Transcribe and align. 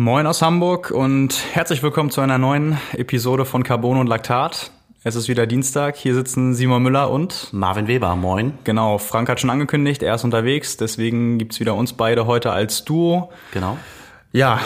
Moin 0.00 0.26
aus 0.26 0.40
Hamburg 0.40 0.92
und 0.92 1.44
herzlich 1.52 1.82
willkommen 1.82 2.10
zu 2.10 2.22
einer 2.22 2.38
neuen 2.38 2.78
Episode 2.94 3.44
von 3.44 3.62
Carbon 3.62 3.98
und 3.98 4.06
Laktat. 4.06 4.70
Es 5.04 5.14
ist 5.14 5.28
wieder 5.28 5.46
Dienstag, 5.46 5.94
hier 5.94 6.14
sitzen 6.14 6.54
Simon 6.54 6.82
Müller 6.82 7.10
und 7.10 7.52
Marvin 7.52 7.86
Weber, 7.86 8.16
moin. 8.16 8.54
Genau, 8.64 8.96
Frank 8.96 9.28
hat 9.28 9.40
schon 9.40 9.50
angekündigt, 9.50 10.02
er 10.02 10.14
ist 10.14 10.24
unterwegs, 10.24 10.78
deswegen 10.78 11.36
gibt's 11.36 11.60
wieder 11.60 11.74
uns 11.74 11.92
beide 11.92 12.24
heute 12.24 12.50
als 12.50 12.86
Duo. 12.86 13.30
Genau. 13.52 13.76
Ja, 14.32 14.60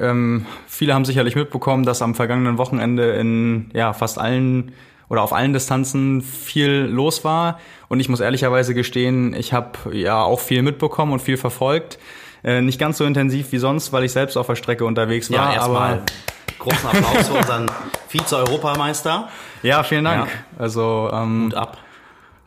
ähm, 0.00 0.46
viele 0.66 0.92
haben 0.92 1.04
sicherlich 1.04 1.36
mitbekommen, 1.36 1.84
dass 1.84 2.02
am 2.02 2.16
vergangenen 2.16 2.58
Wochenende 2.58 3.12
in 3.12 3.70
ja, 3.72 3.92
fast 3.92 4.18
allen 4.18 4.72
oder 5.08 5.22
auf 5.22 5.32
allen 5.32 5.52
Distanzen 5.52 6.20
viel 6.20 6.88
los 6.90 7.24
war. 7.24 7.60
Und 7.88 8.00
ich 8.00 8.08
muss 8.08 8.18
ehrlicherweise 8.18 8.74
gestehen, 8.74 9.34
ich 9.34 9.52
habe 9.52 9.70
ja 9.92 10.20
auch 10.20 10.40
viel 10.40 10.62
mitbekommen 10.62 11.12
und 11.12 11.22
viel 11.22 11.36
verfolgt. 11.36 12.00
Äh, 12.42 12.62
nicht 12.62 12.78
ganz 12.78 12.98
so 12.98 13.04
intensiv 13.04 13.52
wie 13.52 13.58
sonst, 13.58 13.92
weil 13.92 14.04
ich 14.04 14.12
selbst 14.12 14.36
auf 14.36 14.46
der 14.46 14.56
Strecke 14.56 14.84
unterwegs 14.84 15.30
war. 15.30 15.52
Ja, 15.52 15.54
erstmal 15.54 16.02
großen 16.58 16.88
Applaus 16.88 17.28
für 17.28 17.34
unseren 17.34 17.70
Vize-Europameister. 18.08 19.28
Ja, 19.62 19.82
vielen 19.82 20.04
Dank. 20.04 20.26
Ja. 20.26 20.62
Also 20.62 21.10
ähm, 21.12 21.46
Hut 21.46 21.54
ab. 21.54 21.78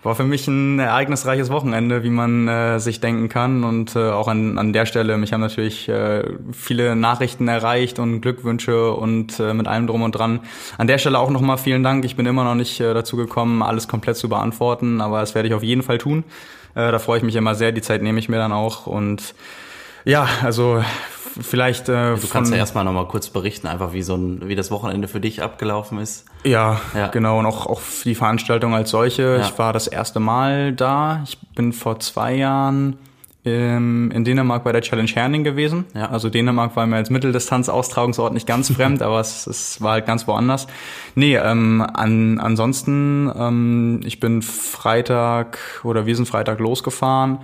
war 0.04 0.16
für 0.16 0.24
mich 0.24 0.48
ein 0.48 0.80
ereignisreiches 0.80 1.50
Wochenende, 1.50 2.04
wie 2.04 2.10
man 2.10 2.48
äh, 2.48 2.80
sich 2.80 3.00
denken 3.02 3.30
kann. 3.30 3.64
Und 3.64 3.96
äh, 3.96 4.12
auch 4.12 4.28
an, 4.28 4.58
an 4.58 4.74
der 4.74 4.86
Stelle, 4.86 5.18
mich 5.18 5.34
haben 5.34 5.42
natürlich 5.42 5.90
äh, 5.90 6.24
viele 6.52 6.96
Nachrichten 6.96 7.48
erreicht 7.48 8.00
und 8.00 8.22
Glückwünsche 8.22 8.92
und 8.92 9.40
äh, 9.40 9.54
mit 9.54 9.68
allem 9.68 9.88
drum 9.88 10.02
und 10.02 10.14
dran. 10.14 10.42
An 10.78 10.88
der 10.88 10.98
Stelle 10.98 11.20
auch 11.20 11.30
nochmal 11.30 11.58
vielen 11.58 11.84
Dank. 11.84 12.06
Ich 12.06 12.16
bin 12.16 12.26
immer 12.26 12.44
noch 12.44 12.56
nicht 12.56 12.80
äh, 12.80 12.94
dazu 12.94 13.16
gekommen, 13.18 13.62
alles 13.62 13.88
komplett 13.88 14.18
zu 14.18 14.30
beantworten, 14.30 15.02
aber 15.02 15.20
das 15.20 15.36
werde 15.36 15.48
ich 15.48 15.54
auf 15.54 15.64
jeden 15.64 15.84
Fall 15.84 15.98
tun. 15.98 16.24
Äh, 16.76 16.92
da 16.92 17.00
freue 17.00 17.18
ich 17.18 17.24
mich 17.24 17.36
immer 17.36 17.56
sehr. 17.56 17.72
Die 17.72 17.82
Zeit 17.82 18.02
nehme 18.02 18.20
ich 18.20 18.30
mir 18.30 18.38
dann 18.38 18.52
auch. 18.52 18.88
Und 18.88 19.36
ja, 20.06 20.28
also 20.42 20.84
vielleicht. 21.42 21.90
Äh, 21.90 22.16
Du 22.16 22.28
kannst 22.28 22.52
ja 22.52 22.58
erstmal 22.58 22.84
nochmal 22.84 23.08
kurz 23.08 23.30
berichten, 23.30 23.68
einfach 23.68 23.94
wie 23.94 24.04
so 24.04 24.16
ein, 24.16 24.48
wie 24.48 24.56
das 24.56 24.72
Wochenende 24.72 25.08
für 25.08 25.20
dich 25.20 25.42
abgelaufen 25.42 25.98
ist. 26.00 26.26
Ja, 26.44 26.80
Ja. 26.96 27.08
genau. 27.08 27.40
Und 27.40 27.46
auch, 27.46 27.66
auch 27.66 27.82
die 28.04 28.16
Veranstaltung 28.16 28.74
als 28.76 28.90
solche. 28.92 29.38
Ja. 29.38 29.42
Ich 29.42 29.58
war 29.58 29.74
das 29.74 29.88
erste 29.88 30.20
Mal 30.20 30.74
da. 30.74 31.22
Ich 31.26 31.38
bin 31.56 31.74
vor 31.74 32.00
zwei 32.00 32.36
Jahren 32.36 32.98
ähm, 33.46 34.10
in 34.12 34.24
Dänemark 34.24 34.64
bei 34.64 34.72
der 34.72 34.82
Challenge 34.82 35.10
Herning 35.12 35.44
gewesen. 35.44 35.86
Ja. 35.94 36.10
Also 36.10 36.30
Dänemark 36.30 36.76
war 36.76 36.86
mir 36.86 36.96
als 36.98 37.10
Mitteldistanz-Austragungsort 37.10 38.34
nicht 38.34 38.48
ganz 38.48 38.72
fremd, 38.72 39.02
aber 39.02 39.20
es, 39.20 39.48
es 39.48 39.82
war 39.82 39.94
halt 39.94 40.06
ganz 40.06 40.28
woanders. 40.28 40.68
Nee, 41.16 41.36
ähm, 41.36 41.82
an, 41.94 42.40
ansonsten, 42.40 43.30
ähm, 43.36 44.00
ich 44.06 44.20
bin 44.20 44.42
Freitag 44.42 45.58
oder 45.84 46.06
wir 46.06 46.16
sind 46.16 46.28
Freitag 46.28 46.60
losgefahren 46.60 47.40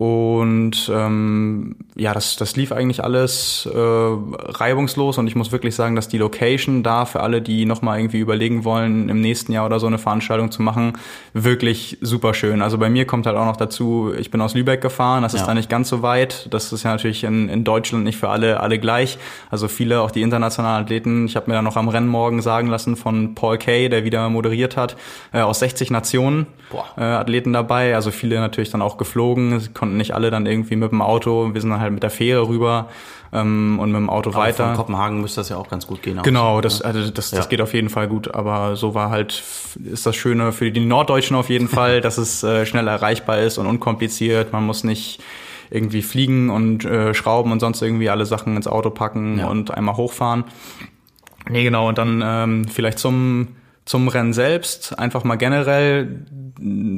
und 0.00 0.90
ähm, 0.90 1.76
ja, 1.94 2.14
das, 2.14 2.36
das 2.36 2.56
lief 2.56 2.72
eigentlich 2.72 3.04
alles 3.04 3.68
äh, 3.70 3.76
reibungslos 3.76 5.18
und 5.18 5.26
ich 5.26 5.36
muss 5.36 5.52
wirklich 5.52 5.74
sagen, 5.74 5.94
dass 5.94 6.08
die 6.08 6.16
Location 6.16 6.82
da 6.82 7.04
für 7.04 7.20
alle, 7.20 7.42
die 7.42 7.66
nochmal 7.66 7.98
irgendwie 7.98 8.20
überlegen 8.20 8.64
wollen, 8.64 9.10
im 9.10 9.20
nächsten 9.20 9.52
Jahr 9.52 9.66
oder 9.66 9.78
so 9.78 9.86
eine 9.86 9.98
Veranstaltung 9.98 10.50
zu 10.50 10.62
machen, 10.62 10.94
wirklich 11.34 11.98
super 12.00 12.32
schön. 12.32 12.62
Also 12.62 12.78
bei 12.78 12.88
mir 12.88 13.04
kommt 13.06 13.26
halt 13.26 13.36
auch 13.36 13.44
noch 13.44 13.58
dazu, 13.58 14.10
ich 14.18 14.30
bin 14.30 14.40
aus 14.40 14.54
Lübeck 14.54 14.80
gefahren, 14.80 15.22
das 15.22 15.34
ist 15.34 15.40
Ja. 15.42 15.48
da 15.48 15.52
nicht 15.54 15.68
ganz 15.68 15.90
so 15.90 16.00
weit. 16.00 16.48
Das 16.50 16.72
ist 16.72 16.82
ja 16.82 16.92
natürlich 16.92 17.24
in, 17.24 17.50
in 17.50 17.64
Deutschland 17.64 18.04
nicht 18.04 18.16
für 18.16 18.30
alle, 18.30 18.60
alle 18.60 18.78
gleich. 18.78 19.18
Also 19.50 19.68
viele, 19.68 20.00
auch 20.00 20.10
die 20.10 20.22
internationalen 20.22 20.84
Athleten, 20.84 21.26
ich 21.26 21.36
habe 21.36 21.50
mir 21.50 21.56
da 21.56 21.60
noch 21.62 21.76
am 21.76 21.90
Rennmorgen 21.90 22.40
sagen 22.40 22.68
lassen 22.68 22.96
von 22.96 23.34
Paul 23.34 23.58
Kay, 23.58 23.90
der 23.90 24.04
wieder 24.04 24.30
moderiert 24.30 24.78
hat, 24.78 24.96
äh, 25.34 25.42
aus 25.42 25.58
60 25.58 25.90
Nationen 25.90 26.46
äh, 26.96 27.02
Athleten 27.02 27.52
dabei, 27.52 27.94
also 27.94 28.10
viele 28.10 28.40
natürlich 28.40 28.70
dann 28.70 28.80
auch 28.80 28.96
geflogen, 28.96 29.52
es 29.52 29.74
konnten 29.90 29.96
nicht 29.98 30.14
alle 30.14 30.30
dann 30.30 30.46
irgendwie 30.46 30.76
mit 30.76 30.92
dem 30.92 31.02
Auto, 31.02 31.52
wir 31.52 31.60
sind 31.60 31.70
dann 31.70 31.80
halt 31.80 31.92
mit 31.92 32.02
der 32.02 32.10
Fähre 32.10 32.46
rüber 32.48 32.88
ähm, 33.32 33.78
und 33.80 33.90
mit 33.90 33.98
dem 33.98 34.08
Auto 34.10 34.30
Aber 34.30 34.38
weiter. 34.40 34.66
Von 34.68 34.76
Kopenhagen 34.76 35.20
müsste 35.20 35.40
das 35.40 35.48
ja 35.48 35.56
auch 35.56 35.68
ganz 35.68 35.86
gut 35.86 36.02
gehen. 36.02 36.18
auch. 36.18 36.22
Genau, 36.22 36.60
das, 36.60 36.80
also 36.82 37.10
das, 37.10 37.30
das 37.30 37.32
Ja. 37.32 37.44
geht 37.46 37.60
auf 37.60 37.74
jeden 37.74 37.88
Fall 37.88 38.06
gut, 38.08 38.32
aber 38.34 38.76
so 38.76 38.94
war 38.94 39.10
halt, 39.10 39.42
ist 39.84 40.06
das 40.06 40.14
Schöne 40.16 40.52
für 40.52 40.70
die 40.70 40.84
Norddeutschen 40.84 41.36
auf 41.36 41.48
jeden 41.50 41.68
Fall, 41.78 42.00
dass 42.00 42.18
es 42.18 42.42
äh, 42.42 42.66
schnell 42.66 42.86
erreichbar 42.88 43.38
ist 43.40 43.58
und 43.58 43.66
unkompliziert. 43.66 44.52
Man 44.52 44.64
muss 44.64 44.84
nicht 44.84 45.20
irgendwie 45.70 46.02
fliegen 46.02 46.50
und 46.50 46.84
äh, 46.84 47.14
schrauben 47.14 47.52
und 47.52 47.60
sonst 47.60 47.80
irgendwie 47.82 48.10
alle 48.10 48.26
Sachen 48.26 48.56
ins 48.56 48.66
Auto 48.66 48.90
packen 48.90 49.38
Ja. 49.38 49.48
und 49.48 49.70
einmal 49.72 49.96
hochfahren. 49.96 50.44
Nee, 51.48 51.64
genau, 51.64 51.88
und 51.88 51.98
dann 51.98 52.22
ähm, 52.24 52.64
vielleicht 52.68 52.98
zum, 52.98 53.48
zum 53.84 54.08
Rennen 54.08 54.32
selbst, 54.32 54.98
einfach 54.98 55.24
mal 55.24 55.36
generell, 55.36 56.24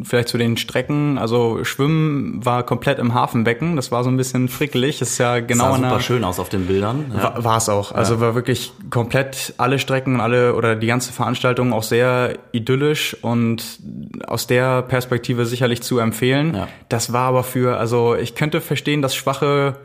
vielleicht 0.05 0.29
zu 0.29 0.37
den 0.37 0.57
Strecken. 0.57 1.17
Also 1.17 1.65
Schwimmen 1.65 2.45
war 2.45 2.65
komplett 2.65 2.99
im 2.99 3.15
Hafenbecken, 3.15 3.77
das 3.77 3.93
war 3.93 4.05
so 4.05 4.11
ein 4.11 4.17
bisschen 4.17 4.49
frickelig, 4.49 5.01
ist 5.01 5.19
ja 5.19 5.41
genau 5.41 5.71
Sah 5.71 5.77
super 5.77 6.01
schön 6.01 6.25
aus 6.25 6.39
auf 6.39 6.49
den 6.49 6.67
Bildern. 6.67 7.13
Ja. 7.17 7.43
war 7.43 7.57
es 7.57 7.69
auch. 7.69 7.93
Also 7.93 8.21
war 8.21 8.35
wirklich 8.35 8.73
komplett 8.91 9.55
alle 9.59 9.79
Strecken 9.79 10.15
und 10.15 10.21
alle 10.21 10.55
oder 10.55 10.77
die 10.77 10.87
ganze 10.87 11.13
Veranstaltung 11.13 11.73
auch 11.73 11.85
sehr 11.85 12.39
idyllisch 12.53 13.17
und 13.23 13.79
aus 14.27 14.47
der 14.47 14.83
Perspektive 14.83 15.47
sicherlich 15.47 15.83
zu 15.83 15.99
empfehlen. 15.99 16.55
Ja. 16.55 16.69
Das 16.89 17.13
war 17.13 17.29
aber 17.29 17.45
für, 17.45 17.79
also 17.79 18.17
ich 18.17 18.35
könnte 18.35 18.61
verstehen, 18.61 19.03
dass 19.03 19.15
schwache 19.15 19.77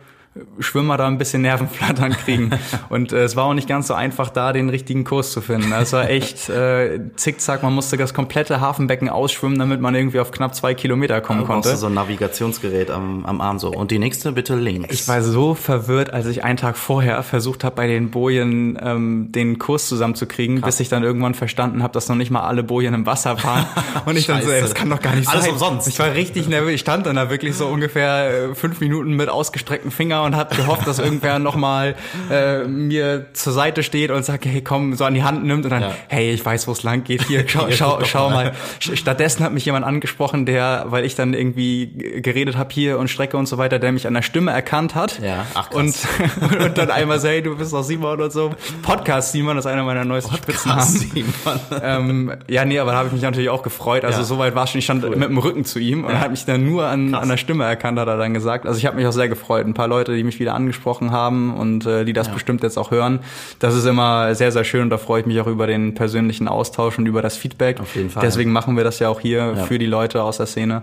Schwimmer 0.59 0.97
da 0.97 1.07
ein 1.07 1.17
bisschen 1.17 1.41
Nervenflattern 1.41 2.11
kriegen. 2.13 2.51
und 2.89 3.11
äh, 3.13 3.23
es 3.23 3.35
war 3.35 3.45
auch 3.45 3.53
nicht 3.53 3.67
ganz 3.67 3.87
so 3.87 3.93
einfach, 3.93 4.29
da 4.29 4.53
den 4.53 4.69
richtigen 4.69 5.03
Kurs 5.03 5.31
zu 5.31 5.41
finden. 5.41 5.71
Es 5.71 5.93
war 5.93 6.09
echt 6.09 6.49
äh, 6.49 6.99
zickzack, 7.15 7.63
man 7.63 7.73
musste 7.73 7.97
das 7.97 8.13
komplette 8.13 8.61
Hafenbecken 8.61 9.09
ausschwimmen, 9.09 9.59
damit 9.59 9.81
man 9.81 9.95
irgendwie 9.95 10.19
auf 10.19 10.31
knapp 10.31 10.55
zwei 10.55 10.73
Kilometer 10.73 11.21
kommen 11.21 11.39
Du 11.41 11.45
brauchst 11.45 11.63
konnte. 11.63 11.69
du 11.71 11.77
so 11.77 11.87
ein 11.87 11.93
Navigationsgerät 11.93 12.91
am, 12.91 13.25
am 13.25 13.41
Arm 13.41 13.59
so. 13.59 13.69
Und 13.69 13.91
die 13.91 13.99
nächste 13.99 14.31
bitte 14.31 14.55
links. 14.55 14.93
Ich 14.93 15.07
war 15.07 15.21
so 15.21 15.53
verwirrt, 15.53 16.13
als 16.13 16.25
ich 16.27 16.43
einen 16.43 16.57
Tag 16.57 16.77
vorher 16.77 17.21
versucht 17.23 17.63
habe, 17.63 17.75
bei 17.75 17.87
den 17.87 18.11
Bojen 18.11 18.77
ähm, 18.81 19.31
den 19.31 19.59
Kurs 19.59 19.87
zusammenzukriegen, 19.87 20.61
bis 20.61 20.79
ich 20.79 20.89
dann 20.89 21.03
irgendwann 21.03 21.33
verstanden 21.33 21.83
habe, 21.83 21.93
dass 21.93 22.09
noch 22.09 22.15
nicht 22.15 22.31
mal 22.31 22.41
alle 22.41 22.63
Bojen 22.63 22.93
im 22.93 23.05
Wasser 23.05 23.43
waren. 23.43 23.65
Und 24.05 24.17
ich 24.17 24.27
dann 24.27 24.41
so, 24.41 24.51
ey, 24.51 24.61
das 24.61 24.73
kann 24.73 24.89
doch 24.89 24.99
gar 25.01 25.15
nicht 25.15 25.27
Alles 25.29 25.45
sein. 25.45 25.53
umsonst. 25.53 25.87
Ich 25.87 25.99
war 25.99 26.13
richtig 26.13 26.47
nervös. 26.47 26.73
Ich 26.73 26.81
stand 26.81 27.05
dann 27.05 27.15
da 27.15 27.29
wirklich 27.29 27.55
so 27.55 27.67
ungefähr 27.67 28.49
äh, 28.51 28.55
fünf 28.55 28.79
Minuten 28.79 29.15
mit 29.15 29.29
ausgestreckten 29.29 29.91
Finger 29.91 30.21
und 30.27 30.35
habe 30.35 30.55
gehofft, 30.55 30.85
dass 30.87 30.99
irgendwer 30.99 31.39
noch 31.39 31.55
mal 31.55 31.95
äh, 32.31 32.63
mir 32.65 33.25
zur 33.33 33.53
Seite 33.53 33.81
steht 33.83 34.11
und 34.11 34.23
sagt, 34.23 34.45
hey, 34.45 34.61
komm, 34.61 34.93
so 34.95 35.05
an 35.05 35.13
die 35.13 35.23
Hand 35.23 35.43
nimmt 35.43 35.63
und 35.65 35.71
dann, 35.71 35.81
Ja. 35.81 35.91
hey, 36.07 36.31
ich 36.31 36.45
weiß, 36.45 36.67
wo 36.67 36.71
es 36.73 36.83
lang 36.83 37.03
geht. 37.03 37.23
Hier, 37.23 37.43
schau, 37.47 37.67
schau, 37.71 37.99
schau 38.03 38.29
mal. 38.29 38.53
Stattdessen 38.79 39.43
hat 39.43 39.53
mich 39.53 39.65
jemand 39.65 39.85
angesprochen, 39.85 40.45
der, 40.45 40.85
weil 40.89 41.05
ich 41.05 41.15
dann 41.15 41.33
irgendwie 41.33 42.21
geredet 42.21 42.57
habe 42.57 42.69
hier 42.71 42.99
und 42.99 43.09
Strecke 43.09 43.37
und 43.37 43.47
so 43.47 43.57
weiter, 43.57 43.79
der 43.79 43.91
mich 43.91 44.05
an 44.07 44.13
der 44.13 44.21
Stimme 44.21 44.51
erkannt 44.51 44.93
hat. 44.95 45.19
Ja, 45.21 45.45
ach, 45.55 45.71
und, 45.71 45.95
krass. 45.95 46.07
und 46.65 46.77
dann 46.77 46.91
einmal 46.91 47.19
so, 47.19 47.27
hey, 47.27 47.41
du 47.41 47.57
bist 47.57 47.73
doch 47.73 47.83
Simon 47.83 48.21
und 48.21 48.31
so. 48.31 48.51
Podcast 48.83 49.31
Simon 49.31 49.57
ist 49.57 49.65
einer 49.65 49.83
meiner 49.83 50.05
neuesten 50.05 50.35
Spitznamen. 50.35 50.83
Simon. 50.83 51.33
Ähm, 51.81 52.33
ja, 52.49 52.65
nee, 52.65 52.79
aber 52.79 52.91
da 52.91 52.97
habe 52.97 53.07
ich 53.07 53.13
mich 53.13 53.21
natürlich 53.21 53.49
auch 53.49 53.63
gefreut. 53.63 54.03
Also 54.03 54.19
Ja. 54.19 54.25
soweit 54.25 54.55
war 54.55 54.63
es 54.65 54.71
schon. 54.71 54.79
Ich 54.79 54.85
stand 54.85 55.03
mit 55.17 55.29
dem 55.29 55.37
Rücken 55.37 55.63
zu 55.63 55.79
ihm 55.79 56.03
und 56.05 56.19
hat 56.19 56.31
mich 56.31 56.43
dann 56.45 56.65
nur 56.65 56.85
an, 56.87 57.13
an 57.13 57.29
der 57.29 57.37
Stimme 57.37 57.63
erkannt, 57.63 57.99
hat 57.99 58.07
er 58.07 58.17
dann 58.17 58.33
gesagt. 58.33 58.65
Also 58.65 58.77
ich 58.77 58.85
habe 58.85 58.97
mich 58.97 59.05
auch 59.05 59.11
sehr 59.11 59.29
gefreut. 59.29 59.65
Ein 59.65 59.73
paar 59.73 59.87
Leute, 59.87 60.13
die 60.17 60.23
mich 60.23 60.39
wieder 60.41 60.53
angesprochen 60.55 61.11
haben 61.11 61.55
und 61.55 61.85
äh, 61.85 62.03
die 62.03 62.11
das 62.13 62.27
bestimmt 62.29 62.63
jetzt 62.63 62.77
auch 62.77 62.91
hören. 62.91 63.19
Das 63.59 63.73
ist 63.75 63.85
immer 63.85 64.35
sehr, 64.35 64.51
sehr 64.51 64.63
schön 64.65 64.81
und 64.81 64.89
da 64.89 64.97
freue 64.97 65.21
ich 65.21 65.25
mich 65.25 65.39
auch 65.39 65.47
über 65.47 65.67
den 65.67 65.93
persönlichen 65.93 66.47
Austausch 66.49 66.97
und 66.99 67.05
über 67.05 67.21
das 67.21 67.37
Feedback. 67.37 67.79
Auf 67.79 67.95
jeden 67.95 68.09
Fall. 68.09 68.21
Deswegen 68.23 68.51
machen 68.51 68.75
wir 68.75 68.83
das 68.83 68.99
ja 68.99 69.07
auch 69.09 69.19
hier 69.21 69.53
Ja. 69.55 69.63
für 69.65 69.79
die 69.79 69.85
Leute 69.85 70.21
aus 70.23 70.37
der 70.37 70.45
Szene. 70.47 70.81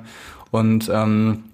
Und 0.51 0.91
ähm, 0.93 1.45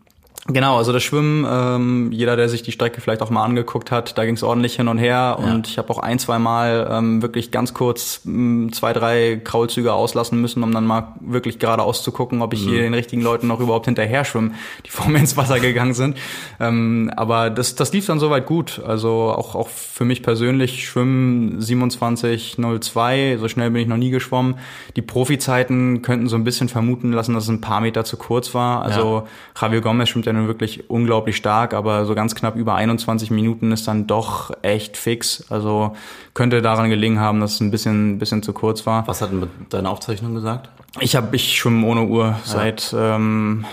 Genau, 0.52 0.78
also 0.78 0.92
das 0.92 1.02
Schwimmen, 1.02 1.46
ähm, 1.48 2.12
jeder, 2.12 2.34
der 2.34 2.48
sich 2.48 2.62
die 2.62 2.72
Strecke 2.72 3.00
vielleicht 3.00 3.22
auch 3.22 3.30
mal 3.30 3.44
angeguckt 3.44 3.90
hat, 3.92 4.18
da 4.18 4.24
ging 4.24 4.34
es 4.34 4.42
ordentlich 4.42 4.74
hin 4.76 4.88
und 4.88 4.98
her 4.98 5.38
und 5.38 5.68
ich 5.68 5.78
habe 5.78 5.90
auch 5.90 5.98
ein, 5.98 6.18
zwei 6.18 6.38
Mal 6.38 6.88
ähm, 6.90 7.22
wirklich 7.22 7.50
ganz 7.50 7.72
kurz 7.72 8.22
mh, 8.24 8.72
zwei, 8.72 8.92
drei 8.92 9.40
Kraulzüge 9.42 9.92
auslassen 9.92 10.40
müssen, 10.40 10.62
um 10.62 10.72
dann 10.72 10.86
mal 10.86 11.14
wirklich 11.20 11.58
geradeaus 11.58 12.02
zu 12.02 12.10
gucken, 12.10 12.42
ob 12.42 12.52
ich 12.52 12.62
hier 12.62 12.80
den 12.82 12.94
richtigen 12.94 13.22
Leuten 13.22 13.46
noch 13.46 13.60
überhaupt 13.60 13.86
hinterher 13.86 14.24
schwimme, 14.24 14.52
die 14.86 14.90
vor 14.90 15.08
mir 15.08 15.18
ins 15.18 15.36
Wasser 15.36 15.60
gegangen 15.60 15.94
sind. 15.94 16.16
Ähm, 16.58 17.12
aber 17.16 17.50
das, 17.50 17.76
das 17.76 17.92
lief 17.92 18.06
dann 18.06 18.18
soweit 18.18 18.46
gut. 18.46 18.80
Also 18.84 19.32
auch, 19.36 19.54
auch 19.54 19.68
für 19.68 20.04
mich 20.04 20.22
persönlich 20.22 20.88
schwimmen 20.88 21.60
27,02, 21.60 23.38
so 23.38 23.48
schnell 23.48 23.70
bin 23.70 23.82
ich 23.82 23.88
noch 23.88 23.96
nie 23.96 24.10
geschwommen. 24.10 24.56
Die 24.96 25.02
Profizeiten 25.02 26.02
könnten 26.02 26.28
so 26.28 26.36
ein 26.36 26.44
bisschen 26.44 26.68
vermuten 26.68 27.12
lassen, 27.12 27.34
dass 27.34 27.44
es 27.44 27.50
ein 27.50 27.60
paar 27.60 27.80
Meter 27.80 28.04
zu 28.04 28.16
kurz 28.16 28.54
war. 28.54 28.82
Also 28.82 29.28
Javier 29.60 29.80
Gomez 29.80 30.08
schwimmt 30.08 30.26
ja 30.26 30.32
nun 30.40 30.48
wirklich 30.48 30.90
unglaublich 30.90 31.36
stark, 31.36 31.74
aber 31.74 32.04
so 32.04 32.14
ganz 32.14 32.34
knapp 32.34 32.56
über 32.56 32.74
21 32.74 33.30
Minuten 33.30 33.72
ist 33.72 33.86
dann 33.88 34.06
doch 34.06 34.50
echt 34.62 34.96
fix. 34.96 35.44
Also 35.50 35.94
könnte 36.34 36.62
daran 36.62 36.90
gelegen 36.90 37.20
haben, 37.20 37.40
dass 37.40 37.54
es 37.54 37.60
ein 37.60 37.70
bisschen, 37.70 38.18
bisschen 38.18 38.42
zu 38.42 38.52
kurz 38.52 38.86
war. 38.86 39.06
Was 39.06 39.22
hat 39.22 39.30
denn 39.30 39.40
mit 39.40 39.50
deiner 39.70 39.90
Aufzeichnung 39.90 40.34
gesagt? 40.34 40.68
Ich 41.00 41.14
habe 41.16 41.34
ich 41.36 41.56
schwimme 41.56 41.86
ohne 41.86 42.04
Uhr 42.06 42.36
seit 42.44 42.94
ähm, 42.98 43.64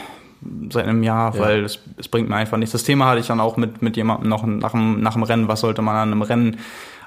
seit 0.70 0.86
einem 0.86 1.02
Jahr, 1.04 1.34
Ja. 1.36 1.42
weil 1.42 1.64
es, 1.66 1.80
es 1.98 2.08
bringt 2.08 2.30
mir 2.30 2.36
einfach 2.36 2.58
nichts. 2.58 2.72
Das 2.72 2.84
Thema 2.84 3.08
hatte 3.08 3.20
ich 3.20 3.28
dann 3.28 3.40
auch 3.40 3.58
mit 3.58 3.82
mit 3.82 3.98
jemandem 3.98 4.30
noch 4.30 4.46
nach 4.46 4.72
dem, 4.72 5.02
nach 5.02 5.14
dem 5.14 5.24
Rennen. 5.24 5.48
Was 5.48 5.62
sollte 5.62 5.82
man 5.82 5.96
an 5.96 6.12
einem 6.12 6.22
Rennen 6.22 6.58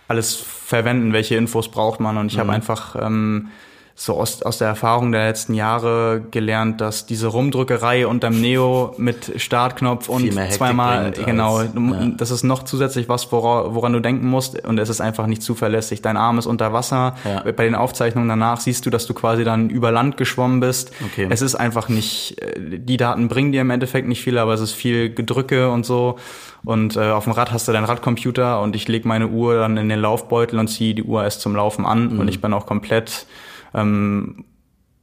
alles 0.08 0.34
verwenden? 0.34 1.12
Welche 1.12 1.36
Infos 1.36 1.70
braucht 1.70 2.00
man? 2.00 2.16
Und 2.18 2.32
ich 2.32 2.38
habe 2.40 2.50
einfach 2.52 2.96
ähm, 3.00 3.48
so 4.00 4.14
aus, 4.14 4.40
aus 4.40 4.56
der 4.56 4.68
Erfahrung 4.68 5.12
der 5.12 5.26
letzten 5.26 5.52
Jahre 5.52 6.22
gelernt, 6.30 6.80
dass 6.80 7.04
diese 7.04 7.26
Rumdrückerei 7.26 8.06
unterm 8.06 8.40
Neo 8.40 8.94
mit 8.96 9.30
Startknopf 9.36 10.08
und 10.08 10.32
zweimal, 10.32 11.10
genau, 11.10 11.58
als, 11.58 11.74
ja. 11.74 12.06
das 12.16 12.30
ist 12.30 12.42
noch 12.42 12.62
zusätzlich 12.62 13.10
was, 13.10 13.30
woran, 13.30 13.74
woran 13.74 13.92
du 13.92 14.00
denken 14.00 14.26
musst 14.26 14.66
und 14.66 14.78
es 14.78 14.88
ist 14.88 15.02
einfach 15.02 15.26
nicht 15.26 15.42
zuverlässig. 15.42 16.00
Dein 16.00 16.16
Arm 16.16 16.38
ist 16.38 16.46
unter 16.46 16.72
Wasser. 16.72 17.14
Ja. 17.26 17.42
Bei 17.52 17.64
den 17.64 17.74
Aufzeichnungen 17.74 18.26
danach 18.26 18.58
siehst 18.60 18.86
du, 18.86 18.90
dass 18.90 19.06
du 19.06 19.12
quasi 19.12 19.44
dann 19.44 19.68
über 19.68 19.92
Land 19.92 20.16
geschwommen 20.16 20.60
bist. 20.60 20.92
Okay. 21.04 21.26
Es 21.28 21.42
ist 21.42 21.56
einfach 21.56 21.90
nicht, 21.90 22.40
äh, 22.40 22.78
die 22.78 22.96
Daten 22.96 23.28
bringen 23.28 23.52
dir 23.52 23.60
im 23.60 23.68
Endeffekt 23.68 24.08
nicht 24.08 24.22
viel, 24.22 24.38
aber 24.38 24.54
es 24.54 24.62
ist 24.62 24.72
viel 24.72 25.12
Gedrücke 25.12 25.70
und 25.70 25.84
so. 25.84 26.16
Und 26.64 26.96
äh, 26.96 27.10
auf 27.10 27.24
dem 27.24 27.34
Rad 27.34 27.52
hast 27.52 27.68
du 27.68 27.72
deinen 27.72 27.84
Radcomputer 27.84 28.62
und 28.62 28.74
ich 28.76 28.88
lege 28.88 29.06
meine 29.06 29.28
Uhr 29.28 29.58
dann 29.58 29.76
in 29.76 29.90
den 29.90 30.00
Laufbeutel 30.00 30.58
und 30.58 30.68
ziehe 30.68 30.94
die 30.94 31.02
Uhr 31.02 31.22
erst 31.22 31.42
zum 31.42 31.54
Laufen 31.54 31.84
an 31.84 32.14
mhm. 32.14 32.20
und 32.20 32.28
ich 32.28 32.40
bin 32.40 32.54
auch 32.54 32.64
komplett 32.64 33.26
ähm, 33.74 34.44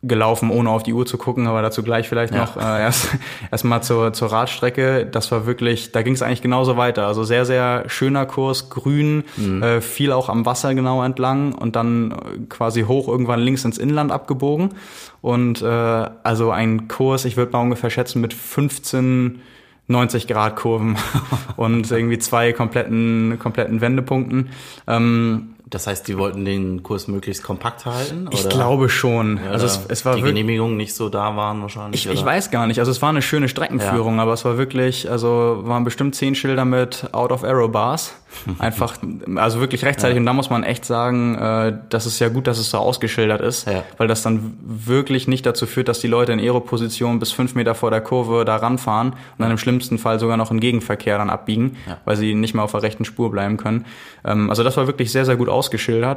gelaufen, 0.03 0.51
ohne 0.51 0.69
auf 0.69 0.83
die 0.83 0.93
Uhr 0.93 1.05
zu 1.05 1.17
gucken, 1.17 1.47
aber 1.47 1.61
dazu 1.61 1.81
gleich 1.81 2.07
vielleicht 2.07 2.33
ja. 2.33 2.41
noch 2.41 2.57
äh, 2.57 2.59
erst 2.81 3.09
erstmal 3.51 3.81
zur 3.81 4.13
zur 4.13 4.31
Radstrecke. 4.31 5.05
Das 5.05 5.31
war 5.31 5.45
wirklich, 5.45 5.91
da 5.91 6.03
ging 6.03 6.13
es 6.13 6.21
eigentlich 6.21 6.41
genauso 6.41 6.77
weiter. 6.77 7.07
Also 7.07 7.23
sehr 7.23 7.45
sehr 7.45 7.83
schöner 7.87 8.25
Kurs, 8.25 8.69
grün, 8.69 9.23
mhm. 9.35 9.63
äh, 9.63 9.81
viel 9.81 10.11
auch 10.11 10.29
am 10.29 10.45
Wasser 10.45 10.75
genau 10.75 11.03
entlang 11.03 11.53
und 11.53 11.75
dann 11.75 12.47
quasi 12.49 12.83
hoch 12.83 13.07
irgendwann 13.07 13.39
links 13.39 13.65
ins 13.65 13.77
Inland 13.77 14.11
abgebogen 14.11 14.75
und 15.21 15.61
äh, 15.61 15.65
also 15.65 16.51
ein 16.51 16.87
Kurs, 16.87 17.25
ich 17.25 17.35
würde 17.35 17.51
mal 17.51 17.61
ungefähr 17.61 17.89
schätzen 17.89 18.21
mit 18.21 18.33
15 18.33 19.41
90 19.89 20.27
Grad 20.27 20.57
Kurven 20.57 20.97
und 21.55 21.89
irgendwie 21.89 22.19
zwei 22.19 22.53
kompletten 22.53 23.39
kompletten 23.39 23.81
Wendepunkten. 23.81 24.49
Ähm, 24.85 25.55
das 25.69 25.85
heißt, 25.85 26.07
die 26.07 26.17
wollten 26.17 26.45
den 26.45 26.81
Kurs 26.81 27.09
möglichst 27.09 27.43
kompakt 27.43 27.85
halten? 27.85 28.27
Oder? 28.27 28.37
Ich 28.37 28.47
glaube 28.47 28.87
schon. 28.87 29.37
Ja, 29.43 29.51
also 29.51 29.65
es, 29.65 29.81
es 29.89 30.05
war 30.05 30.15
die 30.15 30.21
Genehmigungen 30.21 30.77
nicht 30.77 30.95
so 30.95 31.09
da 31.09 31.35
waren 31.35 31.61
wahrscheinlich. 31.61 32.05
Ich, 32.05 32.11
ich 32.11 32.23
weiß 32.23 32.51
gar 32.51 32.67
nicht. 32.67 32.79
Also 32.79 32.89
es 32.89 33.01
war 33.01 33.09
eine 33.09 33.21
schöne 33.21 33.49
Streckenführung, 33.49 34.15
ja. 34.15 34.23
aber 34.23 34.33
es 34.33 34.45
war 34.45 34.57
wirklich, 34.57 35.11
also 35.11 35.61
waren 35.63 35.83
bestimmt 35.83 36.15
zehn 36.15 36.35
Schilder 36.35 36.63
mit 36.63 37.09
Out 37.11 37.33
of 37.33 37.43
Arrow 37.43 37.69
Bars. 37.69 38.13
Einfach, 38.59 38.97
also 39.35 39.59
wirklich 39.59 39.83
rechtzeitig. 39.83 40.15
Ja. 40.15 40.19
Und 40.19 40.25
da 40.25 40.33
muss 40.33 40.49
man 40.49 40.63
echt 40.63 40.85
sagen, 40.85 41.35
äh, 41.35 41.77
das 41.89 42.05
ist 42.05 42.19
ja 42.19 42.29
gut, 42.29 42.47
dass 42.47 42.59
es 42.59 42.69
so 42.69 42.77
ausgeschildert 42.77 43.41
ist, 43.41 43.67
weil 43.97 44.07
das 44.07 44.21
dann 44.21 44.57
wirklich 44.61 45.27
nicht 45.27 45.45
dazu 45.45 45.65
führt, 45.65 45.87
dass 45.87 45.99
die 45.99 46.07
Leute 46.07 46.33
in 46.33 46.39
Aero-Position 46.39 47.19
bis 47.19 47.31
fünf 47.31 47.55
Meter 47.55 47.73
vor 47.73 47.89
der 47.89 48.01
Kurve 48.01 48.45
da 48.45 48.57
ranfahren 48.57 49.13
und 49.13 49.39
dann 49.39 49.49
im 49.49 49.57
schlimmsten 49.57 49.97
Fall 49.97 50.19
sogar 50.19 50.37
noch 50.37 50.51
in 50.51 50.59
Gegenverkehr 50.59 51.17
dann 51.17 51.29
abbiegen, 51.29 51.77
weil 52.05 52.15
sie 52.15 52.35
nicht 52.35 52.53
mehr 52.53 52.63
auf 52.63 52.71
der 52.71 52.83
rechten 52.83 53.05
Spur 53.05 53.31
bleiben 53.31 53.57
können. 53.57 53.85
Ähm, 54.23 54.49
also 54.49 54.63
das 54.63 54.77
war 54.77 54.87
wirklich 54.87 55.11
sehr, 55.11 55.25
sehr 55.25 55.35
gut 55.35 55.49
ausgeschildert 55.49 55.56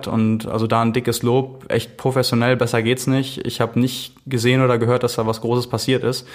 und 0.07 0.47
also 0.47 0.67
da 0.67 0.83
ein 0.83 0.93
dickes 0.93 1.23
Lob, 1.23 1.65
echt 1.69 1.97
professionell, 1.97 2.57
besser 2.57 2.83
geht's 2.83 3.07
nicht. 3.07 3.47
Ich 3.47 3.61
habe 3.61 3.79
nicht 3.79 4.15
gesehen 4.27 4.63
oder 4.63 4.79
gehört, 4.79 5.03
dass 5.03 5.17
da 5.17 5.27
was 5.27 5.41
Großes 5.41 5.69
passiert 5.69 6.05
ist. 6.05 6.27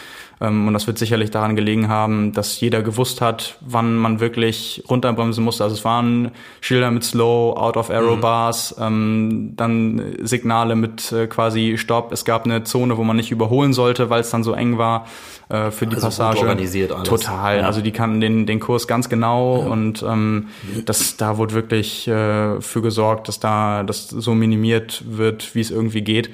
Ähm, 0.41 0.67
und 0.67 0.73
das 0.73 0.87
wird 0.87 0.97
sicherlich 0.97 1.31
daran 1.31 1.55
gelegen 1.55 1.87
haben, 1.87 2.33
dass 2.33 2.59
jeder 2.59 2.81
gewusst 2.81 3.21
hat, 3.21 3.57
wann 3.61 3.95
man 3.95 4.19
wirklich 4.19 4.83
runterbremsen 4.89 5.43
musste. 5.43 5.63
Also 5.63 5.75
es 5.75 5.85
waren 5.85 6.31
Schilder 6.61 6.91
mit 6.91 7.03
Slow, 7.03 7.57
Out 7.57 7.77
of 7.77 7.89
Arrow 7.89 8.17
mhm. 8.17 8.21
Bars, 8.21 8.75
ähm, 8.79 9.53
dann 9.55 10.15
Signale 10.21 10.75
mit 10.75 11.11
äh, 11.11 11.27
quasi 11.27 11.77
Stopp. 11.77 12.11
Es 12.11 12.25
gab 12.25 12.45
eine 12.45 12.63
Zone, 12.63 12.97
wo 12.97 13.03
man 13.03 13.15
nicht 13.15 13.31
überholen 13.31 13.73
sollte, 13.73 14.09
weil 14.09 14.21
es 14.21 14.29
dann 14.29 14.43
so 14.43 14.53
eng 14.53 14.77
war 14.77 15.05
äh, 15.49 15.71
für 15.71 15.87
die 15.87 15.95
also 15.95 16.07
Passage. 16.07 16.39
organisiert 16.39 16.91
alles. 16.91 17.07
Total. 17.07 17.59
Ja. 17.59 17.65
Also 17.65 17.81
die 17.81 17.91
kannten 17.91 18.19
den, 18.19 18.45
den 18.45 18.59
Kurs 18.59 18.87
ganz 18.87 19.09
genau 19.09 19.59
ja. 19.59 19.67
und 19.67 20.03
ähm, 20.03 20.47
das, 20.85 21.17
da 21.17 21.37
wurde 21.37 21.53
wirklich 21.53 22.07
äh, 22.07 22.59
für 22.61 22.81
gesorgt, 22.81 23.27
dass 23.27 23.39
da 23.39 23.83
das 23.83 24.09
so 24.09 24.35
minimiert 24.35 25.03
wird, 25.07 25.55
wie 25.55 25.61
es 25.61 25.71
irgendwie 25.71 26.01
geht. 26.01 26.29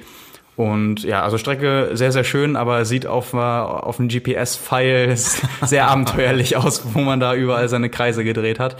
Und 0.54 1.02
ja, 1.02 1.22
also 1.22 1.38
Strecke 1.38 1.90
sehr, 1.94 2.12
sehr 2.12 2.24
schön, 2.24 2.56
aber 2.56 2.84
sieht 2.84 3.06
auf, 3.06 3.32
äh, 3.32 3.36
auf 3.38 3.96
dem 3.96 4.08
GPS-File 4.08 5.16
sehr 5.62 5.88
abenteuerlich 5.88 6.56
aus, 6.56 6.94
wo 6.94 7.00
man 7.00 7.20
da 7.20 7.34
überall 7.34 7.68
seine 7.68 7.88
Kreise 7.88 8.22
gedreht 8.22 8.58
hat. 8.58 8.76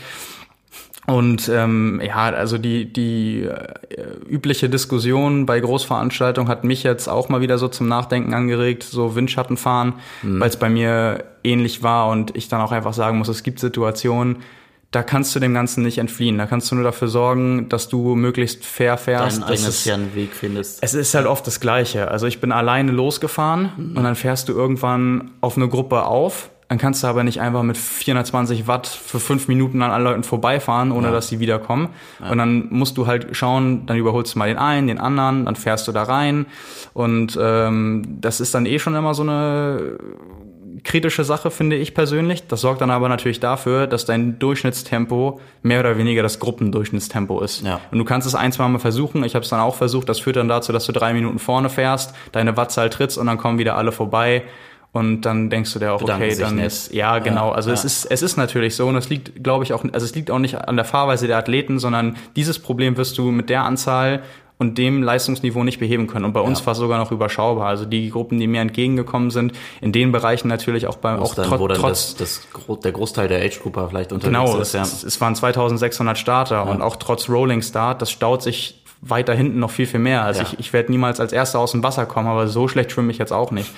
Und 1.05 1.49
ähm, 1.49 2.01
ja, 2.01 2.15
also 2.15 2.57
die, 2.57 2.91
die 2.91 3.41
äh, 3.41 3.73
übliche 4.29 4.69
Diskussion 4.69 5.45
bei 5.45 5.59
Großveranstaltungen 5.59 6.49
hat 6.49 6.63
mich 6.63 6.83
jetzt 6.83 7.09
auch 7.09 7.27
mal 7.27 7.41
wieder 7.41 7.57
so 7.57 7.67
zum 7.67 7.89
Nachdenken 7.89 8.33
angeregt, 8.33 8.83
so 8.83 9.13
Windschattenfahren, 9.15 9.95
mhm. 10.21 10.39
weil 10.39 10.47
es 10.47 10.55
bei 10.55 10.69
mir 10.69 11.25
ähnlich 11.43 11.83
war 11.83 12.07
und 12.09 12.37
ich 12.37 12.47
dann 12.47 12.61
auch 12.61 12.71
einfach 12.71 12.93
sagen 12.93 13.17
muss, 13.17 13.27
es 13.27 13.43
gibt 13.43 13.59
Situationen, 13.59 14.37
da 14.93 15.01
kannst 15.01 15.35
du 15.35 15.39
dem 15.39 15.55
Ganzen 15.55 15.83
nicht 15.83 15.97
entfliehen. 15.97 16.37
Da 16.37 16.45
kannst 16.45 16.69
du 16.71 16.75
nur 16.75 16.83
dafür 16.83 17.07
sorgen, 17.07 17.67
dass 17.67 17.89
du 17.89 18.13
möglichst 18.13 18.63
fair 18.63 18.97
fährst. 18.97 19.41
Deinen 19.41 19.63
eigenen 19.65 20.15
Weg 20.15 20.33
findest. 20.33 20.79
Es 20.81 20.93
ist 20.93 21.15
halt 21.15 21.25
oft 21.25 21.45
das 21.47 21.59
Gleiche. 21.59 22.11
Also 22.11 22.27
ich 22.27 22.39
bin 22.39 22.51
alleine 22.51 22.91
losgefahren 22.91 23.71
mhm. 23.75 23.97
und 23.97 24.03
dann 24.03 24.15
fährst 24.15 24.49
du 24.49 24.53
irgendwann 24.53 25.31
auf 25.41 25.57
eine 25.57 25.67
Gruppe 25.67 26.03
auf. 26.03 26.51
Dann 26.69 26.77
kannst 26.77 27.03
du 27.03 27.07
aber 27.07 27.23
nicht 27.23 27.41
einfach 27.41 27.63
mit 27.63 27.75
420 27.77 28.67
Watt 28.67 28.87
für 28.87 29.19
fünf 29.19 29.47
Minuten 29.47 29.81
an 29.81 29.91
allen 29.91 30.03
Leuten 30.03 30.23
vorbeifahren, 30.23 30.91
ohne 30.91 31.07
ja. 31.07 31.13
dass 31.13 31.27
sie 31.27 31.39
wiederkommen. 31.39 31.89
Ja. 32.19 32.31
Und 32.31 32.37
dann 32.37 32.67
musst 32.69 32.97
du 32.97 33.07
halt 33.07 33.35
schauen, 33.35 33.85
dann 33.87 33.97
überholst 33.97 34.35
du 34.35 34.39
mal 34.39 34.47
den 34.47 34.57
einen, 34.57 34.87
den 34.87 34.99
anderen, 34.99 35.45
dann 35.45 35.55
fährst 35.55 35.87
du 35.87 35.91
da 35.91 36.03
rein. 36.03 36.45
Und 36.93 37.37
ähm, 37.41 38.17
das 38.21 38.39
ist 38.39 38.53
dann 38.53 38.67
eh 38.67 38.77
schon 38.77 38.95
immer 38.95 39.13
so 39.13 39.23
eine 39.23 39.97
kritische 40.83 41.23
Sache, 41.23 41.49
finde 41.51 41.75
ich 41.75 41.93
persönlich. 41.93 42.47
Das 42.47 42.61
sorgt 42.61 42.81
dann 42.81 42.91
aber 42.91 43.09
natürlich 43.09 43.39
dafür, 43.39 43.87
dass 43.87 44.05
dein 44.05 44.39
Durchschnittstempo 44.39 45.39
mehr 45.61 45.79
oder 45.79 45.97
weniger 45.97 46.23
das 46.23 46.39
Gruppendurchschnittstempo 46.39 47.41
ist. 47.41 47.63
Ja. 47.63 47.79
Und 47.91 47.99
du 47.99 48.05
kannst 48.05 48.27
es 48.27 48.35
ein, 48.35 48.51
zwei 48.51 48.67
Mal 48.67 48.79
versuchen. 48.79 49.23
Ich 49.23 49.35
habe 49.35 49.43
es 49.43 49.49
dann 49.49 49.59
auch 49.59 49.75
versucht. 49.75 50.09
Das 50.09 50.19
führt 50.19 50.35
dann 50.35 50.47
dazu, 50.47 50.71
dass 50.71 50.85
du 50.85 50.91
drei 50.91 51.13
Minuten 51.13 51.39
vorne 51.39 51.69
fährst, 51.69 52.13
deine 52.31 52.57
Wattzahl 52.57 52.89
trittst 52.89 53.17
und 53.17 53.27
dann 53.27 53.37
kommen 53.37 53.57
wieder 53.59 53.77
alle 53.77 53.91
vorbei. 53.91 54.43
Und 54.93 55.21
dann 55.21 55.49
denkst 55.49 55.73
du 55.73 55.79
dir 55.79 55.91
auch, 55.91 56.01
Bedanken 56.01 56.25
okay, 56.25 56.39
dann 56.39 56.59
ist, 56.59 56.93
ja, 56.93 57.17
genau. 57.17 57.49
Also 57.49 57.71
ja. 57.71 57.73
es 57.73 57.83
ist, 57.83 58.05
es 58.05 58.21
ist 58.21 58.37
natürlich 58.37 58.75
so 58.75 58.87
und 58.87 58.95
es 58.95 59.09
liegt, 59.09 59.43
glaube 59.43 59.63
ich, 59.63 59.73
auch, 59.73 59.83
also 59.91 60.05
es 60.05 60.13
liegt 60.13 60.29
auch 60.29 60.37
nicht 60.37 60.55
an 60.55 60.75
der 60.75 60.85
Fahrweise 60.85 61.25
der 61.25 61.37
Athleten, 61.37 61.79
sondern 61.79 62.15
dieses 62.35 62.59
Problem 62.59 62.95
wirst 62.95 63.17
du 63.17 63.31
mit 63.31 63.49
der 63.49 63.63
Anzahl 63.63 64.21
und 64.57 64.77
dem 64.77 65.03
Leistungsniveau 65.03 65.63
nicht 65.63 65.79
beheben 65.79 66.07
können. 66.07 66.25
Und 66.25 66.33
bei 66.33 66.39
uns 66.39 66.59
ja. 66.59 66.65
war 66.67 66.73
es 66.73 66.77
sogar 66.77 66.97
noch 66.97 67.11
überschaubar. 67.11 67.67
Also 67.67 67.85
die 67.85 68.09
Gruppen, 68.09 68.39
die 68.39 68.47
mir 68.47 68.61
entgegengekommen 68.61 69.31
sind, 69.31 69.53
in 69.81 69.91
den 69.91 70.11
Bereichen 70.11 70.47
natürlich 70.47 70.87
auch 70.87 70.97
bei 70.97 71.17
auch 71.17 71.35
dann, 71.35 71.49
trot, 71.49 71.75
trotz 71.75 72.15
das, 72.15 72.47
das, 72.67 72.81
der 72.81 72.91
Großteil 72.91 73.27
der 73.27 73.43
Age 73.43 73.59
Grouper 73.59 73.89
vielleicht 73.89 74.13
unterwegs 74.13 74.37
genau, 74.37 74.59
ist. 74.59 74.71
Genau, 74.71 74.83
es, 74.83 75.01
ja. 75.01 75.07
es 75.07 75.21
waren 75.21 75.35
2600 75.35 76.17
Starter 76.17 76.55
ja. 76.55 76.61
und 76.61 76.81
auch 76.81 76.95
trotz 76.95 77.29
Rolling 77.29 77.61
Start, 77.61 78.01
das 78.01 78.11
staut 78.11 78.43
sich 78.43 78.83
weiter 79.01 79.33
hinten 79.33 79.59
noch 79.59 79.71
viel 79.71 79.85
viel 79.85 79.99
mehr. 79.99 80.23
Also 80.23 80.43
ich, 80.43 80.59
ich 80.59 80.71
werde 80.71 80.91
niemals 80.91 81.19
als 81.19 81.33
Erster 81.33 81.59
aus 81.59 81.71
dem 81.71 81.83
Wasser 81.83 82.05
kommen, 82.05 82.27
aber 82.27 82.47
so 82.47 82.67
schlecht 82.67 82.91
schwimme 82.91 83.11
ich 83.11 83.17
jetzt 83.17 83.33
auch 83.33 83.51
nicht. 83.51 83.71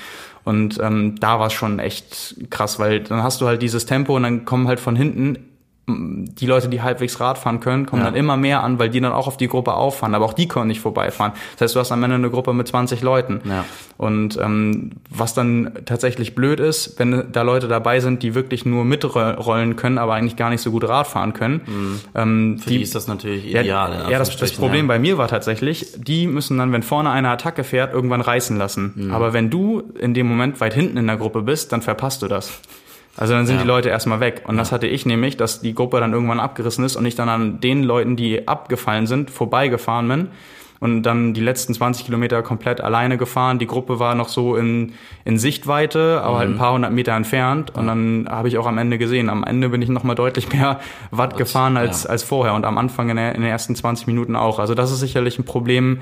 Und 0.43 0.79
ähm, 0.79 1.15
da 1.19 1.39
war 1.39 1.47
es 1.47 1.53
schon 1.53 1.79
echt 1.79 2.35
krass, 2.51 2.77
weil 2.77 2.99
dann 2.99 3.23
hast 3.23 3.41
du 3.41 3.47
halt 3.47 3.63
dieses 3.63 3.87
Tempo 3.87 4.15
und 4.15 4.23
dann 4.23 4.45
kommen 4.45 4.67
halt 4.67 4.79
von 4.79 4.95
hinten 4.95 5.54
die 5.87 6.47
Leute, 6.47 6.67
die 6.67 6.81
halbwegs 6.81 7.19
Rad 7.19 7.37
fahren 7.37 7.59
können, 7.59 7.85
kommen 7.85 8.01
ja. 8.01 8.09
dann 8.09 8.15
immer 8.15 8.37
mehr 8.37 8.63
an, 8.63 8.79
weil 8.79 8.89
die 8.89 8.99
dann 9.01 9.11
auch 9.11 9.27
auf 9.27 9.37
die 9.37 9.47
Gruppe 9.47 9.75
auffahren, 9.75 10.15
aber 10.15 10.25
auch 10.25 10.33
die 10.33 10.47
können 10.47 10.67
nicht 10.67 10.79
vorbeifahren. 10.79 11.33
Das 11.53 11.61
heißt, 11.61 11.75
du 11.75 11.79
hast 11.79 11.91
am 11.91 12.03
Ende 12.03 12.15
eine 12.15 12.31
Gruppe 12.31 12.53
mit 12.53 12.67
20 12.67 13.01
Leuten. 13.01 13.41
Ja. 13.45 13.65
Und 13.97 14.37
ähm, 14.41 14.93
was 15.11 15.35
dann 15.35 15.73
tatsächlich 15.85 16.33
blöd 16.33 16.59
ist, 16.59 16.97
wenn 16.97 17.25
da 17.31 17.43
Leute 17.43 17.67
dabei 17.67 17.99
sind, 17.99 18.23
die 18.23 18.33
wirklich 18.33 18.65
nur 18.65 18.83
mitrollen 18.83 19.75
können, 19.75 19.99
aber 19.99 20.15
eigentlich 20.15 20.35
gar 20.35 20.49
nicht 20.49 20.61
so 20.61 20.71
gut 20.71 20.87
Rad 20.87 21.05
fahren 21.05 21.33
können. 21.33 21.61
Mhm. 21.65 21.99
Ähm, 22.15 22.59
Für 22.59 22.69
die, 22.69 22.77
die, 22.77 22.83
ist 22.83 22.95
das 22.95 23.07
natürlich 23.07 23.45
ideal. 23.45 23.65
Ja, 23.65 24.09
ja 24.09 24.17
das, 24.17 24.35
das 24.37 24.53
Problem 24.53 24.87
bei 24.87 24.97
mir 24.97 25.19
war 25.19 25.27
tatsächlich, 25.27 25.93
die 25.97 26.25
müssen 26.25 26.57
dann, 26.57 26.71
wenn 26.71 26.81
vorne 26.81 27.11
eine 27.11 27.29
Attacke 27.29 27.63
fährt, 27.63 27.93
irgendwann 27.93 28.21
reißen 28.21 28.57
lassen. 28.57 28.93
Mhm. 28.95 29.11
Aber 29.11 29.33
wenn 29.33 29.51
du 29.51 29.83
in 29.99 30.15
dem 30.15 30.27
Moment 30.27 30.59
weit 30.61 30.73
hinten 30.73 30.97
in 30.97 31.05
der 31.05 31.17
Gruppe 31.17 31.43
bist, 31.43 31.71
dann 31.71 31.83
verpasst 31.83 32.23
du 32.23 32.27
das. 32.27 32.59
Also 33.17 33.33
dann 33.33 33.45
sind 33.45 33.57
ja. 33.57 33.61
die 33.61 33.67
Leute 33.67 33.89
erstmal 33.89 34.19
weg. 34.19 34.43
Und 34.45 34.55
ja. 34.55 34.61
das 34.61 34.71
hatte 34.71 34.87
ich 34.87 35.05
nämlich, 35.05 35.37
dass 35.37 35.61
die 35.61 35.73
Gruppe 35.73 35.99
dann 35.99 36.13
irgendwann 36.13 36.39
abgerissen 36.39 36.83
ist 36.83 36.95
und 36.95 37.05
ich 37.05 37.15
dann 37.15 37.29
an 37.29 37.59
den 37.61 37.83
Leuten, 37.83 38.15
die 38.15 38.47
abgefallen 38.47 39.07
sind, 39.07 39.31
vorbeigefahren 39.31 40.07
bin 40.07 40.27
und 40.79 41.03
dann 41.03 41.33
die 41.33 41.41
letzten 41.41 41.73
20 41.73 42.05
Kilometer 42.05 42.43
komplett 42.43 42.81
alleine 42.81 43.17
gefahren. 43.17 43.59
Die 43.59 43.67
Gruppe 43.67 43.99
war 43.99 44.15
noch 44.15 44.27
so 44.27 44.55
in, 44.55 44.93
in 45.23 45.39
Sichtweite, 45.39 46.21
aber 46.21 46.33
mhm. 46.33 46.37
halt 46.37 46.49
ein 46.49 46.53
mhm. 46.53 46.57
paar 46.57 46.73
hundert 46.73 46.91
Meter 46.91 47.13
entfernt. 47.13 47.75
Und 47.75 47.87
dann 47.87 48.27
habe 48.29 48.47
ich 48.49 48.57
auch 48.57 48.67
am 48.67 48.77
Ende 48.77 48.97
gesehen, 48.97 49.29
am 49.29 49.43
Ende 49.43 49.69
bin 49.69 49.81
ich 49.81 49.89
nochmal 49.89 50.15
deutlich 50.15 50.51
mehr 50.51 50.79
Watt 51.11 51.37
gefahren 51.37 51.77
als, 51.77 52.03
ja. 52.03 52.09
als 52.09 52.23
vorher 52.23 52.53
und 52.53 52.65
am 52.65 52.77
Anfang 52.77 53.09
in, 53.09 53.15
der, 53.15 53.35
in 53.35 53.41
den 53.41 53.49
ersten 53.49 53.75
20 53.75 54.07
Minuten 54.07 54.35
auch. 54.35 54.59
Also 54.59 54.75
das 54.75 54.91
ist 54.91 54.99
sicherlich 54.99 55.39
ein 55.39 55.45
Problem, 55.45 56.01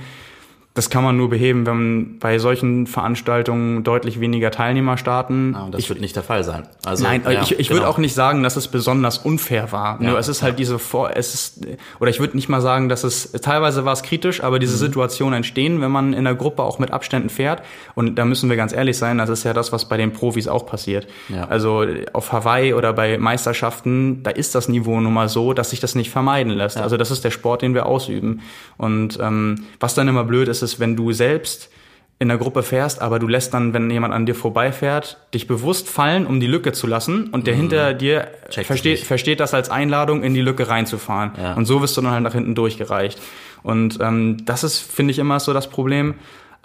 das 0.76 0.90
kann 0.90 1.04
man 1.04 1.16
nur 1.16 1.30
beheben, 1.30 1.68
wenn 1.68 1.76
man 1.76 2.20
bei 2.20 2.40
solchen 2.40 2.88
Veranstaltungen 2.88 3.84
deutlich 3.84 4.20
weniger 4.20 4.50
Teilnehmer 4.50 4.98
starten. 4.98 5.54
Ah, 5.56 5.68
das 5.70 5.82
ich, 5.82 5.90
wird 5.90 6.02
nicht 6.02 6.16
der 6.16 6.24
Fall 6.24 6.44
sein. 6.44 6.64
Also, 6.84 7.04
nein, 7.04 7.22
ja, 7.26 7.44
ich, 7.44 7.60
ich 7.60 7.68
genau. 7.68 7.82
würde 7.82 7.90
auch 7.90 8.00
nicht 8.00 8.16
sagen, 8.16 8.42
dass 8.42 8.56
es 8.56 8.68
besonders 8.68 9.20
unfair 9.20 9.72
war. 9.72 10.02
Ja, 10.02 10.10
nur 10.10 10.20
es 10.20 10.28
ist 10.28 10.42
halt 10.42 10.58
diese 10.58 10.80
Vor, 10.80 11.16
es 11.16 11.36
ist, 11.36 11.68
oder 12.00 12.10
ich 12.10 12.20
würde 12.20 12.36
nicht 12.36 12.50
mal 12.50 12.60
sagen, 12.60 12.90
dass 12.90 13.04
es, 13.04 13.34
teilweise 13.34 13.86
war 13.86 13.94
es 13.94 14.02
kritisch, 14.02 14.44
aber 14.44 14.58
diese 14.58 14.74
mhm. 14.74 14.80
Situationen 14.80 15.38
entstehen, 15.38 15.80
wenn 15.80 15.92
man 15.92 16.14
in 16.14 16.24
der 16.24 16.34
Gruppe 16.34 16.64
auch 16.64 16.80
mit 16.80 16.90
Abständen 16.90 17.30
fährt. 17.30 17.62
Und 17.94 18.16
da 18.16 18.26
müssen 18.26 18.50
wir 18.50 18.58
ganz 18.58 18.74
ehrlich 18.74 18.98
sein, 18.98 19.20
das 19.20 19.30
ist 19.30 19.44
ja 19.44 19.54
das, 19.54 19.72
was 19.72 19.88
bei 19.88 19.98
den 19.98 20.12
Profis 20.12 20.48
auch 20.48 20.66
passiert. 20.66 21.06
Ja. 21.30 21.46
Also 21.50 21.86
auf 22.14 22.32
Hawaii 22.32 22.74
oder 22.74 22.94
bei 22.94 23.20
Meisterschaften, 23.20 24.24
da 24.24 24.32
ist 24.32 24.56
das 24.56 24.70
Niveau 24.70 25.00
nun 25.00 25.14
mal 25.14 25.30
so, 25.30 25.54
dass 25.54 25.70
sich 25.70 25.82
das 25.82 25.94
nicht 25.94 26.10
vermeiden 26.10 26.52
lässt. 26.52 26.78
Also 26.78 26.98
das 26.98 27.12
ist 27.12 27.24
der 27.24 27.32
Sport, 27.32 27.62
den 27.62 27.76
wir 27.76 27.86
ausüben. 27.86 28.42
Und 28.78 29.20
ähm, 29.22 29.66
was 29.80 29.94
dann 29.94 30.08
immer 30.08 30.24
blöd 30.24 30.48
ist, 30.48 30.63
es, 30.64 30.80
wenn 30.80 30.96
du 30.96 31.12
selbst 31.12 31.70
in 32.20 32.30
der 32.30 32.38
Gruppe 32.38 32.64
fährst, 32.64 33.02
aber 33.02 33.20
du 33.20 33.28
lässt 33.28 33.54
dann, 33.54 33.74
wenn 33.74 33.90
jemand 33.90 34.14
an 34.14 34.26
dir 34.26 34.36
vorbeifährt, 34.36 35.18
dich 35.34 35.48
bewusst 35.48 35.90
fallen, 35.90 36.26
um 36.26 36.40
die 36.40 36.48
Lücke 36.48 36.72
zu 36.72 36.88
lassen 36.88 37.28
und 37.30 37.48
der 37.48 37.54
hinter 37.54 37.94
dir 37.94 38.30
versteht, 38.50 39.00
versteht 39.00 39.40
das 39.40 39.54
als 39.54 39.70
Einladung, 39.70 40.24
in 40.24 40.34
die 40.34 40.42
Lücke 40.42 40.70
reinzufahren. 40.70 41.32
Ja. 41.38 41.54
Und 41.54 41.66
so 41.66 41.82
wirst 41.82 41.98
du 41.98 42.02
dann 42.02 42.12
halt 42.12 42.24
nach 42.24 42.34
hinten 42.34 42.56
durchgereicht. 42.56 43.20
Und 43.62 44.00
ähm, 44.02 44.38
das 44.46 44.64
ist, 44.64 44.80
finde 44.80 45.12
ich, 45.12 45.20
immer 45.20 45.40
so 45.40 45.54
das 45.54 45.70
Problem. 45.70 46.16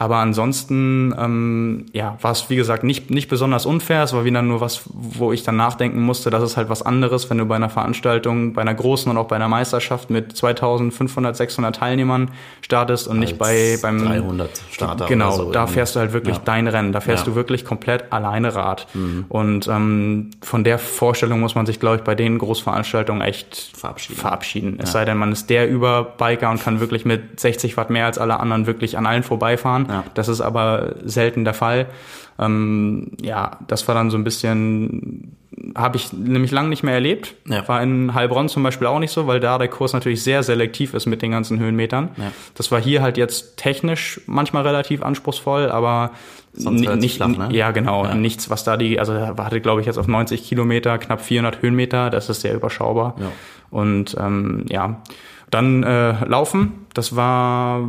Aber 0.01 0.19
ansonsten, 0.19 1.13
ähm, 1.19 1.87
ja, 1.93 2.17
war 2.23 2.31
es, 2.31 2.49
wie 2.49 2.55
gesagt, 2.55 2.85
nicht, 2.85 3.11
nicht 3.11 3.29
besonders 3.29 3.67
unfair. 3.67 4.05
Es 4.05 4.13
war 4.13 4.25
wieder 4.25 4.43
nur 4.43 4.61
was, 4.61 4.83
wo 4.95 5.33
ich 5.33 5.43
dann 5.43 5.57
nachdenken 5.57 6.01
musste, 6.03 6.31
das 6.31 6.41
ist 6.45 6.57
halt 6.57 6.69
was 6.69 6.83
anderes, 6.83 7.29
wenn 7.31 7.39
du 7.39 7.47
bei 7.47 7.57
einer 7.57 7.69
Veranstaltung, 7.69 8.53
bei 8.53 8.63
einer 8.63 8.75
großen 8.75 9.11
und 9.11 9.19
auch 9.19 9.27
bei 9.27 9.35
einer 9.35 9.49
Meisterschaft 9.49 10.09
mit 10.09 10.37
2500, 10.37 11.37
600 11.37 11.75
Teilnehmern 11.75 12.31
startest 12.61 13.09
und 13.09 13.19
nicht 13.19 13.39
bei, 13.39 13.73
Als 13.73 13.83
beim 13.83 13.99
300 14.05 14.51
Starter 14.71 15.07
Genau, 15.07 15.33
so 15.33 15.51
da 15.51 15.67
fährst 15.67 15.97
du 15.97 16.01
halt 16.01 16.13
wirklich 16.13 16.37
Ja. 16.37 16.43
dein 16.45 16.69
Rennen. 16.69 16.93
Da 16.93 17.01
fährst 17.01 17.25
Ja. 17.27 17.31
Mhm. 17.31 17.35
du 17.35 17.37
wirklich 17.37 17.65
komplett 17.65 18.13
alleine 18.13 18.55
Rad. 18.55 18.87
Und 19.29 19.67
ähm, 19.67 20.31
von 20.43 20.63
der 20.63 20.79
Vorstellung 20.79 21.41
muss 21.41 21.57
man 21.57 21.67
sich, 21.67 21.81
glaube 21.81 21.97
ich, 21.97 22.03
bei 22.03 22.15
den 22.15 22.39
Großveranstaltungen 22.39 23.21
echt 23.23 23.73
Verabschieden. 23.77 24.17
verabschieden. 24.21 24.79
Es 24.81 24.93
sei 24.93 25.05
denn, 25.05 25.19
man 25.19 25.33
ist 25.33 25.51
der 25.51 25.69
Überbiker 25.69 26.51
und 26.51 26.63
kann 26.63 26.79
wirklich 26.79 27.05
mit 27.05 27.41
60 27.41 27.77
Watt 27.77 27.91
mehr 27.91 28.07
als 28.07 28.19
alle 28.19 28.39
anderen 28.39 28.67
wirklich 28.69 28.97
an 28.97 29.05
allen 29.05 29.25
vorbeifahren. 29.25 29.88
Ja. 29.89 30.05
Das 30.15 30.29
ist 30.29 30.41
aber 30.41 30.95
selten 31.05 31.45
der 31.45 31.55
Fall. 31.55 31.87
Ähm, 32.39 33.13
ja, 33.21 33.59
das 33.67 33.89
war 33.89 33.95
dann 33.95 34.11
so 34.11 34.17
ein 34.17 34.23
bisschen, 34.25 35.37
habe 35.75 35.97
ich 35.97 36.13
nämlich 36.13 36.53
lang 36.53 36.69
nicht 36.69 36.83
mehr 36.85 36.95
erlebt. 36.95 37.35
Ja. 37.49 37.67
War 37.67 37.83
in 37.83 38.15
Heilbronn 38.15 38.49
zum 38.49 38.63
Beispiel 38.63 38.87
auch 38.87 39.01
nicht 39.01 39.11
so, 39.11 39.27
weil 39.27 39.41
da 39.41 39.59
der 39.59 39.69
Kurs 39.69 39.93
natürlich 39.93 40.23
sehr 40.23 40.43
selektiv 40.45 40.95
ist 40.95 41.07
mit 41.07 41.21
den 41.23 41.33
ganzen 41.33 41.59
Höhenmetern. 41.59 42.11
Ja. 42.17 42.31
Das 42.55 42.71
war 42.71 42.81
hier 42.81 43.03
halt 43.03 43.17
jetzt 43.17 43.57
technisch 43.57 44.21
manchmal 44.27 44.63
relativ 44.65 45.03
anspruchsvoll, 45.03 45.71
aber 45.71 46.13
Sonst 46.53 46.81
nicht, 46.97 47.17
flach, 47.17 47.29
ne? 47.29 47.49
ja 47.53 47.71
genau, 47.73 48.05
Ja. 48.05 48.15
nichts, 48.15 48.51
was 48.51 48.65
da 48.65 48.77
die, 48.77 48.99
also 49.01 49.15
hatte 49.15 49.61
glaube 49.61 49.81
ich 49.81 49.87
jetzt 49.87 49.99
auf 49.99 50.09
90 50.09 50.45
Kilometer 50.45 50.99
knapp 50.99 51.21
400 51.21 51.63
Höhenmeter, 51.63 52.11
das 52.11 52.29
ist 52.29 52.41
sehr 52.41 52.55
überschaubar. 52.55 53.15
Ja. 53.21 53.27
Und 53.71 54.17
ähm, 54.19 54.65
ja, 54.69 55.03
dann 55.51 55.83
äh, 55.83 56.25
laufen, 56.25 56.87
das 56.95 57.17
war 57.17 57.81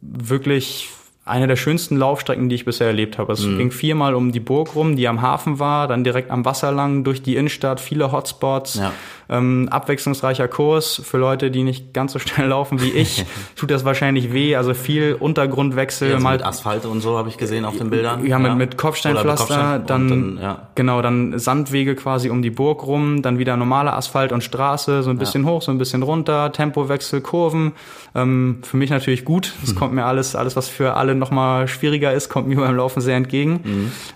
wirklich 0.00 0.90
eine 1.28 1.46
der 1.46 1.56
schönsten 1.56 1.96
Laufstrecken, 1.96 2.48
die 2.48 2.54
ich 2.54 2.64
bisher 2.64 2.86
erlebt 2.86 3.18
habe. 3.18 3.32
Es 3.32 3.44
Mhm. 3.44 3.58
ging 3.58 3.70
viermal 3.70 4.14
um 4.14 4.32
die 4.32 4.40
Burg 4.40 4.74
rum, 4.74 4.96
die 4.96 5.06
am 5.08 5.20
Hafen 5.22 5.58
war, 5.58 5.86
dann 5.88 6.04
direkt 6.04 6.30
am 6.30 6.44
Wasser 6.44 6.72
lang, 6.72 7.04
durch 7.04 7.22
die 7.22 7.36
Innenstadt, 7.36 7.80
viele 7.80 8.12
Hotspots, 8.12 8.74
Ja. 8.76 8.92
Ähm, 9.28 9.68
abwechslungsreicher 9.70 10.48
Kurs 10.48 11.00
für 11.04 11.18
Leute, 11.18 11.50
die 11.50 11.62
nicht 11.62 11.92
ganz 11.92 12.12
so 12.12 12.18
schnell 12.18 12.48
laufen 12.48 12.80
wie 12.80 12.90
ich. 12.90 13.24
tut 13.56 13.70
das 13.70 13.84
wahrscheinlich 13.84 14.32
weh, 14.32 14.56
also 14.56 14.74
viel 14.74 15.16
Untergrundwechsel, 15.18 16.12
Also 16.12 16.22
mal 16.22 16.32
mit 16.32 16.46
Asphalt 16.46 16.86
und 16.86 17.00
so 17.00 17.18
habe 17.18 17.28
ich 17.28 17.36
gesehen 17.36 17.64
auf 17.64 17.76
den 17.76 17.90
Bildern. 17.90 18.24
ja, 18.26 18.38
mit, 18.38 18.56
mit 18.56 18.68
Oder 18.70 18.76
Kopfsteinpflaster, 18.76 19.46
Kopfstein 19.46 19.80
und 19.80 19.88
dann, 19.88 20.38
ja. 20.40 20.68
genau, 20.74 21.02
dann 21.02 21.38
Sandwege 21.38 21.94
quasi 21.94 22.30
um 22.30 22.42
die 22.42 22.50
Burg 22.50 22.86
rum, 22.86 23.22
dann 23.22 23.38
wieder 23.38 23.56
normale 23.56 23.92
Asphalt 23.92 24.32
und 24.32 24.42
Straße, 24.42 25.02
so 25.02 25.10
ein 25.10 25.18
bisschen 25.18 25.44
hoch, 25.46 25.62
so 25.62 25.70
ein 25.70 25.78
bisschen 25.78 26.02
runter, 26.02 26.52
Tempowechsel, 26.52 27.20
Kurven. 27.20 27.72
Ähm, 28.14 28.58
für 28.62 28.76
mich 28.76 28.90
natürlich 28.90 29.24
gut. 29.24 29.54
Mhm. 29.56 29.66
Das 29.66 29.74
kommt 29.74 29.94
mir 29.94 30.04
alles, 30.04 30.34
alles, 30.34 30.56
was 30.56 30.68
für 30.68 30.94
alle 30.94 31.14
nochmal 31.14 31.68
schwieriger 31.68 32.12
ist, 32.12 32.28
kommt 32.28 32.48
mir 32.48 32.56
beim 32.56 32.76
Laufen 32.76 33.00
sehr 33.00 33.16
entgegen. 33.16 33.60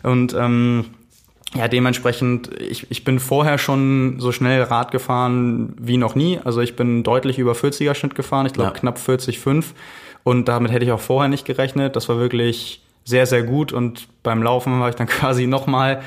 Mhm. 0.02 0.10
Und 0.10 0.34
ähm, 0.38 0.84
ja, 1.54 1.68
dementsprechend, 1.68 2.50
ich, 2.60 2.90
ich 2.90 3.04
bin 3.04 3.18
vorher 3.20 3.58
schon 3.58 4.18
so 4.20 4.32
schnell 4.32 4.62
Rad 4.62 4.90
gefahren 4.90 5.74
wie 5.78 5.96
noch 5.98 6.14
nie. 6.14 6.40
Also 6.44 6.60
ich 6.60 6.76
bin 6.76 7.02
deutlich 7.02 7.38
über 7.38 7.52
40er 7.52 7.94
Schnitt 7.94 8.14
gefahren, 8.14 8.46
ich 8.46 8.52
glaube 8.54 8.72
Ja. 8.72 8.78
knapp 8.78 8.98
40,5. 8.98 9.64
Und 10.24 10.48
damit 10.48 10.72
hätte 10.72 10.84
ich 10.84 10.92
auch 10.92 11.00
vorher 11.00 11.28
nicht 11.28 11.44
gerechnet. 11.44 11.94
Das 11.96 12.08
war 12.08 12.18
wirklich 12.18 12.82
sehr, 13.04 13.26
sehr 13.26 13.42
gut. 13.42 13.72
Und 13.72 14.06
beim 14.22 14.42
Laufen 14.42 14.80
war 14.80 14.88
ich 14.88 14.94
dann 14.94 15.06
quasi 15.18 15.46
nochmal 15.46 16.02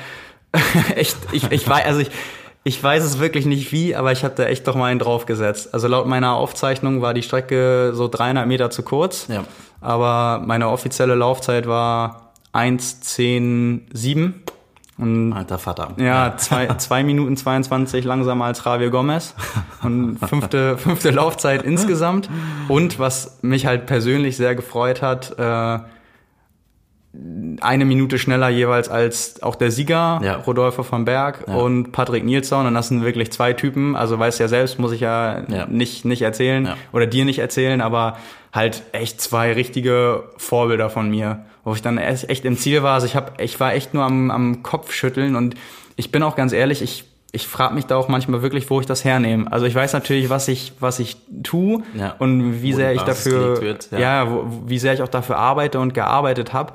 echt, 0.96 1.16
ich, 1.32 1.50
ich 1.52 1.68
weiß, 1.68 1.84
also 1.84 2.00
ich, 2.00 2.10
ich 2.64 2.82
weiß 2.82 3.04
es 3.04 3.20
wirklich 3.20 3.46
nicht 3.46 3.70
wie, 3.72 3.94
aber 3.94 4.10
ich 4.12 4.24
hatte 4.24 4.46
echt 4.48 4.66
doch 4.66 4.74
mal 4.74 4.86
einen 4.86 4.98
draufgesetzt. 4.98 5.72
Also 5.74 5.86
laut 5.86 6.06
meiner 6.06 6.32
Aufzeichnung 6.34 7.02
war 7.02 7.14
die 7.14 7.22
Strecke 7.22 7.92
so 7.94 8.08
300 8.08 8.46
Meter 8.48 8.70
zu 8.70 8.82
kurz. 8.82 9.28
Ja. 9.28 9.44
Aber 9.80 10.42
meine 10.44 10.68
offizielle 10.70 11.14
Laufzeit 11.14 11.68
war 11.68 12.32
1,10,7. 12.52 14.32
Und 14.98 15.32
Alter 15.34 15.58
Vater. 15.58 15.92
ja, 15.98 16.36
zwei, 16.38 16.66
zwei 16.78 17.02
Minuten 17.04 17.36
22 17.36 18.04
langsamer 18.04 18.46
als 18.46 18.64
Javier 18.64 18.88
Gomez. 18.90 19.34
Und 19.82 20.18
fünfte, 20.18 20.78
fünfte 20.78 21.10
Laufzeit 21.10 21.62
insgesamt. 21.64 22.30
Und 22.68 22.98
was 22.98 23.38
mich 23.42 23.66
halt 23.66 23.84
persönlich 23.86 24.36
sehr 24.38 24.54
gefreut 24.54 25.02
hat, 25.02 25.38
äh, 25.38 25.78
eine 27.62 27.86
Minute 27.86 28.18
schneller 28.18 28.50
jeweils 28.50 28.90
als 28.90 29.42
auch 29.42 29.54
der 29.54 29.70
Sieger, 29.70 30.20
Ja. 30.22 30.36
Rodolfo 30.36 30.82
von 30.82 31.06
Berg 31.06 31.44
und 31.48 31.92
Patrick 31.92 32.24
Nilsson. 32.24 32.66
Und 32.66 32.74
das 32.74 32.88
sind 32.88 33.04
wirklich 33.04 33.32
zwei 33.32 33.54
Typen. 33.54 33.96
Also 33.96 34.18
weißt 34.18 34.38
ja 34.38 34.48
selbst, 34.48 34.78
muss 34.78 34.92
ich 34.92 35.00
ja, 35.00 35.40
Ja. 35.48 35.66
nicht, 35.66 36.04
nicht 36.04 36.20
erzählen 36.22 36.66
Ja. 36.66 36.76
oder 36.92 37.06
dir 37.06 37.24
nicht 37.24 37.38
erzählen, 37.38 37.80
aber 37.80 38.18
halt 38.52 38.82
echt 38.92 39.20
zwei 39.20 39.52
richtige 39.52 40.24
Vorbilder 40.36 40.90
von 40.90 41.08
mir, 41.08 41.44
wo 41.66 41.74
ich 41.74 41.82
dann 41.82 41.98
echt 41.98 42.44
im 42.44 42.56
Ziel 42.56 42.84
war. 42.84 42.94
Also 42.94 43.06
ich 43.06 43.16
hab, 43.16 43.40
ich 43.40 43.58
war 43.58 43.74
echt 43.74 43.92
nur 43.92 44.04
am, 44.04 44.30
am 44.30 44.62
Kopf 44.62 44.92
schütteln 44.92 45.34
und 45.34 45.56
ich 45.96 46.12
bin 46.12 46.22
auch 46.22 46.36
ganz 46.36 46.52
ehrlich, 46.52 46.80
ich 46.80 47.04
ich 47.32 47.48
frage 47.48 47.74
mich 47.74 47.84
da 47.84 47.96
auch 47.96 48.08
manchmal 48.08 48.40
wirklich, 48.40 48.70
wo 48.70 48.80
ich 48.80 48.86
das 48.86 49.04
hernehme. 49.04 49.50
Also 49.52 49.66
ich 49.66 49.74
weiß 49.74 49.92
natürlich, 49.92 50.30
was 50.30 50.46
ich 50.46 50.74
was 50.78 51.00
ich 51.00 51.16
tu 51.42 51.82
Ja. 51.94 52.14
und 52.20 52.62
wie 52.62 52.72
sehr 52.72 52.94
ich 52.94 53.02
dafür 53.02 53.60
wird, 53.60 53.90
ja. 53.90 53.98
ja, 53.98 54.30
wo, 54.30 54.46
wie 54.66 54.78
sehr 54.78 54.94
ich 54.94 55.02
auch 55.02 55.08
dafür 55.08 55.36
arbeite 55.36 55.80
und 55.80 55.92
gearbeitet 55.92 56.52
habe. 56.52 56.72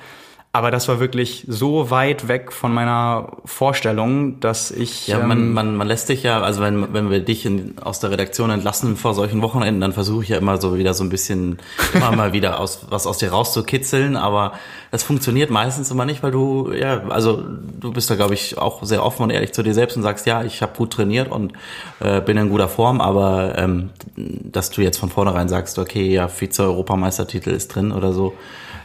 Aber 0.53 0.69
das 0.69 0.89
war 0.89 0.99
wirklich 0.99 1.45
so 1.47 1.91
weit 1.91 2.27
weg 2.27 2.51
von 2.51 2.73
meiner 2.73 3.37
Vorstellung, 3.45 4.41
dass 4.41 4.69
ich 4.69 5.07
Ja, 5.07 5.21
ähm, 5.21 5.27
man, 5.29 5.53
man, 5.53 5.75
man 5.77 5.87
lässt 5.87 6.09
dich 6.09 6.23
ja, 6.23 6.41
also 6.41 6.61
wenn, 6.61 6.93
wenn 6.93 7.09
wir 7.09 7.21
dich 7.21 7.45
in, 7.45 7.77
aus 7.79 8.01
der 8.01 8.11
Redaktion 8.11 8.49
entlassen 8.49 8.97
vor 8.97 9.13
solchen 9.13 9.41
Wochenenden, 9.41 9.79
dann 9.79 9.93
versuche 9.93 10.23
ich 10.23 10.29
ja 10.29 10.37
immer 10.37 10.59
so 10.59 10.77
wieder 10.77 10.93
so 10.93 11.05
ein 11.05 11.09
bisschen, 11.09 11.59
immer 11.93 12.11
mal 12.13 12.33
wieder 12.33 12.59
aus, 12.59 12.85
was 12.89 13.07
aus 13.07 13.17
dir 13.17 13.31
rauszukitzeln, 13.31 14.17
aber 14.17 14.51
das 14.91 15.03
funktioniert 15.03 15.51
meistens 15.51 15.89
immer 15.89 16.03
nicht, 16.03 16.21
weil 16.21 16.31
du, 16.31 16.73
ja, 16.73 17.07
also 17.07 17.41
du 17.79 17.93
bist 17.93 18.09
da 18.09 18.15
glaube 18.15 18.33
ich 18.33 18.57
auch 18.57 18.83
sehr 18.83 19.05
offen 19.05 19.23
und 19.23 19.29
ehrlich 19.29 19.53
zu 19.53 19.63
dir 19.63 19.73
selbst 19.73 19.95
und 19.95 20.03
sagst, 20.03 20.25
ja, 20.25 20.43
ich 20.43 20.61
habe 20.61 20.75
gut 20.75 20.91
trainiert 20.91 21.31
und 21.31 21.53
äh, 22.01 22.19
bin 22.19 22.35
in 22.35 22.49
guter 22.49 22.67
Form, 22.67 22.99
aber 22.99 23.57
ähm, 23.57 23.91
dass 24.17 24.69
du 24.69 24.81
jetzt 24.81 24.97
von 24.97 25.09
vornherein 25.09 25.47
sagst, 25.47 25.79
okay, 25.79 26.11
ja, 26.11 26.27
Vize-Europameistertitel 26.27 27.51
ist 27.51 27.73
drin 27.73 27.93
oder 27.93 28.11
so, 28.11 28.33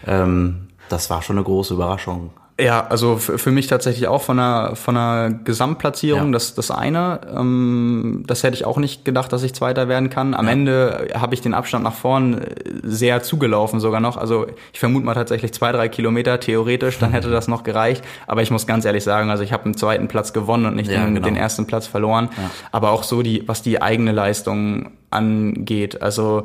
ähm, 0.06 0.65
das 0.88 1.11
war 1.11 1.23
schon 1.23 1.37
eine 1.37 1.45
große 1.45 1.75
Überraschung. 1.75 2.31
Ja, 2.59 2.87
also 2.87 3.19
für, 3.19 3.50
mich 3.50 3.66
tatsächlich 3.66 4.09
auch 4.09 4.23
von 4.23 4.38
einer, 4.38 4.76
von 4.76 4.97
einer 4.97 5.31
Gesamtplatzierung 5.31 6.28
Ja. 6.28 6.33
das, 6.33 6.55
das 6.55 6.71
eine. 6.71 7.21
Ähm, 7.37 8.25
das 8.26 8.43
hätte 8.45 8.55
ich 8.57 8.64
auch 8.64 8.78
nicht 8.78 9.05
gedacht, 9.05 9.31
dass 9.35 9.43
ich 9.43 9.52
Zweiter 9.52 9.88
werden 9.88 10.09
kann. 10.09 10.33
Am 10.33 10.49
Ende 10.49 11.09
habe 11.14 11.35
ich 11.35 11.43
den 11.43 11.52
Abstand 11.52 11.85
nach 11.85 11.93
vorn 11.93 12.40
äh, 12.40 12.55
sehr 12.83 13.23
zugelaufen 13.23 13.78
sogar 13.78 14.00
noch. 14.00 14.16
Also 14.16 14.47
ich 14.73 14.81
vermute 14.81 15.05
mal 15.05 15.12
tatsächlich 15.12 15.52
zwei, 15.52 15.71
drei 15.71 15.90
Kilometer 15.90 16.40
theoretisch, 16.40 16.99
dann 16.99 17.11
hätte 17.12 17.28
das 17.28 17.47
noch 17.47 17.62
gereicht. 17.62 18.02
Aber 18.26 18.40
ich 18.40 18.50
muss 18.50 18.66
ganz 18.66 18.87
ehrlich 18.87 19.05
sagen, 19.05 19.28
also 19.28 19.43
ich 19.43 19.52
habe 19.52 19.66
einen 19.66 19.76
zweiten 19.76 20.09
Platz 20.09 20.33
gewonnen 20.33 20.64
und 20.64 20.76
nicht 20.76 20.90
Ja, 20.90 21.05
den, 21.05 21.14
genau. 21.14 21.26
den 21.26 21.37
ersten 21.37 21.66
Platz 21.66 21.87
verloren. 21.87 22.31
Aber 22.73 22.90
auch 22.93 23.02
so 23.02 23.21
die, 23.21 23.47
was 23.47 23.61
die 23.61 23.83
eigene 23.83 24.12
Leistung 24.12 24.93
angeht. 25.11 26.00
Also 26.00 26.45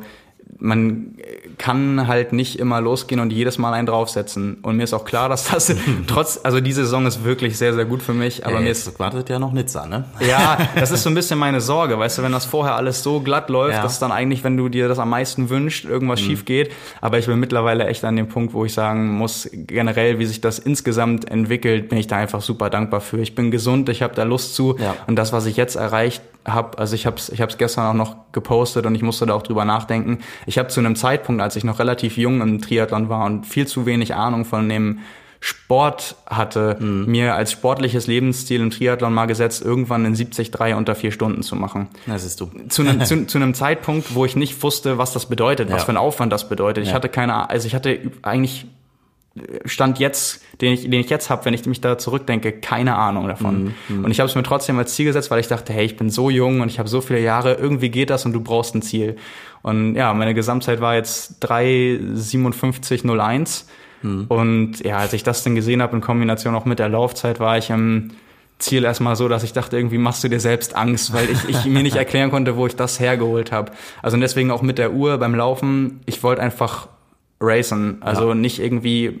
man 0.58 1.16
kann 1.58 2.06
halt 2.06 2.32
nicht 2.32 2.58
immer 2.58 2.80
losgehen 2.80 3.20
und 3.20 3.32
jedes 3.32 3.58
Mal 3.58 3.72
einen 3.72 3.86
draufsetzen. 3.86 4.58
Und 4.62 4.76
mir 4.76 4.84
ist 4.84 4.94
auch 4.94 5.04
klar, 5.04 5.28
dass 5.28 5.44
das 5.48 5.74
trotz, 6.06 6.40
also 6.42 6.60
die 6.60 6.72
Saison 6.72 7.06
ist 7.06 7.24
wirklich 7.24 7.58
sehr, 7.58 7.74
sehr 7.74 7.84
gut 7.84 8.02
für 8.02 8.12
mich. 8.14 8.44
Aber 8.46 8.56
ja, 8.56 8.60
mir 8.60 8.70
ist, 8.70 8.98
wartet 8.98 9.28
ja 9.28 9.38
noch 9.38 9.52
Nizza, 9.52 9.86
ne? 9.86 10.04
ja, 10.20 10.58
das 10.74 10.90
ist 10.90 11.02
so 11.02 11.10
ein 11.10 11.14
bisschen 11.14 11.38
meine 11.38 11.60
Sorge, 11.60 11.98
weißt 11.98 12.18
du, 12.18 12.22
wenn 12.22 12.32
das 12.32 12.44
vorher 12.44 12.76
alles 12.76 13.02
so 13.02 13.20
glatt 13.20 13.50
läuft, 13.50 13.76
Ja. 13.76 13.82
dass 13.82 13.98
dann 13.98 14.12
eigentlich, 14.12 14.44
wenn 14.44 14.56
du 14.56 14.68
dir 14.68 14.88
das 14.88 14.98
am 14.98 15.10
meisten 15.10 15.50
wünschst, 15.50 15.84
irgendwas 15.84 16.20
schief 16.20 16.44
geht. 16.44 16.70
Aber 17.00 17.18
ich 17.18 17.26
bin 17.26 17.40
mittlerweile 17.40 17.86
echt 17.86 18.04
an 18.04 18.16
dem 18.16 18.28
Punkt, 18.28 18.54
wo 18.54 18.64
ich 18.64 18.72
sagen 18.72 19.12
muss, 19.12 19.48
generell, 19.52 20.18
wie 20.18 20.26
sich 20.26 20.40
das 20.40 20.58
insgesamt 20.58 21.30
entwickelt, 21.30 21.88
bin 21.88 21.98
ich 21.98 22.06
da 22.06 22.16
einfach 22.16 22.42
super 22.42 22.70
dankbar 22.70 23.00
für. 23.00 23.18
Ich 23.18 23.34
bin 23.34 23.50
gesund, 23.50 23.88
ich 23.88 24.02
habe 24.02 24.14
da 24.14 24.22
Lust 24.22 24.54
zu. 24.54 24.76
Ja. 24.78 24.94
Und 25.06 25.16
das, 25.16 25.32
was 25.32 25.46
ich 25.46 25.56
jetzt 25.56 25.76
erreicht 25.76 26.22
habe, 26.46 26.78
also 26.78 26.94
ich 26.94 27.06
habe 27.06 27.16
es 27.16 27.28
ich 27.28 27.40
hab's 27.40 27.56
gestern 27.58 27.86
auch 27.86 27.94
noch 27.94 28.16
gepostet 28.32 28.84
und 28.86 28.94
ich 28.94 29.02
musste 29.02 29.26
da 29.26 29.34
auch 29.34 29.42
drüber 29.42 29.64
nachdenken. 29.64 30.18
Ich 30.46 30.58
habe 30.58 30.68
zu 30.68 30.80
einem 30.80 30.96
Zeitpunkt, 30.96 31.40
als 31.42 31.56
ich 31.56 31.64
noch 31.64 31.78
relativ 31.78 32.16
jung 32.16 32.40
im 32.40 32.60
Triathlon 32.60 33.08
war 33.08 33.24
und 33.26 33.46
viel 33.46 33.66
zu 33.66 33.86
wenig 33.86 34.14
Ahnung 34.14 34.44
von 34.44 34.68
dem 34.68 34.98
Sport 35.44 36.14
hatte, 36.26 36.76
Mhm. 36.78 37.06
mir 37.06 37.34
als 37.34 37.50
sportliches 37.50 38.06
Lebensziel 38.06 38.60
im 38.60 38.70
Triathlon 38.70 39.12
mal 39.12 39.26
gesetzt, 39.26 39.60
irgendwann 39.64 40.04
in 40.04 40.14
73 40.14 40.74
unter 40.76 40.94
vier 40.94 41.10
Stunden 41.10 41.42
zu 41.42 41.56
machen. 41.56 41.88
Das 42.06 42.24
ist 42.24 42.40
du. 42.40 42.48
Zu 42.68 42.82
einem, 42.82 43.00
zu, 43.04 43.26
zu 43.26 43.38
einem 43.38 43.52
Zeitpunkt, 43.54 44.14
wo 44.14 44.24
ich 44.24 44.36
nicht 44.36 44.62
wusste, 44.62 44.98
was 44.98 45.12
das 45.12 45.26
bedeutet, 45.26 45.68
was 45.70 45.82
Ja. 45.82 45.86
für 45.86 45.92
ein 45.92 45.96
Aufwand 45.96 46.32
das 46.32 46.48
bedeutet. 46.48 46.84
Ich 46.84 46.90
Ja. 46.90 46.94
hatte 46.94 47.08
keine, 47.08 47.34
A- 47.34 47.44
also 47.46 47.66
ich 47.66 47.74
hatte 47.74 47.98
eigentlich 48.22 48.66
Stand 49.64 49.98
jetzt, 49.98 50.42
den 50.60 50.74
ich, 50.74 50.82
den 50.82 51.00
ich 51.00 51.08
jetzt 51.08 51.30
habe, 51.30 51.46
wenn 51.46 51.54
ich 51.54 51.64
mich 51.64 51.80
da 51.80 51.96
zurückdenke, 51.96 52.52
keine 52.52 52.96
Ahnung 52.96 53.28
davon. 53.28 53.72
Mhm, 53.88 54.04
Und 54.04 54.10
ich 54.10 54.20
habe 54.20 54.28
es 54.28 54.34
mir 54.34 54.42
trotzdem 54.42 54.78
als 54.78 54.94
Ziel 54.94 55.06
gesetzt, 55.06 55.30
weil 55.30 55.40
ich 55.40 55.48
dachte, 55.48 55.72
hey, 55.72 55.86
ich 55.86 55.96
bin 55.96 56.10
so 56.10 56.28
jung 56.28 56.60
und 56.60 56.68
ich 56.68 56.78
habe 56.78 56.88
so 56.88 57.00
viele 57.00 57.20
Jahre, 57.20 57.54
irgendwie 57.54 57.88
geht 57.88 58.10
das 58.10 58.26
und 58.26 58.34
du 58.34 58.40
brauchst 58.40 58.74
ein 58.74 58.82
Ziel. 58.82 59.16
Und 59.62 59.94
ja, 59.94 60.12
meine 60.12 60.34
Gesamtzeit 60.34 60.82
war 60.82 60.96
jetzt 60.96 61.42
3,57,01. 61.44 63.64
Hm. 64.02 64.26
Und 64.28 64.84
ja, 64.84 64.98
als 64.98 65.14
ich 65.14 65.22
das 65.22 65.44
dann 65.44 65.54
gesehen 65.54 65.80
habe 65.80 65.96
in 65.96 66.02
Kombination 66.02 66.54
auch 66.54 66.66
mit 66.66 66.78
der 66.78 66.90
Laufzeit, 66.90 67.40
war 67.40 67.56
ich 67.56 67.70
im 67.70 68.10
Ziel 68.58 68.84
erstmal 68.84 69.16
so, 69.16 69.28
dass 69.28 69.44
ich 69.44 69.52
dachte, 69.52 69.76
irgendwie 69.76 69.98
machst 69.98 70.22
du 70.24 70.28
dir 70.28 70.40
selbst 70.40 70.76
Angst, 70.76 71.12
weil 71.12 71.28
ich, 71.30 71.48
ich 71.48 71.64
mir 71.64 71.82
nicht 71.82 71.96
erklären 71.96 72.30
konnte, 72.30 72.56
wo 72.56 72.66
ich 72.66 72.76
das 72.76 73.00
hergeholt 73.00 73.50
habe. 73.50 73.72
Also 74.02 74.16
deswegen 74.18 74.50
auch 74.50 74.62
mit 74.62 74.78
der 74.78 74.92
Uhr 74.92 75.18
beim 75.18 75.34
Laufen, 75.34 76.00
ich 76.06 76.22
wollte 76.22 76.42
einfach 76.42 76.88
racen. 77.42 77.98
Also 78.00 78.28
ja. 78.28 78.34
nicht 78.34 78.60
irgendwie 78.60 79.18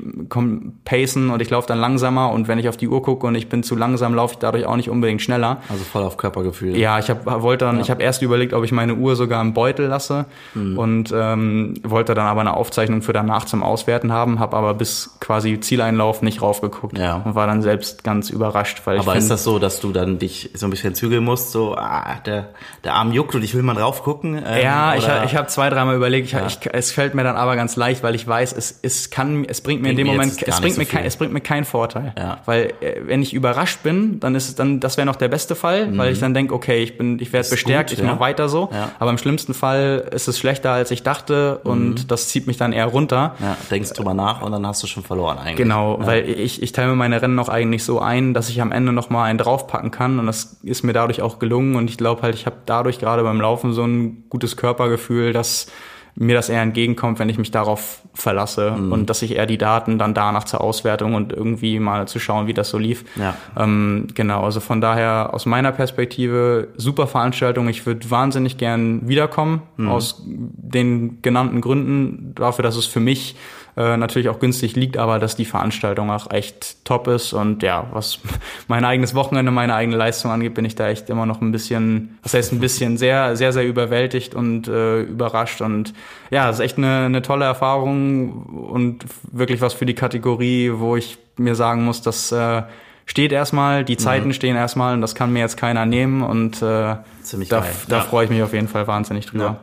pacen 0.84 1.30
und 1.30 1.42
ich 1.42 1.50
laufe 1.50 1.66
dann 1.66 1.78
langsamer 1.78 2.30
und 2.30 2.48
wenn 2.48 2.58
ich 2.58 2.68
auf 2.68 2.76
die 2.76 2.88
Uhr 2.88 3.02
gucke 3.02 3.26
und 3.26 3.34
ich 3.34 3.48
bin 3.48 3.62
zu 3.62 3.76
langsam, 3.76 4.14
laufe 4.14 4.34
ich 4.34 4.38
dadurch 4.38 4.66
auch 4.66 4.76
nicht 4.76 4.88
unbedingt 4.88 5.20
schneller. 5.22 5.58
Also 5.68 5.84
voll 5.84 6.02
auf 6.02 6.16
Körpergefühl. 6.16 6.76
Ja, 6.76 6.98
ich 6.98 7.08
wollte 7.24 7.64
dann, 7.64 7.76
ja. 7.76 7.82
ich 7.82 7.90
habe 7.90 8.02
erst 8.02 8.22
überlegt, 8.22 8.52
ob 8.52 8.64
ich 8.64 8.72
meine 8.72 8.94
Uhr 8.94 9.16
sogar 9.16 9.40
im 9.40 9.52
Beutel 9.52 9.86
lasse 9.86 10.26
mhm. 10.54 10.78
und 10.78 11.14
ähm, 11.14 11.74
wollte 11.82 12.14
dann 12.14 12.26
aber 12.26 12.40
eine 12.40 12.54
Aufzeichnung 12.56 13.02
für 13.02 13.12
danach 13.12 13.44
zum 13.44 13.62
Auswerten 13.62 14.12
haben, 14.12 14.38
habe 14.38 14.56
aber 14.56 14.74
bis 14.74 15.16
quasi 15.20 15.60
Zieleinlauf 15.60 16.22
nicht 16.22 16.42
raufgeguckt 16.42 16.98
ja. 16.98 17.22
und 17.24 17.34
war 17.34 17.46
dann 17.46 17.62
selbst 17.62 18.04
ganz 18.04 18.30
überrascht, 18.30 18.82
weil 18.84 18.98
aber 18.98 19.12
ich 19.12 19.18
ist 19.18 19.30
das 19.30 19.44
so, 19.44 19.58
dass 19.58 19.80
du 19.80 19.92
dann 19.92 20.18
dich 20.18 20.50
so 20.54 20.66
ein 20.66 20.70
bisschen 20.70 20.94
zügeln 20.94 21.24
musst, 21.24 21.50
so 21.50 21.74
ah, 21.76 22.16
der 22.24 22.50
der 22.84 22.94
Arm 22.94 23.12
juckt 23.12 23.34
und 23.34 23.42
ich 23.42 23.54
will 23.54 23.62
mal 23.62 23.74
drauf 23.74 24.02
gucken? 24.02 24.36
Ähm, 24.36 24.62
ja, 24.62 24.94
ich 24.94 25.08
habe 25.08 25.26
ich 25.26 25.36
habe 25.36 25.46
zwei, 25.48 25.70
dreimal 25.70 25.96
überlegt, 25.96 26.32
ich, 26.32 26.34
ich, 26.34 26.70
es 26.72 26.92
fällt 26.92 27.14
mir 27.14 27.24
dann 27.24 27.36
aber 27.36 27.56
ganz 27.56 27.76
leicht, 27.76 28.02
weil 28.02 28.11
weil 28.12 28.16
ich 28.16 28.28
weiß, 28.28 28.52
es, 28.52 28.78
es 28.82 29.08
kann, 29.08 29.46
es 29.46 29.62
bringt 29.62 29.80
mir 29.80 29.90
in 29.90 29.96
dem 29.96 30.06
Moment, 30.06 30.32
es 30.46 30.60
bringt 30.60 30.74
so 30.74 30.80
mir 30.80 30.86
kein, 30.86 31.04
es 31.04 31.16
bringt 31.16 31.32
mir 31.32 31.40
keinen 31.40 31.64
Vorteil. 31.64 32.12
Ja. 32.18 32.40
Weil 32.44 32.74
äh, 32.80 33.00
wenn 33.06 33.22
ich 33.22 33.32
überrascht 33.32 33.82
bin, 33.82 34.20
dann 34.20 34.34
ist 34.34 34.48
es 34.48 34.54
dann, 34.54 34.80
das 34.80 34.98
wäre 34.98 35.06
noch 35.06 35.16
der 35.16 35.28
beste 35.28 35.54
Fall, 35.54 35.86
mhm. 35.86 35.98
weil 35.98 36.12
ich 36.12 36.20
dann 36.20 36.34
denke, 36.34 36.54
okay, 36.54 36.82
ich 36.82 36.98
bin, 36.98 37.18
ich 37.20 37.32
werde 37.32 37.48
bestärkt, 37.48 37.90
gut, 37.90 37.98
ich 37.98 38.04
ja. 38.04 38.10
mache 38.10 38.20
weiter 38.20 38.50
so. 38.50 38.68
Ja. 38.70 38.90
Aber 38.98 39.10
im 39.10 39.18
schlimmsten 39.18 39.54
Fall 39.54 40.08
ist 40.12 40.28
es 40.28 40.38
schlechter 40.38 40.72
als 40.72 40.90
ich 40.90 41.02
dachte 41.02 41.60
und 41.64 42.02
mhm. 42.02 42.08
das 42.08 42.28
zieht 42.28 42.46
mich 42.46 42.58
dann 42.58 42.72
eher 42.72 42.86
runter. 42.86 43.34
Ja, 43.40 43.56
denkst 43.70 43.94
drüber 43.94 44.12
nach 44.12 44.42
und 44.42 44.52
dann 44.52 44.66
hast 44.66 44.82
du 44.82 44.86
schon 44.86 45.02
verloren 45.02 45.38
eigentlich. 45.38 45.56
Genau, 45.56 45.98
weil 46.00 46.28
ich, 46.28 46.62
ich 46.62 46.72
teile 46.72 46.88
mir 46.88 46.96
meine 46.96 47.22
Rennen 47.22 47.34
noch 47.34 47.48
eigentlich 47.48 47.84
so 47.84 48.00
ein, 48.00 48.34
dass 48.34 48.50
ich 48.50 48.60
am 48.60 48.72
Ende 48.72 48.92
noch 48.92 49.08
mal 49.08 49.24
einen 49.24 49.38
draufpacken 49.38 49.90
kann 49.90 50.18
und 50.18 50.26
das 50.26 50.58
ist 50.62 50.82
mir 50.82 50.92
dadurch 50.92 51.22
auch 51.22 51.38
gelungen 51.38 51.76
und 51.76 51.88
ich 51.88 51.96
glaube 51.96 52.22
halt, 52.22 52.34
ich 52.34 52.44
habe 52.44 52.56
dadurch 52.66 52.98
gerade 52.98 53.22
beim 53.22 53.40
Laufen 53.40 53.72
so 53.72 53.84
ein 53.84 54.24
gutes 54.28 54.58
Körpergefühl, 54.58 55.32
dass 55.32 55.68
mir 56.14 56.34
das 56.34 56.48
eher 56.48 56.60
entgegenkommt, 56.60 57.18
wenn 57.18 57.28
ich 57.28 57.38
mich 57.38 57.50
darauf 57.50 58.02
verlasse 58.14 58.72
mhm. 58.72 58.92
und 58.92 59.10
dass 59.10 59.22
ich 59.22 59.36
eher 59.36 59.46
die 59.46 59.56
Daten 59.56 59.98
dann 59.98 60.12
danach 60.12 60.44
zur 60.44 60.60
Auswertung 60.60 61.14
und 61.14 61.32
irgendwie 61.32 61.78
mal 61.78 62.06
zu 62.06 62.18
schauen, 62.18 62.46
wie 62.46 62.54
das 62.54 62.68
so 62.68 62.78
lief. 62.78 63.04
Ja. 63.16 63.34
Ähm, 63.56 64.08
genau, 64.14 64.44
also 64.44 64.60
von 64.60 64.80
daher 64.80 65.30
aus 65.32 65.46
meiner 65.46 65.72
Perspektive 65.72 66.68
super 66.76 67.06
Veranstaltung. 67.06 67.68
Ich 67.68 67.86
würde 67.86 68.10
wahnsinnig 68.10 68.58
gern 68.58 69.08
wiederkommen 69.08 69.62
mhm. 69.78 69.88
aus 69.88 70.22
den 70.26 71.22
genannten 71.22 71.60
Gründen 71.62 72.34
dafür, 72.34 72.62
dass 72.62 72.76
es 72.76 72.86
für 72.86 73.00
mich 73.00 73.36
äh, 73.76 73.96
natürlich 73.96 74.28
auch 74.28 74.38
günstig 74.38 74.76
liegt, 74.76 74.98
aber 74.98 75.18
dass 75.18 75.34
die 75.34 75.44
Veranstaltung 75.44 76.10
auch 76.10 76.30
echt 76.30 76.84
top 76.84 77.08
ist. 77.08 77.32
Und 77.32 77.62
ja, 77.62 77.86
was 77.92 78.18
mein 78.68 78.84
eigenes 78.84 79.14
Wochenende, 79.14 79.50
meine 79.50 79.74
eigene 79.74 79.96
Leistung 79.96 80.30
angeht, 80.30 80.54
bin 80.54 80.64
ich 80.64 80.74
da 80.74 80.88
echt 80.88 81.08
immer 81.08 81.24
noch 81.24 81.40
ein 81.40 81.52
bisschen, 81.52 82.18
das 82.22 82.34
heißt 82.34 82.52
ein 82.52 82.60
bisschen 82.60 82.98
sehr, 82.98 83.36
sehr, 83.36 83.52
sehr 83.52 83.66
überwältigt 83.66 84.34
und 84.34 84.68
äh, 84.68 85.02
überrascht. 85.02 85.62
Und 85.62 85.94
ja, 86.30 86.50
es 86.50 86.56
ist 86.56 86.60
echt 86.60 86.78
eine, 86.78 87.06
eine 87.06 87.22
tolle 87.22 87.46
Erfahrung 87.46 88.44
und 88.70 89.04
wirklich 89.30 89.60
was 89.60 89.72
für 89.72 89.86
die 89.86 89.94
Kategorie, 89.94 90.72
wo 90.74 90.96
ich 90.96 91.18
mir 91.38 91.54
sagen 91.54 91.84
muss, 91.84 92.02
dass 92.02 92.30
äh, 92.30 92.62
steht 93.06 93.32
erstmal, 93.32 93.84
die 93.84 93.96
Zeiten 93.96 94.28
mhm. 94.28 94.32
stehen 94.32 94.56
erstmal 94.56 94.94
und 94.94 95.00
das 95.00 95.14
kann 95.14 95.32
mir 95.32 95.40
jetzt 95.40 95.56
keiner 95.56 95.86
nehmen 95.86 96.22
und 96.22 96.62
äh, 96.62 96.96
Ziemlich 97.22 97.48
da, 97.48 97.60
geil. 97.60 97.72
da 97.88 97.98
ja. 97.98 98.02
freue 98.02 98.24
ich 98.24 98.30
mich 98.30 98.42
auf 98.42 98.52
jeden 98.52 98.68
Fall 98.68 98.86
wahnsinnig 98.86 99.26
drüber. 99.26 99.44
Ja. 99.44 99.56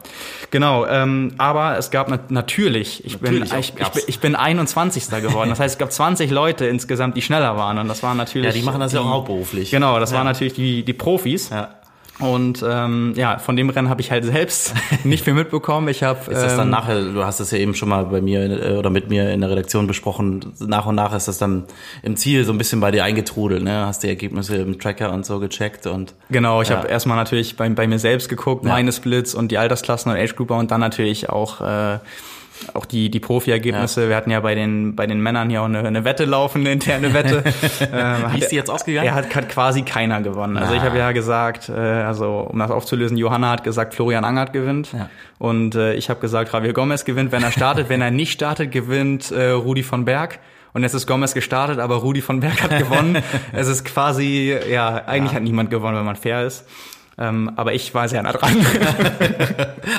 Genau, 0.51 0.85
ähm, 0.85 1.33
aber 1.37 1.77
es 1.77 1.91
gab 1.91 2.09
nat 2.09 2.31
natürlich, 2.31 3.05
ich 3.05 3.21
natürlich 3.21 3.51
bin 3.51 3.59
ich, 3.59 3.73
ich, 3.79 4.07
ich, 4.07 4.19
bin 4.19 4.35
21. 4.35 5.09
geworden. 5.21 5.49
Das 5.49 5.59
heißt, 5.59 5.75
es 5.75 5.77
gab 5.79 5.91
20 5.91 6.31
Leute 6.31 6.65
insgesamt, 6.67 7.17
die 7.17 7.21
schneller 7.21 7.57
waren 7.57 7.77
und 7.77 7.87
das 7.87 8.01
waren 8.01 8.17
natürlich 8.17 8.47
Ja, 8.47 8.53
die 8.53 8.61
machen 8.61 8.79
das 8.79 8.93
ja 8.93 9.01
auch 9.01 9.09
hauptberuflich. 9.09 9.71
Genau, 9.71 9.99
das 9.99 10.11
ja. 10.11 10.17
waren 10.17 10.25
natürlich 10.25 10.53
die 10.53 10.83
die 10.83 10.93
Profis. 10.93 11.49
Ja. 11.49 11.69
Und 12.19 12.63
ähm, 12.67 13.13
ja, 13.15 13.37
von 13.39 13.55
dem 13.55 13.69
Rennen 13.69 13.89
habe 13.89 14.01
ich 14.01 14.11
halt 14.11 14.25
selbst 14.25 14.73
nicht 15.03 15.23
viel 15.23 15.33
mitbekommen. 15.33 15.87
Ich 15.87 16.03
habe. 16.03 16.19
Ist 16.31 16.41
das 16.41 16.55
dann 16.55 16.67
ähm, 16.67 16.71
nachher? 16.71 17.01
Du 17.01 17.23
hast 17.23 17.39
es 17.39 17.51
ja 17.51 17.57
eben 17.57 17.73
schon 17.73 17.89
mal 17.89 18.05
bei 18.05 18.21
mir 18.21 18.41
äh, 18.41 18.77
oder 18.77 18.89
mit 18.89 19.09
mir 19.09 19.31
in 19.31 19.41
der 19.41 19.49
Redaktion 19.49 19.87
besprochen. 19.87 20.53
Nach 20.59 20.85
und 20.85 20.95
nach 20.95 21.13
ist 21.13 21.27
das 21.27 21.37
dann 21.37 21.63
im 22.03 22.17
Ziel 22.17 22.43
so 22.43 22.51
ein 22.51 22.57
bisschen 22.57 22.81
bei 22.81 22.91
dir 22.91 23.05
eingetrudelt. 23.05 23.63
Ne, 23.63 23.85
hast 23.85 24.03
die 24.03 24.09
Ergebnisse 24.09 24.57
im 24.57 24.79
Tracker 24.79 25.13
und 25.13 25.25
so 25.25 25.39
gecheckt 25.39 25.87
und. 25.87 26.13
Genau, 26.29 26.61
ich 26.61 26.69
ja. 26.69 26.77
habe 26.77 26.87
erstmal 26.87 27.17
natürlich 27.17 27.55
bei, 27.55 27.69
bei 27.69 27.87
mir 27.87 27.99
selbst 27.99 28.27
geguckt, 28.27 28.65
ja. 28.65 28.71
meine 28.71 28.91
Splits 28.91 29.33
und 29.33 29.51
die 29.51 29.57
Altersklassen 29.57 30.11
und 30.11 30.17
Age 30.17 30.35
Grouper 30.35 30.57
und 30.57 30.71
dann 30.71 30.81
natürlich 30.81 31.29
auch. 31.29 31.61
Äh, 31.61 31.99
auch 32.73 32.85
die, 32.85 33.09
die 33.09 33.19
Profi-Ergebnisse. 33.19 34.03
Ja. 34.03 34.09
Wir 34.09 34.15
hatten 34.15 34.31
ja 34.31 34.39
bei 34.39 34.55
den, 34.55 34.95
bei 34.95 35.07
den 35.07 35.21
Männern 35.21 35.49
hier 35.49 35.61
auch 35.61 35.65
eine, 35.65 35.79
eine 35.79 36.03
Wette 36.05 36.25
laufen, 36.25 36.61
eine 36.61 36.71
interne 36.71 37.13
Wette. 37.13 37.43
ähm, 37.93 38.17
Wie 38.31 38.39
ist 38.39 38.51
die 38.51 38.55
jetzt 38.55 38.69
ausgegangen? 38.69 39.07
Er 39.07 39.15
hat, 39.15 39.33
hat 39.35 39.49
quasi 39.49 39.83
keiner 39.83 40.21
gewonnen. 40.21 40.57
Also 40.57 40.73
ich 40.73 40.81
habe 40.81 40.97
ja 40.97 41.11
gesagt, 41.11 41.69
äh, 41.69 41.73
also 41.73 42.47
um 42.49 42.59
das 42.59 42.71
aufzulösen, 42.71 43.17
Johanna 43.17 43.51
hat 43.51 43.63
gesagt, 43.63 43.93
Florian 43.93 44.23
Angert 44.23 44.53
gewinnt. 44.53 44.93
Ja. 44.93 45.09
Und 45.37 45.75
äh, 45.75 45.93
ich 45.93 46.09
habe 46.09 46.19
gesagt, 46.19 46.53
Javier 46.53 46.73
Gomez 46.73 47.05
gewinnt, 47.05 47.31
wenn 47.31 47.43
er 47.43 47.51
startet. 47.51 47.89
wenn 47.89 48.01
er 48.01 48.11
nicht 48.11 48.31
startet, 48.31 48.71
gewinnt 48.71 49.31
äh, 49.31 49.51
Rudi 49.51 49.83
von 49.83 50.05
Berg. 50.05 50.39
Und 50.73 50.83
jetzt 50.83 50.93
ist 50.93 51.07
Gomez 51.07 51.33
gestartet, 51.33 51.79
aber 51.79 51.95
Rudi 51.95 52.21
von 52.21 52.41
Berg 52.41 52.61
hat 52.61 52.77
gewonnen. 52.77 53.17
es 53.53 53.67
ist 53.67 53.85
quasi, 53.85 54.55
ja, 54.69 55.03
eigentlich 55.07 55.31
ja. 55.31 55.37
hat 55.37 55.43
niemand 55.43 55.71
gewonnen, 55.71 55.97
wenn 55.97 56.05
man 56.05 56.15
fair 56.15 56.45
ist. 56.45 56.65
Ähm, 57.19 57.51
aber 57.57 57.73
ich 57.73 57.93
war 57.93 58.07
sehr 58.07 58.23
nah 58.23 58.31
dran. 58.31 58.55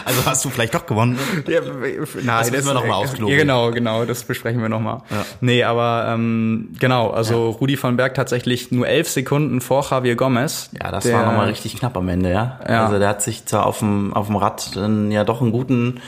also 0.06 0.24
hast 0.24 0.42
du 0.44 0.48
vielleicht 0.48 0.74
doch 0.74 0.87
gewonnen? 0.87 1.18
Ja, 1.46 1.61
nein, 1.61 2.38
das 2.38 2.50
müssen 2.50 2.68
wir 2.68 2.74
nochmal 2.74 2.92
ausgelogen. 2.92 3.35
Ja, 3.35 3.38
genau, 3.42 3.70
genau, 3.72 4.04
das 4.06 4.24
besprechen 4.24 4.62
wir 4.62 4.70
nochmal. 4.70 5.02
Ja. 5.11 5.26
Nee, 5.42 5.62
aber 5.64 6.06
ähm, 6.09 6.70
genau, 6.78 7.11
also 7.11 7.50
ja. 7.50 7.56
Rudi 7.59 7.76
von 7.76 7.98
Berg 7.98 8.14
tatsächlich 8.14 8.72
nur 8.72 8.88
elf 8.88 9.09
Sekunden 9.11 9.61
vor 9.61 9.87
Javier 9.90 10.16
Gomez. 10.16 10.70
Ja, 10.80 10.90
das 10.90 11.04
der, 11.04 11.18
war 11.18 11.26
nochmal 11.26 11.48
richtig 11.48 11.76
knapp 11.76 11.94
am 11.98 12.09
Ende, 12.09 12.30
ja. 12.30 12.59
ja. 12.66 12.87
Also 12.87 12.98
der 12.98 13.11
hat 13.11 13.20
sich 13.20 13.44
zwar 13.44 13.66
auf 13.66 13.80
dem, 13.80 14.14
auf 14.14 14.28
dem 14.28 14.37
Rad 14.37 14.74
dann 14.74 15.11
ja 15.11 15.24
doch 15.24 15.42
einen 15.42 15.52
guten 15.52 16.00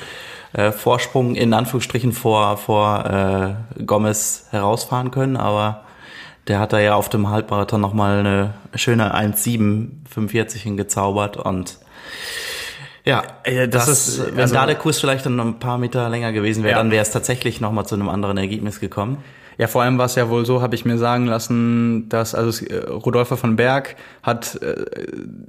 äh, 0.54 0.72
Vorsprung 0.72 1.34
in 1.34 1.52
Anführungsstrichen 1.52 2.12
vor, 2.12 2.56
vor 2.56 3.04
äh, 3.78 3.84
Gomez 3.84 4.46
herausfahren 4.50 5.10
können, 5.10 5.36
aber 5.36 5.82
der 6.48 6.58
hat 6.58 6.72
da 6.72 6.80
ja 6.80 6.94
auf 6.94 7.08
dem 7.08 7.30
Halbmarathon 7.30 7.80
nochmal 7.80 8.20
eine 8.20 8.54
schöne 8.74 9.14
1,745 9.14 10.62
hingezaubert 10.62 11.36
und 11.36 11.78
ja, 13.04 13.22
äh, 13.42 13.68
das, 13.68 13.86
das 13.86 14.08
ist, 14.08 14.34
wenn 14.34 14.40
also, 14.40 14.54
da 14.54 14.66
der 14.66 14.76
Kurs 14.76 15.00
vielleicht 15.00 15.26
dann 15.26 15.38
ein 15.40 15.58
paar 15.58 15.78
Meter 15.78 16.08
länger 16.08 16.32
gewesen 16.32 16.62
wäre, 16.62 16.72
ja. 16.72 16.78
dann 16.78 16.90
wäre 16.90 17.02
es 17.02 17.10
tatsächlich 17.10 17.60
nochmal 17.60 17.84
zu 17.84 17.96
einem 17.96 18.08
anderen 18.08 18.36
Ergebnis 18.36 18.78
gekommen. 18.78 19.22
Ja, 19.58 19.66
vor 19.66 19.82
allem 19.82 19.98
war 19.98 20.06
es 20.06 20.14
ja 20.14 20.28
wohl 20.28 20.46
so, 20.46 20.62
habe 20.62 20.74
ich 20.74 20.84
mir 20.84 20.98
sagen 20.98 21.26
lassen, 21.26 22.08
dass 22.08 22.34
also 22.34 22.64
äh, 22.64 22.76
Rudolfer 22.76 23.36
von 23.36 23.56
Berg 23.56 23.96
hat 24.22 24.58
äh, 24.62 24.84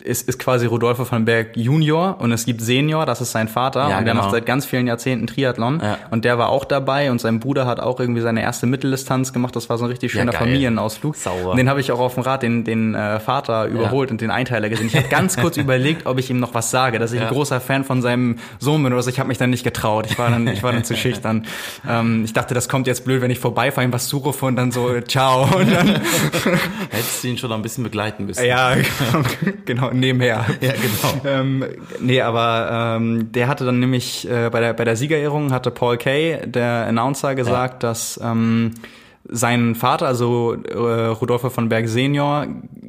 ist, 0.04 0.28
ist 0.28 0.40
quasi 0.40 0.66
Rudolfer 0.66 1.06
von 1.06 1.26
Berg 1.26 1.56
Junior 1.56 2.18
und 2.20 2.32
es 2.32 2.46
gibt 2.46 2.62
Senior, 2.62 3.06
das 3.06 3.22
ist 3.22 3.32
sein 3.32 3.48
Vater 3.48 3.90
ja, 3.90 3.98
und 3.98 4.06
der 4.06 4.14
genau. 4.14 4.24
macht 4.24 4.32
seit 4.32 4.46
ganz 4.46 4.66
vielen 4.66 4.88
Jahrzehnten 4.88 5.28
Triathlon 5.28 5.80
ja. 5.82 5.98
und 6.12 6.26
der 6.26 6.38
war 6.38 6.50
auch 6.50 6.66
dabei 6.66 7.12
und 7.12 7.22
sein 7.22 7.40
Bruder 7.40 7.66
hat 7.66 7.80
auch 7.80 8.00
irgendwie 8.00 8.22
seine 8.22 8.42
erste 8.42 8.66
Mitteldistanz 8.66 9.32
gemacht. 9.32 9.56
Das 9.56 9.70
war 9.70 9.78
so 9.78 9.86
ein 9.86 9.90
richtig 9.90 10.12
schöner 10.12 10.34
ja, 10.34 10.40
Familienausflug. 10.40 11.16
Sauber. 11.16 11.52
Und 11.52 11.58
den 11.58 11.70
habe 11.70 11.80
ich 11.80 11.92
auch 11.92 12.00
auf 12.00 12.16
dem 12.16 12.24
Rad 12.24 12.44
den 12.44 12.64
den 12.64 12.96
äh, 12.96 13.20
Vater 13.20 13.66
überholt 13.66 14.12
und 14.12 14.22
den 14.22 14.32
Einteiler 14.32 14.70
gesehen. 14.70 14.88
Ich 14.88 14.96
habe 14.96 15.08
ganz 15.08 15.38
kurz 15.38 15.58
überlegt, 15.58 16.06
ob 16.06 16.20
ich 16.20 16.30
ihm 16.30 16.40
noch 16.40 16.54
was 16.54 16.72
sage, 16.72 17.00
dass 17.00 17.14
ich 17.14 17.22
ein 17.22 17.30
großer 17.30 17.62
Fan 17.62 17.84
von 17.84 18.02
seinem 18.02 18.38
Sohn 18.60 18.84
bin 18.84 18.92
oder 18.92 19.02
so. 19.02 19.10
Ich 19.10 19.20
habe 19.20 19.28
mich 19.28 19.38
dann 19.38 19.50
nicht 19.50 19.64
getraut. 19.64 20.08
Ich 20.10 20.20
war 20.20 20.30
dann 20.30 20.48
ich 20.48 20.64
war 20.64 20.74
dann 20.74 20.84
zu 20.84 20.96
schüchtern. 20.98 21.46
Ähm, 21.88 22.26
ich 22.26 22.34
dachte, 22.34 22.54
das 22.54 22.68
kommt 22.68 22.88
jetzt 22.88 23.06
blöd, 23.06 23.22
wenn 23.22 23.32
ich 23.32 23.40
vorbeifahre 23.40 23.94
was 23.94 24.03
zurufe 24.08 24.46
und 24.46 24.56
dann 24.56 24.72
so, 24.72 25.00
ciao. 25.02 25.44
Und 25.56 25.72
dann 25.72 25.88
Hättest 26.90 27.24
du 27.24 27.28
ihn 27.28 27.38
schon 27.38 27.50
noch 27.50 27.58
ein 27.58 27.62
bisschen 27.62 27.84
begleiten 27.84 28.26
müssen. 28.26 28.46
Ja, 28.46 28.76
genau, 29.66 29.92
nebenher. 29.92 30.46
Ja, 30.62 30.74
genau. 30.74 31.22
Ähm, 31.26 31.66
nee, 32.00 32.22
aber 32.22 32.98
ähm, 32.98 33.32
der 33.32 33.48
hatte 33.48 33.66
dann 33.66 33.80
nämlich 33.80 34.30
äh, 34.30 34.50
bei 34.52 34.60
der 34.60 34.74
bei 34.74 34.86
der 34.86 34.96
Siegerehrung 34.96 35.52
hatte 35.52 35.72
Paul 35.72 35.98
Kay, 35.98 36.40
der 36.46 36.88
Announcer, 36.88 37.36
gesagt, 37.36 37.84
ja. 37.84 37.90
dass 37.90 38.20
ähm, 38.24 38.72
sein 39.26 39.76
Vater, 39.76 40.08
also 40.08 40.54
äh, 40.54 40.78
Rudolfo 41.08 41.50
von 41.50 41.70
Berg 41.70 41.88
Senior, 41.88 42.48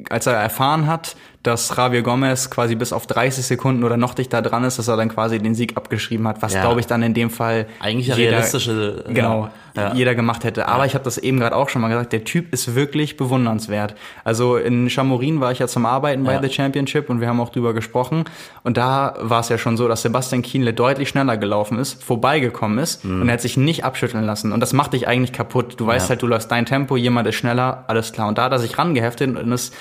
als 0.09 0.27
er 0.27 0.33
erfahren 0.33 0.87
hat, 0.87 1.15
dass 1.47 1.75
Javier 1.75 2.01
Gomez 2.01 2.49
quasi 2.49 2.75
bis 2.75 2.91
auf 2.93 3.07
30 3.07 3.45
Sekunden 3.45 3.83
oder 3.83 3.97
noch 3.97 4.13
dichter 4.13 4.41
dran 4.41 4.63
ist, 4.63 4.79
dass 4.79 4.87
er 4.87 4.97
dann 4.97 5.09
quasi 5.09 5.39
den 5.39 5.55
Sieg 5.55 5.77
abgeschrieben 5.77 6.27
hat, 6.27 6.41
was 6.41 6.53
ja. 6.53 6.61
glaube 6.61 6.79
ich 6.79 6.87
dann 6.87 7.03
in 7.03 7.13
dem 7.13 7.29
Fall 7.29 7.67
eigentlich 7.79 8.07
jeder, 8.07 8.17
realistische 8.17 9.03
genau 9.07 9.49
ja. 9.75 9.93
jeder 9.93 10.15
gemacht 10.15 10.43
hätte. 10.43 10.67
Aber 10.67 10.85
ich 10.85 10.93
habe 10.93 11.03
das 11.03 11.17
eben 11.17 11.39
gerade 11.39 11.55
auch 11.55 11.69
schon 11.69 11.81
mal 11.81 11.89
gesagt, 11.89 12.13
der 12.13 12.23
Typ 12.23 12.53
ist 12.53 12.75
wirklich 12.75 13.17
bewundernswert. 13.17 13.95
Also 14.23 14.57
in 14.57 14.89
Chamorin 14.89 15.41
war 15.41 15.51
ich 15.51 15.59
ja 15.59 15.67
zum 15.67 15.85
Arbeiten 15.85 16.23
bei 16.23 16.41
The 16.41 16.49
Championship 16.49 17.09
und 17.09 17.21
wir 17.21 17.27
haben 17.27 17.39
auch 17.39 17.49
drüber 17.49 17.73
gesprochen 17.73 18.25
und 18.63 18.77
da 18.77 19.15
war 19.19 19.41
es 19.41 19.49
ja 19.49 19.57
schon 19.57 19.77
so, 19.77 19.87
dass 19.87 20.01
Sebastian 20.01 20.41
Kienle 20.41 20.73
deutlich 20.73 21.09
schneller 21.09 21.37
gelaufen 21.37 21.77
ist, 21.77 22.03
vorbeigekommen 22.03 22.79
ist 22.79 23.05
mhm. 23.05 23.21
und 23.21 23.27
er 23.27 23.33
hat 23.33 23.41
sich 23.41 23.57
nicht 23.57 23.83
abschütteln 23.83 24.23
lassen 24.23 24.51
und 24.51 24.59
das 24.59 24.73
macht 24.73 24.93
dich 24.93 25.07
eigentlich 25.07 25.33
kaputt. 25.33 25.75
Du 25.77 25.87
weißt 25.87 26.09
halt, 26.09 26.21
du 26.21 26.27
läufst 26.27 26.51
dein 26.51 26.65
Tempo, 26.65 26.97
jemand 26.97 27.27
ist 27.27 27.35
schneller, 27.35 27.83
alles 27.87 28.13
klar. 28.13 28.27
Und 28.27 28.37
da 28.37 28.45
hat 28.45 28.51
er 28.51 28.59
sich 28.59 28.77
rangeheftet 28.77 29.37
und 29.37 29.51
ist 29.51 29.73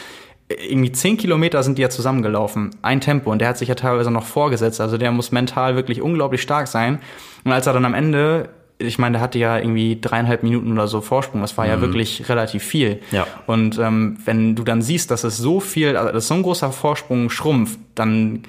irgendwie 0.49 0.93
zehn 0.93 1.17
Kilometer 1.17 1.63
sind 1.63 1.79
die 1.79 1.83
ja 1.83 1.91
zusammengelaufen, 1.91 2.71
ein 2.83 3.01
Tempo 3.01 3.31
und 3.31 3.41
der 3.41 3.49
hat 3.49 3.59
sich 3.59 3.69
ja 3.69 3.75
teilweise 3.75 4.11
noch 4.11 4.27
vorgesetzt, 4.27 4.81
also 4.81 4.99
der 4.99 5.11
muss 5.11 5.33
mental 5.33 5.75
wirklich 5.75 6.03
unglaublich 6.03 6.43
stark 6.43 6.69
sein 6.69 7.01
und 7.45 7.53
als 7.53 7.67
er 7.67 7.73
dann 7.73 7.85
am 7.85 7.95
Ende 7.95 8.51
ich 8.79 8.99
meine, 8.99 9.15
der 9.15 9.21
hatte 9.21 9.39
ja 9.39 9.59
irgendwie 9.59 10.01
dreieinhalb 10.01 10.43
Minuten 10.43 10.73
oder 10.73 10.89
so 10.89 11.01
Vorsprung. 11.01 11.41
Das 11.41 11.57
war 11.57 11.67
ja 11.67 11.77
mhm. 11.77 11.83
wirklich 11.83 12.29
relativ 12.29 12.65
viel. 12.65 13.01
Ja. 13.13 13.27
Und 13.47 13.79
ähm, 13.79 14.19
wenn 14.25 14.57
du 14.57 14.65
dann 14.65 14.83
siehst, 14.83 15.11
dass 15.11 15.25
es 15.25 15.37
so 15.37 15.61
viel, 15.61 15.97
also 15.97 16.13
dass 16.13 16.27
so 16.27 16.35
ein 16.35 16.43
großer 16.43 16.73
Vorsprung 16.73 17.31
schrumpft, 17.31 17.79
dann 17.95 18.43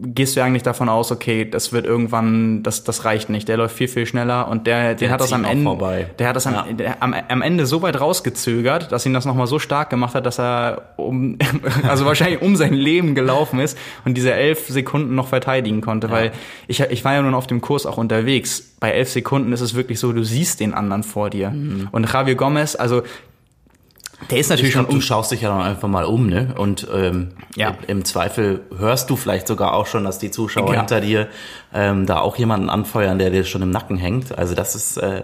gehst 0.00 0.34
du 0.34 0.42
eigentlich 0.42 0.62
davon 0.62 0.88
aus, 0.88 1.12
okay, 1.12 1.44
das 1.44 1.74
wird 1.74 1.84
irgendwann, 1.84 2.62
das, 2.62 2.84
das 2.84 3.04
reicht 3.04 3.28
nicht. 3.28 3.48
Der 3.48 3.58
läuft 3.58 3.76
viel, 3.76 3.88
viel 3.88 4.06
schneller 4.06 4.48
und 4.48 4.66
der, 4.66 4.94
der 4.94 5.10
hat 5.10 5.20
das 5.20 5.32
am 5.32 5.44
Ende, 5.44 5.64
vorbei. 5.64 6.08
der 6.18 6.28
hat 6.28 6.36
das 6.36 6.46
am, 6.46 6.54
ja. 6.54 6.72
der, 6.72 7.02
am, 7.02 7.12
am 7.12 7.42
Ende 7.42 7.66
so 7.66 7.82
weit 7.82 8.00
rausgezögert, 8.00 8.90
dass 8.92 9.04
ihn 9.04 9.12
das 9.12 9.26
nochmal 9.26 9.46
so 9.46 9.58
stark 9.58 9.90
gemacht 9.90 10.14
hat, 10.14 10.24
dass 10.24 10.40
er 10.40 10.94
um, 10.96 11.36
also 11.86 12.06
wahrscheinlich 12.06 12.40
um 12.40 12.56
sein 12.56 12.72
Leben 12.72 13.14
gelaufen 13.14 13.60
ist 13.60 13.76
und 14.06 14.14
diese 14.14 14.32
elf 14.32 14.68
Sekunden 14.68 15.14
noch 15.14 15.28
verteidigen 15.28 15.82
konnte, 15.82 16.06
ja. 16.06 16.12
weil 16.14 16.32
ich, 16.66 16.80
ich 16.80 17.04
war 17.04 17.12
ja 17.12 17.20
nun 17.20 17.34
auf 17.34 17.46
dem 17.46 17.60
Kurs 17.60 17.84
auch 17.84 17.98
unterwegs. 17.98 18.76
Bei 18.80 18.92
elf 18.92 19.10
Sekunden 19.10 19.52
ist 19.52 19.60
es 19.60 19.74
wirklich 19.74 20.00
so, 20.00 20.12
du 20.12 20.24
siehst 20.24 20.60
den 20.60 20.72
anderen 20.72 21.02
vor 21.02 21.28
dir. 21.28 21.50
Mhm. 21.50 21.88
Und 21.92 22.10
Javier 22.10 22.36
Gomez, 22.36 22.74
also 22.74 23.02
der 24.30 24.38
ist 24.38 24.50
natürlich 24.50 24.72
schon. 24.72 24.88
Du 24.88 25.00
schaust 25.00 25.30
dich 25.30 25.42
ja 25.42 25.48
dann 25.48 25.62
einfach 25.62 25.88
mal 25.88 26.04
um, 26.04 26.28
ne? 26.28 26.54
Und 26.56 26.86
ähm, 26.92 27.28
ja. 27.54 27.76
im 27.86 28.04
Zweifel 28.04 28.60
hörst 28.76 29.10
du 29.10 29.16
vielleicht 29.16 29.46
sogar 29.46 29.74
auch 29.74 29.86
schon, 29.86 30.04
dass 30.04 30.18
die 30.18 30.30
Zuschauer 30.30 30.74
ja. 30.74 30.80
hinter 30.80 31.00
dir 31.00 31.28
ähm, 31.72 32.06
da 32.06 32.20
auch 32.20 32.36
jemanden 32.36 32.68
anfeuern, 32.68 33.18
der 33.18 33.30
dir 33.30 33.44
schon 33.44 33.62
im 33.62 33.70
Nacken 33.70 33.96
hängt. 33.96 34.36
Also 34.36 34.54
das 34.54 34.74
ist 34.74 34.96
äh, 34.96 35.22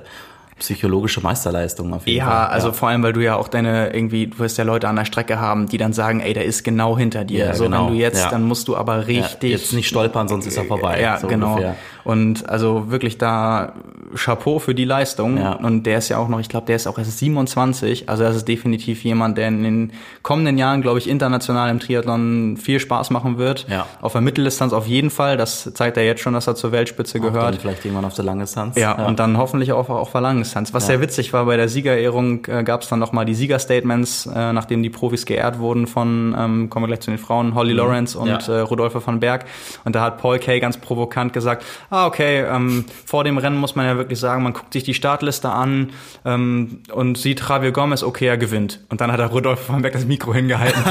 psychologische 0.58 1.20
Meisterleistung 1.20 1.92
auf 1.92 2.06
jeden 2.06 2.18
ja, 2.18 2.26
Fall. 2.26 2.34
Also 2.34 2.48
ja, 2.48 2.54
also 2.54 2.72
vor 2.72 2.88
allem, 2.88 3.02
weil 3.02 3.12
du 3.12 3.20
ja 3.20 3.36
auch 3.36 3.48
deine 3.48 3.92
irgendwie, 3.92 4.28
du 4.28 4.38
wirst 4.38 4.56
ja 4.58 4.64
Leute 4.64 4.88
an 4.88 4.96
der 4.96 5.04
Strecke 5.04 5.40
haben, 5.40 5.66
die 5.66 5.78
dann 5.78 5.92
sagen, 5.92 6.20
ey, 6.20 6.32
der 6.32 6.44
ist 6.44 6.62
genau 6.62 6.96
hinter 6.96 7.24
dir. 7.24 7.46
Ja, 7.46 7.54
so, 7.54 7.64
genau. 7.64 7.86
wenn 7.86 7.94
du 7.94 7.98
jetzt, 7.98 8.22
ja. 8.24 8.30
dann 8.30 8.44
musst 8.44 8.68
du 8.68 8.76
aber 8.76 9.06
richtig. 9.08 9.50
Ja, 9.50 9.56
jetzt 9.56 9.72
nicht 9.72 9.88
stolpern, 9.88 10.28
sonst 10.28 10.46
ist 10.46 10.56
er 10.56 10.64
vorbei. 10.64 11.00
Ja, 11.00 11.18
so 11.18 11.26
genau. 11.26 11.54
Ungefähr. 11.54 11.76
Und 12.04 12.48
also 12.48 12.90
wirklich 12.90 13.18
da 13.18 13.72
Chapeau 14.14 14.58
für 14.58 14.74
die 14.74 14.84
Leistung. 14.84 15.38
Ja. 15.38 15.52
Und 15.54 15.84
der 15.84 15.98
ist 15.98 16.08
ja 16.08 16.18
auch 16.18 16.28
noch, 16.28 16.38
ich 16.38 16.48
glaube, 16.48 16.66
der 16.66 16.76
ist 16.76 16.86
auch 16.86 16.98
erst 16.98 17.18
27. 17.18 18.08
Also 18.08 18.24
das 18.24 18.36
ist 18.36 18.48
definitiv 18.48 19.04
jemand, 19.04 19.38
der 19.38 19.48
in 19.48 19.62
den 19.62 19.92
kommenden 20.22 20.58
Jahren, 20.58 20.82
glaube 20.82 20.98
ich, 20.98 21.08
international 21.08 21.70
im 21.70 21.80
Triathlon 21.80 22.56
viel 22.56 22.78
Spaß 22.78 23.10
machen 23.10 23.38
wird. 23.38 23.66
Ja. 23.68 23.86
Auf 24.00 24.12
der 24.12 24.20
Mitteldistanz 24.20 24.72
auf 24.72 24.86
jeden 24.86 25.10
Fall. 25.10 25.36
Das 25.36 25.72
zeigt 25.74 25.96
er 25.96 26.04
jetzt 26.04 26.20
schon, 26.20 26.34
dass 26.34 26.46
er 26.46 26.54
zur 26.54 26.72
Weltspitze 26.72 27.18
auch 27.18 27.22
gehört. 27.22 27.56
Vielleicht 27.56 27.84
irgendwann 27.84 28.04
auf 28.04 28.14
der 28.14 28.24
Langdistanz. 28.24 28.76
Ja, 28.76 28.96
ja, 28.98 29.06
und 29.06 29.18
dann 29.18 29.38
hoffentlich 29.38 29.72
auch 29.72 29.88
auf 29.88 30.12
der 30.12 30.20
Langdistanz. 30.20 30.74
Was 30.74 30.86
sehr 30.86 31.00
witzig 31.00 31.32
war, 31.32 31.46
bei 31.46 31.56
der 31.56 31.68
Siegerehrung 31.68 32.44
äh, 32.46 32.64
gab 32.64 32.82
es 32.82 32.88
dann 32.88 32.98
nochmal 32.98 33.24
die 33.24 33.34
Siegerstatements, 33.34 34.26
äh, 34.26 34.52
nachdem 34.52 34.82
die 34.82 34.90
Profis 34.90 35.26
geehrt 35.26 35.58
wurden 35.58 35.86
von, 35.86 36.34
ähm, 36.38 36.70
kommen 36.70 36.84
wir 36.84 36.88
gleich 36.88 37.00
zu 37.00 37.10
den 37.10 37.18
Frauen, 37.18 37.54
Holly 37.54 37.72
mhm. 37.72 37.78
Lawrence 37.78 38.18
und 38.18 38.48
äh, 38.48 38.60
Rodolphe 38.60 39.04
van 39.04 39.20
Berg. 39.20 39.46
Und 39.84 39.94
da 39.94 40.02
hat 40.02 40.18
Paul 40.18 40.38
Kay 40.38 40.60
ganz 40.60 40.76
provokant 40.76 41.32
gesagt, 41.32 41.64
ah, 41.94 42.06
okay, 42.06 42.44
ähm, 42.44 42.84
vor 43.06 43.24
dem 43.24 43.38
Rennen 43.38 43.56
muss 43.56 43.76
man 43.76 43.86
ja 43.86 43.96
wirklich 43.96 44.18
sagen, 44.18 44.42
man 44.42 44.52
guckt 44.52 44.72
sich 44.72 44.82
die 44.82 44.94
Startliste 44.94 45.50
an 45.50 45.90
ähm, 46.24 46.80
und 46.92 47.18
sieht 47.18 47.40
Javier 47.48 47.72
Gomez, 47.72 48.02
okay, 48.02 48.26
er 48.26 48.36
gewinnt. 48.36 48.80
Und 48.88 49.00
dann 49.00 49.12
hat 49.12 49.20
er 49.20 49.26
Rudolf 49.26 49.68
van 49.68 49.82
Beck 49.82 49.92
das 49.92 50.04
Mikro 50.04 50.34
hingehalten. 50.34 50.82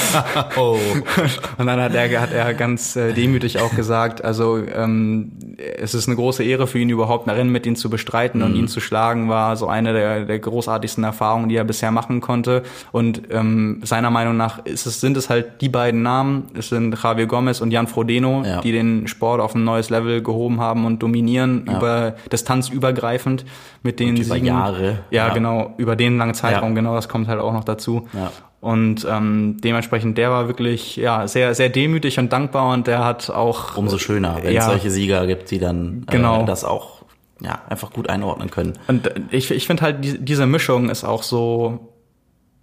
oh. 0.56 0.78
Und 1.58 1.66
dann 1.66 1.80
hat 1.80 1.94
er, 1.94 2.20
hat 2.20 2.32
er 2.32 2.54
ganz 2.54 2.96
äh, 2.96 3.12
demütig 3.12 3.60
auch 3.60 3.74
gesagt, 3.74 4.24
also 4.24 4.58
ähm, 4.58 5.32
es 5.78 5.94
ist 5.94 6.08
eine 6.08 6.16
große 6.16 6.42
Ehre 6.44 6.66
für 6.66 6.78
ihn 6.78 6.90
überhaupt 6.90 7.26
ein 7.26 7.34
Rennen 7.34 7.50
mit 7.50 7.66
ihm 7.66 7.76
zu 7.76 7.90
bestreiten 7.90 8.40
mhm. 8.40 8.46
und 8.46 8.54
ihn 8.54 8.68
zu 8.68 8.80
schlagen 8.80 9.28
war 9.28 9.56
so 9.56 9.68
eine 9.68 9.92
der, 9.92 10.24
der 10.24 10.38
großartigsten 10.38 11.04
Erfahrungen, 11.04 11.48
die 11.48 11.56
er 11.56 11.64
bisher 11.64 11.90
machen 11.90 12.20
konnte. 12.20 12.62
Und 12.92 13.22
ähm, 13.30 13.80
seiner 13.82 14.10
Meinung 14.10 14.36
nach 14.36 14.64
ist 14.64 14.86
es, 14.86 15.00
sind 15.00 15.16
es 15.16 15.30
halt 15.30 15.60
die 15.60 15.68
beiden 15.68 16.02
Namen, 16.02 16.48
es 16.56 16.68
sind 16.68 16.96
Javier 17.02 17.26
Gomez 17.26 17.60
und 17.60 17.70
Jan 17.70 17.86
Frodeno, 17.86 18.42
ja. 18.44 18.60
die 18.60 18.72
den 18.72 19.06
Sport 19.06 19.40
auf 19.40 19.54
ein 19.54 19.64
neues 19.64 19.90
Level 19.90 20.22
gehoben 20.44 20.60
haben 20.60 20.84
und 20.84 21.02
dominieren 21.02 21.64
Ja. 21.66 21.76
über 21.78 22.14
distanzübergreifend 22.30 23.44
mit 23.82 24.00
den 24.00 24.10
Und 24.10 24.16
über 24.18 24.34
Siegen. 24.34 24.46
Jahre. 24.46 24.98
Ja, 25.10 25.28
Ja. 25.28 25.34
genau, 25.34 25.74
über 25.78 25.96
den 25.96 26.18
langen 26.18 26.34
Zeitraum, 26.34 26.70
Ja. 26.70 26.74
genau, 26.74 26.94
das 26.94 27.08
kommt 27.08 27.28
halt 27.28 27.40
auch 27.40 27.52
noch 27.52 27.64
dazu. 27.64 28.06
Ja. 28.12 28.30
Und 28.60 29.06
ähm, 29.10 29.58
dementsprechend, 29.62 30.16
der 30.16 30.30
war 30.30 30.48
wirklich 30.48 30.96
ja 30.96 31.28
sehr, 31.28 31.54
sehr 31.54 31.68
demütig 31.68 32.18
und 32.18 32.32
dankbar 32.32 32.72
und 32.72 32.86
der 32.86 33.04
hat 33.04 33.28
auch 33.30 33.76
Umso 33.76 33.98
schöner, 33.98 34.38
wenn 34.42 34.56
es 34.56 34.64
solche 34.64 34.90
Sieger 34.90 35.26
gibt, 35.26 35.50
die 35.50 35.58
dann 35.58 36.04
Genau. 36.10 36.42
äh, 36.42 36.46
das 36.46 36.64
auch 36.64 37.02
ja, 37.40 37.58
einfach 37.68 37.92
gut 37.92 38.08
einordnen 38.08 38.50
können. 38.50 38.72
Und 38.86 39.06
äh, 39.06 39.14
ich, 39.30 39.50
ich 39.50 39.66
finde 39.66 39.82
halt, 39.82 40.02
die, 40.04 40.18
diese 40.18 40.46
Mischung 40.46 40.88
ist 40.88 41.04
auch 41.04 41.22
so, 41.22 41.93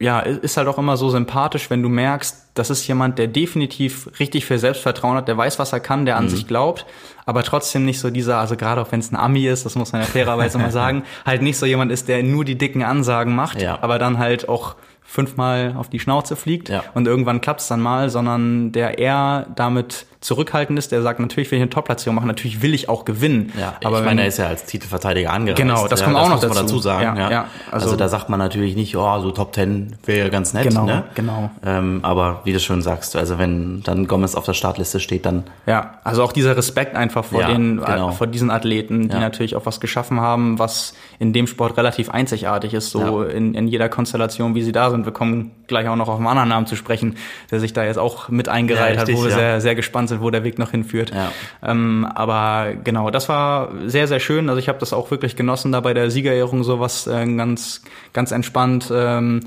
ja, 0.02 0.20
ist 0.20 0.58
halt 0.58 0.68
auch 0.68 0.78
immer 0.78 0.98
so 0.98 1.10
sympathisch, 1.10 1.70
wenn 1.70 1.82
du 1.84 1.90
merkst, 1.90 2.48
das 2.56 2.70
ist 2.70 2.86
jemand, 2.88 3.18
der 3.20 3.28
definitiv 3.28 4.10
richtig 4.20 4.46
viel 4.46 4.58
Selbstvertrauen 4.58 5.16
hat, 5.16 5.28
der 5.28 5.38
weiß, 5.38 5.60
was 5.60 5.72
er 5.72 5.80
kann, 5.80 6.06
der 6.06 6.18
an 6.18 6.26
Mhm. 6.26 6.30
sich 6.30 6.48
glaubt, 6.48 6.86
aber 7.26 7.44
trotzdem 7.44 7.86
nicht 7.86 8.00
so 8.00 8.10
dieser, 8.10 8.38
also 8.40 8.58
gerade 8.58 8.82
auch 8.82 8.92
wenn 8.92 9.00
es 9.00 9.12
ein 9.12 9.16
Ami 9.16 9.48
ist, 9.48 9.66
das 9.66 9.76
muss 9.76 9.92
man 9.94 10.02
ja 10.02 10.08
fairerweise 10.08 10.58
mal 10.58 10.72
sagen, 10.82 11.04
halt 11.26 11.42
nicht 11.42 11.58
so 11.58 11.66
jemand 11.66 11.92
ist, 11.92 12.08
der 12.08 12.24
nur 12.24 12.44
die 12.44 12.58
dicken 12.58 12.84
Ansagen 12.84 13.36
macht, 13.36 13.62
Ja. 13.62 13.78
aber 13.82 14.00
dann 14.00 14.18
halt 14.18 14.50
auch 14.50 14.76
fünfmal 15.04 15.76
auf 15.78 15.90
die 15.90 16.00
Schnauze 16.00 16.36
fliegt 16.36 16.70
Ja. 16.70 16.84
und 16.94 17.08
irgendwann 17.08 17.42
klappt's 17.42 17.68
dann 17.68 17.82
mal, 17.82 18.10
sondern 18.10 18.72
der 18.72 18.98
eher 18.98 19.48
damit 19.56 20.06
zurückhaltend 20.21 20.77
ist, 20.77 20.91
der 20.91 21.01
sagt, 21.01 21.19
natürlich 21.19 21.49
will 21.51 21.57
ich 21.57 21.63
eine 21.63 21.69
Top-Platzierung 21.71 22.15
machen, 22.15 22.27
natürlich 22.27 22.62
will 22.62 22.75
ich 22.75 22.88
auch 22.89 23.05
gewinnen. 23.05 23.51
Ja, 23.60 23.73
aber 23.84 23.95
ich 23.97 23.99
wenn- 24.01 24.05
meine, 24.05 24.21
er 24.21 24.27
ist 24.27 24.38
ja 24.38 24.45
als 24.47 24.65
Titelverteidiger 24.65 25.34
angereist. 25.34 25.57
Genau, 25.60 25.88
das 25.88 25.99
ja, 25.99 26.05
kommt 26.05 26.17
auch 26.17 26.29
noch 26.29 26.39
dazu. 26.39 26.53
dazu 26.53 26.79
sagen. 26.79 27.17
Ja, 27.17 27.31
Ja, 27.31 27.45
also, 27.71 27.88
also- 27.88 27.95
da 27.97 28.07
sagt 28.07 28.29
man 28.29 28.38
natürlich 28.38 28.75
nicht, 28.75 28.95
oh, 28.95 29.19
so 29.19 29.31
Top 29.31 29.51
Ten 29.51 29.95
wäre 30.05 30.29
ganz 30.29 30.53
nett. 30.53 30.63
Genau, 30.69 30.86
ne? 30.86 31.05
genau. 31.15 31.49
Ähm, 31.65 32.01
aber 32.03 32.41
wie 32.43 32.53
du 32.53 32.60
schon 32.60 32.84
sagst, 32.84 33.15
also 33.15 33.39
wenn 33.39 33.81
dann 33.84 34.07
Gomez 34.07 34.36
auf 34.36 34.45
der 34.45 34.53
Startliste 34.53 34.99
steht, 34.99 35.25
dann 35.25 35.43
Ja, 35.65 35.95
also 36.03 36.23
auch 36.23 36.34
dieser 36.34 36.55
Respekt 36.55 36.95
einfach 36.95 37.25
vor 37.25 37.43
den, 37.43 37.77
genau. 37.84 38.12
vor 38.12 38.27
diesen 38.27 38.51
Athleten, 38.51 39.10
die 39.10 39.17
natürlich 39.17 39.55
auch 39.55 39.65
was 39.65 39.79
geschaffen 39.79 40.19
haben, 40.21 40.60
was 40.60 40.93
in 41.17 41.34
dem 41.34 41.47
Sport 41.47 41.77
relativ 41.77 42.12
einzigartig 42.12 42.75
ist, 42.75 42.91
so 42.91 43.23
in, 43.23 43.55
in 43.55 43.67
jeder 43.67 43.89
Konstellation, 43.89 44.53
wie 44.53 44.62
sie 44.62 44.71
da 44.71 44.91
sind. 44.91 45.05
Wir 45.05 45.13
kommen 45.13 45.51
gleich 45.67 45.88
auch 45.88 45.95
noch 45.95 46.10
auf 46.10 46.17
einen 46.17 46.27
anderen 46.27 46.49
Namen 46.49 46.67
zu 46.67 46.75
sprechen, 46.75 47.15
der 47.49 47.60
sich 47.60 47.73
da 47.73 47.84
jetzt 47.84 47.97
auch 47.97 48.29
mit 48.29 48.49
eingereiht 48.49 48.95
Ja, 48.95 49.01
hat, 49.01 49.07
richtig, 49.07 49.23
wo 49.23 49.27
wir 49.27 49.34
sehr, 49.34 49.62
sehr 49.62 49.73
gespannt 49.75 50.10
sind, 50.10 50.11
wo 50.19 50.30
der 50.30 50.43
Weg 50.43 50.60
noch 50.60 50.71
hinführt. 50.71 51.12
Ja. 51.13 51.32
Ähm, 51.63 52.06
aber 52.13 52.74
genau, 52.84 53.10
das 53.12 53.30
war 53.30 53.69
sehr, 53.86 54.08
sehr 54.08 54.19
schön. 54.19 54.50
Also 54.50 54.60
ich 54.60 54.67
habe 54.67 54.80
das 54.80 54.91
auch 54.91 55.12
wirklich 55.12 55.36
genossen, 55.36 55.71
da 55.71 55.80
bei 55.80 55.93
der 55.93 56.12
Siegerehrung 56.12 56.63
sowas 56.63 57.08
äh, 57.08 57.26
ganz, 57.36 57.82
ganz 58.12 58.32
entspannt. 58.32 58.91
Ähm, 58.93 59.41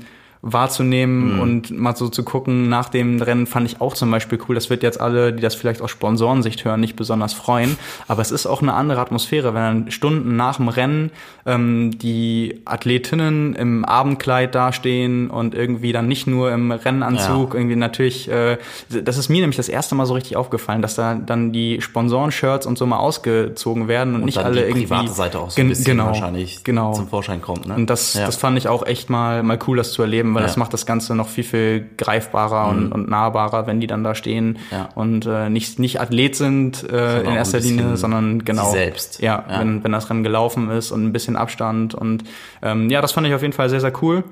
wahrzunehmen 0.47 1.33
Mhm. 1.33 1.39
und 1.39 1.71
mal 1.71 1.95
so 1.95 2.07
zu 2.07 2.23
gucken 2.23 2.69
nach 2.69 2.89
dem 2.89 3.19
Rennen 3.19 3.47
fand 3.47 3.65
ich 3.67 3.81
auch 3.81 3.95
zum 3.95 4.11
Beispiel 4.11 4.37
cool. 4.47 4.53
Das 4.53 4.69
wird 4.69 4.83
jetzt 4.83 5.01
alle, 5.01 5.33
die 5.33 5.41
das 5.41 5.55
vielleicht 5.55 5.81
aus 5.81 5.89
Sponsorensicht 5.89 6.63
hören, 6.63 6.79
nicht 6.79 6.95
besonders 6.95 7.33
freuen. 7.33 7.77
Aber 8.07 8.21
es 8.21 8.31
ist 8.31 8.45
auch 8.45 8.61
eine 8.61 8.75
andere 8.75 9.01
Atmosphäre, 9.01 9.55
wenn 9.55 9.61
dann 9.61 9.91
Stunden 9.91 10.35
nach 10.35 10.57
dem 10.57 10.67
Rennen 10.67 11.09
ähm, 11.47 11.97
die 11.97 12.61
Athletinnen 12.65 13.55
im 13.55 13.85
Abendkleid 13.85 14.53
dastehen 14.53 15.31
und 15.31 15.55
irgendwie 15.55 15.91
dann 15.91 16.07
nicht 16.07 16.27
nur 16.27 16.51
im 16.51 16.71
Rennanzug, 16.71 17.55
irgendwie 17.55 17.75
natürlich, 17.75 18.29
äh, 18.29 18.59
das 18.89 19.17
ist 19.17 19.29
mir 19.29 19.41
nämlich 19.41 19.57
das 19.57 19.67
erste 19.67 19.95
Mal 19.95 20.05
so 20.05 20.13
richtig 20.13 20.37
aufgefallen, 20.37 20.83
dass 20.83 20.93
da 20.93 21.15
dann 21.15 21.53
die 21.53 21.81
Sponsoren-Shirts 21.81 22.67
und 22.67 22.77
so 22.77 22.85
mal 22.85 22.97
ausgezogen 22.97 23.87
werden 23.87 24.13
und, 24.13 24.21
und 24.21 24.25
nicht 24.25 24.37
alle 24.37 24.61
irgendwie 24.61 24.85
private 24.85 25.11
Seite 25.11 25.39
auch 25.39 25.49
so 25.49 25.59
ein 25.59 25.69
bisschen 25.69 25.85
genau, 25.85 26.05
wahrscheinlich 26.05 26.63
genau. 26.63 26.93
zum 26.93 27.07
Vorschein 27.07 27.41
kommt. 27.41 27.67
Ne? 27.67 27.73
Und 27.73 27.89
das, 27.89 28.13
ja. 28.13 28.27
das 28.27 28.35
fand 28.35 28.59
ich 28.59 28.67
auch 28.67 28.85
echt 28.85 29.09
mal, 29.09 29.41
mal 29.41 29.57
cool, 29.67 29.77
das 29.77 29.91
zu 29.91 30.03
erleben, 30.03 30.34
weil 30.35 30.43
Ja. 30.43 30.47
das 30.47 30.57
macht 30.57 30.73
das 30.73 30.85
Ganze 30.85 31.15
noch 31.15 31.27
viel, 31.29 31.43
viel 31.43 31.89
greifbarer 31.97 32.67
und, 32.69 32.91
und 32.91 33.09
nahbarer, 33.09 33.65
wenn 33.67 33.79
die 33.79 33.87
dann 33.87 34.03
da 34.03 34.13
stehen 34.13 34.59
Ja. 34.71 34.89
und 34.95 35.25
äh, 35.25 35.49
nicht, 35.49 35.79
nicht 35.79 35.99
Athlet 35.99 36.35
sind 36.35 36.87
äh, 36.91 37.21
in 37.23 37.31
erster 37.31 37.59
Linie, 37.59 37.97
sondern 37.97 38.45
genau. 38.45 38.69
selbst. 38.71 39.21
Ja, 39.21 39.43
Ja. 39.49 39.59
Wenn, 39.61 39.83
wenn 39.83 39.91
das 39.91 40.09
Rennen 40.09 40.23
gelaufen 40.23 40.69
ist 40.69 40.91
und 40.91 41.03
ein 41.05 41.13
bisschen 41.13 41.35
Abstand. 41.35 41.95
Und 41.95 42.23
ähm, 42.61 42.89
ja, 42.89 43.01
das 43.01 43.13
fand 43.13 43.25
ich 43.27 43.33
auf 43.33 43.41
jeden 43.41 43.53
Fall 43.53 43.69
sehr, 43.69 43.81
sehr 43.81 43.93
cool. 44.03 44.23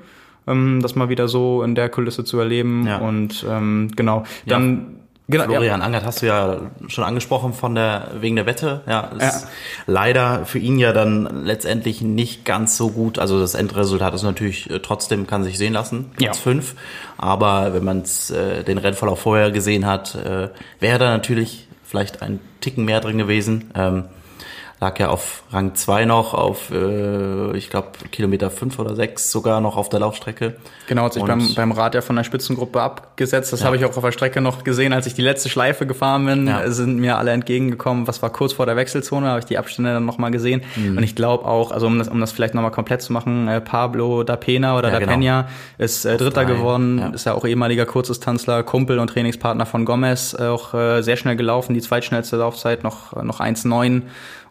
Ähm, 0.46 0.80
das 0.82 0.94
mal 0.94 1.08
wieder 1.08 1.26
so 1.26 1.62
in 1.62 1.74
der 1.74 1.88
Kulisse 1.88 2.22
zu 2.24 2.38
erleben. 2.38 2.86
Ja. 2.86 2.98
Und 2.98 3.44
ähm, 3.48 3.90
genau, 3.96 4.24
dann 4.46 4.96
genau, 5.28 5.44
Florian 5.44 5.82
Angert 5.82 6.04
hast 6.04 6.22
du 6.22 6.26
ja 6.26 6.58
schon 6.88 7.04
angesprochen 7.04 7.52
von 7.52 7.74
der 7.74 8.08
wegen 8.20 8.36
der 8.36 8.46
Wette. 8.46 8.82
Ja, 8.86 9.00
ist 9.18 9.42
Ja. 9.42 9.48
leider 9.86 10.44
für 10.46 10.58
ihn 10.58 10.78
ja 10.78 10.92
dann 10.92 11.44
letztendlich 11.44 12.00
nicht 12.02 12.44
ganz 12.44 12.76
so 12.76 12.90
gut. 12.90 13.18
Also 13.18 13.40
das 13.40 13.54
Endresultat 13.54 14.14
ist 14.14 14.22
natürlich 14.22 14.70
äh, 14.70 14.80
trotzdem 14.80 15.26
kann 15.26 15.44
sich 15.44 15.58
sehen 15.58 15.72
lassen, 15.72 16.10
Platz 16.16 16.36
Ja. 16.38 16.42
fünf. 16.42 16.74
Aber 17.16 17.74
wenn 17.74 17.84
man 17.84 18.02
äh, 18.30 18.62
den 18.64 18.78
Rennverlauf 18.78 19.20
vorher 19.20 19.50
gesehen 19.50 19.86
hat, 19.86 20.14
äh, 20.14 20.48
wäre 20.80 20.98
da 20.98 21.10
natürlich 21.10 21.68
vielleicht 21.84 22.22
ein 22.22 22.40
Ticken 22.60 22.84
mehr 22.84 23.00
drin 23.00 23.18
gewesen. 23.18 23.70
Ähm, 23.74 24.04
lag 24.84 24.98
ja 24.98 25.08
auf 25.08 25.44
Rang 25.50 25.74
2 25.74 26.04
noch, 26.04 26.34
auf, 26.34 26.70
äh, 26.70 27.56
ich 27.56 27.70
glaube, 27.70 27.88
Kilometer 28.12 28.50
5 28.50 28.78
oder 28.78 28.94
6 28.94 29.30
sogar 29.32 29.62
noch 29.62 29.78
auf 29.78 29.88
der 29.88 30.00
Laufstrecke. 30.00 30.56
Genau, 30.88 31.04
hat 31.04 31.14
sich 31.14 31.22
Und- 31.22 31.28
beim, 31.28 31.54
beim 31.56 31.72
Rad 31.72 31.94
ja 31.94 32.02
von 32.02 32.16
der 32.16 32.24
Spitzengruppe 32.24 32.82
abgesetzt. 32.82 33.50
Das 33.54 33.60
Ja. 33.60 33.66
habe 33.66 33.76
ich 33.76 33.84
auch 33.86 33.96
auf 33.96 34.04
der 34.04 34.12
Strecke 34.12 34.42
noch 34.42 34.62
gesehen, 34.62 34.92
als 34.92 35.06
ich 35.06 35.14
die 35.14 35.22
letzte 35.22 35.48
Schleife 35.48 35.86
gefahren 35.86 36.26
bin, 36.26 36.46
Ja. 36.46 36.70
sind 36.70 36.98
mir 36.98 37.16
alle 37.16 37.30
entgegengekommen. 37.30 38.06
Was 38.06 38.20
war 38.20 38.28
kurz 38.28 38.52
vor 38.52 38.66
der 38.66 38.76
Wechselzone, 38.76 39.26
habe 39.28 39.38
ich 39.38 39.46
die 39.46 39.56
Abstände 39.56 39.94
dann 39.94 40.04
nochmal 40.04 40.30
gesehen. 40.30 40.60
Mhm. 40.76 40.98
Und 40.98 41.02
ich 41.02 41.14
glaube 41.16 41.46
auch, 41.46 41.70
also 41.70 41.86
um 41.86 41.96
das, 41.98 42.08
um 42.08 42.20
das 42.20 42.32
vielleicht 42.32 42.52
nochmal 42.52 42.70
komplett 42.70 43.00
zu 43.00 43.14
machen, 43.14 43.48
äh, 43.48 43.62
Pablo 43.62 44.22
da 44.22 44.36
Pena 44.36 44.76
oder 44.76 44.88
Ja, 44.92 45.00
da 45.00 45.06
genau. 45.06 45.12
Peña 45.12 45.44
ist 45.78 46.04
äh, 46.04 46.18
Dritter 46.18 46.44
drei, 46.44 46.52
geworden, 46.52 46.98
ja. 46.98 47.08
ist 47.08 47.24
ja 47.24 47.32
auch 47.32 47.46
ehemaliger 47.46 47.86
Kurzdistanzler, 47.86 48.62
Kumpel 48.64 48.98
und 48.98 49.08
Trainingspartner 49.08 49.64
von 49.64 49.86
Gomez, 49.86 50.36
äh, 50.38 50.42
auch 50.48 50.74
äh, 50.74 51.00
sehr 51.00 51.16
schnell 51.16 51.36
gelaufen, 51.36 51.72
die 51.72 51.80
zweitschnellste 51.80 52.36
Laufzeit 52.36 52.84
noch, 52.84 53.14
noch 53.22 53.40
1,9 53.40 54.02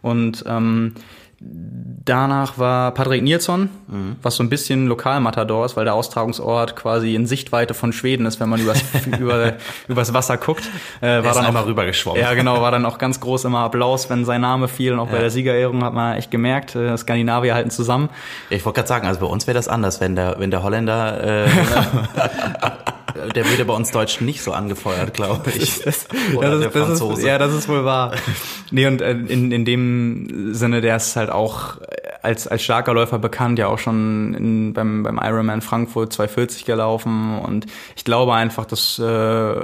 und 0.03 0.43
ähm, 0.47 0.93
Danach 2.05 2.57
war 2.57 2.93
Patrick 2.93 3.21
Nilsson, 3.21 3.67
Mhm. 3.87 4.15
was 4.21 4.37
so 4.37 4.43
ein 4.43 4.49
bisschen 4.49 4.87
Lokalmatador 4.87 5.65
ist, 5.65 5.75
weil 5.75 5.83
der 5.83 5.93
Austragungsort 5.93 6.77
quasi 6.77 7.15
in 7.15 7.25
Sichtweite 7.25 7.73
von 7.73 7.91
Schweden 7.91 8.25
ist, 8.25 8.39
wenn 8.39 8.47
man 8.47 8.61
übers, 8.61 8.81
über, 9.19 9.53
übers 9.89 10.13
Wasser 10.13 10.37
guckt. 10.37 10.63
Äh, 11.01 11.07
war 11.21 11.25
ist 11.31 11.35
dann 11.35 11.45
einmal 11.45 11.63
rübergeschwommen. 11.63 12.21
ja, 12.21 12.33
genau, 12.33 12.61
war 12.61 12.71
dann 12.71 12.85
auch 12.85 12.97
ganz 12.97 13.19
groß 13.19 13.43
immer 13.43 13.59
Applaus, 13.59 14.09
wenn 14.09 14.23
sein 14.23 14.39
Name 14.39 14.69
fiel 14.69 14.93
und 14.93 14.99
auch 14.99 15.07
bei 15.09 15.15
Ja. 15.15 15.21
der 15.23 15.31
Siegerehrung 15.31 15.83
hat 15.83 15.93
man 15.93 16.15
echt 16.17 16.31
gemerkt, 16.31 16.75
äh, 16.75 16.95
Skandinavier 16.97 17.55
halten 17.55 17.71
zusammen. 17.71 18.09
Ich 18.49 18.63
wollte 18.63 18.77
gerade 18.77 18.87
sagen, 18.87 19.07
also 19.07 19.19
bei 19.19 19.25
uns 19.27 19.45
wäre 19.45 19.55
das 19.55 19.67
anders, 19.67 19.99
wenn 19.99 20.15
der, 20.15 20.35
wenn 20.39 20.49
der 20.49 20.63
Holländer, 20.63 21.45
äh, 21.45 21.49
der 23.35 23.49
würde 23.49 23.65
bei 23.65 23.73
uns 23.73 23.91
Deutschen 23.91 24.25
nicht 24.25 24.41
so 24.41 24.51
angefeuert, 24.51 25.13
glaube 25.13 25.51
ich. 25.51 25.81
Oder 26.35 26.51
das 26.51 26.59
der 26.59 26.67
ist, 26.67 26.75
das 26.75 26.85
Franzose. 26.85 27.21
ist, 27.21 27.27
ja, 27.27 27.37
das 27.37 27.53
ist 27.53 27.69
wohl 27.69 27.85
wahr. 27.85 28.13
nee, 28.71 28.85
und 28.87 29.01
äh, 29.01 29.11
in, 29.11 29.51
in 29.51 29.65
dem 29.65 30.53
Sinne, 30.53 30.81
der 30.81 30.95
ist 30.95 31.15
halt 31.15 31.29
auch 31.29 31.77
als, 32.23 32.47
als 32.47 32.63
starker 32.63 32.93
Läufer 32.93 33.19
bekannt, 33.19 33.59
ja 33.59 33.67
auch 33.67 33.77
schon 33.77 34.33
in, 34.33 34.73
beim, 34.73 35.03
beim 35.03 35.19
Ironman 35.21 35.61
Frankfurt 35.61 36.13
240 36.13 36.63
gelaufen. 36.63 37.37
Und 37.39 37.65
ich 37.97 38.05
glaube 38.05 38.33
einfach, 38.33 38.65
dass 38.65 38.97
äh, 38.97 39.55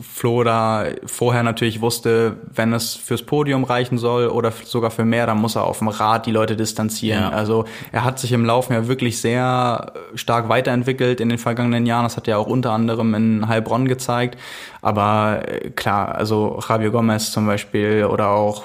Flo 0.00 0.42
da 0.42 0.86
vorher 1.04 1.42
natürlich 1.42 1.82
wusste, 1.82 2.38
wenn 2.52 2.72
es 2.72 2.94
fürs 2.94 3.22
Podium 3.22 3.64
reichen 3.64 3.98
soll 3.98 4.28
oder 4.28 4.50
sogar 4.64 4.90
für 4.90 5.04
mehr, 5.04 5.26
dann 5.26 5.38
muss 5.38 5.56
er 5.56 5.64
auf 5.64 5.78
dem 5.78 5.88
Rad 5.88 6.24
die 6.24 6.32
Leute 6.32 6.56
distanzieren. 6.56 7.24
Ja. 7.24 7.28
Also 7.30 7.66
er 7.92 8.02
hat 8.02 8.18
sich 8.18 8.32
im 8.32 8.46
Laufen 8.46 8.72
ja 8.72 8.88
wirklich 8.88 9.20
sehr 9.20 9.92
stark 10.14 10.48
weiterentwickelt 10.48 11.20
in 11.20 11.28
den 11.28 11.38
vergangenen 11.38 11.84
Jahren. 11.84 12.04
Das 12.04 12.16
hat 12.16 12.26
er 12.28 12.38
auch 12.38 12.46
unter 12.46 12.72
anderem 12.72 13.14
in 13.14 13.46
Heilbronn 13.46 13.86
gezeigt. 13.86 14.38
Aber 14.82 15.42
äh, 15.46 15.70
klar, 15.70 16.14
also 16.14 16.58
Javier 16.66 16.90
Gomez 16.90 17.32
zum 17.32 17.46
Beispiel 17.46 18.06
oder 18.10 18.30
auch 18.30 18.64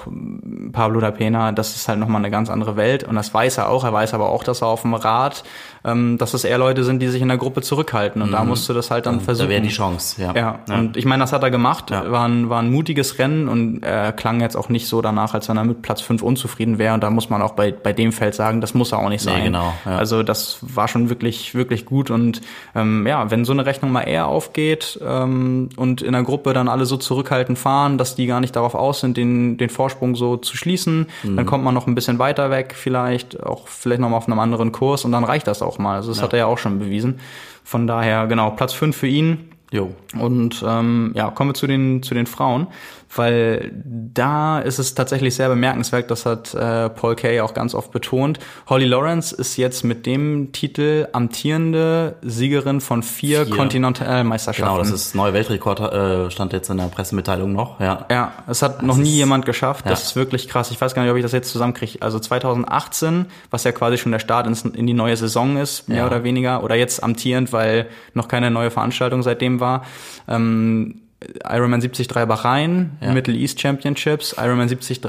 Pablo 0.72 1.00
da 1.00 1.10
Pena, 1.10 1.52
das 1.52 1.76
ist 1.76 1.88
halt 1.88 1.98
nochmal 1.98 2.20
eine 2.20 2.30
ganz 2.30 2.50
andere 2.50 2.76
Welt. 2.76 3.04
Und 3.04 3.16
das 3.16 3.32
weiß 3.32 3.58
er 3.58 3.68
auch. 3.68 3.84
Er 3.84 3.92
weiß 3.92 4.14
aber 4.14 4.30
auch, 4.30 4.44
dass 4.44 4.62
er 4.62 4.68
auf 4.68 4.82
dem 4.82 4.94
Rad, 4.94 5.44
ähm, 5.84 6.18
dass 6.18 6.34
es 6.34 6.44
eher 6.44 6.58
Leute 6.58 6.84
sind, 6.84 7.00
die 7.00 7.08
sich 7.08 7.22
in 7.22 7.28
der 7.28 7.36
Gruppe 7.36 7.62
zurückhalten. 7.62 8.22
Und 8.22 8.32
da 8.32 8.44
musst 8.44 8.68
du 8.68 8.72
das 8.72 8.90
halt 8.90 9.06
dann 9.06 9.20
versuchen. 9.20 9.46
Da 9.48 9.50
wäre 9.50 9.62
die 9.62 9.68
Chance, 9.68 10.20
ja. 10.20 10.34
Ja, 10.34 10.58
und 10.74 10.96
ich 10.96 11.04
meine, 11.04 11.22
das 11.22 11.32
hat 11.32 11.42
er 11.42 11.50
gemacht. 11.50 11.90
Ja. 11.90 12.10
War, 12.10 12.26
ein, 12.26 12.48
war 12.48 12.60
ein 12.60 12.70
mutiges 12.70 13.18
Rennen 13.18 13.48
und 13.48 13.82
er 13.82 14.12
klang 14.12 14.40
jetzt 14.40 14.56
auch 14.56 14.68
nicht 14.68 14.88
so 14.88 15.00
danach, 15.02 15.34
als 15.34 15.48
wenn 15.48 15.56
er 15.56 15.64
mit 15.64 15.82
Platz 15.82 16.00
5 16.00 16.22
unzufrieden 16.22 16.78
wäre. 16.78 16.94
Und 16.94 17.02
da 17.02 17.10
muss 17.10 17.30
man 17.30 17.42
auch 17.42 17.52
bei, 17.52 17.72
bei 17.72 17.92
dem 17.92 18.12
Feld 18.12 18.34
sagen, 18.34 18.60
das 18.60 18.74
muss 18.74 18.92
er 18.92 18.98
auch 18.98 19.08
nicht 19.08 19.24
Nee, 19.24 19.32
sein. 19.32 19.44
genau, 19.44 19.72
ja. 19.84 19.96
Also 19.96 20.22
das 20.22 20.58
war 20.62 20.88
schon 20.88 21.08
wirklich, 21.10 21.54
wirklich 21.54 21.84
gut. 21.86 22.10
Und 22.10 22.40
ähm, 22.74 23.06
ja, 23.06 23.30
wenn 23.30 23.44
so 23.44 23.52
eine 23.52 23.66
Rechnung 23.66 23.92
mal 23.92 24.02
eher 24.02 24.26
aufgeht 24.26 24.98
ähm, 25.04 25.68
und 25.76 26.02
in 26.06 26.12
der 26.12 26.22
Gruppe 26.22 26.52
dann 26.54 26.68
alle 26.68 26.86
so 26.86 26.96
zurückhaltend 26.96 27.58
fahren, 27.58 27.98
dass 27.98 28.14
die 28.14 28.26
gar 28.26 28.40
nicht 28.40 28.56
darauf 28.56 28.74
aus 28.74 29.00
sind, 29.00 29.16
den, 29.16 29.58
den 29.58 29.68
Vorsprung 29.68 30.14
so 30.16 30.36
zu 30.38 30.56
schließen, 30.56 31.06
Mhm. 31.22 31.36
dann 31.36 31.44
kommt 31.46 31.64
man 31.64 31.74
noch 31.74 31.86
ein 31.86 31.94
bisschen 31.94 32.18
weiter 32.18 32.50
weg, 32.50 32.74
vielleicht 32.76 33.42
auch 33.42 33.68
vielleicht 33.68 34.00
noch 34.00 34.08
mal 34.08 34.16
auf 34.16 34.28
einem 34.28 34.38
anderen 34.38 34.72
Kurs 34.72 35.04
und 35.04 35.12
dann 35.12 35.24
reicht 35.24 35.46
das 35.46 35.60
auch 35.62 35.78
mal. 35.78 35.96
Also 35.96 36.10
das 36.12 36.22
hat 36.22 36.32
er 36.32 36.38
ja 36.40 36.46
auch 36.46 36.58
schon 36.58 36.78
bewiesen. 36.78 37.20
Von 37.64 37.86
daher, 37.86 38.26
genau, 38.26 38.50
Platz 38.52 38.72
5 38.72 38.96
für 38.96 39.08
ihn. 39.08 39.50
Jo. 39.72 39.90
Und 40.18 40.64
ähm, 40.66 41.10
ja, 41.14 41.30
kommen 41.30 41.50
wir 41.50 41.54
zu 41.54 41.66
den 41.66 42.00
zu 42.02 42.14
den 42.14 42.26
Frauen, 42.26 42.68
weil 43.14 43.72
da 43.84 44.58
ist 44.58 44.78
es 44.78 44.94
tatsächlich 44.94 45.34
sehr 45.34 45.48
bemerkenswert, 45.48 46.10
das 46.10 46.26
hat 46.26 46.54
äh, 46.54 46.88
Paul 46.90 47.16
Kay 47.16 47.40
auch 47.40 47.54
ganz 47.54 47.74
oft 47.74 47.90
betont. 47.92 48.38
Holly 48.68 48.86
Lawrence 48.86 49.34
ist 49.34 49.56
jetzt 49.56 49.84
mit 49.84 50.06
dem 50.06 50.52
Titel 50.52 51.08
amtierende 51.12 52.16
Siegerin 52.22 52.80
von 52.80 53.02
vier, 53.02 53.46
Vier. 53.46 53.56
Kontinentalmeisterschaften. 53.56 54.74
Genau, 54.74 54.78
das 54.78 54.90
ist 54.90 55.14
neuer 55.14 55.32
Weltrekord, 55.32 55.80
äh, 55.80 56.30
stand 56.30 56.52
jetzt 56.52 56.68
in 56.70 56.78
der 56.78 56.84
Pressemitteilung 56.84 57.52
noch, 57.52 57.80
ja. 57.80 58.06
Ja, 58.10 58.32
es 58.46 58.62
hat 58.62 58.82
noch 58.82 58.96
nie 58.96 59.10
jemand 59.10 59.46
geschafft. 59.46 59.84
Das 59.86 60.00
ja. 60.00 60.06
ist 60.06 60.16
wirklich 60.16 60.48
krass. 60.48 60.70
Ich 60.70 60.80
weiß 60.80 60.94
gar 60.94 61.02
nicht, 61.02 61.10
ob 61.10 61.16
ich 61.16 61.22
das 61.22 61.32
jetzt 61.32 61.50
zusammenkriege. 61.50 62.00
Also 62.00 62.18
2018, 62.18 63.26
was 63.50 63.64
ja 63.64 63.72
quasi 63.72 63.98
schon 63.98 64.12
der 64.12 64.18
Start 64.18 64.46
ins, 64.46 64.62
in 64.62 64.86
die 64.86 64.94
neue 64.94 65.16
Saison 65.16 65.56
ist, 65.56 65.88
mehr 65.88 65.98
Ja. 65.98 66.06
oder 66.06 66.24
weniger, 66.24 66.62
oder 66.64 66.74
jetzt 66.74 67.02
amtierend, 67.02 67.52
weil 67.52 67.86
noch 68.14 68.28
keine 68.28 68.50
neue 68.50 68.70
Veranstaltung 68.70 69.22
seitdem 69.22 69.60
war. 69.60 69.84
Ähm, 70.28 71.02
Ironman 71.48 71.80
73 71.80 72.08
Bahrain, 72.08 72.98
Ja. 73.00 73.12
Middle 73.12 73.34
East 73.34 73.60
Championships, 73.60 74.34
Ironman 74.38 74.68
73 74.68 75.00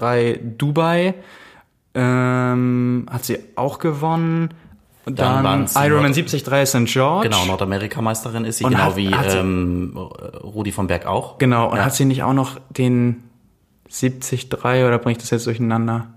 Dubai, 0.57 1.15
ähm, 1.93 3.07
hat 3.11 3.25
sie 3.25 3.39
auch 3.55 3.79
gewonnen. 3.79 4.49
Und 5.05 5.19
Dann 5.19 5.43
dann, 5.43 5.65
Ironman 5.85 6.11
Nord- 6.11 6.17
73 6.17 6.43
St. 6.65 6.85
George. 6.85 7.29
Genau, 7.29 7.45
Nordamerika-Meisterin 7.45 8.43
ist 8.43 8.57
sie, 8.57 8.65
Und 8.65 8.71
genau 8.71 8.83
hat- 8.83 8.95
wie 8.97 9.13
hat 9.15 9.31
sie- 9.31 9.37
ähm, 9.37 9.97
Rudi 9.97 10.71
von 10.73 10.87
Berg 10.87 11.05
auch. 11.05 11.37
Genau, 11.37 11.69
und 11.71 11.77
Ja. 11.77 11.85
hat 11.85 11.93
sie 11.95 12.03
nicht 12.05 12.23
auch 12.23 12.33
noch 12.33 12.59
den 12.69 13.23
73 13.89 14.85
oder 14.85 14.97
bringe 14.99 15.13
ich 15.13 15.17
das 15.19 15.29
jetzt 15.29 15.45
durcheinander? 15.47 16.07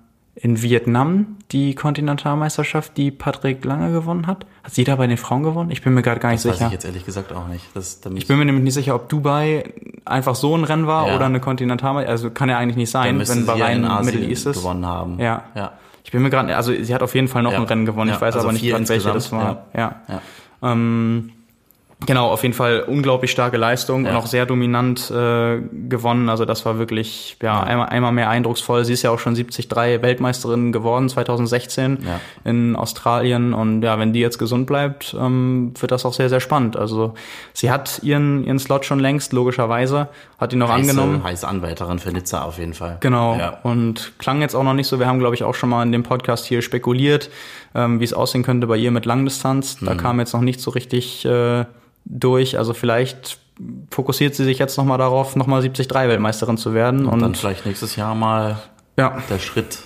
In 0.42 0.62
Vietnam 0.62 1.36
die 1.52 1.74
Kontinentalmeisterschaft, 1.74 2.96
die 2.96 3.10
Patrick 3.10 3.62
Lange 3.64 3.92
gewonnen 3.92 4.26
hat? 4.26 4.46
Hat 4.64 4.72
sie 4.72 4.84
da 4.84 4.96
bei 4.96 5.06
den 5.06 5.18
Frauen 5.18 5.42
gewonnen? 5.42 5.70
Ich 5.70 5.82
bin 5.82 5.92
mir 5.92 6.00
gerade 6.00 6.18
gar 6.18 6.30
nicht 6.30 6.42
Das 6.44 6.52
weiß 6.52 6.56
sicher. 6.58 6.66
ich 6.68 6.72
jetzt 6.72 6.84
ehrlich 6.86 7.04
gesagt 7.04 7.32
auch 7.34 7.46
nicht. 7.48 7.64
Das, 7.74 8.00
da 8.00 8.10
Ich 8.14 8.26
bin 8.26 8.38
mir 8.38 8.46
nämlich 8.46 8.64
nicht 8.64 8.72
sicher, 8.74 8.94
ob 8.94 9.10
Dubai 9.10 9.64
einfach 10.06 10.34
so 10.34 10.56
ein 10.56 10.64
Rennen 10.64 10.86
war 10.86 11.08
Ja. 11.08 11.16
oder 11.16 11.26
eine 11.26 11.40
Kontinentalmeisterschaft. 11.40 12.10
Also 12.24 12.30
kann 12.30 12.48
ja 12.48 12.56
eigentlich 12.56 12.76
nicht 12.76 12.90
sein, 12.90 13.18
wenn 13.18 13.40
ja 13.40 13.44
Bahrain 13.44 13.78
in 13.78 13.84
Asien 13.84 14.14
Middle 14.14 14.30
East 14.30 14.46
ist. 14.46 14.56
gewonnen 14.56 14.86
haben. 14.86 15.18
Ja. 15.18 15.42
Ja. 15.54 15.72
Ich 16.04 16.10
bin 16.10 16.22
mir 16.22 16.30
gerade, 16.30 16.56
also 16.56 16.72
sie 16.72 16.94
hat 16.94 17.02
auf 17.02 17.14
jeden 17.14 17.28
Fall 17.28 17.42
noch 17.42 17.52
Ja. 17.52 17.58
ein 17.58 17.64
Rennen 17.64 17.84
gewonnen. 17.84 18.08
Ich 18.08 18.14
Ja, 18.16 18.20
weiß 18.22 18.34
also 18.36 18.46
aber 18.46 18.52
nicht 18.54 18.62
vier 18.62 18.72
gerade, 18.72 18.88
welche 18.88 19.12
das 19.12 19.30
war. 19.32 19.66
Ja. 19.76 19.96
Ja. 20.08 20.22
Ähm, 20.62 21.32
genau, 22.06 22.28
auf 22.28 22.42
jeden 22.42 22.54
Fall 22.54 22.80
unglaublich 22.86 23.30
starke 23.30 23.56
Leistung 23.56 24.04
und 24.06 24.12
Ja. 24.12 24.18
auch 24.18 24.26
sehr 24.26 24.46
dominant 24.46 25.10
äh, 25.10 25.60
gewonnen. 25.88 26.28
Also 26.28 26.44
das 26.44 26.64
war 26.64 26.78
wirklich 26.78 27.36
ja, 27.42 27.62
Einmal, 27.62 27.88
einmal 27.88 28.12
mehr 28.12 28.28
eindrucksvoll. 28.30 28.84
Sie 28.84 28.92
ist 28.92 29.02
ja 29.02 29.10
auch 29.10 29.18
schon 29.18 29.34
73 29.34 29.70
Weltmeisterin 30.02 30.72
geworden 30.72 31.08
2016 31.08 31.98
Ja. 32.06 32.20
in 32.44 32.76
Australien 32.76 33.52
und 33.54 33.82
ja, 33.82 33.98
wenn 33.98 34.12
die 34.12 34.20
jetzt 34.20 34.38
gesund 34.38 34.66
bleibt, 34.66 35.14
ähm, 35.18 35.72
wird 35.78 35.92
das 35.92 36.04
auch 36.06 36.12
sehr 36.12 36.28
sehr 36.28 36.40
spannend. 36.40 36.76
Also 36.76 37.14
sie 37.52 37.70
hat 37.70 38.00
ihren 38.02 38.44
ihren 38.44 38.58
Slot 38.58 38.84
schon 38.84 38.98
längst 39.00 39.32
logischerweise, 39.32 40.08
hat 40.38 40.52
ihn 40.52 40.58
noch 40.58 40.70
Heiße, 40.70 40.90
angenommen. 40.90 41.22
heiße 41.24 41.46
Anwärterin 41.46 41.98
für 41.98 42.10
Nizza 42.12 42.42
auf 42.42 42.58
jeden 42.58 42.74
Fall. 42.74 42.96
Genau. 43.00 43.36
Ja. 43.38 43.58
Und 43.62 44.12
klang 44.18 44.40
jetzt 44.40 44.54
auch 44.54 44.64
noch 44.64 44.74
nicht 44.74 44.86
so. 44.88 44.98
Wir 44.98 45.06
haben, 45.06 45.18
glaube 45.18 45.34
ich, 45.34 45.44
auch 45.44 45.54
schon 45.54 45.68
mal 45.70 45.82
in 45.82 45.92
dem 45.92 46.02
Podcast 46.02 46.46
hier 46.46 46.62
spekuliert, 46.62 47.30
ähm, 47.74 48.00
wie 48.00 48.04
es 48.04 48.12
aussehen 48.14 48.42
könnte 48.42 48.66
bei 48.66 48.76
ihr 48.76 48.90
mit 48.90 49.04
Langdistanz. 49.06 49.80
Mhm. 49.80 49.86
Da 49.86 49.94
kam 49.94 50.18
jetzt 50.18 50.32
noch 50.32 50.40
nicht 50.40 50.60
so 50.60 50.70
richtig 50.70 51.24
äh, 51.24 51.64
durch. 52.04 52.58
Also 52.58 52.74
vielleicht 52.74 53.38
fokussiert 53.90 54.34
sie 54.34 54.44
sich 54.44 54.58
jetzt 54.58 54.76
noch 54.78 54.84
mal 54.84 54.98
darauf, 54.98 55.36
noch 55.36 55.46
mal 55.46 55.60
73 55.60 55.90
Weltmeisterin 55.94 56.56
zu 56.56 56.74
werden. 56.74 57.06
Und, 57.06 57.14
Und 57.14 57.22
dann 57.22 57.34
vielleicht 57.34 57.66
nächstes 57.66 57.96
Jahr 57.96 58.14
mal 58.14 58.58
ja, 58.96 59.18
der 59.28 59.38
Schritt 59.38 59.80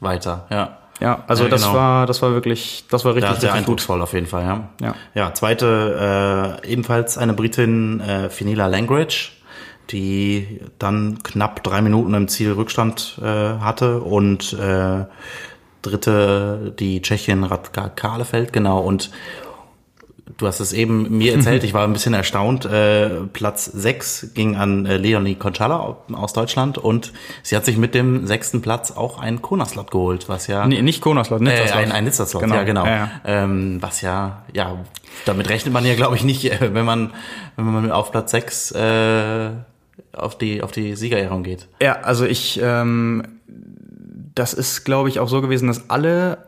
weiter. 0.00 0.46
Ja. 0.50 0.78
ja. 1.00 1.24
Also 1.26 1.44
Ja, 1.44 1.50
das 1.50 1.62
genau. 1.62 1.74
war, 1.74 2.06
das 2.06 2.22
war 2.22 2.32
wirklich, 2.32 2.84
das 2.90 3.04
war 3.04 3.14
richtig, 3.14 3.30
Ja, 3.30 3.36
sehr 3.36 3.48
richtig 3.50 3.50
gut. 3.50 3.58
eindrucksvoll 3.58 4.02
auf 4.02 4.12
jeden 4.12 4.26
Fall, 4.26 4.44
ja. 4.44 4.68
Ja. 4.80 4.94
Ja, 5.14 5.34
zweite, 5.34 6.58
äh, 6.64 6.68
ebenfalls 6.72 7.18
eine 7.18 7.34
Britin, 7.34 8.00
äh, 8.00 8.30
Finila 8.30 8.66
Langridge, 8.66 9.30
die 9.90 10.60
dann 10.78 11.18
knapp 11.22 11.62
drei 11.64 11.82
Minuten 11.82 12.14
im 12.14 12.28
Ziel 12.28 12.52
Rückstand 12.52 13.18
äh, 13.22 13.24
hatte 13.24 14.00
und 14.00 14.52
äh, 14.54 15.04
dritte 15.82 16.74
die 16.78 17.00
Tschechin 17.02 17.44
Radka 17.44 17.88
Kahlefeld, 17.88 18.52
genau, 18.52 18.80
und 18.80 19.10
Du 20.38 20.46
hast 20.46 20.60
es 20.60 20.72
eben 20.72 21.18
mir 21.18 21.34
erzählt, 21.34 21.64
ich 21.64 21.74
war 21.74 21.84
ein 21.84 21.92
bisschen 21.92 22.14
erstaunt. 22.14 22.64
Äh, 22.64 23.22
Platz 23.32 23.64
sechs 23.64 24.28
ging 24.34 24.56
an 24.56 24.86
äh, 24.86 24.96
Leonie 24.96 25.34
Conchala 25.34 25.96
aus 26.12 26.32
Deutschland 26.32 26.78
und 26.78 27.12
sie 27.42 27.56
hat 27.56 27.64
sich 27.64 27.76
mit 27.76 27.94
dem 27.94 28.26
sechsten 28.26 28.62
Platz 28.62 28.92
auch 28.92 29.18
einen 29.18 29.42
Kona-Slot 29.42 29.90
geholt, 29.90 30.28
was 30.28 30.46
ja 30.46 30.66
Nee, 30.66 30.82
nicht 30.82 31.00
Konaslot, 31.00 31.40
äh, 31.40 31.44
Nizza-Slot. 31.44 31.76
ein, 31.82 31.92
ein 31.92 32.04
Nizza-Slot, 32.04 32.42
Genau. 32.42 32.54
ja 32.54 32.62
genau. 32.64 32.84
Ja, 32.86 32.96
ja. 32.96 33.10
Ähm, 33.24 33.78
was 33.80 34.02
ja, 34.02 34.44
ja, 34.52 34.76
damit 35.24 35.48
rechnet 35.48 35.74
man 35.74 35.84
ja, 35.84 35.94
glaube 35.94 36.16
ich, 36.16 36.22
nicht, 36.24 36.44
äh, 36.44 36.58
wenn 36.74 36.84
man, 36.84 37.12
wenn 37.56 37.64
man 37.66 37.90
auf 37.90 38.12
Platz 38.12 38.30
6 38.30 38.72
äh, 38.72 39.50
auf 40.12 40.38
die 40.38 40.62
auf 40.62 40.72
die 40.72 40.96
Siegerehrung 40.96 41.42
geht. 41.42 41.66
Ja, 41.82 42.00
also 42.02 42.24
ich, 42.24 42.60
ähm, 42.62 43.22
das 44.34 44.54
ist, 44.54 44.84
glaube 44.84 45.08
ich, 45.08 45.18
auch 45.20 45.28
so 45.28 45.40
gewesen, 45.40 45.66
dass 45.68 45.90
alle 45.90 46.38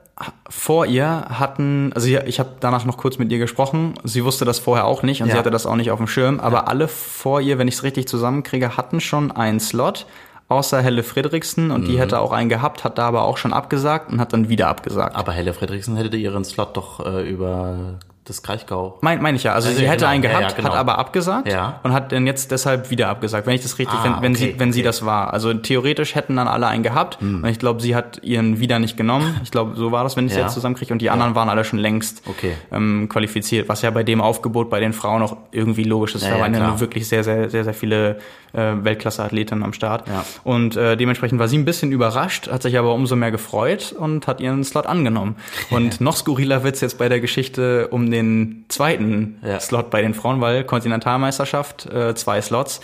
vor 0.49 0.87
ihr 0.87 1.07
hatten, 1.31 1.93
also 1.95 2.07
ich, 2.07 2.15
ich 2.27 2.39
habe 2.39 2.51
danach 2.61 2.85
noch 2.85 2.97
kurz 2.97 3.19
mit 3.19 3.33
ihr 3.33 3.39
gesprochen, 3.39 3.95
sie 4.05 4.25
wusste 4.25 4.45
das 4.45 4.59
vorher 4.59 4.85
auch 4.85 5.03
nicht 5.03 5.21
und 5.23 5.29
sie 5.29 5.33
Ja. 5.33 5.39
hatte 5.39 5.51
das 5.51 5.67
auch 5.67 5.75
nicht 5.77 5.91
auf 5.91 5.99
dem 5.99 6.07
Schirm, 6.07 6.39
aber 6.39 6.69
alle 6.69 6.87
vor 6.89 7.41
ihr, 7.41 7.59
wenn 7.59 7.67
ich 7.69 7.75
es 7.75 7.83
richtig 7.83 8.07
zusammenkriege, 8.09 8.77
hatten 8.77 9.01
schon 9.01 9.33
einen 9.33 9.59
Slot, 9.59 10.07
außer 10.49 10.83
Helle 10.83 11.03
Friedrichsen 11.03 11.71
und 11.71 11.89
die 11.89 11.99
hätte 11.99 12.19
auch 12.21 12.31
einen 12.33 12.51
gehabt, 12.51 12.85
hat 12.85 12.99
da 12.99 13.09
aber 13.09 13.23
auch 13.23 13.39
schon 13.39 13.53
abgesagt 13.55 14.13
und 14.13 14.21
hat 14.21 14.33
dann 14.35 14.49
wieder 14.51 14.69
abgesagt. 14.69 15.17
Aber 15.17 15.33
Helle 15.33 15.55
Friedrichsen 15.55 15.97
hätte 15.97 16.17
ihren 16.17 16.45
Slot 16.45 16.77
doch 16.77 17.05
äh, 17.05 17.29
über 17.29 17.95
das 18.25 18.43
Kraichgau. 18.43 18.99
Mein, 19.01 19.21
meine 19.21 19.37
ich 19.37 19.43
ja. 19.43 19.53
Also, 19.53 19.69
Also, 19.69 19.81
sie 19.81 19.87
hätte 19.89 19.99
genau. 19.99 20.11
einen 20.11 20.23
Ja, 20.23 20.29
gehabt, 20.31 20.51
ja, 20.53 20.57
genau. 20.57 20.71
hat 20.71 20.77
aber 20.79 20.99
abgesagt 20.99 21.51
Ja. 21.51 21.81
und 21.83 21.93
hat 21.93 22.13
dann 22.13 22.25
jetzt 22.27 22.51
deshalb 22.53 22.89
wieder 22.91 23.09
abgesagt, 23.09 23.47
wenn 23.49 23.55
ich 23.55 23.63
das 23.63 23.79
richtig, 23.81 23.99
Ah, 23.99 24.05
wenn, 24.05 24.23
wenn 24.23 24.33
okay, 24.33 24.53
sie, 24.55 24.61
wenn 24.61 24.73
sie 24.73 24.81
okay. 24.81 24.87
das 24.87 25.05
war. 25.05 25.33
Also 25.33 25.53
theoretisch 25.55 26.15
hätten 26.15 26.37
dann 26.37 26.47
alle 26.47 26.69
einen 26.69 26.83
gehabt 26.85 27.19
und 27.21 27.45
ich 27.47 27.59
glaube, 27.59 27.83
sie 27.83 27.97
hat 27.97 28.23
ihren 28.23 28.61
wieder 28.61 28.79
nicht 28.79 28.97
genommen. 28.97 29.41
Ich 29.43 29.51
glaube, 29.51 29.75
so 29.77 29.91
war 29.91 30.05
das, 30.05 30.17
wenn 30.17 30.27
ich 30.27 30.33
es 30.33 30.39
Ja. 30.39 30.45
jetzt 30.45 30.55
zusammenkriege. 30.55 30.93
Und 30.93 31.03
die 31.03 31.11
anderen 31.11 31.35
waren 31.35 31.49
alle 31.49 31.65
schon 31.65 31.81
längst 31.81 32.23
Okay. 32.29 32.53
ähm, 32.71 33.09
qualifiziert, 33.09 33.69
was 33.69 33.83
ja 33.83 33.91
bei 33.91 34.05
dem 34.05 34.21
Aufgebot 34.21 34.71
bei 34.71 34.79
den 34.79 34.93
Frauen 34.93 35.23
auch 35.23 35.37
irgendwie 35.51 35.85
logisch 35.85 36.15
ist. 36.15 36.23
Ja, 36.23 36.31
da 36.31 36.35
ja, 36.37 36.43
waren 36.43 36.55
ja 36.55 36.67
nur 36.69 36.79
wirklich 36.81 37.09
sehr, 37.09 37.25
sehr, 37.25 37.51
sehr, 37.51 37.65
sehr 37.65 37.75
viele 37.75 38.19
äh, 38.53 38.73
Weltklasse-Athletinnen 38.85 39.65
am 39.65 39.73
Start. 39.73 40.07
Ja. 40.09 40.25
Und 40.45 40.77
äh, 40.77 40.97
dementsprechend 40.97 41.39
war 41.41 41.49
sie 41.49 41.57
ein 41.59 41.65
bisschen 41.65 41.91
überrascht, 41.91 42.49
hat 42.51 42.63
sich 42.63 42.79
aber 42.79 42.93
umso 42.95 43.17
mehr 43.17 43.31
gefreut 43.31 43.95
und 43.99 44.27
hat 44.27 44.41
ihren 44.41 44.63
Slot 44.63 44.87
angenommen. 44.87 45.37
Und 45.71 46.01
noch 46.03 46.17
skurriler 46.17 46.63
wird's 46.63 46.81
jetzt 46.83 46.99
bei 46.99 47.09
der 47.09 47.19
Geschichte 47.21 47.89
um 47.89 48.05
den 48.13 48.65
zweiten 48.69 49.39
Ja. 49.43 49.59
Slot 49.61 49.91
bei 49.91 50.03
den 50.03 50.15
Frauen, 50.15 50.41
weil 50.41 50.65
Kontinentalmeisterschaft, 50.65 51.87
äh, 51.87 52.15
zwei 52.15 52.41
Slots. 52.41 52.81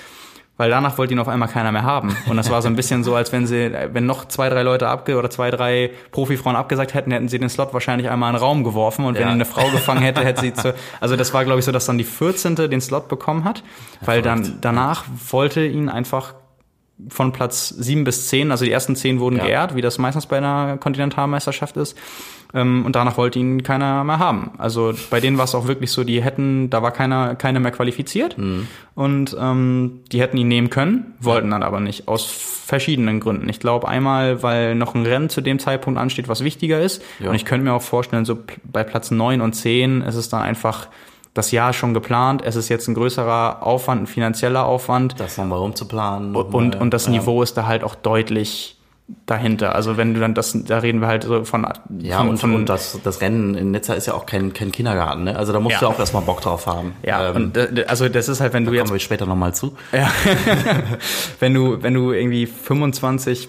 Weil 0.60 0.70
danach 0.70 0.98
wollte 0.98 1.14
ihn 1.14 1.20
auf 1.20 1.28
einmal 1.28 1.48
keiner 1.48 1.70
mehr 1.70 1.84
haben. 1.84 2.16
Und 2.28 2.36
das 2.36 2.50
war 2.50 2.60
so 2.62 2.66
ein 2.68 2.74
bisschen 2.74 3.04
so, 3.04 3.14
als 3.14 3.30
wenn 3.30 3.46
sie, 3.46 3.70
wenn 3.92 4.06
noch 4.06 4.24
zwei, 4.24 4.48
drei 4.48 4.62
Leute 4.64 4.88
abge 4.88 5.16
oder 5.16 5.30
zwei, 5.30 5.52
drei 5.52 5.92
Profifrauen 6.10 6.56
abgesagt 6.56 6.94
hätten, 6.94 7.12
hätten 7.12 7.28
sie 7.28 7.38
den 7.38 7.48
Slot 7.48 7.72
wahrscheinlich 7.72 8.10
einmal 8.10 8.30
in 8.30 8.34
den 8.36 8.42
Raum 8.42 8.64
geworfen. 8.64 9.04
Und 9.04 9.14
wenn 9.14 9.22
Ja. 9.22 9.28
ihn 9.28 9.34
eine 9.34 9.44
Frau 9.44 9.70
gefangen 9.70 10.02
hätte, 10.02 10.24
hätte 10.24 10.40
sie 10.40 10.52
zu, 10.54 10.74
also 11.00 11.14
das 11.14 11.32
war, 11.32 11.44
glaube 11.44 11.60
ich, 11.60 11.64
so, 11.64 11.70
dass 11.70 11.86
dann 11.86 11.96
die 11.96 12.02
14. 12.02 12.56
den 12.68 12.80
Slot 12.80 13.06
bekommen 13.06 13.44
hat. 13.44 13.62
Weil 14.04 14.20
dann, 14.20 14.58
danach 14.60 15.04
wollte 15.30 15.64
ihn 15.64 15.88
einfach 15.88 16.34
von 17.08 17.32
Platz 17.32 17.68
7 17.68 18.04
bis 18.04 18.28
10, 18.28 18.50
also 18.50 18.64
die 18.64 18.72
ersten 18.72 18.96
10 18.96 19.20
wurden 19.20 19.36
Ja. 19.36 19.44
geehrt, 19.44 19.74
wie 19.76 19.80
das 19.82 19.98
meistens 19.98 20.26
bei 20.26 20.38
einer 20.38 20.76
Kontinentalmeisterschaft 20.78 21.76
ist. 21.76 21.96
Ähm, 22.54 22.84
und 22.86 22.96
danach 22.96 23.16
wollte 23.18 23.38
ihn 23.38 23.62
keiner 23.62 24.02
mehr 24.04 24.18
haben. 24.18 24.52
Also 24.58 24.94
bei 25.10 25.20
denen 25.20 25.36
war 25.36 25.44
es 25.44 25.54
auch 25.54 25.66
wirklich 25.68 25.92
so, 25.92 26.02
die 26.02 26.22
hätten, 26.22 26.70
da 26.70 26.82
war 26.82 26.92
keiner, 26.92 27.34
keiner 27.34 27.60
mehr 27.60 27.72
qualifiziert. 27.72 28.36
Und 28.94 29.36
ähm, 29.38 30.00
die 30.10 30.20
hätten 30.20 30.38
ihn 30.38 30.48
nehmen 30.48 30.70
können, 30.70 31.14
wollten 31.20 31.50
dann 31.50 31.62
aber 31.62 31.80
nicht, 31.80 32.08
aus 32.08 32.24
verschiedenen 32.24 33.20
Gründen. 33.20 33.48
Ich 33.48 33.60
glaube 33.60 33.86
einmal, 33.86 34.42
weil 34.42 34.74
noch 34.74 34.94
ein 34.94 35.04
Rennen 35.06 35.28
zu 35.28 35.40
dem 35.40 35.58
Zeitpunkt 35.58 36.00
ansteht, 36.00 36.28
was 36.28 36.42
wichtiger 36.42 36.80
ist. 36.80 37.02
Ja. 37.20 37.28
Und 37.30 37.36
ich 37.36 37.44
könnte 37.44 37.64
mir 37.64 37.74
auch 37.74 37.82
vorstellen, 37.82 38.24
so 38.24 38.38
bei 38.64 38.82
Platz 38.82 39.10
9 39.10 39.40
und 39.42 39.52
10 39.52 40.00
ist 40.02 40.14
es 40.16 40.28
dann 40.30 40.42
einfach 40.42 40.88
das 41.38 41.50
Jahr 41.52 41.72
schon 41.72 41.94
geplant. 41.94 42.42
Es 42.44 42.56
ist 42.56 42.68
jetzt 42.68 42.86
ein 42.88 42.94
größerer 42.94 43.62
Aufwand, 43.66 44.02
ein 44.02 44.06
finanzieller 44.06 44.66
Aufwand. 44.66 45.18
Das 45.18 45.38
nochmal 45.38 45.58
rumzuplanen. 45.58 46.36
Und, 46.36 46.76
und 46.76 46.90
das 46.92 47.06
ja. 47.06 47.12
Niveau 47.12 47.42
ist 47.42 47.56
da 47.56 47.66
halt 47.66 47.82
auch 47.84 47.94
deutlich 47.94 48.74
dahinter. 49.24 49.74
Also 49.74 49.96
wenn 49.96 50.12
du 50.12 50.20
dann 50.20 50.34
das, 50.34 50.54
da 50.66 50.78
reden 50.78 51.00
wir 51.00 51.08
halt 51.08 51.22
so 51.24 51.42
von, 51.44 51.66
Ja, 52.00 52.18
von, 52.18 52.28
und, 52.28 52.36
von 52.38 52.54
und 52.54 52.68
das, 52.68 52.98
das 53.02 53.22
Rennen 53.22 53.54
in 53.54 53.70
Nizza 53.70 53.94
ist 53.94 54.06
ja 54.06 54.12
auch 54.12 54.26
kein, 54.26 54.52
kein 54.52 54.70
Kindergarten, 54.70 55.24
ne? 55.24 55.34
Also 55.36 55.54
da 55.54 55.60
musst 55.60 55.74
Ja. 55.74 55.80
du 55.80 55.86
auch 55.86 55.98
erstmal 55.98 56.22
Bock 56.24 56.42
drauf 56.42 56.66
haben. 56.66 56.92
ja, 57.02 57.30
ähm, 57.30 57.36
und 57.36 57.56
äh, 57.56 57.86
also 57.88 58.08
das 58.10 58.28
ist 58.28 58.40
halt, 58.42 58.52
wenn 58.52 58.64
du 58.64 58.70
kommen 58.70 58.78
jetzt, 58.80 58.92
wir 58.92 58.98
später 59.00 59.24
nochmal 59.24 59.54
zu. 59.54 59.74
ja, 59.92 60.10
wenn 61.40 61.54
du, 61.54 61.82
wenn 61.82 61.94
du 61.94 62.12
irgendwie 62.12 62.44
25 62.46 63.48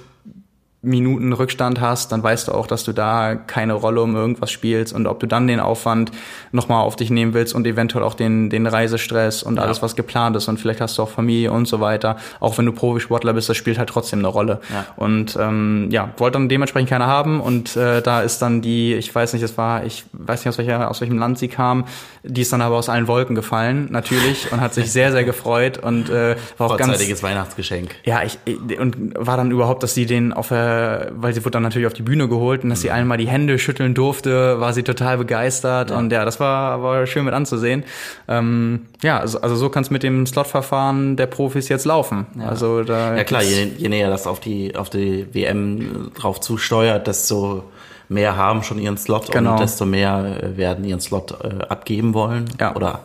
Minuten 0.82 1.34
Rückstand 1.34 1.82
hast, 1.82 2.14
dann 2.14 2.24
weißt 2.24 2.48
du 2.48 2.54
auch, 2.54 2.66
dass 2.66 2.86
du 2.86 2.94
da 2.94 3.36
keine 3.36 3.74
Rolle 3.74 4.02
um 4.02 4.16
irgendwas 4.16 4.50
spielst 4.50 4.94
und 4.94 5.08
ob 5.08 5.20
du 5.20 5.28
dann 5.28 5.46
den 5.46 5.60
Aufwand 5.60 6.12
nochmal 6.54 6.84
auf 6.84 6.96
dich 6.96 7.10
nehmen 7.10 7.34
willst 7.34 7.54
und 7.54 7.68
eventuell 7.68 8.02
auch 8.02 8.14
den, 8.14 8.50
den 8.50 8.66
Reisestress 8.66 9.44
und 9.44 9.60
alles, 9.60 9.82
was 9.82 9.98
geplant 9.98 10.38
ist 10.38 10.48
und 10.48 10.58
vielleicht 10.58 10.80
hast 10.80 10.98
du 10.98 11.04
auch 11.04 11.10
Familie 11.10 11.52
und 11.52 11.68
so 11.68 11.82
weiter. 11.82 12.16
Auch 12.40 12.58
wenn 12.58 12.66
du 12.66 12.72
Profisportler 12.72 13.34
bist, 13.34 13.50
das 13.50 13.58
spielt 13.58 13.78
halt 13.78 13.90
trotzdem 13.90 14.20
eine 14.20 14.30
Rolle. 14.30 14.62
Ja. 14.72 14.86
Und 14.96 15.38
ähm, 15.38 15.90
ja, 15.92 16.12
wollte 16.16 16.38
dann 16.38 16.48
dementsprechend 16.48 16.90
keiner 16.90 17.08
haben 17.08 17.42
und 17.42 17.76
äh, 17.76 18.02
da 18.02 18.22
ist 18.22 18.42
dann 18.42 18.62
die, 18.62 18.94
ich 18.94 19.14
weiß 19.14 19.34
nicht, 19.34 19.44
es 19.44 19.58
war, 19.58 19.84
ich 19.84 20.06
weiß 20.14 20.46
nicht 20.46 20.48
aus, 20.48 20.58
welcher, 20.60 20.90
aus 20.90 21.02
welchem 21.02 21.18
Land 21.18 21.40
sie 21.40 21.50
kam, 21.50 21.84
die 22.24 22.42
ist 22.42 22.52
dann 22.52 22.62
aber 22.62 22.76
aus 22.76 22.90
allen 22.90 23.08
Wolken 23.08 23.36
gefallen, 23.36 23.88
natürlich, 23.92 24.52
und 24.52 24.62
hat 24.62 24.74
sich 24.74 24.92
sehr, 24.92 25.12
sehr 25.12 25.24
gefreut 25.24 25.78
und 25.78 26.10
äh, 26.10 26.36
war 26.58 26.72
auch 26.72 26.78
ganz 26.78 27.24
Weihnachtsgeschenk. 27.24 27.96
ja, 28.04 28.22
ich, 28.24 28.40
und 28.80 29.14
war 29.16 29.38
dann 29.38 29.52
überhaupt, 29.52 29.84
dass 29.84 29.94
sie 29.94 30.06
den 30.06 30.34
auf 30.34 30.50
der, 30.50 31.12
weil 31.16 31.34
sie 31.34 31.42
wurde 31.42 31.52
dann 31.52 31.64
natürlich 31.64 31.88
auf 31.88 31.94
die 31.94 32.02
Bühne 32.02 32.28
geholt 32.28 32.64
und 32.64 32.70
dass 32.70 32.82
sie 32.82 32.92
allen 32.92 33.08
mal 33.08 33.18
die 33.18 33.28
Hände 33.28 33.60
schütteln 33.60 33.94
durfte, 33.94 34.60
war 34.60 34.74
sie 34.74 34.84
total 34.84 35.18
begeistert 35.18 35.92
und 35.92 36.12
ja, 36.12 36.26
das 36.26 36.40
war, 36.40 36.82
war 36.84 37.06
schön 37.06 37.26
mit 37.26 37.34
anzusehen. 37.34 37.84
Ähm, 38.28 38.88
ja, 39.02 39.20
also, 39.20 39.42
also 39.42 39.56
so 39.56 39.70
kann 39.70 39.84
es 39.84 39.90
mit 39.90 40.04
dem 40.04 40.26
Slotverfahren 40.26 41.16
der 41.16 41.28
Profis 41.28 41.70
jetzt 41.70 41.86
laufen. 41.86 42.28
Also 42.46 42.84
da 42.84 43.16
Ja 43.16 43.24
klar, 43.24 43.44
je, 43.44 43.70
je 43.78 43.90
näher 43.90 44.10
das 44.10 44.28
auf 44.28 44.40
die, 44.40 44.76
auf 44.76 44.90
die 44.90 45.28
WM 45.34 46.12
drauf 46.16 46.40
zusteuert, 46.40 47.08
desto 47.08 47.64
mehr 48.10 48.36
haben 48.36 48.64
schon 48.64 48.80
ihren 48.80 48.98
Slot 48.98 49.32
Genau. 49.32 49.52
und 49.54 49.60
desto 49.60 49.86
mehr 49.86 50.44
äh, 50.44 50.58
werden 50.58 50.84
ihren 50.84 51.00
Slot 51.00 51.38
äh, 51.44 51.64
abgeben 51.70 52.14
wollen 52.14 52.46
Ja. 52.60 52.76
oder 52.76 53.00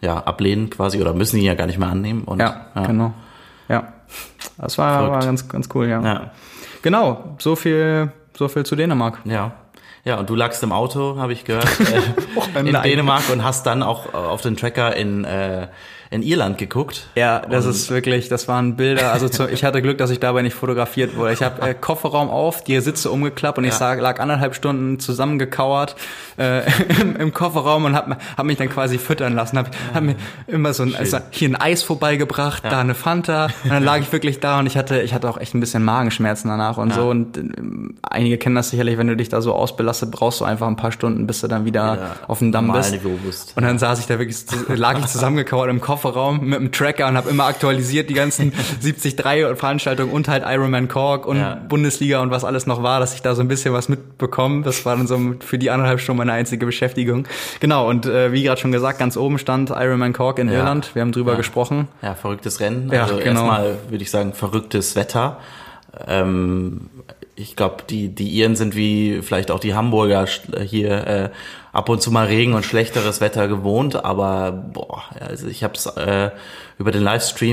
ja, 0.00 0.16
ablehnen 0.18 0.70
quasi 0.70 1.00
oder 1.00 1.12
müssen 1.14 1.38
ihn 1.38 1.44
ja 1.44 1.54
gar 1.54 1.66
nicht 1.66 1.78
mehr 1.78 1.88
annehmen. 1.88 2.22
Und, 2.24 2.40
ja, 2.40 2.66
genau. 2.86 3.12
Ja. 3.68 3.92
Das 4.56 4.78
war, 4.78 5.10
war 5.10 5.20
ganz, 5.20 5.48
ganz 5.48 5.68
cool, 5.74 5.86
ja. 5.88 6.00
Ja. 6.02 6.30
Genau, 6.82 7.34
so 7.38 7.56
viel, 7.56 8.12
so 8.36 8.48
viel 8.48 8.64
zu 8.64 8.76
Dänemark. 8.76 9.18
Ja. 9.24 9.52
Ja, 10.04 10.16
und 10.18 10.30
du 10.30 10.34
lagst 10.36 10.62
im 10.62 10.72
Auto, 10.72 11.16
habe 11.18 11.32
ich 11.32 11.44
gehört, 11.44 11.68
äh, 12.54 12.60
in 12.60 12.70
nein. 12.72 12.82
Dänemark 12.84 13.24
und 13.32 13.42
hast 13.44 13.66
dann 13.66 13.82
auch 13.82 14.14
auf 14.14 14.40
den 14.40 14.56
Tracker 14.56 14.94
in, 14.96 15.24
äh, 15.24 15.66
in 16.10 16.22
Irland 16.22 16.56
geguckt. 16.58 17.08
Ja, 17.16 17.40
das 17.40 17.66
ist 17.66 17.90
wirklich, 17.90 18.28
das 18.28 18.48
waren 18.48 18.76
Bilder. 18.76 19.12
Also 19.12 19.28
zu, 19.28 19.46
ich 19.50 19.62
hatte 19.64 19.82
Glück, 19.82 19.98
dass 19.98 20.10
ich 20.10 20.20
dabei 20.20 20.40
nicht 20.42 20.54
fotografiert 20.54 21.16
wurde. 21.16 21.32
Ich 21.34 21.42
habe 21.42 21.60
äh, 21.62 21.74
Kofferraum 21.78 22.30
auf, 22.30 22.64
die 22.64 22.80
Sitze 22.80 23.10
umgeklappt 23.10 23.58
und 23.58 23.64
ich 23.64 23.72
Ja. 23.72 23.76
sag, 23.76 24.00
lag 24.00 24.18
anderthalb 24.18 24.54
Stunden 24.54 24.98
zusammengekauert 24.98 25.96
äh, 26.38 26.62
im, 27.00 27.16
im 27.16 27.34
Kofferraum 27.34 27.84
und 27.84 27.94
habe 27.94 28.16
hab 28.36 28.46
mich 28.46 28.56
dann 28.56 28.70
quasi 28.70 28.96
füttern 28.96 29.34
lassen. 29.34 29.58
Hab, 29.58 29.70
hab 29.92 30.02
mir 30.02 30.16
immer 30.46 30.72
so 30.72 30.84
ein, 30.84 30.94
also 30.96 31.18
hier 31.30 31.50
ein 31.50 31.56
Eis 31.56 31.82
vorbeigebracht, 31.82 32.64
da 32.64 32.80
eine 32.80 32.94
Fanta 32.94 33.48
und 33.64 33.70
dann 33.70 33.84
lag 33.84 33.98
ich 33.98 34.10
wirklich 34.10 34.40
da 34.40 34.58
und 34.60 34.66
ich 34.66 34.78
hatte, 34.78 35.02
ich 35.02 35.12
hatte 35.12 35.28
auch 35.28 35.36
echt 35.38 35.54
ein 35.54 35.60
bisschen 35.60 35.84
Magenschmerzen 35.84 36.48
danach 36.48 36.78
und 36.78 36.94
so. 36.94 37.10
Und 37.10 37.36
ähm, 37.36 37.96
einige 38.02 38.38
kennen 38.38 38.54
das 38.54 38.70
sicherlich, 38.70 38.96
wenn 38.96 39.08
du 39.08 39.16
dich 39.16 39.28
da 39.28 39.42
so 39.42 39.52
ausbelastet, 39.54 40.10
brauchst 40.10 40.40
du 40.40 40.46
einfach 40.46 40.66
ein 40.68 40.76
paar 40.76 40.92
Stunden, 40.92 41.26
bis 41.26 41.42
du 41.42 41.48
dann 41.48 41.66
wieder 41.66 42.16
auf 42.28 42.38
dem 42.38 42.50
Damm 42.50 42.72
bist. 42.72 42.96
Und 43.56 43.62
dann 43.62 43.78
saß 43.78 43.98
ich 44.00 44.06
da 44.06 44.18
wirklich, 44.18 44.38
lag 44.68 44.98
ich 44.98 45.06
zusammengekauert 45.06 45.68
im 45.68 45.80
Kofferraum 45.82 45.97
mit 46.40 46.58
einem 46.58 46.72
Tracker 46.72 47.06
und 47.08 47.16
habe 47.16 47.30
immer 47.30 47.44
aktualisiert 47.44 48.08
die 48.10 48.14
ganzen 48.14 48.52
73 48.82 49.14
Veranstaltungen 49.58 50.12
und 50.12 50.28
halt 50.28 50.44
Ironman 50.46 50.88
Cork 50.88 51.26
und 51.26 51.38
Ja. 51.38 51.54
Bundesliga 51.54 52.20
und 52.20 52.30
was 52.30 52.44
alles 52.44 52.66
noch 52.66 52.82
war, 52.82 53.00
dass 53.00 53.14
ich 53.14 53.22
da 53.22 53.34
so 53.34 53.42
ein 53.42 53.48
bisschen 53.48 53.72
was 53.72 53.88
mitbekomme. 53.88 54.62
Das 54.62 54.84
war 54.84 54.96
dann 54.96 55.06
so 55.06 55.18
für 55.40 55.58
die 55.58 55.70
anderthalb 55.70 56.00
Stunden 56.00 56.18
meine 56.18 56.32
einzige 56.32 56.66
Beschäftigung. 56.66 57.26
Genau, 57.60 57.88
und 57.88 58.06
äh, 58.06 58.32
wie 58.32 58.42
gerade 58.42 58.60
schon 58.60 58.72
gesagt, 58.72 58.98
ganz 58.98 59.16
oben 59.16 59.38
stand 59.38 59.70
Ironman 59.70 60.12
Cork 60.12 60.38
in 60.38 60.48
Ja. 60.48 60.58
Irland. 60.58 60.94
Wir 60.94 61.02
haben 61.02 61.12
drüber 61.12 61.32
Ja. 61.32 61.36
gesprochen. 61.38 61.88
Ja, 62.02 62.14
verrücktes 62.14 62.60
Rennen. 62.60 62.90
Ja, 62.92 63.02
also 63.04 63.16
genau. 63.16 63.26
erstmal 63.46 63.76
würde 63.88 64.02
ich 64.02 64.10
sagen, 64.10 64.32
verrücktes 64.32 64.96
Wetter. 64.96 65.38
Ähm, 66.06 66.90
ich 67.38 67.54
glaube, 67.56 67.84
die, 67.88 68.08
die 68.08 68.28
Iren 68.30 68.56
sind 68.56 68.74
wie 68.74 69.20
vielleicht 69.22 69.50
auch 69.50 69.60
die 69.60 69.74
Hamburger 69.74 70.24
sch- 70.24 70.60
hier 70.60 71.06
äh, 71.06 71.30
ab 71.72 71.88
und 71.88 72.02
zu 72.02 72.10
mal 72.10 72.26
Regen 72.26 72.54
und 72.54 72.64
schlechteres 72.64 73.20
Wetter 73.20 73.46
gewohnt, 73.46 74.04
aber 74.04 74.50
boah, 74.52 75.04
also 75.20 75.46
ich 75.46 75.62
habe 75.62 75.74
es 75.74 75.86
äh, 75.86 76.30
über 76.78 76.90
den 76.90 77.02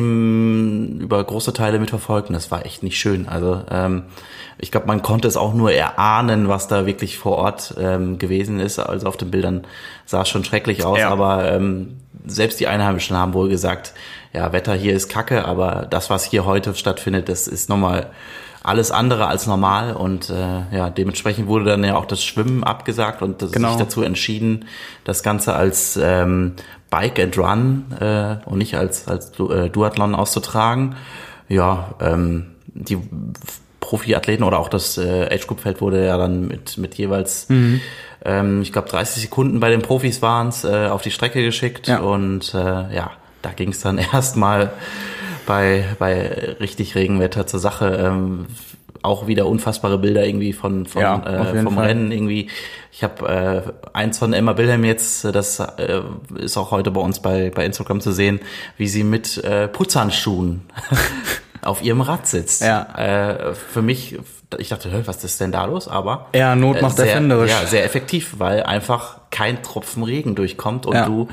Livestream 0.09 0.99
über 1.01 1.23
große 1.23 1.53
Teile 1.53 1.79
mitverfolgt 1.79 2.29
und 2.29 2.33
das 2.33 2.51
war 2.51 2.65
echt 2.65 2.83
nicht 2.83 2.97
schön. 2.97 3.27
Also 3.27 3.61
ähm, 3.69 4.03
ich 4.57 4.71
glaube, 4.71 4.87
man 4.87 5.01
konnte 5.01 5.27
es 5.27 5.37
auch 5.37 5.53
nur 5.53 5.71
erahnen, 5.71 6.47
was 6.47 6.67
da 6.67 6.85
wirklich 6.85 7.17
vor 7.17 7.37
Ort 7.37 7.75
ähm, 7.79 8.17
gewesen 8.17 8.59
ist. 8.59 8.79
Also 8.79 9.07
auf 9.07 9.17
den 9.17 9.31
Bildern 9.31 9.65
sah 10.05 10.21
es 10.21 10.29
schon 10.29 10.43
schrecklich 10.43 10.85
aus, 10.85 10.99
Ja. 10.99 11.09
aber 11.09 11.51
ähm, 11.51 11.97
selbst 12.25 12.59
die 12.59 12.67
Einheimischen 12.67 13.17
haben 13.17 13.33
wohl 13.33 13.49
gesagt, 13.49 13.93
ja, 14.33 14.51
Wetter 14.53 14.73
hier 14.73 14.93
ist 14.95 15.09
kacke, 15.09 15.45
aber 15.45 15.85
das, 15.89 16.09
was 16.09 16.23
hier 16.25 16.45
heute 16.45 16.73
stattfindet, 16.73 17.29
das 17.29 17.47
ist 17.47 17.69
nochmal 17.69 18.07
alles 18.65 18.91
andere 18.91 19.27
als 19.27 19.47
normal 19.47 19.93
und 19.93 20.29
äh, 20.29 20.75
ja, 20.75 20.89
dementsprechend 20.89 21.47
wurde 21.47 21.65
dann 21.65 21.83
ja 21.83 21.95
auch 21.95 22.05
das 22.05 22.23
Schwimmen 22.23 22.63
abgesagt 22.63 23.21
und 23.21 23.41
das 23.41 23.51
Genau. 23.51 23.69
sich 23.69 23.77
dazu 23.77 24.01
entschieden, 24.01 24.65
das 25.03 25.23
Ganze 25.23 25.53
als 25.55 25.99
ähm, 26.01 26.53
Bike 26.89 27.19
and 27.19 27.37
Run 27.37 27.85
äh, 27.99 28.37
und 28.45 28.57
nicht 28.57 28.75
als, 28.75 29.07
als 29.07 29.31
äh, 29.39 29.69
Duathlon 29.69 30.15
auszutragen. 30.15 30.95
Ja, 31.47 31.93
ähm, 32.01 32.47
die 32.67 32.97
Profiathleten 33.79 34.43
oder 34.43 34.59
auch 34.59 34.69
das 34.69 34.97
äh, 34.97 35.27
Age-Group-Feld 35.31 35.79
wurde 35.79 36.05
ja 36.05 36.17
dann 36.17 36.47
mit, 36.47 36.77
mit 36.77 36.95
jeweils, 36.95 37.47
Mhm. 37.49 37.81
ähm, 38.25 38.61
ich 38.63 38.73
glaube, 38.73 38.89
30 38.89 39.21
Sekunden 39.21 39.59
bei 39.59 39.69
den 39.69 39.81
Profis 39.83 40.21
waren 40.23 40.47
es, 40.47 40.63
äh, 40.63 40.87
auf 40.87 41.03
die 41.03 41.11
Strecke 41.11 41.43
geschickt. 41.43 41.87
Ja. 41.87 41.99
Und 41.99 42.53
äh, 42.55 42.57
ja, 42.95 43.11
da 43.43 43.51
ging 43.51 43.69
es 43.69 43.79
dann 43.81 43.97
erstmal 44.13 44.71
bei, 45.45 45.85
bei 45.99 46.55
richtig 46.59 46.95
Regenwetter 46.95 47.47
zur 47.47 47.59
Sache. 47.59 47.97
Ähm, 48.01 48.47
auch 49.01 49.27
wieder 49.27 49.45
unfassbare 49.45 49.99
Bilder 49.99 50.25
irgendwie 50.25 50.51
von, 50.51 50.87
von 50.87 51.01
Ja, 51.01 51.51
äh, 51.53 51.61
vom 51.63 51.75
Fall. 51.75 51.87
Rennen 51.87 52.11
irgendwie. 52.11 52.49
Ich 52.91 53.03
habe 53.03 53.27
äh, 53.27 53.87
eins 53.93 54.17
von 54.17 54.33
Emma 54.33 54.57
Wilhelm 54.57 54.83
jetzt, 54.83 55.25
das 55.25 55.59
äh, 55.59 56.01
ist 56.39 56.57
auch 56.57 56.71
heute 56.71 56.89
bei 56.91 57.01
uns 57.01 57.19
bei, 57.19 57.51
bei 57.53 57.65
Instagram 57.65 58.01
zu 58.01 58.11
sehen, 58.11 58.39
wie 58.77 58.87
sie 58.87 59.03
mit 59.03 59.37
äh, 59.43 59.67
Putzhandschuhen 59.67 60.61
auf 61.61 61.83
ihrem 61.83 62.01
Rad 62.01 62.25
sitzt. 62.25 62.61
Ja. 62.63 62.87
Äh, 62.97 63.53
für 63.53 63.81
mich, 63.83 64.17
ich 64.57 64.69
dachte, 64.69 64.89
hä, 64.89 65.01
was 65.05 65.23
ist 65.23 65.39
denn 65.41 65.51
da 65.51 65.65
los? 65.65 65.87
Aber 65.87 66.27
Ja, 66.33 66.55
Not 66.55 66.77
äh, 66.77 66.81
macht 66.81 66.97
sehr, 66.97 67.07
erfinderisch. 67.07 67.51
Ja, 67.51 67.67
sehr 67.67 67.83
effektiv, 67.85 68.35
weil 68.39 68.63
einfach 68.63 69.17
kein 69.29 69.61
Tropfen 69.61 70.01
Regen 70.03 70.33
durchkommt 70.35 70.85
und 70.85 70.95
Ja. 70.95 71.05
du 71.05 71.27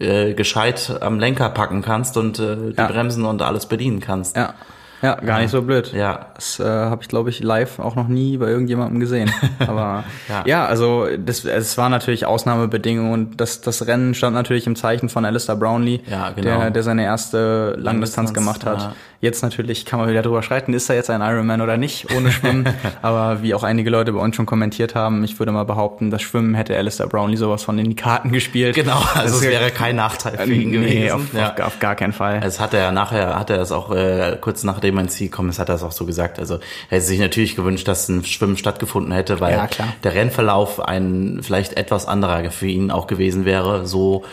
äh, 0.00 0.34
gescheit 0.34 0.98
am 1.00 1.18
Lenker 1.20 1.48
packen 1.50 1.82
kannst 1.82 2.16
und 2.16 2.38
äh, 2.38 2.56
die 2.72 2.74
Ja. 2.76 2.86
Bremsen 2.88 3.24
und 3.24 3.42
alles 3.42 3.66
bedienen 3.66 4.00
kannst. 4.00 4.36
Ja, 4.36 4.54
ja 5.02 5.14
gar 5.16 5.40
nicht 5.40 5.50
so 5.50 5.62
blöd. 5.62 5.92
Ja. 5.92 6.26
Das 6.34 6.60
äh, 6.60 6.64
habe 6.64 7.02
ich, 7.02 7.08
glaube 7.08 7.30
ich, 7.30 7.40
live 7.42 7.78
auch 7.78 7.96
noch 7.96 8.08
nie 8.08 8.36
bei 8.36 8.48
irgendjemandem 8.48 9.00
gesehen. 9.00 9.30
Aber 9.58 10.04
ja. 10.28 10.42
Ja. 10.46 10.66
also 10.66 11.06
das, 11.18 11.44
es 11.44 11.76
war 11.78 11.88
natürlich 11.88 12.26
Ausnahmebedingungen 12.26 13.12
und 13.12 13.40
das, 13.40 13.60
das 13.60 13.86
Rennen 13.86 14.14
stand 14.14 14.34
natürlich 14.34 14.66
im 14.66 14.76
Zeichen 14.76 15.08
von 15.08 15.24
Alistair 15.24 15.56
Brownlee, 15.56 16.00
Ja, 16.10 16.30
genau. 16.30 16.58
der, 16.60 16.70
der 16.70 16.82
seine 16.82 17.04
erste 17.04 17.74
Langdistanz 17.78 18.30
Langdistanz, 18.30 18.32
gemacht 18.32 18.66
hat. 18.66 18.80
ja. 18.82 18.94
Jetzt 19.22 19.42
natürlich 19.42 19.84
kann 19.84 20.00
man 20.00 20.08
wieder 20.08 20.22
drüber 20.22 20.42
streiten, 20.42 20.72
ist 20.72 20.88
er 20.88 20.96
jetzt 20.96 21.10
ein 21.10 21.20
Ironman 21.20 21.60
oder 21.60 21.76
nicht, 21.76 22.10
ohne 22.16 22.32
Schwimmen. 22.32 22.66
Aber 23.02 23.42
wie 23.42 23.52
auch 23.52 23.62
einige 23.64 23.90
Leute 23.90 24.14
bei 24.14 24.18
uns 24.18 24.34
schon 24.34 24.46
kommentiert 24.46 24.94
haben, 24.94 25.22
ich 25.24 25.38
würde 25.38 25.52
mal 25.52 25.64
behaupten, 25.64 26.10
das 26.10 26.22
Schwimmen 26.22 26.54
hätte 26.54 26.74
Alistair 26.74 27.06
Brownlee 27.06 27.36
sowas 27.36 27.62
von 27.62 27.78
in 27.78 27.90
die 27.90 27.96
Karten 27.96 28.32
gespielt. 28.32 28.74
Genau, 28.76 28.98
also 29.14 29.36
es 29.36 29.42
wäre 29.42 29.70
kein 29.70 29.96
Nachteil 29.96 30.38
für 30.38 30.50
ihn 30.54 30.72
gewesen. 30.72 31.00
Nee, 31.00 31.10
auf, 31.10 31.34
ja. 31.34 31.52
auf, 31.52 31.60
auf 31.66 31.78
gar 31.80 31.96
keinen 31.96 32.14
Fall. 32.14 32.40
Es 32.42 32.60
hat 32.60 32.72
er 32.72 32.92
nachher, 32.92 33.38
hat 33.38 33.50
er 33.50 33.58
das 33.58 33.72
auch 33.72 33.94
äh, 33.94 34.38
kurz 34.40 34.64
nachdem 34.64 34.89
ist, 34.98 35.58
hat 35.58 35.68
er 35.68 35.74
das 35.74 35.82
auch 35.82 35.92
so 35.92 36.06
gesagt. 36.06 36.38
Also 36.38 36.54
er 36.54 36.96
hätte 36.96 37.04
sich 37.06 37.18
natürlich 37.20 37.56
gewünscht, 37.56 37.86
dass 37.88 38.08
ein 38.08 38.24
Schwimmen 38.24 38.56
stattgefunden 38.56 39.12
hätte, 39.12 39.40
weil 39.40 39.52
Ja, 39.54 39.66
klar. 39.66 39.88
der 40.04 40.14
Rennverlauf 40.14 40.80
ein 40.80 41.40
vielleicht 41.42 41.76
etwas 41.76 42.06
anderer 42.06 42.50
für 42.50 42.66
ihn 42.66 42.90
auch 42.90 43.06
gewesen 43.06 43.44
wäre. 43.44 43.86
So 43.86 44.24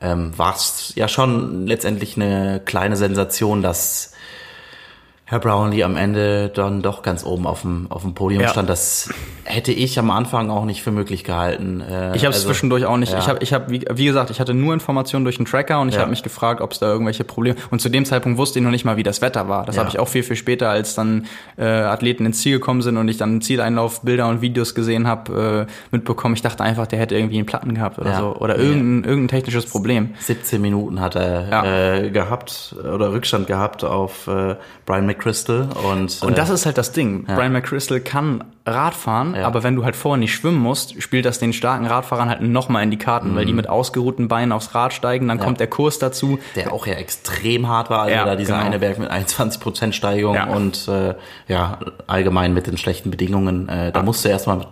ähm, 0.00 0.36
war 0.36 0.54
es 0.54 0.92
ja 0.96 1.08
schon 1.08 1.66
letztendlich 1.66 2.16
eine 2.16 2.60
kleine 2.64 2.96
Sensation, 2.96 3.62
dass 3.62 4.11
Herr 5.32 5.38
Brownlee 5.40 5.82
am 5.82 5.96
Ende 5.96 6.50
dann 6.50 6.82
doch 6.82 7.00
ganz 7.00 7.24
oben 7.24 7.46
auf 7.46 7.62
dem, 7.62 7.86
auf 7.88 8.02
dem 8.02 8.12
Podium 8.12 8.42
Ja. 8.42 8.48
stand. 8.48 8.68
Das 8.68 9.08
hätte 9.44 9.72
ich 9.72 9.98
am 9.98 10.10
Anfang 10.10 10.50
auch 10.50 10.66
nicht 10.66 10.82
für 10.82 10.90
möglich 10.90 11.24
gehalten. 11.24 11.80
Äh, 11.80 12.14
Ich 12.14 12.24
habe 12.26 12.32
es 12.32 12.40
also- 12.40 12.48
zwischendurch 12.48 12.84
auch 12.84 12.98
nicht. 12.98 13.14
ja. 13.14 13.18
Ich 13.18 13.28
habe, 13.28 13.38
ich 13.42 13.54
hab, 13.54 13.70
wie, 13.70 13.82
wie 13.94 14.04
gesagt, 14.04 14.28
ich 14.28 14.40
hatte 14.40 14.52
nur 14.52 14.74
Informationen 14.74 15.24
durch 15.24 15.38
den 15.38 15.46
Tracker 15.46 15.80
und 15.80 15.88
ich 15.88 15.94
Ja. 15.94 16.02
habe 16.02 16.10
mich 16.10 16.22
gefragt, 16.22 16.60
ob 16.60 16.72
es 16.72 16.80
da 16.80 16.92
irgendwelche 16.92 17.24
Probleme. 17.24 17.56
Und 17.70 17.80
zu 17.80 17.88
dem 17.88 18.04
Zeitpunkt 18.04 18.36
wusste 18.36 18.58
ich 18.58 18.62
noch 18.62 18.70
nicht 18.70 18.84
mal, 18.84 18.98
wie 18.98 19.02
das 19.04 19.22
Wetter 19.22 19.48
war. 19.48 19.64
Das 19.64 19.76
Ja. 19.76 19.80
habe 19.80 19.88
ich 19.90 19.98
auch 19.98 20.08
viel 20.08 20.22
viel 20.22 20.36
später, 20.36 20.68
als 20.68 20.94
dann 20.96 21.24
äh, 21.56 21.64
Athleten 21.64 22.26
ins 22.26 22.42
Ziel 22.42 22.58
gekommen 22.58 22.82
sind 22.82 22.98
und 22.98 23.08
ich 23.08 23.16
dann 23.16 23.40
Zieleinlauf 23.40 24.02
Bilder 24.02 24.28
und 24.28 24.42
Videos 24.42 24.74
gesehen 24.74 25.06
habe, 25.06 25.66
äh, 25.66 25.72
mitbekommen. 25.92 26.34
Ich 26.34 26.42
dachte 26.42 26.62
einfach, 26.62 26.86
der 26.86 26.98
hätte 26.98 27.14
irgendwie 27.16 27.38
einen 27.38 27.46
Platten 27.46 27.74
gehabt 27.74 27.98
oder 27.98 28.18
so 28.18 28.36
oder 28.36 28.58
irgendein, 28.58 29.08
irgendein 29.08 29.28
technisches 29.38 29.64
Problem. 29.64 30.10
17 30.20 30.60
Minuten 30.60 31.00
hat 31.00 31.16
er 31.16 32.02
äh, 32.04 32.10
gehabt 32.10 32.76
oder 32.94 33.12
Rückstand 33.12 33.46
gehabt 33.46 33.82
auf 33.82 34.26
äh, 34.26 34.56
Brian 34.84 35.06
McChrystal 35.22 35.68
und 35.90 36.22
Und 36.22 36.32
äh, 36.32 36.34
das 36.34 36.50
ist 36.50 36.66
halt 36.66 36.78
das 36.78 36.92
Ding. 36.92 37.24
Brian 37.24 37.52
McChrystal 37.52 38.00
kann 38.00 38.44
Radfahren, 38.66 39.34
Ja. 39.34 39.46
aber 39.46 39.62
wenn 39.62 39.76
du 39.76 39.84
halt 39.84 39.96
vorher 39.96 40.18
nicht 40.18 40.34
schwimmen 40.34 40.58
musst, 40.58 41.00
spielt 41.02 41.24
das 41.24 41.38
den 41.38 41.52
starken 41.52 41.86
Radfahrern 41.86 42.28
halt 42.28 42.42
nochmal 42.42 42.82
in 42.82 42.90
die 42.90 42.96
Karten, 42.98 43.34
weil 43.34 43.44
die 43.44 43.52
mit 43.52 43.68
ausgeruhten 43.68 44.28
Beinen 44.28 44.52
aufs 44.52 44.74
Rad 44.74 44.92
steigen, 44.92 45.28
dann 45.28 45.38
kommt 45.38 45.60
der 45.60 45.66
Kurs 45.68 45.98
dazu. 45.98 46.38
der 46.56 46.72
auch 46.72 46.86
ja 46.86 46.94
extrem 46.94 47.68
hart 47.68 47.90
war, 47.90 48.02
also 48.02 48.14
Ja, 48.14 48.24
da 48.24 48.36
dieser 48.36 48.54
genau. 48.54 48.66
eine 48.66 48.78
Berg 48.78 48.98
mit 48.98 49.10
21% 49.10 49.92
Steigung 49.92 50.34
Ja. 50.34 50.46
und 50.46 50.86
äh, 50.88 51.14
ja, 51.48 51.78
allgemein 52.06 52.54
mit 52.54 52.66
den 52.66 52.76
schlechten 52.76 53.10
Bedingungen, 53.10 53.68
äh, 53.68 53.92
da 53.92 54.02
musst 54.02 54.24
du 54.24 54.28
erstmal 54.28 54.58
mit, 54.58 54.68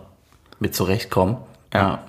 mit 0.59 0.75
zurechtkommen. 0.75 1.37
Ja. 1.73 2.01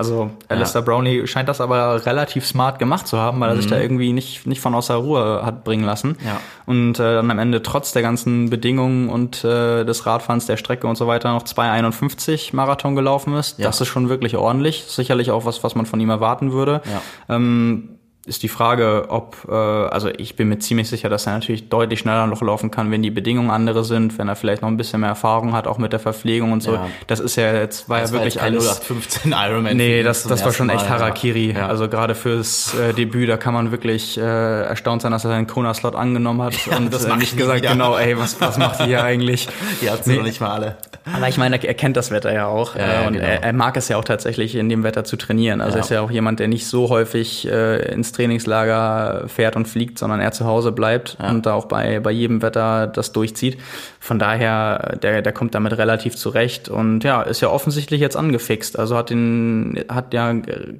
Also 0.00 0.30
Alistair 0.48 0.80
Brownlee 0.80 1.26
scheint 1.26 1.46
das 1.50 1.60
aber 1.60 2.06
relativ 2.06 2.46
smart 2.46 2.78
gemacht 2.78 3.06
zu 3.06 3.18
haben, 3.18 3.38
weil 3.38 3.50
er 3.50 3.56
sich 3.56 3.66
da 3.66 3.78
irgendwie 3.78 4.14
nicht, 4.14 4.46
nicht 4.46 4.62
von 4.62 4.74
außer 4.74 4.94
Ruhe 4.94 5.42
hat 5.44 5.62
bringen 5.62 5.84
lassen. 5.84 6.16
Mhm. 6.18 6.26
Ja. 6.26 6.40
Und 6.64 6.98
äh, 6.98 7.16
dann 7.16 7.30
am 7.30 7.38
Ende 7.38 7.62
trotz 7.62 7.92
der 7.92 8.00
ganzen 8.00 8.48
Bedingungen 8.48 9.10
und 9.10 9.44
äh, 9.44 9.84
des 9.84 10.06
Radfahrens, 10.06 10.46
der 10.46 10.56
Strecke 10.56 10.86
und 10.86 10.96
so 10.96 11.06
weiter 11.06 11.30
noch 11.32 11.44
2,51 11.44 12.56
Marathon 12.56 12.96
gelaufen 12.96 13.34
ist. 13.34 13.58
Ja. 13.58 13.66
Das 13.66 13.82
ist 13.82 13.88
schon 13.88 14.08
wirklich 14.08 14.38
ordentlich. 14.38 14.84
Sicherlich 14.88 15.30
auch 15.32 15.44
was, 15.44 15.62
was 15.62 15.74
man 15.74 15.84
von 15.84 16.00
ihm 16.00 16.08
erwarten 16.08 16.52
würde. 16.52 16.80
Ja. 16.86 17.36
Ähm, 17.36 17.99
ist 18.26 18.42
die 18.42 18.48
Frage, 18.48 19.06
ob, 19.08 19.46
äh, 19.48 19.54
also 19.54 20.08
ich 20.08 20.36
bin 20.36 20.48
mir 20.48 20.58
ziemlich 20.58 20.88
sicher, 20.88 21.08
dass 21.08 21.26
er 21.26 21.32
natürlich 21.32 21.68
deutlich 21.70 22.00
schneller 22.00 22.26
noch 22.26 22.42
laufen 22.42 22.70
kann, 22.70 22.90
wenn 22.90 23.02
die 23.02 23.10
Bedingungen 23.10 23.50
andere 23.50 23.82
sind, 23.82 24.18
wenn 24.18 24.28
er 24.28 24.36
vielleicht 24.36 24.60
noch 24.60 24.68
ein 24.68 24.76
bisschen 24.76 25.00
mehr 25.00 25.08
Erfahrung 25.08 25.52
hat, 25.54 25.66
auch 25.66 25.78
mit 25.78 25.92
der 25.92 26.00
Verpflegung 26.00 26.52
und 26.52 26.62
so. 26.62 26.74
Ja. 26.74 26.86
Das 27.06 27.18
ist 27.18 27.36
ja 27.36 27.54
jetzt, 27.54 27.88
war 27.88 28.00
Das 28.00 28.10
ja 28.10 28.16
war 28.16 28.24
wirklich 28.24 28.40
kein 28.40 28.52
alles. 28.52 28.66
0815 28.66 29.32
Ironman. 29.32 29.76
Nee, 29.76 30.02
das, 30.02 30.24
das 30.24 30.44
war 30.44 30.52
schon 30.52 30.68
echt 30.68 30.80
Mal, 30.80 30.84
ja. 30.84 30.90
Harakiri. 31.00 31.52
Ja. 31.52 31.68
Also 31.68 31.88
gerade 31.88 32.14
fürs 32.14 32.74
äh, 32.74 32.92
Debüt, 32.92 33.28
da 33.28 33.38
kann 33.38 33.54
man 33.54 33.70
wirklich 33.70 34.18
äh, 34.18 34.20
erstaunt 34.20 35.00
sein, 35.02 35.12
dass 35.12 35.24
er 35.24 35.30
seinen 35.30 35.46
Kona-Slot 35.46 35.94
angenommen 35.94 36.42
hat 36.42 36.54
und 36.76 36.92
das 36.92 37.06
äh, 37.06 37.16
nicht 37.16 37.36
gesagt, 37.36 37.62
wieder. 37.62 37.72
genau, 37.72 37.96
ey, 37.96 38.18
was, 38.18 38.38
was 38.40 38.58
macht 38.58 38.80
ihr 38.80 38.86
hier 38.86 39.02
eigentlich? 39.02 39.48
Die 39.80 39.90
hat's 39.90 40.06
noch 40.06 40.22
nicht 40.22 40.40
mal 40.40 40.50
alle. 40.50 40.76
Aber 41.14 41.28
ich 41.28 41.36
meine, 41.38 41.62
er, 41.62 41.74
kennt 41.74 41.96
das 41.96 42.10
Wetter 42.10 42.32
ja 42.32 42.46
auch 42.46 42.76
Ja, 42.76 42.82
äh, 42.82 42.94
ja, 43.02 43.06
und 43.06 43.12
genau. 43.14 43.24
er, 43.26 43.42
er 43.42 43.52
mag 43.52 43.76
es 43.76 43.88
ja 43.88 43.96
auch 43.96 44.04
tatsächlich, 44.04 44.54
in 44.54 44.68
dem 44.68 44.82
Wetter 44.82 45.04
zu 45.04 45.16
trainieren. 45.16 45.60
Also 45.60 45.72
Ja. 45.76 45.80
er 45.80 45.84
ist 45.84 45.90
ja 45.90 46.00
auch 46.00 46.10
jemand, 46.10 46.40
der 46.40 46.48
nicht 46.48 46.66
so 46.66 46.88
häufig 46.88 47.46
äh, 47.48 47.92
ins 47.92 48.12
Trainingslager 48.12 49.24
fährt 49.28 49.56
und 49.56 49.66
fliegt, 49.68 49.98
sondern 49.98 50.20
er 50.20 50.32
zu 50.32 50.44
Hause 50.44 50.72
bleibt 50.72 51.16
und 51.20 51.46
da 51.46 51.54
auch 51.54 51.66
bei, 51.66 52.00
bei 52.00 52.10
jedem 52.10 52.42
Wetter 52.42 52.86
das 52.86 53.12
durchzieht. 53.12 53.58
Von 54.02 54.18
daher, 54.18 54.96
der, 55.02 55.20
der 55.20 55.32
kommt 55.32 55.54
damit 55.54 55.76
relativ 55.76 56.16
zurecht 56.16 56.70
und 56.70 57.04
ja, 57.04 57.20
ist 57.20 57.42
ja 57.42 57.50
offensichtlich 57.50 58.00
jetzt 58.00 58.16
angefixt. 58.16 58.78
Also 58.78 58.96
hat 58.96 59.10
den, 59.10 59.84
hat 59.90 60.14
ja 60.14 60.34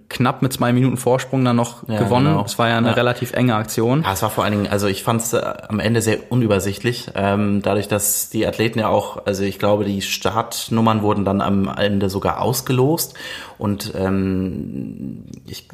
knapp 0.08 0.40
mit 0.40 0.54
zwei 0.54 0.72
Minuten 0.72 0.96
Vorsprung 0.96 1.44
dann 1.44 1.56
noch 1.56 1.86
Ja, 1.86 1.98
gewonnen. 1.98 2.28
genau. 2.32 2.44
Es 2.46 2.58
war 2.58 2.70
ja 2.70 2.78
eine 2.78 2.88
Ja. 2.88 2.94
relativ 2.94 3.34
enge 3.34 3.54
Aktion. 3.56 4.04
Ja, 4.04 4.14
es 4.14 4.22
war 4.22 4.30
vor 4.30 4.44
allen 4.44 4.54
Dingen, 4.54 4.68
also 4.68 4.86
ich 4.86 5.02
fand 5.02 5.20
es 5.20 5.34
äh, 5.34 5.42
am 5.68 5.80
Ende 5.80 6.00
sehr 6.00 6.16
unübersichtlich, 6.32 7.10
ähm, 7.14 7.60
dadurch, 7.62 7.88
dass 7.88 8.30
die 8.30 8.46
Athleten 8.46 8.78
ja 8.78 8.88
auch, 8.88 9.26
also 9.26 9.42
ich 9.44 9.58
glaube, 9.58 9.84
die 9.84 10.00
Startnummern 10.00 11.02
wurden 11.02 11.26
dann 11.26 11.42
am 11.42 11.68
Ende 11.76 12.08
sogar 12.08 12.40
ausgelost 12.40 13.12
und 13.58 13.92
ähm, 13.98 15.24
ich, 15.46 15.68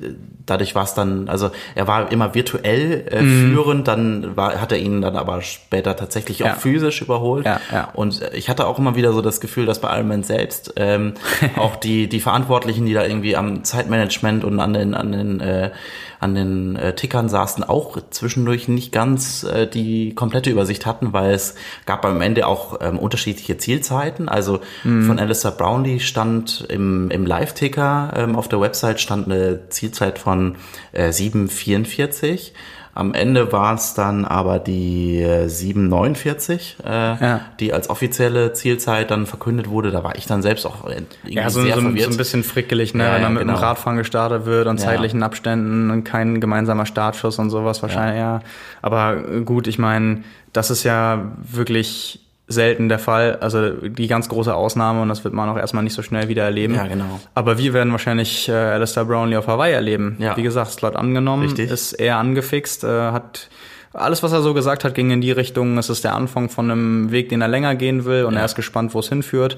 dadurch 0.44 0.74
war 0.74 0.82
es 0.82 0.94
dann, 0.94 1.28
also 1.28 1.50
er 1.76 1.86
war 1.86 2.10
immer 2.10 2.34
virtuell 2.34 3.06
äh, 3.08 3.22
führend, 3.22 3.86
dann 3.86 4.36
war, 4.36 4.60
hat 4.60 4.72
er 4.72 4.78
ihn 4.78 5.00
dann 5.00 5.14
aber 5.16 5.42
später 5.42 5.94
tatsächlich 5.94 6.42
auch 6.42 6.48
Mhm. 6.56 6.60
Physisch 6.60 7.02
überholt 7.02 7.35
Ja, 7.44 7.60
ja. 7.72 7.88
und 7.94 8.22
äh, 8.22 8.36
ich 8.36 8.48
hatte 8.48 8.66
auch 8.66 8.78
immer 8.78 8.96
wieder 8.96 9.12
so 9.12 9.22
das 9.22 9.40
Gefühl, 9.40 9.66
dass 9.66 9.80
bei 9.80 9.94
Ironman 9.94 10.22
selbst 10.22 10.74
ähm, 10.76 11.14
auch 11.56 11.76
die 11.76 12.08
die 12.08 12.20
Verantwortlichen, 12.20 12.86
die 12.86 12.94
da 12.94 13.04
irgendwie 13.04 13.36
am 13.36 13.64
Zeitmanagement 13.64 14.44
und 14.44 14.60
an 14.60 14.72
den 14.72 14.94
an 14.94 15.12
den 15.12 15.40
äh, 15.40 15.70
an 16.18 16.34
den 16.34 16.76
äh, 16.76 16.94
Tickern 16.94 17.28
saßen, 17.28 17.62
auch 17.62 17.98
zwischendurch 18.10 18.68
nicht 18.68 18.90
ganz 18.90 19.44
äh, 19.44 19.66
die 19.66 20.14
komplette 20.14 20.50
Übersicht 20.50 20.86
hatten, 20.86 21.12
weil 21.12 21.32
es 21.32 21.56
gab 21.84 22.06
am 22.06 22.22
Ende 22.22 22.46
auch 22.46 22.78
ähm, 22.80 22.98
unterschiedliche 22.98 23.58
Zielzeiten. 23.58 24.28
Also 24.28 24.60
von 24.82 25.18
Alistair 25.18 25.50
Brownlee 25.50 26.00
stand 26.00 26.66
im, 26.68 27.10
im 27.10 27.26
Live-Ticker 27.26 28.14
ähm, 28.16 28.36
auf 28.36 28.48
der 28.48 28.60
Website 28.60 29.00
stand 29.00 29.26
eine 29.26 29.68
Zielzeit 29.68 30.18
von 30.18 30.56
äh, 30.92 31.08
7,44. 31.08 32.52
Am 32.96 33.12
Ende 33.12 33.52
war 33.52 33.74
es 33.74 33.92
dann 33.92 34.24
aber 34.24 34.58
die 34.58 35.20
äh, 35.20 35.44
7,49, 35.48 36.82
äh, 36.84 36.88
Ja. 36.90 37.40
die 37.60 37.72
als 37.74 37.90
offizielle 37.90 38.54
Zielzeit 38.54 39.10
dann 39.10 39.26
verkündet 39.26 39.68
wurde. 39.68 39.90
Da 39.90 40.02
war 40.02 40.16
ich 40.16 40.24
dann 40.26 40.40
selbst 40.40 40.64
auch 40.64 40.88
äh, 40.88 41.02
irgendwie 41.24 41.34
Ja, 41.34 41.50
so, 41.50 41.60
sehr 41.60 41.74
so, 41.74 41.80
so 41.82 41.86
verwirrt. 41.88 42.10
ein 42.10 42.16
bisschen 42.16 42.42
frickelig, 42.42 42.94
ne? 42.94 43.04
Ja, 43.04 43.14
wenn 43.14 43.22
dann 43.22 43.34
mit 43.34 43.42
genau. 43.42 43.54
dem 43.54 43.60
Radfahren 43.62 43.98
gestartet 43.98 44.46
wird 44.46 44.66
und 44.66 44.78
zeitlichen 44.78 45.22
Abständen 45.22 45.90
und 45.90 46.04
kein 46.04 46.40
gemeinsamer 46.40 46.86
Startschuss 46.86 47.38
und 47.38 47.50
sowas 47.50 47.82
wahrscheinlich, 47.82 48.18
ja. 48.18 48.40
Aber 48.80 49.16
gut, 49.44 49.66
ich 49.66 49.78
meine, 49.78 50.22
das 50.54 50.70
ist 50.70 50.82
ja 50.82 51.32
wirklich 51.42 52.20
selten 52.48 52.88
der 52.88 52.98
Fall. 52.98 53.38
Also 53.40 53.70
die 53.72 54.06
ganz 54.06 54.28
große 54.28 54.54
Ausnahme 54.54 55.02
und 55.02 55.08
das 55.08 55.24
wird 55.24 55.34
man 55.34 55.48
auch 55.48 55.56
erstmal 55.56 55.82
nicht 55.82 55.94
so 55.94 56.02
schnell 56.02 56.28
wieder 56.28 56.44
erleben. 56.44 56.74
Ja, 56.74 56.86
genau. 56.86 57.20
Aber 57.34 57.58
wir 57.58 57.72
werden 57.72 57.90
wahrscheinlich 57.92 58.48
äh, 58.48 58.52
Alistair 58.52 59.04
Brownlee 59.04 59.36
auf 59.36 59.46
Hawaii 59.48 59.72
erleben. 59.72 60.16
Ja. 60.20 60.36
Wie 60.36 60.42
gesagt, 60.42 60.70
Slot 60.70 60.94
angenommen, 60.96 61.42
Richtig. 61.44 61.70
ist 61.70 61.92
eher 61.94 62.16
angefixt, 62.18 62.84
äh, 62.84 63.10
hat 63.10 63.48
alles, 63.92 64.22
was 64.22 64.30
er 64.32 64.42
so 64.42 64.52
gesagt 64.54 64.84
hat, 64.84 64.94
ging 64.94 65.10
in 65.10 65.20
die 65.22 65.32
Richtung, 65.32 65.78
es 65.78 65.88
ist 65.88 66.04
der 66.04 66.14
Anfang 66.14 66.50
von 66.50 66.70
einem 66.70 67.10
Weg, 67.10 67.30
den 67.30 67.40
er 67.40 67.48
länger 67.48 67.74
gehen 67.74 68.04
will 68.04 68.24
und 68.24 68.34
Ja. 68.34 68.40
er 68.40 68.44
ist 68.44 68.54
gespannt, 68.54 68.92
wo 68.94 69.00
es 69.00 69.08
hinführt. 69.08 69.56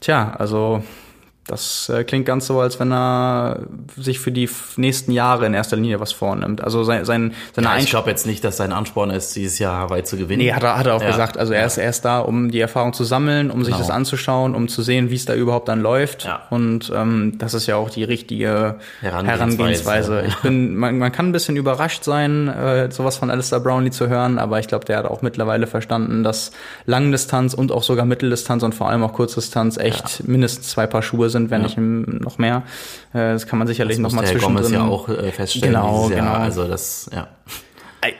Tja, 0.00 0.34
also 0.38 0.82
das 1.50 1.88
äh, 1.88 2.04
klingt 2.04 2.26
ganz 2.26 2.46
so, 2.46 2.60
als 2.60 2.78
wenn 2.80 2.92
er 2.92 3.60
sich 3.96 4.20
für 4.20 4.30
die 4.32 4.48
nächsten 4.76 5.12
Jahre 5.12 5.46
in 5.46 5.54
erster 5.54 5.76
Linie 5.76 6.00
was 6.00 6.12
vornimmt. 6.12 6.62
Also 6.62 6.84
sein, 6.84 7.04
sein, 7.04 7.34
seine 7.54 7.66
ja, 7.68 7.76
ich 7.78 7.86
glaube 7.90 8.08
jetzt 8.10 8.26
nicht, 8.26 8.44
dass 8.44 8.56
sein 8.56 8.72
Ansporn 8.72 9.10
ist, 9.10 9.34
dieses 9.36 9.58
Jahr 9.58 9.76
Hawaii 9.78 10.04
zu 10.04 10.16
gewinnen. 10.16 10.42
Nee, 10.42 10.52
hat 10.52 10.62
er, 10.62 10.78
hat 10.78 10.86
er 10.86 10.94
auch 10.94 11.02
Ja. 11.02 11.08
gesagt. 11.08 11.38
Also 11.38 11.52
er 11.52 11.66
ist 11.66 11.76
erst 11.76 12.04
da, 12.04 12.20
um 12.20 12.50
die 12.50 12.60
Erfahrung 12.60 12.92
zu 12.92 13.04
sammeln, 13.04 13.50
um 13.50 13.64
sich 13.64 13.74
Genau. 13.74 13.78
das 13.86 13.90
anzuschauen, 13.90 14.54
um 14.54 14.68
zu 14.68 14.82
sehen, 14.82 15.10
wie 15.10 15.14
es 15.16 15.24
da 15.24 15.34
überhaupt 15.34 15.68
dann 15.68 15.80
läuft. 15.80 16.24
Ja. 16.24 16.42
Und 16.50 16.92
ähm, 16.94 17.34
das 17.38 17.54
ist 17.54 17.66
ja 17.66 17.76
auch 17.76 17.90
die 17.90 18.04
richtige 18.04 18.76
Herangehensweise. 19.00 19.30
Herangehensweise. 19.30 20.22
Ich 20.28 20.36
bin, 20.36 20.76
man, 20.76 20.98
man 20.98 21.12
kann 21.12 21.28
ein 21.28 21.32
bisschen 21.32 21.56
überrascht 21.56 22.04
sein, 22.04 22.48
äh, 22.48 22.90
sowas 22.90 23.16
von 23.16 23.30
Alistair 23.30 23.60
Brownlee 23.60 23.90
zu 23.90 24.08
hören, 24.08 24.38
aber 24.38 24.58
ich 24.60 24.68
glaube, 24.68 24.84
der 24.84 24.98
hat 24.98 25.06
auch 25.06 25.22
mittlerweile 25.22 25.66
verstanden, 25.66 26.22
dass 26.22 26.52
Langdistanz 26.86 27.54
und 27.54 27.72
auch 27.72 27.82
sogar 27.82 28.04
Mitteldistanz 28.04 28.62
und 28.62 28.74
vor 28.74 28.88
allem 28.90 29.02
auch 29.02 29.12
Kurzdistanz 29.12 29.78
echt 29.78 30.26
mindestens 30.28 30.68
zwei 30.68 30.86
Paar 30.86 31.02
Schuhe 31.02 31.30
sind, 31.30 31.39
wenn 31.48 31.62
Ja. 31.62 31.66
nicht 31.68 31.78
noch 31.78 32.36
mehr. 32.38 32.64
Äh, 33.14 33.32
das 33.32 33.46
kann 33.46 33.58
man 33.58 33.68
sicherlich 33.68 33.96
das 33.96 34.02
noch 34.02 34.10
musste 34.12 34.16
mal 34.16 34.26
Herr 34.26 34.32
zwischendrin. 34.32 34.64
Gomez 34.64 34.72
ja 34.72 34.82
auch 34.84 35.08
äh, 35.08 35.30
feststellen 35.30 35.74
Genau, 35.74 36.02
dieses 36.08 36.16
Jahr. 36.18 36.26
genau. 36.34 36.44
Also 36.44 36.66
das, 36.68 37.08
ja. 37.14 37.28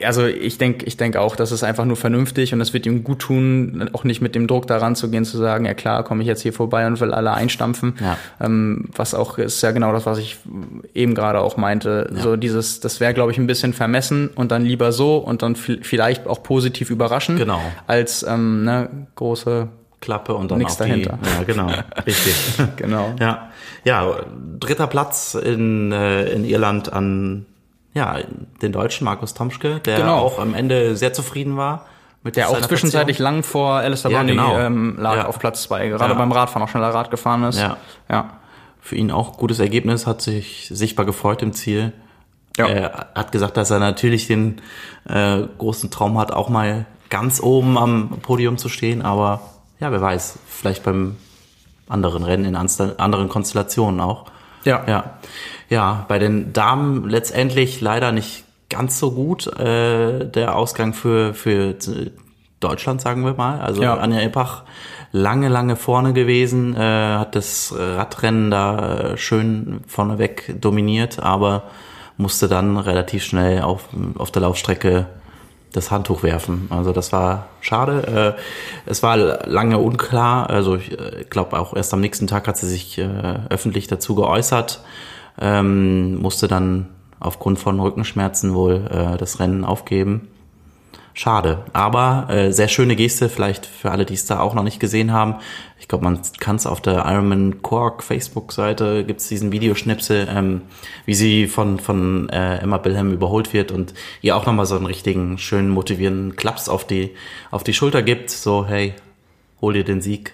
Also 0.03 0.27
ich 0.27 0.59
denke 0.59 0.85
ich 0.85 0.95
denk 0.95 1.15
auch, 1.17 1.35
das 1.35 1.51
ist 1.51 1.63
einfach 1.63 1.85
nur 1.85 1.95
vernünftig 1.97 2.53
und 2.53 2.61
es 2.61 2.71
wird 2.71 2.85
ihm 2.85 3.03
gut 3.03 3.17
tun, 3.17 3.89
auch 3.93 4.03
nicht 4.03 4.21
mit 4.21 4.35
dem 4.35 4.45
Druck 4.45 4.67
daran 4.67 4.95
zu 4.95 5.09
gehen, 5.09 5.25
zu 5.25 5.39
sagen, 5.39 5.65
ja 5.65 5.73
klar, 5.73 6.03
komme 6.03 6.21
ich 6.21 6.27
jetzt 6.27 6.41
hier 6.43 6.53
vorbei 6.53 6.85
und 6.85 6.99
will 6.99 7.11
alle 7.11 7.33
einstampfen. 7.33 7.95
Ja. 7.99 8.15
Ähm, 8.39 8.89
was 8.95 9.15
auch 9.15 9.39
ist 9.39 9.59
ja 9.63 9.71
genau 9.71 9.91
das, 9.91 10.05
was 10.05 10.19
ich 10.19 10.37
eben 10.93 11.15
gerade 11.15 11.39
auch 11.39 11.57
meinte. 11.57 12.11
Ja. 12.15 12.21
So 12.21 12.35
dieses, 12.35 12.79
das 12.79 12.99
wäre, 12.99 13.15
glaube 13.15 13.31
ich, 13.31 13.39
ein 13.39 13.47
bisschen 13.47 13.73
vermessen 13.73 14.29
und 14.35 14.51
dann 14.51 14.63
lieber 14.63 14.91
so 14.91 15.17
und 15.17 15.41
dann 15.41 15.55
vielleicht 15.55 16.27
auch 16.27 16.43
positiv 16.43 16.91
überraschen. 16.91 17.37
Genau. 17.37 17.59
Als 17.87 18.21
ähm, 18.21 18.63
ne, 18.63 18.87
große 19.15 19.67
Klappe 20.01 20.33
und 20.33 20.51
dann 20.51 20.57
nichts 20.57 20.77
dahinter. 20.77 21.17
Die, 21.23 21.29
ja, 21.29 21.43
genau, 21.43 21.67
richtig. 22.05 22.35
genau. 22.75 23.13
Ja, 23.19 23.49
ja, 23.83 24.15
dritter 24.59 24.87
Platz 24.87 25.35
in, 25.35 25.91
äh, 25.91 26.25
in 26.31 26.43
Irland 26.43 26.91
an 26.91 27.45
ja, 27.93 28.17
den 28.61 28.71
Deutschen 28.71 29.05
Markus 29.05 29.33
Tomschke, 29.33 29.79
der 29.79 29.97
genau. 29.97 30.17
auch 30.17 30.39
am 30.39 30.53
Ende 30.53 30.95
sehr 30.95 31.13
zufrieden 31.13 31.57
war. 31.57 31.85
Mit 32.23 32.35
der 32.35 32.49
auch 32.49 32.61
zwischenzeitlich 32.61 33.17
Station. 33.17 33.35
lang 33.35 33.43
vor 33.43 33.73
Alistair 33.75 34.11
ja, 34.11 34.23
genau. 34.23 34.57
ähm, 34.57 34.97
lag 34.99 35.15
ja. 35.15 35.25
auf 35.25 35.39
Platz 35.39 35.63
zwei, 35.63 35.87
gerade 35.87 36.13
ja. 36.13 36.17
beim 36.17 36.31
Radfahren 36.31 36.63
auch 36.63 36.69
schneller 36.69 36.93
Rad 36.93 37.09
gefahren 37.09 37.43
ist. 37.43 37.59
Ja. 37.59 37.77
ja. 38.09 38.37
Für 38.79 38.95
ihn 38.95 39.11
auch 39.11 39.37
gutes 39.37 39.59
Ergebnis, 39.59 40.05
hat 40.05 40.21
sich 40.21 40.69
sichtbar 40.71 41.05
gefreut 41.05 41.41
im 41.41 41.53
Ziel. 41.53 41.93
Ja. 42.57 42.67
Er 42.67 43.07
hat 43.15 43.31
gesagt, 43.31 43.57
dass 43.57 43.71
er 43.71 43.79
natürlich 43.79 44.27
den 44.27 44.61
äh, 45.07 45.41
großen 45.57 45.89
Traum 45.89 46.17
hat, 46.17 46.31
auch 46.31 46.49
mal 46.49 46.85
ganz 47.09 47.41
oben 47.41 47.77
am 47.77 48.19
Podium 48.21 48.57
zu 48.57 48.69
stehen, 48.69 49.01
aber 49.01 49.41
ja, 49.81 49.91
wer 49.91 49.99
weiß, 49.99 50.39
vielleicht 50.47 50.83
beim 50.83 51.17
anderen 51.89 52.23
Rennen 52.23 52.45
in 52.45 52.55
anderen 52.55 53.27
Konstellationen 53.27 53.99
auch. 53.99 54.25
Ja. 54.63 54.83
Ja. 54.87 55.19
Ja, 55.69 56.05
bei 56.07 56.19
den 56.19 56.53
Damen 56.53 57.09
letztendlich 57.09 57.81
leider 57.81 58.11
nicht 58.11 58.45
ganz 58.69 58.99
so 58.99 59.11
gut 59.11 59.47
äh, 59.47 60.25
der 60.25 60.55
Ausgang 60.55 60.93
für, 60.93 61.33
für 61.33 61.75
Deutschland, 62.59 63.01
sagen 63.01 63.25
wir 63.25 63.33
mal. 63.33 63.59
Also 63.59 63.81
ja. 63.81 63.95
Anja 63.95 64.21
Eppach 64.21 64.63
lange, 65.11 65.49
lange 65.49 65.75
vorne 65.75 66.13
gewesen, 66.13 66.75
äh, 66.75 66.79
hat 66.79 67.35
das 67.35 67.73
Radrennen 67.75 68.51
da 68.51 69.13
äh, 69.13 69.17
schön 69.17 69.81
vorneweg 69.87 70.61
dominiert, 70.61 71.19
aber 71.19 71.63
musste 72.17 72.47
dann 72.47 72.77
relativ 72.77 73.23
schnell 73.23 73.61
auf, 73.63 73.89
auf 74.17 74.31
der 74.31 74.43
Laufstrecke 74.43 75.07
das 75.71 75.91
Handtuch 75.91 76.23
werfen. 76.23 76.67
Also 76.69 76.91
das 76.91 77.11
war 77.11 77.47
schade. 77.61 78.35
Äh, 78.37 78.89
es 78.89 79.03
war 79.03 79.17
lange 79.17 79.77
unklar. 79.77 80.49
Also 80.49 80.75
ich 80.75 80.91
äh, 80.91 81.25
glaube 81.29 81.57
auch 81.59 81.75
erst 81.75 81.93
am 81.93 82.01
nächsten 82.01 82.27
Tag 82.27 82.47
hat 82.47 82.57
sie 82.57 82.67
sich 82.67 82.97
äh, 82.97 83.07
öffentlich 83.49 83.87
dazu 83.87 84.15
geäußert 84.15 84.83
ähm, 85.39 86.21
musste 86.21 86.47
dann 86.47 86.87
aufgrund 87.19 87.59
von 87.59 87.79
Rückenschmerzen 87.79 88.55
wohl 88.55 89.15
das 89.19 89.39
Rennen 89.39 89.63
aufgeben. 89.63 90.27
Schade, 91.13 91.65
aber 91.73 92.27
äh, 92.29 92.51
sehr 92.53 92.69
schöne 92.69 92.95
Geste, 92.95 93.27
vielleicht 93.27 93.65
für 93.65 93.91
alle, 93.91 94.05
die 94.05 94.13
es 94.13 94.25
da 94.25 94.39
auch 94.39 94.53
noch 94.53 94.63
nicht 94.63 94.79
gesehen 94.79 95.11
haben. 95.11 95.35
Ich 95.77 95.89
glaube, 95.89 96.05
man 96.05 96.21
kann 96.39 96.55
es 96.55 96.65
auf 96.65 96.79
der 96.79 97.05
Ironman 97.05 97.61
Cork 97.61 98.01
Facebook-Seite, 98.01 99.03
gibt 99.03 99.19
es 99.19 99.27
diesen 99.27 99.51
Videoschnipsel, 99.51 100.27
ähm, 100.29 100.61
wie 101.05 101.13
sie 101.13 101.47
von, 101.47 101.79
von 101.79 102.29
äh, 102.29 102.59
Emma 102.59 102.77
Bilham 102.77 103.11
überholt 103.11 103.51
wird 103.53 103.71
und 103.71 103.93
ihr 104.21 104.37
auch 104.37 104.45
nochmal 104.45 104.65
so 104.65 104.77
einen 104.77 104.85
richtigen, 104.85 105.37
schönen, 105.37 105.69
motivierenden 105.69 106.37
Klaps 106.37 106.69
auf 106.69 106.87
die, 106.87 107.11
auf 107.49 107.63
die 107.65 107.73
Schulter 107.73 108.03
gibt. 108.03 108.29
So, 108.29 108.65
hey, 108.65 108.93
hol 109.59 109.73
dir 109.73 109.83
den 109.83 110.01
Sieg, 110.01 110.31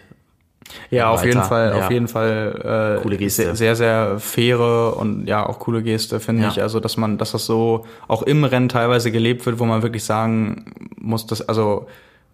ja, 0.90 1.10
auf 1.10 1.24
jeden 1.26 1.44
Fall, 1.44 1.70
ja. 1.70 1.86
auf 1.86 1.92
jeden 1.92 2.08
Fall 2.08 2.98
äh, 2.98 3.02
coole 3.02 3.18
Geste. 3.18 3.44
Sehr, 3.44 3.56
sehr, 3.56 3.76
sehr 3.76 4.20
faire 4.20 4.96
und 4.98 5.28
ja 5.28 5.46
auch 5.46 5.60
coole 5.60 5.84
Geste 5.84 6.20
finde 6.20 6.44
ja. 6.44 6.50
ich. 6.50 6.62
Also 6.62 6.80
dass 6.80 6.98
man, 6.98 7.18
dass 7.18 7.32
das 7.32 7.46
so 7.46 7.86
auch 8.08 8.24
im 8.24 8.44
Rennen 8.44 8.70
teilweise 8.70 9.12
gelebt 9.12 9.46
wird, 9.46 9.60
wo 9.60 9.66
man 9.66 9.82
wirklich 9.82 10.04
sagen 10.04 10.74
muss, 10.98 11.26
dass 11.26 11.48
also 11.48 11.88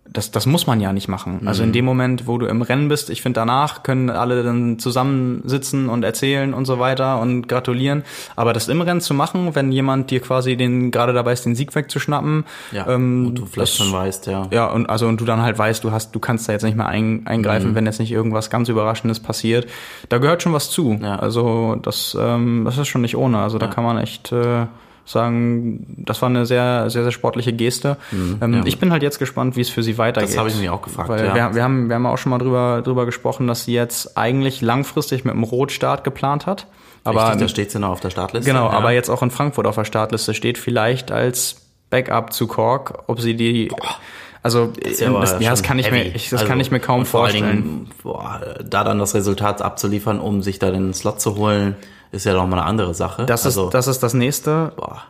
das, 0.06 0.32
das 0.32 0.46
muss 0.46 0.68
man 0.68 0.82
ja 0.82 0.92
nicht 0.92 1.08
machen. 1.08 1.40
Mhm. 1.42 1.48
Also 1.48 1.64
in 1.64 1.70
mhm. 1.70 1.74
dem 1.74 1.86
Moment, 1.86 2.28
wo 2.28 2.38
du 2.38 2.46
im 2.46 2.62
Rennen 2.62 2.90
bist, 2.90 3.10
ich 3.10 3.22
finde 3.22 3.40
danach 3.40 3.84
können 3.84 4.10
alle 4.10 4.44
dann 4.44 4.78
zusammensitzen 4.78 5.88
und 5.88 6.04
erzählen 6.04 6.54
und 6.54 6.66
so 6.66 6.78
weiter 6.78 7.20
und 7.22 7.48
gratulieren. 7.48 8.04
Aber 8.36 8.52
das 8.52 8.68
im 8.68 8.82
Rennen 8.82 9.00
zu 9.00 9.14
machen, 9.14 9.56
wenn 9.56 9.72
jemand 9.72 10.12
dir 10.12 10.20
quasi 10.20 10.58
den 10.58 10.92
gerade 10.92 11.14
dabei 11.14 11.32
ist, 11.32 11.46
den 11.46 11.56
Sieg 11.56 11.74
wegzuschnappen, 11.74 12.44
ja, 12.72 12.88
ähm, 12.88 13.28
und 13.28 13.36
du 13.36 13.46
vielleicht 13.46 13.80
das, 13.80 13.86
schon 13.86 13.94
weißt, 13.94 14.28
ja. 14.28 14.48
Ja, 14.52 14.68
und 14.68 14.90
also 14.90 15.08
und 15.08 15.22
du 15.22 15.26
dann 15.26 15.42
halt 15.42 15.58
weißt, 15.58 15.84
du 15.84 15.92
hast, 15.92 16.14
du 16.14 16.20
kannst 16.20 16.50
da 16.50 16.54
jetzt 16.54 16.64
nicht 16.64 16.76
mehr 16.76 16.88
ein, 16.88 17.26
eingreifen, 17.26 17.72
mhm. 17.72 17.76
wenn 17.76 17.86
jetzt 17.86 18.00
nicht 18.00 18.12
irgendwas 18.12 18.50
ganz 18.50 18.68
Überraschendes 18.68 19.22
passiert. 19.22 19.68
Da 20.10 20.18
gehört 20.18 20.44
schon 20.44 20.54
was 20.54 20.70
zu. 20.70 21.00
Ja. 21.02 21.16
Also 21.16 21.76
das, 21.82 22.18
ähm, 22.20 22.64
das 22.66 22.78
ist 22.78 22.88
schon 22.88 23.02
nicht 23.02 23.16
ohne. 23.16 23.40
Also 23.40 23.58
da 23.58 23.68
kann 23.68 23.86
man 23.86 23.98
echt 23.98 24.32
äh, 24.32 24.66
sagen, 25.06 25.86
das 25.98 26.22
war 26.22 26.30
eine 26.30 26.46
sehr, 26.46 26.90
sehr, 26.90 27.04
sehr 27.04 27.12
sportliche 27.12 27.54
Geste. 27.54 27.98
Mhm, 28.12 28.38
ähm, 28.42 28.54
ja. 28.54 28.62
Ich 28.66 28.80
bin 28.80 28.92
halt 28.92 29.04
jetzt 29.04 29.20
gespannt, 29.20 29.56
wie 29.56 29.62
es 29.62 29.70
für 29.70 29.84
sie 29.84 29.98
weitergeht. 29.98 30.30
Das 30.30 30.38
habe 30.38 30.50
ich 30.50 30.58
mich 30.58 30.70
auch 30.70 30.82
gefragt. 30.82 31.10
Weil 31.10 31.26
ja. 31.26 31.36
wir, 31.36 31.56
wir, 31.56 31.64
haben, 31.64 31.90
wir 31.90 31.96
haben 31.96 32.06
auch 32.06 32.18
schon 32.18 32.30
mal 32.30 32.38
drüber, 32.38 32.82
drüber 32.84 33.06
gesprochen, 33.06 33.48
dass 33.48 33.66
sie 33.66 33.74
jetzt 33.74 34.18
eigentlich 34.18 34.62
langfristig 34.62 35.26
mit 35.26 35.34
einem 35.34 35.44
Rotstart 35.44 36.04
geplant 36.04 36.46
hat. 36.46 36.68
Aber 37.04 37.26
Richtig, 37.26 37.42
da 37.42 37.48
steht 37.50 37.72
sie 37.72 37.80
noch 37.80 37.90
auf 37.90 38.00
der 38.00 38.12
Startliste. 38.12 38.50
Genau, 38.50 38.66
ja. 38.66 38.72
aber 38.72 38.92
jetzt 38.92 39.10
auch 39.10 39.22
in 39.22 39.32
Frankfurt 39.32 39.68
auf 39.68 39.76
der 39.76 39.86
Startliste 39.86 40.34
steht, 40.34 40.58
vielleicht 40.58 41.12
als 41.12 41.58
Backup 41.90 42.32
zu 42.32 42.48
Kork, 42.48 43.04
ob 43.08 43.20
sie 43.20 43.36
die. 43.36 43.68
Boah. 43.68 43.98
Also 44.42 44.74
das, 44.82 45.00
ja, 45.00 45.10
das, 45.10 45.40
ja, 45.40 45.52
das 45.52 45.64
kann 45.64 45.80
ich 45.80 45.90
mir, 45.90 46.04
ich, 46.04 46.30
das 46.30 46.42
also, 46.42 46.50
kann 46.50 46.60
ich 46.60 46.70
mir 46.70 46.82
kaum 46.82 47.06
vorstellen. 47.06 47.64
Dingen, 47.64 47.90
boah, 48.04 48.42
da 48.62 48.84
dann 48.84 49.00
das 49.00 49.16
Resultat 49.16 49.62
abzuliefern, 49.62 50.20
um 50.20 50.42
sich 50.42 50.60
da 50.60 50.70
den 50.70 50.94
Slot 50.94 51.22
zu 51.22 51.38
holen, 51.38 51.78
ist 52.14 52.26
ja 52.26 52.34
noch 52.34 52.48
mal 52.48 52.60
eine 52.60 52.66
andere 52.66 52.94
Sache. 52.94 53.26
Das 53.26 53.46
also, 53.46 53.66
ist 53.66 53.74
das 53.74 53.88
ist 53.88 54.04
das 54.04 54.14
nächste. 54.14 54.72
Boah. 54.76 55.04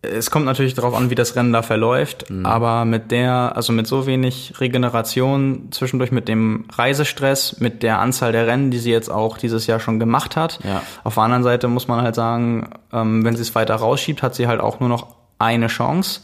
Es 0.00 0.30
kommt 0.30 0.44
natürlich 0.44 0.74
darauf 0.74 0.94
an, 0.94 1.10
wie 1.10 1.16
das 1.16 1.34
Rennen 1.34 1.52
da 1.52 1.62
verläuft, 1.62 2.30
mhm. 2.30 2.46
aber 2.46 2.84
mit 2.84 3.10
der, 3.10 3.56
also 3.56 3.72
mit 3.72 3.88
so 3.88 4.06
wenig 4.06 4.54
Regeneration 4.60 5.68
zwischendurch 5.72 6.12
mit 6.12 6.28
dem 6.28 6.66
Reisestress, 6.72 7.58
mit 7.58 7.82
der 7.82 7.98
Anzahl 7.98 8.30
der 8.30 8.46
Rennen, 8.46 8.70
die 8.70 8.78
sie 8.78 8.92
jetzt 8.92 9.10
auch 9.10 9.38
dieses 9.38 9.66
Jahr 9.66 9.80
schon 9.80 9.98
gemacht 9.98 10.36
hat. 10.36 10.60
Ja. 10.62 10.82
Auf 11.02 11.14
der 11.14 11.24
anderen 11.24 11.42
Seite 11.42 11.66
muss 11.66 11.88
man 11.88 12.02
halt 12.02 12.14
sagen, 12.14 12.70
ähm, 12.92 13.24
wenn 13.24 13.34
sie 13.34 13.42
es 13.42 13.54
weiter 13.56 13.74
rausschiebt, 13.74 14.22
hat 14.22 14.36
sie 14.36 14.46
halt 14.46 14.60
auch 14.60 14.78
nur 14.78 14.88
noch 14.88 15.16
eine 15.38 15.66
Chance. 15.66 16.20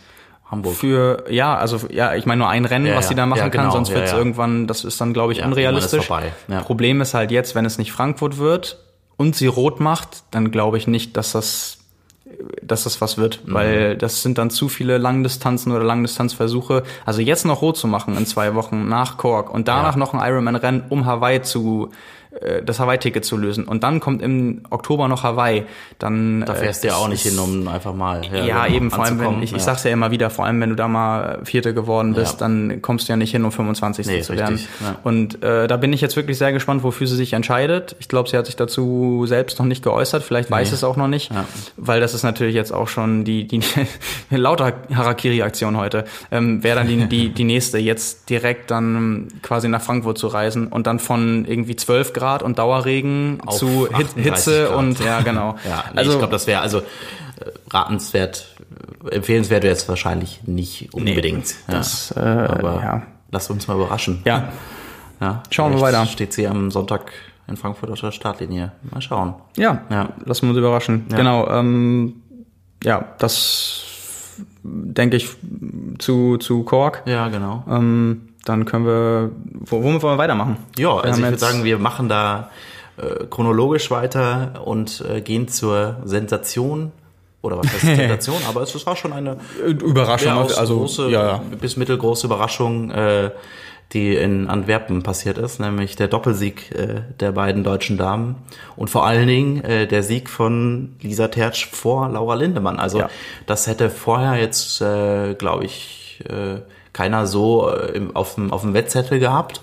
Hamburg. 0.48 0.74
Für, 0.74 1.24
ja, 1.30 1.56
also, 1.56 1.80
ja, 1.90 2.14
ich 2.14 2.26
meine 2.26 2.40
nur 2.40 2.48
ein 2.48 2.66
Rennen, 2.66 2.86
ja, 2.86 2.96
was 2.96 3.08
sie 3.08 3.14
da 3.14 3.26
machen 3.26 3.38
ja, 3.40 3.48
genau. 3.48 3.64
kann, 3.64 3.72
sonst 3.72 3.90
wird 3.90 4.04
es 4.04 4.12
irgendwann, 4.12 4.66
das 4.66 4.84
ist 4.84 5.00
dann, 5.00 5.12
glaube 5.12 5.32
ich, 5.32 5.42
unrealistisch. 5.42 6.08
Ist 6.08 6.64
Problem 6.64 7.00
ist 7.00 7.14
halt 7.14 7.30
jetzt, 7.32 7.54
wenn 7.54 7.64
es 7.64 7.78
nicht 7.78 7.92
Frankfurt 7.92 8.38
wird, 8.38 8.83
und 9.16 9.36
sie 9.36 9.46
rot 9.46 9.80
macht, 9.80 10.24
dann 10.30 10.50
glaube 10.50 10.78
ich 10.78 10.86
nicht, 10.86 11.16
dass 11.16 11.32
das 11.32 11.78
dass 12.62 12.84
das 12.84 13.00
was 13.00 13.18
wird, 13.18 13.46
mhm. 13.46 13.54
weil 13.54 13.96
das 13.96 14.22
sind 14.22 14.38
dann 14.38 14.50
zu 14.50 14.68
viele 14.68 14.98
Langdistanzen 14.98 15.72
oder 15.72 15.84
Langdistanzversuche. 15.84 16.82
Also 17.04 17.20
jetzt 17.20 17.44
noch 17.44 17.62
rot 17.62 17.76
zu 17.76 17.86
machen 17.86 18.16
in 18.16 18.26
zwei 18.26 18.54
Wochen 18.54 18.88
nach 18.88 19.18
Cork 19.18 19.50
und 19.52 19.68
danach 19.68 19.94
ja. 19.94 19.98
noch 19.98 20.14
ein 20.14 20.20
Ironman-Rennen, 20.26 20.84
um 20.88 21.06
Hawaii 21.06 21.42
zu 21.42 21.90
das 22.64 22.80
Hawaii-Ticket 22.80 23.24
zu 23.24 23.36
lösen. 23.36 23.64
Und 23.64 23.84
dann 23.84 24.00
kommt 24.00 24.22
im 24.22 24.62
Oktober 24.70 25.08
noch 25.08 25.22
Hawaii. 25.22 25.64
Dann 25.98 26.44
da 26.44 26.54
fährst 26.54 26.84
äh, 26.84 26.88
du 26.88 26.94
ja 26.94 26.98
auch 26.98 27.08
nicht 27.08 27.22
hin, 27.22 27.38
um 27.38 27.68
einfach 27.68 27.94
mal 27.94 28.22
ja, 28.32 28.44
ja 28.44 28.66
eben 28.66 28.90
vor 28.90 29.04
allem 29.04 29.20
wenn 29.20 29.42
ich, 29.42 29.52
ja. 29.52 29.56
ich 29.56 29.62
sag's 29.62 29.84
ja 29.84 29.90
immer 29.90 30.10
wieder, 30.10 30.30
vor 30.30 30.44
allem 30.44 30.60
wenn 30.60 30.70
du 30.70 30.76
da 30.76 30.88
mal 30.88 31.40
Vierte 31.44 31.74
geworden 31.74 32.14
bist, 32.14 32.34
ja. 32.34 32.38
dann 32.40 32.82
kommst 32.82 33.08
du 33.08 33.12
ja 33.12 33.16
nicht 33.16 33.30
hin, 33.30 33.44
um 33.44 33.52
25. 33.52 34.06
Nee, 34.06 34.20
zu 34.22 34.36
werden. 34.36 34.60
Und 35.04 35.42
äh, 35.42 35.66
da 35.66 35.76
bin 35.76 35.92
ich 35.92 36.00
jetzt 36.00 36.16
wirklich 36.16 36.38
sehr 36.38 36.52
gespannt, 36.52 36.82
wofür 36.82 37.06
sie 37.06 37.16
sich 37.16 37.32
entscheidet. 37.32 37.94
Ich 38.00 38.08
glaube, 38.08 38.28
sie 38.28 38.36
hat 38.36 38.46
sich 38.46 38.56
dazu 38.56 39.24
selbst 39.26 39.58
noch 39.58 39.66
nicht 39.66 39.82
geäußert. 39.82 40.22
Vielleicht 40.22 40.50
weiß 40.50 40.68
nee. 40.68 40.74
es 40.74 40.84
auch 40.84 40.96
noch 40.96 41.08
nicht, 41.08 41.30
weil 41.76 42.00
das 42.00 42.14
ist 42.14 42.24
natürlich 42.24 42.54
jetzt 42.54 42.72
auch 42.72 42.88
schon 42.88 43.24
die 43.24 43.46
die 43.46 43.60
lauter 44.30 44.72
Harakiri-Aktion 44.92 45.76
heute. 45.76 46.04
Ähm, 46.30 46.62
Wäre 46.62 46.78
dann 46.78 46.88
die, 46.88 47.06
die 47.06 47.28
die 47.30 47.44
nächste 47.44 47.78
jetzt 47.78 48.28
direkt 48.28 48.70
dann 48.70 49.28
quasi 49.42 49.68
nach 49.68 49.82
Frankfurt 49.82 50.18
zu 50.18 50.26
reisen 50.26 50.66
und 50.68 50.86
dann 50.86 50.98
von 50.98 51.44
irgendwie 51.44 51.76
12 51.76 52.12
Grad 52.12 52.23
Grad 52.24 52.42
und 52.42 52.58
Dauerregen 52.58 53.38
Auf 53.44 53.58
zu 53.58 53.86
Hitze 54.16 54.64
Grad. 54.68 54.76
und 54.78 54.98
ja, 55.00 55.20
genau. 55.20 55.56
ja, 55.68 55.84
nee, 55.92 55.98
also, 55.98 56.12
ich 56.12 56.18
glaube, 56.18 56.32
das 56.32 56.46
wäre 56.46 56.62
also 56.62 56.78
äh, 56.78 56.82
ratenswert, 57.68 58.56
empfehlenswert 59.10 59.62
wäre 59.62 59.72
jetzt 59.74 59.86
wahrscheinlich 59.90 60.40
nicht 60.44 60.94
unbedingt. 60.94 61.44
Nee, 61.68 61.74
das, 61.74 62.14
äh, 62.16 62.20
aber 62.20 62.80
ja. 62.82 63.02
lasst 63.30 63.50
uns 63.50 63.68
mal 63.68 63.74
überraschen. 63.76 64.22
Ja. 64.24 64.52
ja 65.20 65.42
Schauen 65.50 65.74
wir 65.74 65.82
weiter. 65.82 66.06
Steht 66.06 66.32
sie 66.32 66.48
am 66.48 66.70
Sonntag 66.70 67.12
in 67.46 67.58
Frankfurt 67.58 67.90
auf 67.90 68.00
der 68.00 68.10
Startlinie. 68.10 68.72
Mal 68.90 69.02
schauen. 69.02 69.34
Ja, 69.58 69.82
ja. 69.90 70.08
lassen 70.24 70.46
wir 70.46 70.50
uns 70.50 70.58
überraschen. 70.58 71.06
Ja. 71.10 71.18
Genau. 71.18 71.46
Ähm, 71.50 72.22
ja, 72.82 73.06
das 73.18 74.40
denke 74.62 75.18
ich 75.18 75.28
zu, 75.98 76.38
zu 76.38 76.62
Kork. 76.62 77.02
Ja, 77.04 77.28
genau. 77.28 77.64
Ähm, 77.68 78.33
dann 78.44 78.64
können 78.64 78.86
wir, 78.86 79.30
womit 79.66 80.02
wollen 80.02 80.14
wir 80.14 80.18
weitermachen? 80.18 80.56
Ja, 80.76 80.96
also 80.96 81.18
ich 81.20 81.24
würde 81.24 81.38
sagen, 81.38 81.64
wir 81.64 81.78
machen 81.78 82.08
da 82.08 82.50
äh, 82.96 83.24
chronologisch 83.28 83.90
weiter 83.90 84.62
und 84.64 85.04
äh, 85.08 85.20
gehen 85.20 85.48
zur 85.48 85.96
Sensation 86.04 86.92
oder 87.42 87.58
was 87.58 87.66
heißt 87.66 87.80
Sensation, 87.82 88.40
aber 88.48 88.62
es 88.62 88.86
war 88.86 88.96
schon 88.96 89.12
eine 89.12 89.38
Überraschung, 89.64 90.32
also 90.32 90.78
große, 90.78 91.10
ja, 91.10 91.42
bis 91.60 91.76
mittelgroße 91.76 92.26
Überraschung. 92.26 92.90
Äh, 92.90 93.30
die 93.92 94.16
in 94.16 94.48
Antwerpen 94.48 95.02
passiert 95.02 95.38
ist, 95.38 95.60
nämlich 95.60 95.94
der 95.94 96.08
Doppelsieg 96.08 96.72
äh, 96.72 97.02
der 97.20 97.32
beiden 97.32 97.62
deutschen 97.62 97.96
Damen 97.96 98.36
und 98.76 98.90
vor 98.90 99.06
allen 99.06 99.28
Dingen 99.28 99.62
äh, 99.62 99.86
der 99.86 100.02
Sieg 100.02 100.28
von 100.28 100.96
Lisa 101.00 101.28
Tertsch 101.28 101.68
vor 101.70 102.08
Laura 102.08 102.34
Lindemann. 102.34 102.78
Also 102.80 102.98
ja. 102.98 103.10
das 103.46 103.66
hätte 103.66 103.90
vorher 103.90 104.40
jetzt, 104.40 104.80
äh, 104.80 105.34
glaube 105.34 105.64
ich, 105.64 106.22
äh, 106.28 106.60
keiner 106.94 107.26
so 107.26 107.68
äh, 107.68 107.92
im, 107.92 108.16
auf, 108.16 108.36
dem, 108.36 108.50
auf 108.52 108.62
dem 108.62 108.72
Wettzettel 108.72 109.18
gehabt. 109.18 109.60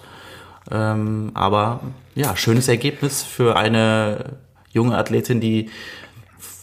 Ähm, 0.69 1.32
aber 1.34 1.79
ja, 2.13 2.36
schönes 2.36 2.67
Ergebnis 2.67 3.23
für 3.23 3.55
eine 3.55 4.38
junge 4.71 4.95
Athletin, 4.95 5.41
die 5.41 5.71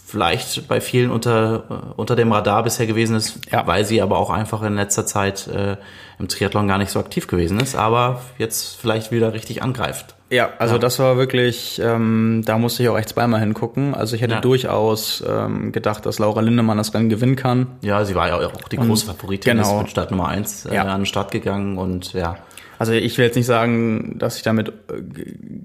vielleicht 0.07 0.69
bei 0.69 0.81
vielen 0.81 1.11
unter, 1.11 1.65
äh, 1.69 2.01
unter 2.01 2.15
dem 2.15 2.33
Radar 2.33 2.63
bisher 2.63 2.87
gewesen 2.87 3.17
ist, 3.17 3.41
ja. 3.51 3.67
weil 3.67 3.85
sie 3.85 4.01
aber 4.01 4.19
auch 4.19 4.31
einfach 4.31 4.63
in 4.63 4.77
letzter 4.77 5.05
Zeit 5.05 5.49
äh, 5.49 5.77
im 6.19 6.29
Triathlon 6.29 6.69
gar 6.69 6.79
nicht 6.79 6.91
so 6.91 7.01
aktiv 7.01 7.27
gewesen 7.27 7.61
ist, 7.61 7.75
aber 7.75 8.23
jetzt 8.39 8.77
vielleicht 8.77 9.11
wieder 9.11 9.33
richtig 9.33 9.63
angreift. 9.63 10.15
Ja, 10.31 10.51
also 10.59 10.75
ja. 10.75 10.79
das 10.79 10.99
war 10.99 11.17
wirklich, 11.17 11.81
ähm, 11.83 12.43
da 12.45 12.59
musste 12.59 12.83
ich 12.83 12.89
auch 12.89 12.99
echt 12.99 13.11
zweimal 13.11 13.41
hingucken. 13.41 13.95
Also 13.95 14.15
ich 14.15 14.23
hätte 14.23 14.35
ja. 14.35 14.41
durchaus 14.41 15.25
ähm, 15.27 15.73
gedacht, 15.73 16.05
dass 16.05 16.19
Laura 16.19 16.41
Lindemann 16.41 16.77
das 16.77 16.93
Rennen 16.93 17.09
gewinnen 17.09 17.37
kann. 17.37 17.69
Ja, 17.81 18.05
sie 18.05 18.15
war 18.15 18.29
ja 18.29 18.37
auch 18.37 18.69
die 18.69 18.77
große 18.77 19.07
Favoritin, 19.07 19.57
genau. 19.57 19.77
ist 19.77 19.83
mit 19.83 19.91
Start 19.91 20.11
Nummer 20.11 20.29
eins 20.29 20.67
äh, 20.67 20.77
an 20.77 21.01
den 21.01 21.07
Start 21.07 21.31
gegangen 21.31 21.79
und 21.79 22.13
ja. 22.13 22.37
Also 22.79 22.93
ich 22.93 23.19
will 23.19 23.25
jetzt 23.25 23.35
nicht 23.35 23.47
sagen, 23.47 24.19
dass 24.19 24.37
ich 24.37 24.43
damit 24.43 24.69
äh, 24.69 24.73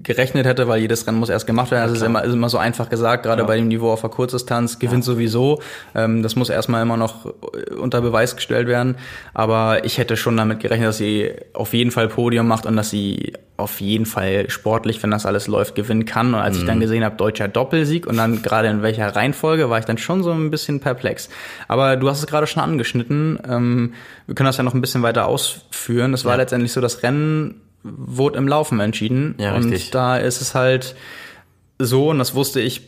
gerechnet 0.02 0.46
hätte, 0.46 0.66
weil 0.66 0.80
jedes 0.80 1.06
Rennen 1.06 1.18
muss 1.18 1.28
erst 1.28 1.46
gemacht 1.46 1.70
werden. 1.70 1.82
Das 1.82 1.92
ja, 1.92 2.04
ist, 2.04 2.08
immer, 2.08 2.24
ist 2.24 2.32
immer 2.32 2.48
so 2.48 2.58
einfach 2.58 2.88
gesagt, 2.88 3.22
gerade 3.22 3.42
ja. 3.42 3.46
bei 3.46 3.56
dem 3.56 3.68
Niveau 3.68 3.92
auf 3.92 4.00
der 4.00 4.10
Kurzdistanz 4.10 4.80
gewinnt 4.80 5.04
ja. 5.04 5.12
sowieso. 5.12 5.60
Ähm, 5.94 6.22
das 6.24 6.34
muss 6.34 6.50
erstmal 6.50 6.82
immer 6.82 6.96
noch 6.96 7.26
äh, 7.26 7.74
unter 7.74 8.00
Beweis 8.00 8.34
gestellt 8.34 8.66
werden. 8.66 8.96
Aber 9.32 9.84
ich 9.84 9.98
hätte 9.98 10.16
schon 10.16 10.36
damit 10.36 10.58
gerechnet, 10.58 10.88
dass 10.88 10.98
sie 10.98 11.30
auf 11.52 11.72
jeden 11.72 11.92
Fall 11.92 12.08
Podium 12.08 12.48
macht 12.48 12.66
und 12.66 12.74
dass 12.76 12.90
sie 12.90 13.34
auf 13.56 13.80
jeden 13.80 14.04
Fall 14.04 14.50
sportlich, 14.50 15.00
wenn 15.02 15.12
das 15.12 15.26
alles 15.26 15.46
läuft, 15.46 15.76
gewinnen 15.76 16.04
kann. 16.04 16.34
Und 16.34 16.40
als 16.40 16.56
mhm. 16.56 16.60
ich 16.60 16.66
dann 16.66 16.76
mhm. 16.78 16.82
gesehen 16.82 17.04
habe, 17.04 17.16
deutscher 17.16 17.46
Doppelsieg 17.46 18.06
und 18.06 18.16
dann 18.16 18.42
gerade 18.42 18.68
in 18.68 18.82
welcher 18.82 19.14
Reihenfolge, 19.14 19.70
war 19.70 19.78
ich 19.78 19.84
dann 19.84 19.98
schon 19.98 20.22
so 20.22 20.32
ein 20.32 20.50
bisschen 20.50 20.80
perplex. 20.80 21.28
Aber 21.68 21.96
du 21.96 22.08
hast 22.08 22.18
es 22.18 22.26
gerade 22.26 22.46
schon 22.46 22.62
angeschnitten. 22.62 23.38
Ähm, 23.48 23.94
wir 24.26 24.34
können 24.34 24.46
das 24.46 24.56
ja 24.56 24.64
noch 24.64 24.74
ein 24.74 24.80
bisschen 24.80 25.02
weiter 25.02 25.26
ausführen. 25.26 26.14
Es 26.14 26.24
war 26.24 26.32
ja. 26.32 26.38
letztendlich 26.38 26.72
so, 26.72 26.80
das 26.80 27.02
Rennen 27.04 27.60
wurde 27.84 28.38
im 28.38 28.48
Laufen 28.48 28.80
entschieden. 28.80 29.36
Ja, 29.38 29.54
und 29.54 29.64
richtig. 29.64 29.90
da 29.90 30.16
ist 30.16 30.40
es 30.40 30.54
halt 30.54 30.96
so, 31.78 32.10
und 32.10 32.18
das 32.18 32.34
wusste 32.34 32.60
ich 32.60 32.82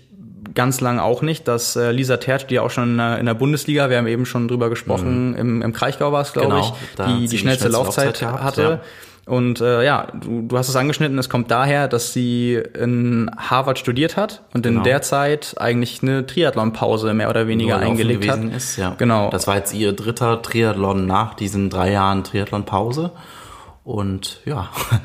ganz 0.55 0.81
lang 0.81 0.99
auch 0.99 1.23
nicht, 1.23 1.47
dass 1.49 1.77
äh, 1.77 1.93
Lisa 1.93 2.17
Tertsch, 2.17 2.47
die 2.49 2.59
auch 2.59 2.71
schon 2.71 2.91
in 2.93 2.97
der, 2.97 3.19
in 3.19 3.27
der, 3.27 3.35
Bundesliga, 3.35 3.91
wir 3.91 3.99
haben 3.99 4.07
eben 4.07 4.27
schon 4.27 4.49
drüber 4.49 4.71
gesprochen, 4.71 5.31
mhm. 5.31 5.37
im, 5.37 5.63
im 5.63 5.73
Kraichgau 5.73 6.13
war 6.13 6.23
es, 6.23 6.33
glaube 6.33 6.49
genau, 6.49 6.61
ich, 6.61 7.05
die 7.05 7.21
die, 7.21 7.29
die 7.29 7.39
schnellste 7.39 7.69
Laufzeit, 7.69 8.07
Laufzeit 8.07 8.21
gehabt, 8.21 8.43
hatte. 8.43 8.63
Ja. 8.63 8.81
Und 9.27 9.61
äh, 9.61 9.85
ja, 9.85 10.07
du, 10.15 10.43
du 10.43 10.57
hast 10.57 10.69
es 10.69 10.77
angeschnitten, 10.77 11.19
es 11.19 11.29
kommt 11.29 11.51
daher, 11.51 11.89
dass 11.89 12.13
sie 12.13 12.55
in 12.55 13.29
Harvard 13.37 13.77
studiert 13.77 14.17
hat 14.17 14.43
und 14.55 14.63
genau. 14.63 14.79
in 14.79 14.85
der 14.85 15.03
Zeit 15.03 15.57
eigentlich 15.59 16.01
eine 16.01 16.25
Triathlon-Pause 16.27 17.13
mehr 17.13 17.29
oder 17.29 17.49
weniger 17.49 17.79
eingelegt 17.79 18.29
hat. 18.31 18.45
Ist, 18.45 18.77
ja. 18.77 18.95
Genau. 18.97 19.29
Das 19.31 19.49
war 19.49 19.57
jetzt 19.57 19.75
ihr 19.75 19.93
dritter 19.93 20.41
Triathlon 20.43 21.07
nach 21.07 21.35
diesen 21.35 21.71
drei 21.71 21.91
Jahren 21.91 22.23
Triathlon-Pause. 22.23 23.11
Und 23.85 24.41
ja. 24.45 24.71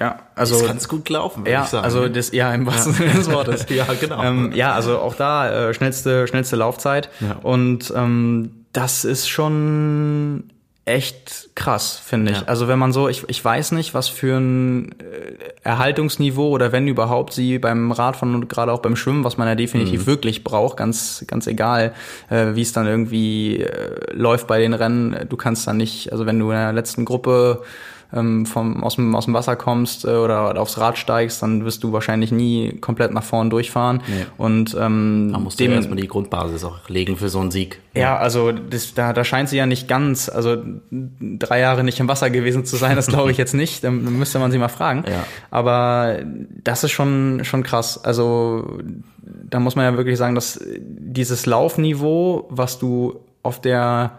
Ja, 0.00 0.18
also 0.34 0.56
ist 0.56 0.66
ganz 0.66 0.88
gut 0.88 1.04
gelaufen, 1.04 1.42
würde 1.42 1.52
ja, 1.52 1.62
ich 1.62 1.68
sagen. 1.68 1.84
Also 1.84 2.08
das 2.08 2.32
ja 2.32 2.52
im 2.52 2.66
wahrsten 2.66 2.94
Sinne 2.94 3.12
des 3.12 3.30
Wortes. 3.30 3.66
ja, 3.68 3.86
genau. 4.00 4.24
Ähm, 4.24 4.50
ja, 4.52 4.72
also 4.72 4.98
auch 4.98 5.14
da 5.14 5.68
äh, 5.68 5.72
schnellste 5.72 6.26
schnellste 6.26 6.56
Laufzeit 6.56 7.10
ja. 7.20 7.36
und 7.42 7.92
ähm, 7.94 8.66
das 8.72 9.04
ist 9.04 9.28
schon 9.28 10.50
echt 10.86 11.48
krass, 11.54 11.98
finde 12.04 12.32
ich. 12.32 12.40
Ja. 12.40 12.46
Also 12.46 12.68
wenn 12.68 12.78
man 12.78 12.92
so, 12.92 13.08
ich, 13.08 13.24
ich 13.28 13.42
weiß 13.42 13.72
nicht, 13.72 13.94
was 13.94 14.08
für 14.08 14.36
ein 14.36 14.92
äh, 14.92 15.36
Erhaltungsniveau 15.62 16.48
oder 16.48 16.72
wenn 16.72 16.86
überhaupt 16.86 17.32
sie 17.32 17.58
beim 17.58 17.90
Radfahren 17.90 18.34
und 18.34 18.48
gerade 18.50 18.70
auch 18.70 18.80
beim 18.80 18.94
Schwimmen, 18.94 19.24
was 19.24 19.38
man 19.38 19.48
ja 19.48 19.54
definitiv 19.54 20.02
mhm. 20.02 20.06
wirklich 20.06 20.44
braucht, 20.44 20.76
ganz, 20.76 21.24
ganz 21.26 21.46
egal, 21.46 21.94
äh, 22.28 22.54
wie 22.54 22.60
es 22.60 22.72
dann 22.72 22.86
irgendwie 22.86 23.60
äh, 23.60 24.12
läuft 24.12 24.46
bei 24.46 24.58
den 24.58 24.74
Rennen. 24.74 25.26
Du 25.28 25.36
kannst 25.38 25.66
dann 25.66 25.78
nicht, 25.78 26.12
also 26.12 26.26
wenn 26.26 26.38
du 26.38 26.50
in 26.50 26.56
der 26.56 26.72
letzten 26.74 27.06
Gruppe 27.06 27.62
ähm, 28.14 28.46
vom, 28.46 28.82
aus, 28.84 28.96
dem, 28.96 29.14
aus 29.14 29.24
dem 29.24 29.34
Wasser 29.34 29.56
kommst 29.56 30.04
äh, 30.04 30.08
oder 30.08 30.58
aufs 30.60 30.78
Rad 30.78 30.98
steigst, 30.98 31.42
dann 31.42 31.64
wirst 31.64 31.82
du 31.82 31.92
wahrscheinlich 31.92 32.32
nie 32.32 32.78
komplett 32.80 33.12
nach 33.12 33.24
vorn 33.24 33.50
durchfahren. 33.50 34.02
Nee. 34.06 34.26
Und 34.38 34.76
ähm, 34.78 35.30
da 35.32 35.38
musst 35.38 35.58
du 35.58 35.64
dem, 35.64 35.72
ja 35.72 35.78
erstmal 35.78 35.98
die 35.98 36.08
Grundbasis 36.08 36.64
auch 36.64 36.88
legen 36.88 37.16
für 37.16 37.28
so 37.28 37.40
einen 37.40 37.50
Sieg. 37.50 37.80
Ja, 37.94 38.16
also 38.16 38.52
das, 38.52 38.94
da, 38.94 39.12
da 39.12 39.24
scheint 39.24 39.48
sie 39.48 39.56
ja 39.56 39.66
nicht 39.66 39.88
ganz, 39.88 40.28
also 40.28 40.56
drei 40.90 41.60
Jahre 41.60 41.84
nicht 41.84 42.00
im 42.00 42.08
Wasser 42.08 42.30
gewesen 42.30 42.64
zu 42.64 42.76
sein, 42.76 42.96
das 42.96 43.06
glaube 43.06 43.30
ich 43.30 43.38
jetzt 43.38 43.54
nicht. 43.54 43.84
Dann 43.84 44.18
müsste 44.18 44.38
man 44.38 44.50
sie 44.50 44.58
mal 44.58 44.68
fragen. 44.68 45.04
Ja. 45.06 45.24
Aber 45.50 46.18
das 46.62 46.84
ist 46.84 46.92
schon, 46.92 47.40
schon 47.44 47.62
krass. 47.62 48.02
Also 48.02 48.78
da 49.22 49.60
muss 49.60 49.76
man 49.76 49.84
ja 49.84 49.96
wirklich 49.96 50.18
sagen, 50.18 50.34
dass 50.34 50.60
dieses 50.78 51.46
Laufniveau, 51.46 52.46
was 52.50 52.78
du 52.78 53.20
auf 53.42 53.60
der 53.60 54.18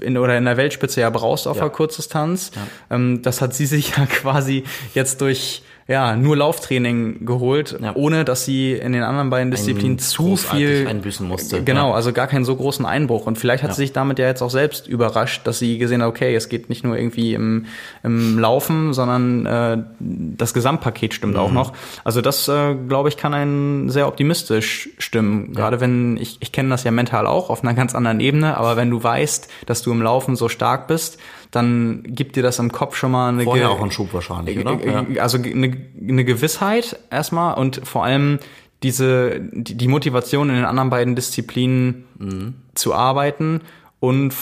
in, 0.00 0.18
oder 0.18 0.36
in 0.36 0.44
der 0.44 0.56
Weltspitze 0.56 1.00
ja 1.00 1.10
brauchst 1.10 1.46
auf 1.46 1.56
ja. 1.56 1.64
der 1.64 1.70
Kurzdistanz. 1.70 2.50
Ja. 2.54 2.96
Ähm, 2.96 3.22
das 3.22 3.40
hat 3.40 3.54
sie 3.54 3.66
sich 3.66 3.90
ja 3.96 4.06
quasi 4.06 4.64
jetzt 4.94 5.20
durch 5.20 5.62
ja, 5.88 6.16
nur 6.16 6.36
Lauftraining 6.36 7.24
geholt, 7.24 7.78
ja. 7.80 7.96
ohne 7.96 8.26
dass 8.26 8.44
sie 8.44 8.74
in 8.74 8.92
den 8.92 9.02
anderen 9.02 9.30
beiden 9.30 9.50
Disziplinen 9.50 9.96
Ein 9.96 9.98
zu 9.98 10.36
viel 10.36 10.86
einbüßen 10.86 11.26
musste. 11.26 11.64
Genau, 11.64 11.88
ja. 11.88 11.94
also 11.94 12.12
gar 12.12 12.26
keinen 12.26 12.44
so 12.44 12.54
großen 12.56 12.84
Einbruch. 12.84 13.26
Und 13.26 13.38
vielleicht 13.38 13.62
hat 13.62 13.70
ja. 13.70 13.74
sie 13.74 13.82
sich 13.84 13.94
damit 13.94 14.18
ja 14.18 14.26
jetzt 14.26 14.42
auch 14.42 14.50
selbst 14.50 14.86
überrascht, 14.86 15.46
dass 15.46 15.58
sie 15.58 15.78
gesehen 15.78 16.02
hat, 16.02 16.10
okay, 16.10 16.34
es 16.34 16.50
geht 16.50 16.68
nicht 16.68 16.84
nur 16.84 16.98
irgendwie 16.98 17.32
im, 17.32 17.64
im 18.02 18.38
Laufen, 18.38 18.92
sondern 18.92 19.46
äh, 19.46 19.78
das 19.98 20.52
Gesamtpaket 20.52 21.14
stimmt 21.14 21.34
mhm. 21.34 21.40
auch 21.40 21.52
noch. 21.52 21.72
Also 22.04 22.20
das, 22.20 22.46
äh, 22.48 22.74
glaube 22.74 23.08
ich, 23.08 23.16
kann 23.16 23.32
einen 23.32 23.88
sehr 23.88 24.08
optimistisch 24.08 24.90
stimmen. 24.98 25.54
Gerade 25.54 25.80
wenn, 25.80 26.18
ich, 26.18 26.36
ich 26.40 26.52
kenne 26.52 26.68
das 26.68 26.84
ja 26.84 26.90
mental 26.90 27.26
auch 27.26 27.48
auf 27.48 27.64
einer 27.64 27.72
ganz 27.72 27.94
anderen 27.94 28.20
Ebene, 28.20 28.58
aber 28.58 28.76
wenn 28.76 28.90
du 28.90 29.02
weißt, 29.02 29.48
dass 29.64 29.80
du 29.80 29.90
im 29.92 30.02
Laufen 30.02 30.36
so 30.36 30.50
stark 30.50 30.86
bist, 30.86 31.18
dann 31.50 32.02
gibt 32.04 32.36
dir 32.36 32.42
das 32.42 32.58
im 32.58 32.72
Kopf 32.72 32.96
schon 32.96 33.10
mal 33.10 33.30
eine 33.30 33.44
Vorher 33.44 33.70
auch 33.70 33.80
einen 33.80 33.90
Schub 33.90 34.12
wahrscheinlich, 34.12 34.58
oder? 34.58 34.78
Ja. 34.84 35.22
Also 35.22 35.38
eine, 35.38 35.76
eine 36.00 36.24
Gewissheit 36.24 36.98
erstmal 37.10 37.54
und 37.54 37.80
vor 37.86 38.04
allem 38.04 38.38
diese 38.82 39.40
die, 39.40 39.74
die 39.74 39.88
Motivation 39.88 40.50
in 40.50 40.56
den 40.56 40.64
anderen 40.64 40.90
beiden 40.90 41.16
Disziplinen 41.16 42.04
mhm. 42.18 42.54
zu 42.74 42.94
arbeiten 42.94 43.62
und 44.00 44.34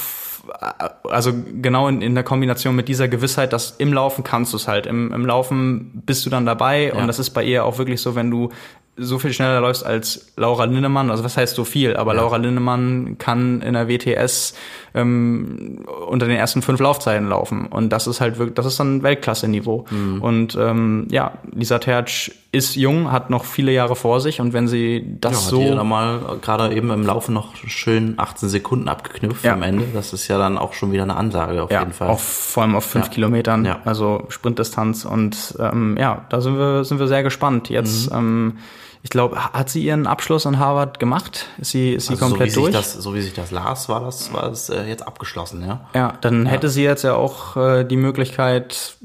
also 1.05 1.33
genau 1.61 1.89
in, 1.89 2.03
in 2.03 2.15
der 2.15 2.25
Kombination 2.25 2.77
mit 2.77 2.89
dieser 2.89 3.09
Gewissheit, 3.09 3.53
dass 3.53 3.73
im 3.79 3.93
Laufen 3.93 4.23
kannst 4.23 4.53
du 4.53 4.57
es 4.57 4.69
halt. 4.69 4.87
Im, 4.87 5.13
Im 5.13 5.27
Laufen 5.27 6.03
bist 6.07 6.25
du 6.25 6.31
dann 6.31 6.47
dabei 6.47 6.89
ja. 6.89 6.95
und 6.95 7.07
das 7.09 7.19
ist 7.19 7.31
bei 7.31 7.43
ihr 7.43 7.65
auch 7.65 7.79
wirklich 7.79 8.01
so, 8.01 8.15
wenn 8.15 8.31
du 8.31 8.51
so 8.99 9.19
viel 9.19 9.33
schneller 9.33 9.61
läufst 9.61 9.85
als 9.85 10.33
Laura 10.37 10.65
Lindemann, 10.65 11.11
also 11.11 11.23
was 11.23 11.37
heißt 11.37 11.55
so 11.55 11.65
viel, 11.65 11.97
aber 11.97 12.15
ja. 12.15 12.23
Laura 12.23 12.39
Lindemann 12.39 13.19
kann 13.19 13.61
in 13.61 13.75
der 13.75 13.89
WTS 13.89 14.55
ähm, 14.95 15.85
unter 16.07 16.27
den 16.27 16.37
ersten 16.37 16.63
fünf 16.63 16.81
Laufzeiten 16.81 17.29
laufen 17.29 17.67
und 17.67 17.91
das 17.91 18.07
ist 18.07 18.21
halt 18.21 18.39
wirklich, 18.39 18.55
das 18.55 18.65
ist 18.65 18.81
dann 18.81 19.03
Weltklasse-Niveau 19.03 19.85
mhm. 19.91 20.23
und 20.23 20.57
ähm, 20.59 21.09
ja, 21.11 21.33
Lisa 21.53 21.79
Tertsch 21.79 22.31
ist 22.53 22.75
jung, 22.75 23.13
hat 23.13 23.29
noch 23.29 23.45
viele 23.45 23.71
Jahre 23.71 23.97
vor 23.97 24.21
sich 24.21 24.41
und 24.41 24.55
wenn 24.55 24.67
sie 24.67 25.05
das 25.21 25.45
ja, 25.45 25.51
so... 25.51 25.77
Hat 25.77 25.85
mal 25.85 26.39
gerade 26.41 26.75
eben 26.75 26.91
im 26.91 27.05
Laufen 27.05 27.35
noch 27.35 27.55
schön 27.55 28.15
18 28.17 28.49
Sekunden 28.49 28.89
abgeknüpft 28.89 29.45
ja. 29.45 29.53
am 29.53 29.63
Ende, 29.63 29.85
das 29.93 30.15
ist 30.15 30.27
ja 30.29 30.39
dann 30.39 30.57
auch 30.57 30.73
schon 30.73 30.91
wieder 30.93 31.03
eine 31.03 31.17
Ansage 31.17 31.63
auf 31.63 31.71
ja, 31.71 31.81
jeden 31.81 31.93
Fall. 31.93 32.09
Auch 32.09 32.19
vor 32.19 32.63
allem 32.63 32.75
auf 32.75 32.85
fünf 32.85 33.11
Kilometern, 33.11 33.67
also 33.85 34.25
Sprintdistanz 34.31 35.05
und 35.05 35.55
ähm, 35.59 35.99
ja, 35.99 36.25
da 36.31 36.41
sind 36.41 36.57
wir, 36.57 36.85
sind 36.85 36.99
wir 36.99 37.09
sehr 37.09 37.23
gespannt. 37.23 37.69
Jetzt 37.69 38.11
mhm. 38.11 38.17
ähm, 38.17 38.59
ich 39.07 39.11
glaube, 39.11 39.37
hat 39.37 39.71
sie 39.71 39.85
ihren 39.85 40.09
Abschluss 40.09 40.49
an 40.49 40.59
Harvard 40.59 40.99
gemacht? 40.99 41.47
Ist 41.59 41.71
sie, 41.71 41.93
ist 41.93 42.09
sie 42.09 42.15
also 42.15 42.27
komplett 42.27 42.51
so 42.51 42.63
durch? 42.63 42.73
Das, 42.73 42.93
so 42.93 43.15
wie 43.15 43.23
sich 43.23 43.35
das 43.35 43.53
las, 43.53 43.89
war 43.89 44.01
das, 44.01 44.33
war 44.33 44.49
das 44.49 44.69
äh, 44.69 44.83
jetzt 44.83 45.07
abgeschlossen, 45.07 45.65
ja. 45.65 45.89
Ja, 45.95 46.15
dann 46.23 46.45
ja. 46.45 46.51
hätte 46.51 46.69
sie 46.69 46.83
jetzt 46.83 47.05
ja 47.05 47.15
auch 47.15 47.57
äh, 47.57 47.85
die 47.85 47.97
Möglichkeit, 47.97 48.97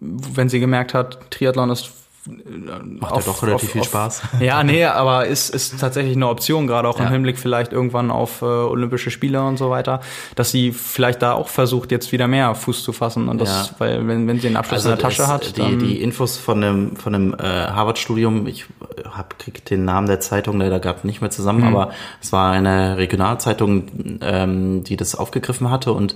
wenn 0.00 0.48
sie 0.48 0.60
gemerkt 0.60 0.94
hat, 0.94 1.30
Triathlon 1.30 1.68
ist 1.68 1.90
Macht 2.26 3.12
auf, 3.12 3.26
ja 3.26 3.32
doch 3.32 3.42
relativ 3.42 3.68
auf, 3.68 3.72
viel 3.72 3.84
Spaß. 3.84 4.22
ja, 4.40 4.62
nee, 4.62 4.84
aber 4.84 5.26
ist, 5.26 5.48
ist 5.48 5.80
tatsächlich 5.80 6.16
eine 6.16 6.28
Option, 6.28 6.66
gerade 6.66 6.86
auch 6.86 6.98
ja. 6.98 7.06
im 7.06 7.12
Hinblick 7.12 7.38
vielleicht 7.38 7.72
irgendwann 7.72 8.10
auf 8.10 8.42
äh, 8.42 8.44
Olympische 8.44 9.10
Spiele 9.10 9.42
und 9.42 9.56
so 9.56 9.70
weiter, 9.70 10.00
dass 10.34 10.50
sie 10.50 10.72
vielleicht 10.72 11.22
da 11.22 11.32
auch 11.32 11.48
versucht, 11.48 11.90
jetzt 11.90 12.12
wieder 12.12 12.28
mehr 12.28 12.54
Fuß 12.54 12.84
zu 12.84 12.92
fassen. 12.92 13.28
Und 13.28 13.40
das, 13.40 13.70
ja. 13.70 13.74
weil 13.78 14.06
wenn, 14.06 14.28
wenn 14.28 14.36
sie 14.36 14.48
den 14.48 14.56
Abschluss 14.58 14.84
also 14.84 14.90
in 14.90 14.96
der 14.96 15.02
Tasche 15.02 15.28
hat. 15.28 15.56
Die, 15.56 15.78
die 15.78 16.02
Infos 16.02 16.36
von 16.36 16.60
dem, 16.60 16.96
von 16.96 17.14
dem 17.14 17.32
äh, 17.34 17.38
Harvard-Studium, 17.38 18.46
ich 18.46 18.66
hab, 19.10 19.38
krieg 19.38 19.64
den 19.64 19.86
Namen 19.86 20.06
der 20.06 20.20
Zeitung 20.20 20.58
leider 20.58 20.78
gerade 20.78 21.06
nicht 21.06 21.22
mehr 21.22 21.30
zusammen, 21.30 21.60
mhm. 21.60 21.74
aber 21.74 21.92
es 22.20 22.32
war 22.32 22.52
eine 22.52 22.98
Regionalzeitung, 22.98 24.18
ähm, 24.20 24.84
die 24.84 24.96
das 24.98 25.14
aufgegriffen 25.14 25.70
hatte 25.70 25.92
und 25.92 26.14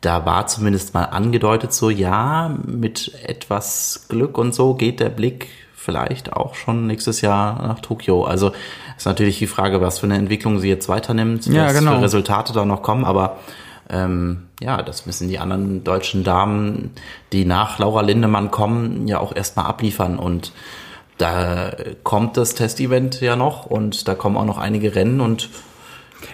da 0.00 0.24
war 0.24 0.46
zumindest 0.46 0.94
mal 0.94 1.04
angedeutet 1.04 1.72
so, 1.72 1.90
ja, 1.90 2.56
mit 2.64 3.12
etwas 3.24 4.06
Glück 4.08 4.38
und 4.38 4.54
so 4.54 4.74
geht 4.74 5.00
der 5.00 5.10
Blick 5.10 5.48
vielleicht 5.74 6.32
auch 6.32 6.54
schon 6.54 6.86
nächstes 6.86 7.20
Jahr 7.20 7.66
nach 7.66 7.80
Tokio. 7.80 8.24
Also 8.24 8.52
ist 8.96 9.06
natürlich 9.06 9.38
die 9.38 9.46
Frage, 9.46 9.80
was 9.80 9.98
für 9.98 10.06
eine 10.06 10.16
Entwicklung 10.16 10.58
sie 10.58 10.68
jetzt 10.68 10.88
weiternimmt, 10.88 11.46
ja, 11.46 11.66
was 11.66 11.74
genau. 11.74 11.96
für 11.96 12.02
Resultate 12.02 12.52
da 12.52 12.64
noch 12.64 12.82
kommen, 12.82 13.04
aber 13.04 13.38
ähm, 13.88 14.44
ja, 14.60 14.82
das 14.82 15.06
müssen 15.06 15.28
die 15.28 15.38
anderen 15.38 15.84
deutschen 15.84 16.22
Damen, 16.22 16.90
die 17.32 17.44
nach 17.44 17.78
Laura 17.78 18.02
Lindemann 18.02 18.50
kommen, 18.50 19.08
ja 19.08 19.18
auch 19.18 19.34
erstmal 19.34 19.66
abliefern 19.66 20.18
und 20.18 20.52
da 21.18 21.72
kommt 22.02 22.36
das 22.36 22.54
Testevent 22.54 23.20
ja 23.20 23.36
noch 23.36 23.66
und 23.66 24.08
da 24.08 24.14
kommen 24.14 24.36
auch 24.36 24.46
noch 24.46 24.58
einige 24.58 24.94
Rennen 24.94 25.20
und 25.20 25.50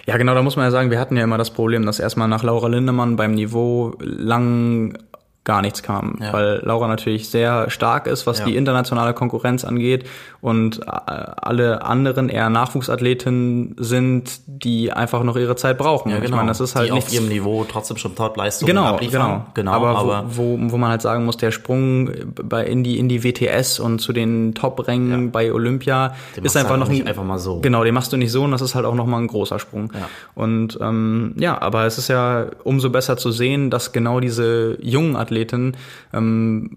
ja, 0.05 0.17
genau, 0.17 0.33
da 0.33 0.41
muss 0.41 0.55
man 0.55 0.65
ja 0.65 0.71
sagen, 0.71 0.91
wir 0.91 0.99
hatten 0.99 1.17
ja 1.17 1.23
immer 1.23 1.37
das 1.37 1.51
Problem, 1.51 1.85
dass 1.85 1.99
erstmal 1.99 2.27
nach 2.27 2.43
Laura 2.43 2.67
Lindemann 2.67 3.15
beim 3.15 3.31
Niveau 3.31 3.95
lang 3.99 4.97
gar 5.47 5.61
nichts 5.61 5.81
kam, 5.81 6.17
ja. 6.19 6.33
weil 6.33 6.59
Laura 6.63 6.89
natürlich 6.89 7.29
sehr 7.29 7.69
stark 7.69 8.05
ist, 8.05 8.27
was 8.27 8.39
ja. 8.39 8.45
die 8.45 8.57
internationale 8.57 9.13
Konkurrenz 9.13 9.63
angeht 9.63 10.05
und 10.41 10.81
äh, 10.81 10.83
alle 10.87 11.85
anderen 11.85 12.27
eher 12.27 12.49
Nachwuchsathletinnen 12.49 13.75
sind, 13.79 14.41
die 14.45 14.91
einfach 14.91 15.23
noch 15.23 15.37
ihre 15.37 15.55
Zeit 15.55 15.77
brauchen. 15.77 16.09
Ja, 16.09 16.17
genau. 16.17 16.27
Ich 16.27 16.35
meine, 16.35 16.49
das 16.49 16.59
ist 16.59 16.75
halt 16.75 16.89
die 16.89 16.93
nichts, 16.93 17.11
auf 17.11 17.15
ihrem 17.15 17.29
Niveau 17.29 17.63
trotzdem 17.63 17.95
schon 17.95 18.13
Topleistungen 18.13 18.67
genau, 18.67 18.83
abliefern. 18.83 19.21
Genau, 19.21 19.45
genau. 19.53 19.71
Aber, 19.71 19.97
aber 19.97 20.25
wo, 20.27 20.57
wo, 20.59 20.71
wo 20.71 20.77
man 20.77 20.89
halt 20.89 21.01
sagen 21.01 21.23
muss, 21.23 21.37
der 21.37 21.51
Sprung 21.51 22.11
bei 22.35 22.65
in 22.65 22.83
die 22.83 22.99
in 22.99 23.07
die 23.07 23.23
WTS 23.23 23.79
und 23.79 23.99
zu 23.99 24.11
den 24.11 24.53
Top-Rängen 24.53 25.23
ja. 25.23 25.29
bei 25.31 25.53
Olympia 25.53 26.13
den 26.35 26.43
ist 26.43 26.57
einfach 26.57 26.71
halt 26.71 26.81
noch 26.81 26.89
nicht 26.89 27.07
einfach 27.07 27.23
mal 27.23 27.39
so. 27.39 27.61
Genau, 27.61 27.85
den 27.85 27.93
machst 27.93 28.11
du 28.11 28.17
nicht 28.17 28.33
so 28.33 28.43
und 28.43 28.51
das 28.51 28.61
ist 28.61 28.75
halt 28.75 28.85
auch 28.85 28.95
noch 28.95 29.05
mal 29.05 29.19
ein 29.19 29.27
großer 29.27 29.59
Sprung. 29.59 29.93
Und 30.35 30.77
ähm, 30.81 31.35
ja, 31.37 31.61
aber 31.61 31.85
es 31.85 31.97
ist 31.97 32.09
ja 32.09 32.47
umso 32.65 32.89
besser 32.89 33.15
zu 33.15 33.31
sehen, 33.31 33.69
dass 33.69 33.93
genau 33.93 34.19
diese 34.19 34.77
jungen 34.81 35.15
Athleten 35.15 35.36
Athleten 35.37 35.77
ähm, 36.13 36.71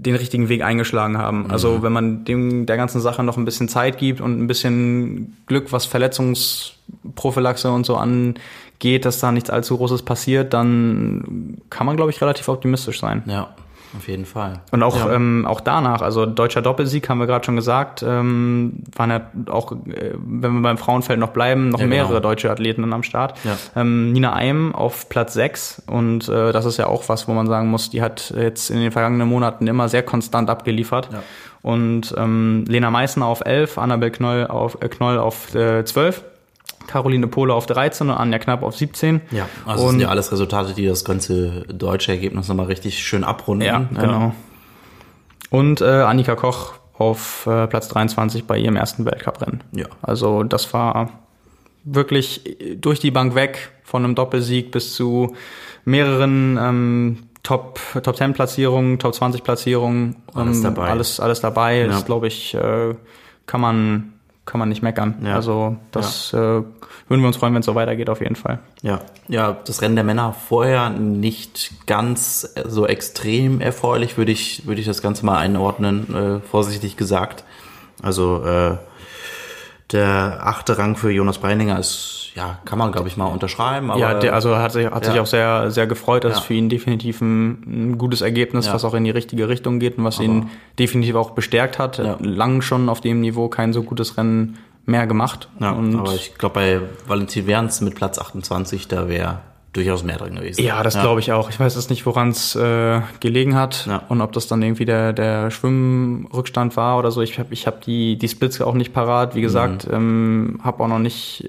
den 0.00 0.14
richtigen 0.14 0.48
Weg 0.48 0.62
eingeschlagen 0.62 1.18
haben. 1.18 1.44
Mhm. 1.44 1.50
Also 1.50 1.82
wenn 1.82 1.92
man 1.92 2.24
dem 2.24 2.66
der 2.66 2.76
ganzen 2.76 3.00
Sache 3.00 3.22
noch 3.24 3.36
ein 3.36 3.44
bisschen 3.44 3.68
Zeit 3.68 3.98
gibt 3.98 4.20
und 4.20 4.40
ein 4.40 4.46
bisschen 4.46 5.36
Glück, 5.46 5.72
was 5.72 5.86
Verletzungsprophylaxe 5.86 7.70
und 7.70 7.84
so 7.84 7.96
angeht, 7.96 9.04
dass 9.04 9.18
da 9.18 9.32
nichts 9.32 9.50
allzu 9.50 9.76
Großes 9.76 10.02
passiert, 10.02 10.54
dann 10.54 11.58
kann 11.68 11.86
man, 11.86 11.96
glaube 11.96 12.10
ich, 12.12 12.20
relativ 12.20 12.48
optimistisch 12.48 13.00
sein. 13.00 13.22
Ja. 13.26 13.54
Auf 13.96 14.08
jeden 14.08 14.26
Fall. 14.26 14.60
Und 14.70 14.82
auch, 14.82 14.96
ja. 14.96 15.14
ähm, 15.14 15.46
auch 15.46 15.60
danach, 15.60 16.02
also 16.02 16.26
deutscher 16.26 16.60
Doppelsieg 16.60 17.08
haben 17.08 17.18
wir 17.18 17.26
gerade 17.26 17.44
schon 17.44 17.56
gesagt, 17.56 18.02
ähm, 18.06 18.82
waren 18.94 19.10
ja 19.10 19.20
auch, 19.50 19.72
äh, 19.72 20.14
wenn 20.14 20.54
wir 20.54 20.62
beim 20.62 20.78
Frauenfeld 20.78 21.18
noch 21.18 21.30
bleiben, 21.30 21.70
noch 21.70 21.80
ja, 21.80 21.86
mehrere 21.86 22.08
genau. 22.08 22.20
deutsche 22.20 22.50
Athleten 22.50 22.92
am 22.92 23.02
Start. 23.02 23.34
Ja. 23.44 23.56
Ähm, 23.76 24.12
Nina 24.12 24.34
Eim 24.34 24.74
auf 24.74 25.08
Platz 25.08 25.34
6 25.34 25.82
und 25.86 26.28
äh, 26.28 26.52
das 26.52 26.64
ist 26.64 26.76
ja 26.76 26.86
auch 26.86 27.08
was, 27.08 27.28
wo 27.28 27.32
man 27.32 27.46
sagen 27.46 27.70
muss, 27.70 27.90
die 27.90 28.02
hat 28.02 28.32
jetzt 28.36 28.70
in 28.70 28.80
den 28.80 28.92
vergangenen 28.92 29.28
Monaten 29.28 29.66
immer 29.66 29.88
sehr 29.88 30.02
konstant 30.02 30.50
abgeliefert. 30.50 31.08
Und 31.62 32.14
ähm, 32.16 32.64
Lena 32.68 32.90
Meissner 32.90 33.26
auf 33.26 33.44
11, 33.44 33.78
Annabel 33.78 34.10
Knoll 34.10 34.46
auf, 34.46 34.78
äh, 34.80 34.88
Knoll 34.88 35.18
auf 35.18 35.54
äh, 35.54 35.84
12 35.84 36.22
Caroline 36.88 37.28
Pohle 37.28 37.54
auf 37.54 37.66
13 37.66 38.08
und 38.08 38.16
Anja 38.16 38.38
Knapp 38.38 38.62
auf 38.62 38.76
17. 38.76 39.20
Ja, 39.30 39.48
also 39.64 39.82
das 39.84 39.90
sind 39.92 40.00
ja 40.00 40.08
alles 40.08 40.32
Resultate, 40.32 40.72
die 40.72 40.86
das 40.86 41.04
ganze 41.04 41.64
deutsche 41.72 42.10
Ergebnis 42.10 42.48
nochmal 42.48 42.66
richtig 42.66 42.98
schön 43.04 43.22
abrunden. 43.22 43.64
Ja, 43.64 43.86
ja. 43.94 44.00
genau. 44.00 44.34
Und 45.50 45.80
äh, 45.80 45.84
Annika 45.84 46.34
Koch 46.34 46.72
auf 46.94 47.46
äh, 47.46 47.68
Platz 47.68 47.88
23 47.88 48.44
bei 48.44 48.58
ihrem 48.58 48.76
ersten 48.76 49.04
Weltcuprennen. 49.04 49.62
Ja. 49.72 49.86
Also 50.02 50.42
das 50.42 50.72
war 50.74 51.10
wirklich 51.84 52.58
durch 52.76 52.98
die 52.98 53.10
Bank 53.10 53.34
weg 53.34 53.70
von 53.84 54.04
einem 54.04 54.14
Doppelsieg 54.14 54.72
bis 54.72 54.94
zu 54.94 55.36
mehreren 55.84 56.58
ähm, 56.60 57.18
Top, 57.42 57.80
Top 58.02 58.16
10 58.16 58.34
Platzierungen, 58.34 58.98
Top 58.98 59.14
20 59.14 59.42
Platzierungen. 59.42 60.16
Alles 60.34 60.58
ähm, 60.58 60.64
dabei. 60.64 60.88
Alles, 60.90 61.20
alles 61.20 61.40
dabei. 61.40 61.78
Ja. 61.78 61.86
Das 61.86 62.04
glaube 62.04 62.26
ich, 62.26 62.54
äh, 62.54 62.94
kann 63.46 63.60
man 63.60 64.12
kann 64.48 64.58
man 64.58 64.70
nicht 64.70 64.82
meckern. 64.82 65.14
Ja. 65.22 65.34
Also 65.34 65.76
das 65.92 66.32
ja. 66.32 66.58
äh, 66.58 66.62
würden 67.08 67.20
wir 67.20 67.26
uns 67.26 67.36
freuen, 67.36 67.52
wenn 67.52 67.60
es 67.60 67.66
so 67.66 67.74
weitergeht, 67.74 68.08
auf 68.08 68.20
jeden 68.20 68.34
Fall. 68.34 68.58
Ja, 68.82 69.00
ja, 69.28 69.56
das 69.66 69.82
Rennen 69.82 69.94
der 69.94 70.04
Männer 70.04 70.32
vorher 70.32 70.88
nicht 70.88 71.86
ganz 71.86 72.54
so 72.64 72.86
extrem 72.86 73.60
erfreulich, 73.60 74.16
würde 74.16 74.32
ich, 74.32 74.66
würde 74.66 74.80
ich 74.80 74.86
das 74.86 75.02
Ganze 75.02 75.26
mal 75.26 75.36
einordnen, 75.36 76.14
äh, 76.14 76.48
vorsichtig 76.48 76.96
gesagt. 76.96 77.44
Also 78.02 78.42
äh, 78.44 78.76
der 79.92 80.40
achte 80.42 80.78
Rang 80.78 80.96
für 80.96 81.10
Jonas 81.10 81.38
Breininger 81.38 81.78
ist 81.78 82.18
ja, 82.34 82.58
kann 82.64 82.78
man, 82.78 82.92
glaube 82.92 83.08
ich, 83.08 83.16
mal 83.16 83.26
unterschreiben. 83.26 83.90
Aber, 83.90 83.98
ja, 83.98 84.14
der, 84.14 84.32
also 84.32 84.56
hat 84.56 84.70
sich, 84.70 84.86
hat 84.86 85.04
ja. 85.04 85.10
sich 85.10 85.20
auch 85.20 85.26
sehr, 85.26 85.72
sehr 85.72 85.88
gefreut. 85.88 86.22
Das 86.22 86.34
ja. 86.34 86.38
ist 86.38 86.44
für 86.44 86.54
ihn 86.54 86.68
definitiv 86.68 87.20
ein, 87.20 87.90
ein 87.90 87.98
gutes 87.98 88.20
Ergebnis, 88.20 88.66
ja. 88.66 88.74
was 88.74 88.84
auch 88.84 88.94
in 88.94 89.02
die 89.02 89.10
richtige 89.10 89.48
Richtung 89.48 89.80
geht 89.80 89.98
und 89.98 90.04
was 90.04 90.16
aber 90.16 90.24
ihn 90.24 90.50
definitiv 90.78 91.16
auch 91.16 91.30
bestärkt 91.30 91.80
hat. 91.80 92.00
Lang 92.20 92.62
schon 92.62 92.88
auf 92.88 93.00
dem 93.00 93.20
Niveau 93.20 93.48
kein 93.48 93.72
so 93.72 93.82
gutes 93.82 94.16
Rennen 94.16 94.58
mehr 94.86 95.08
gemacht. 95.08 95.48
Ja, 95.58 95.72
und 95.72 95.96
aber 95.96 96.14
ich 96.14 96.36
glaube, 96.38 96.54
bei 96.54 96.80
Valentin 97.08 97.46
Werns 97.48 97.80
mit 97.80 97.96
Platz 97.96 98.18
28, 98.18 98.86
da 98.86 99.08
wäre 99.08 99.40
durchaus 99.78 100.02
mehr 100.02 100.16
drin 100.16 100.34
gewesen. 100.34 100.62
Ja, 100.62 100.82
das 100.82 100.94
ja. 100.94 101.02
glaube 101.02 101.20
ich 101.20 101.32
auch. 101.32 101.48
Ich 101.48 101.58
weiß 101.58 101.76
jetzt 101.76 101.90
nicht, 101.90 102.04
woran 102.04 102.30
es 102.30 102.56
äh, 102.56 103.00
gelegen 103.20 103.54
hat 103.54 103.86
ja. 103.86 104.02
und 104.08 104.20
ob 104.20 104.32
das 104.32 104.48
dann 104.48 104.60
irgendwie 104.60 104.84
der, 104.84 105.12
der 105.12 105.50
Schwimmrückstand 105.50 106.76
war 106.76 106.98
oder 106.98 107.10
so. 107.10 107.22
Ich 107.22 107.38
habe 107.38 107.54
ich 107.54 107.66
hab 107.66 107.80
die, 107.82 108.18
die 108.18 108.28
Splits 108.28 108.60
auch 108.60 108.74
nicht 108.74 108.92
parat. 108.92 109.34
Wie 109.34 109.40
gesagt, 109.40 109.86
mhm. 109.86 109.94
ähm, 109.94 110.60
habe 110.64 110.82
auch 110.82 110.88
noch 110.88 110.98
nicht 110.98 111.48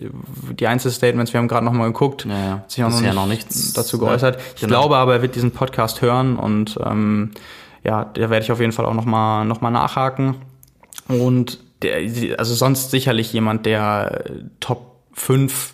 die 0.52 0.68
Einzelstatements, 0.68 1.34
wir 1.34 1.40
haben 1.40 1.48
gerade 1.48 1.66
noch 1.66 1.74
mal 1.74 1.88
geguckt. 1.88 2.26
Ja, 2.26 2.46
ja. 2.46 2.64
Sich 2.68 2.84
auch 2.84 2.90
noch 2.90 3.02
nicht 3.02 3.14
noch 3.14 3.28
nichts 3.28 3.74
dazu 3.74 3.98
geäußert. 3.98 4.40
ich 4.56 4.62
genau. 4.62 4.82
glaube 4.82 4.98
aber, 4.98 5.14
er 5.14 5.22
wird 5.22 5.36
diesen 5.36 5.52
Podcast 5.52 6.02
hören 6.02 6.38
und 6.38 6.80
ähm, 6.86 7.32
ja, 7.84 8.06
da 8.06 8.30
werde 8.30 8.44
ich 8.44 8.52
auf 8.52 8.60
jeden 8.60 8.72
Fall 8.72 8.86
auch 8.86 8.94
noch 8.94 9.06
mal, 9.06 9.46
noch 9.46 9.62
mal 9.62 9.72
nachhaken. 9.72 10.36
Und 11.08 11.60
der, 11.82 12.38
also 12.38 12.54
sonst 12.54 12.92
sicherlich 12.92 13.34
jemand, 13.34 13.66
der 13.66 14.24
Top 14.60 14.98
5 15.14 15.74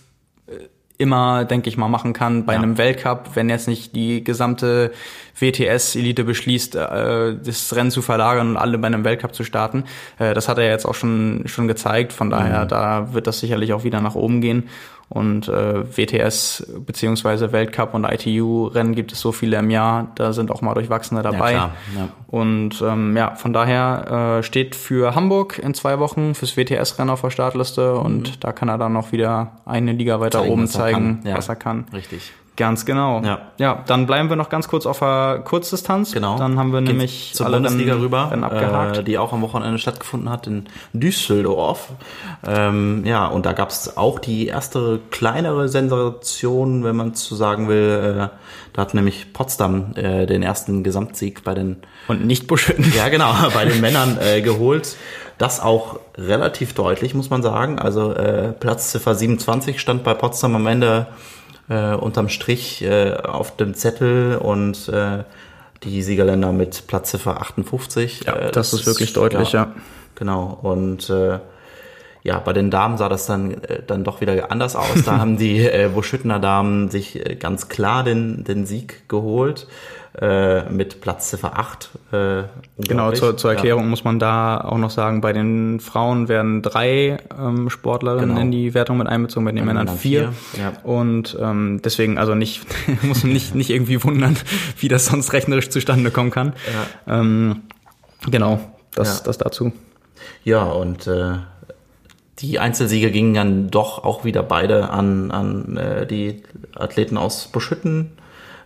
immer, 0.97 1.45
denke 1.45 1.69
ich 1.69 1.77
mal, 1.77 1.89
machen 1.89 2.13
kann 2.13 2.45
bei 2.45 2.53
ja. 2.53 2.59
einem 2.59 2.77
Weltcup, 2.77 3.31
wenn 3.35 3.49
jetzt 3.49 3.67
nicht 3.67 3.95
die 3.95 4.23
gesamte 4.23 4.91
WTS-Elite 5.39 6.23
beschließt, 6.23 6.75
äh, 6.75 7.35
das 7.43 7.75
Rennen 7.75 7.91
zu 7.91 8.01
verlagern 8.01 8.51
und 8.51 8.57
alle 8.57 8.77
bei 8.77 8.87
einem 8.87 9.03
Weltcup 9.03 9.35
zu 9.35 9.43
starten. 9.43 9.83
Äh, 10.19 10.33
das 10.33 10.47
hat 10.47 10.57
er 10.57 10.69
jetzt 10.69 10.85
auch 10.85 10.95
schon, 10.95 11.43
schon 11.45 11.67
gezeigt, 11.67 12.13
von 12.13 12.29
daher, 12.29 12.63
mhm. 12.63 12.69
da 12.69 13.13
wird 13.13 13.27
das 13.27 13.39
sicherlich 13.39 13.73
auch 13.73 13.83
wieder 13.83 14.01
nach 14.01 14.15
oben 14.15 14.41
gehen. 14.41 14.69
Und 15.07 15.47
äh, 15.47 15.97
WTS 15.97 16.65
beziehungsweise 16.85 17.51
Weltcup 17.51 17.93
und 17.93 18.05
ITU-Rennen 18.05 18.95
gibt 18.95 19.11
es 19.11 19.21
so 19.21 19.31
viele 19.31 19.57
im 19.57 19.69
Jahr, 19.69 20.11
da 20.15 20.33
sind 20.33 20.51
auch 20.51 20.61
mal 20.61 20.73
Durchwachsene 20.73 21.21
dabei. 21.21 21.53
Ja, 21.53 21.71
ja. 21.95 22.09
Und 22.27 22.81
ähm, 22.81 23.15
ja, 23.15 23.35
von 23.35 23.53
daher 23.53 24.39
äh, 24.39 24.43
steht 24.43 24.75
für 24.75 25.13
Hamburg 25.13 25.59
in 25.59 25.73
zwei 25.75 25.99
Wochen 25.99 26.33
fürs 26.33 26.57
WTS-Rennen 26.57 27.11
auf 27.11 27.21
der 27.21 27.29
Startliste 27.29 27.93
mhm. 27.93 27.99
und 27.99 28.43
da 28.43 28.51
kann 28.51 28.67
er 28.67 28.77
dann 28.77 28.93
noch 28.93 29.11
wieder 29.11 29.51
eine 29.65 29.93
Liga 29.93 30.19
weiter 30.19 30.39
zeigen, 30.39 30.51
oben 30.51 30.67
zeigen, 30.67 31.21
ja, 31.23 31.37
was 31.37 31.49
er 31.49 31.55
kann. 31.55 31.85
Richtig. 31.93 32.33
Ganz 32.57 32.85
genau. 32.85 33.21
Ja. 33.21 33.39
ja, 33.57 33.83
dann 33.85 34.05
bleiben 34.05 34.29
wir 34.29 34.37
noch 34.37 34.47
ganz 34.47 34.69
kurz 34.69 34.85
auf 34.85 34.99
der 34.99 35.41
Kurzdistanz. 35.43 36.13
Genau. 36.13 36.37
Dann 36.37 36.57
haben 36.57 36.71
wir 36.71 36.79
Geht's 36.79 36.91
nämlich 36.91 37.31
zur 37.33 37.47
alle 37.47 37.57
Bundesliga 37.57 37.93
Rennen, 37.93 38.03
rüber, 38.03 38.31
Rennen 38.31 38.43
abgehakt. 38.45 38.97
Äh, 38.99 39.03
die 39.03 39.17
auch 39.17 39.33
am 39.33 39.41
Wochenende 39.41 39.77
stattgefunden 39.77 40.29
hat 40.29 40.47
in 40.47 40.65
Düsseldorf. 40.93 41.89
Ähm, 42.47 43.03
ja, 43.05 43.27
und 43.27 43.45
da 43.45 43.51
gab 43.51 43.69
es 43.69 43.97
auch 43.97 44.19
die 44.19 44.47
erste 44.47 44.99
kleinere 45.11 45.67
Sensation, 45.67 46.85
wenn 46.85 46.95
man 46.95 47.13
so 47.13 47.35
sagen 47.35 47.67
will. 47.67 48.29
Äh, 48.29 48.37
da 48.71 48.81
hat 48.81 48.93
nämlich 48.93 49.33
Potsdam 49.33 49.93
äh, 49.95 50.25
den 50.25 50.41
ersten 50.41 50.83
Gesamtsieg 50.83 51.43
bei 51.43 51.55
den 51.55 51.77
und 52.07 52.25
nicht 52.25 52.47
Buschhütten. 52.47 52.85
Ja, 52.95 53.09
genau, 53.09 53.33
bei 53.53 53.65
den 53.65 53.81
Männern 53.81 54.17
äh, 54.21 54.41
geholt. 54.41 54.95
Das 55.37 55.59
auch 55.59 55.99
relativ 56.17 56.73
deutlich, 56.73 57.13
muss 57.13 57.29
man 57.29 57.43
sagen. 57.43 57.79
Also 57.79 58.13
äh, 58.13 58.53
Platzziffer 58.53 59.15
27 59.15 59.81
stand 59.81 60.05
bei 60.05 60.13
Potsdam 60.13 60.55
am 60.55 60.67
Ende 60.67 61.07
äh, 61.69 61.93
unterm 61.93 62.29
Strich 62.29 62.81
äh, 62.83 63.13
auf 63.13 63.55
dem 63.57 63.73
Zettel 63.73 64.37
und 64.37 64.89
äh, 64.89 65.23
die 65.83 66.01
Siegerländer 66.01 66.51
mit 66.51 66.87
Platzziffer 66.87 67.41
58. 67.41 68.23
Ja, 68.25 68.35
äh, 68.35 68.51
das, 68.51 68.71
das, 68.71 68.81
ist 68.81 68.85
wirklich 68.87 69.13
deutlich, 69.13 69.51
ja. 69.51 69.63
ja. 69.63 69.75
Genau. 70.15 70.57
Und 70.61 71.09
äh, 71.09 71.39
ja, 72.23 72.39
bei 72.39 72.53
den 72.53 72.71
Damen 72.71 72.97
sah 72.97 73.09
das 73.09 73.27
dann, 73.27 73.63
äh, 73.63 73.83
dann 73.85 74.03
doch 74.03 74.21
wieder 74.21 74.51
anders 74.51 74.75
aus. 74.75 75.03
Da 75.05 75.17
haben 75.19 75.37
die 75.37 75.65
äh, 75.65 75.89
Buschüttener 75.93 76.39
Damen 76.39 76.89
sich 76.89 77.19
ganz 77.39 77.69
klar 77.69 78.03
den, 78.03 78.43
den 78.43 78.65
Sieg 78.65 79.07
geholt 79.09 79.67
äh, 80.21 80.69
mit 80.69 81.01
Platzziffer 81.01 81.57
8. 81.57 81.89
Äh, 82.11 82.43
genau, 82.77 83.11
zur, 83.11 83.35
zur 83.35 83.51
Erklärung 83.51 83.83
ja. 83.83 83.89
muss 83.89 84.03
man 84.05 84.17
da 84.17 84.61
auch 84.61 84.77
noch 84.77 84.89
sagen, 84.89 85.19
bei 85.19 85.33
den 85.33 85.81
Frauen 85.81 86.29
werden 86.29 86.61
drei 86.61 87.17
ähm, 87.37 87.69
Sportlerinnen 87.69 88.29
genau. 88.29 88.41
in 88.41 88.51
die 88.51 88.73
Wertung 88.73 88.97
mit 88.97 89.07
einbezogen, 89.07 89.45
bei 89.45 89.51
den 89.51 89.65
Männern 89.65 89.89
vier. 89.89 90.31
vier. 90.53 90.61
Ja. 90.61 90.73
Und 90.83 91.37
ähm, 91.41 91.81
deswegen 91.83 92.17
also 92.17 92.33
nicht, 92.33 92.65
muss 93.01 93.23
man 93.23 93.33
nicht, 93.33 93.55
nicht 93.55 93.69
irgendwie 93.69 94.01
wundern, 94.03 94.37
wie 94.79 94.87
das 94.87 95.07
sonst 95.07 95.33
rechnerisch 95.33 95.69
zustande 95.69 96.11
kommen 96.11 96.31
kann. 96.31 96.53
Ja. 97.07 97.19
Ähm, 97.19 97.63
genau, 98.29 98.61
das, 98.93 99.21
das 99.23 99.37
dazu. 99.37 99.73
Ja, 100.45 100.63
und 100.63 101.07
äh, 101.07 101.33
die 102.39 102.59
Einzelsiege 102.59 103.11
gingen 103.11 103.33
dann 103.33 103.69
doch 103.69 104.03
auch 104.03 104.23
wieder 104.23 104.43
beide 104.43 104.89
an, 104.91 105.31
an 105.31 105.75
äh, 105.75 106.07
die 106.07 106.43
Athleten 106.73 107.17
aus 107.17 107.47
Buschütten 107.47 108.11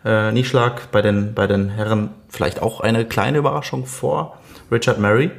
äh, 0.06 0.32
Nieschlag 0.32 0.91
bei 0.91 1.02
den, 1.02 1.34
bei 1.34 1.47
den 1.47 1.70
Herren 1.70 2.12
vielleicht 2.30 2.62
auch 2.62 2.82
eine 2.82 3.06
kleine 3.06 3.39
Überraschung 3.39 3.86
vor. 3.86 4.38
Richard 4.72 5.00
Murray 5.00 5.32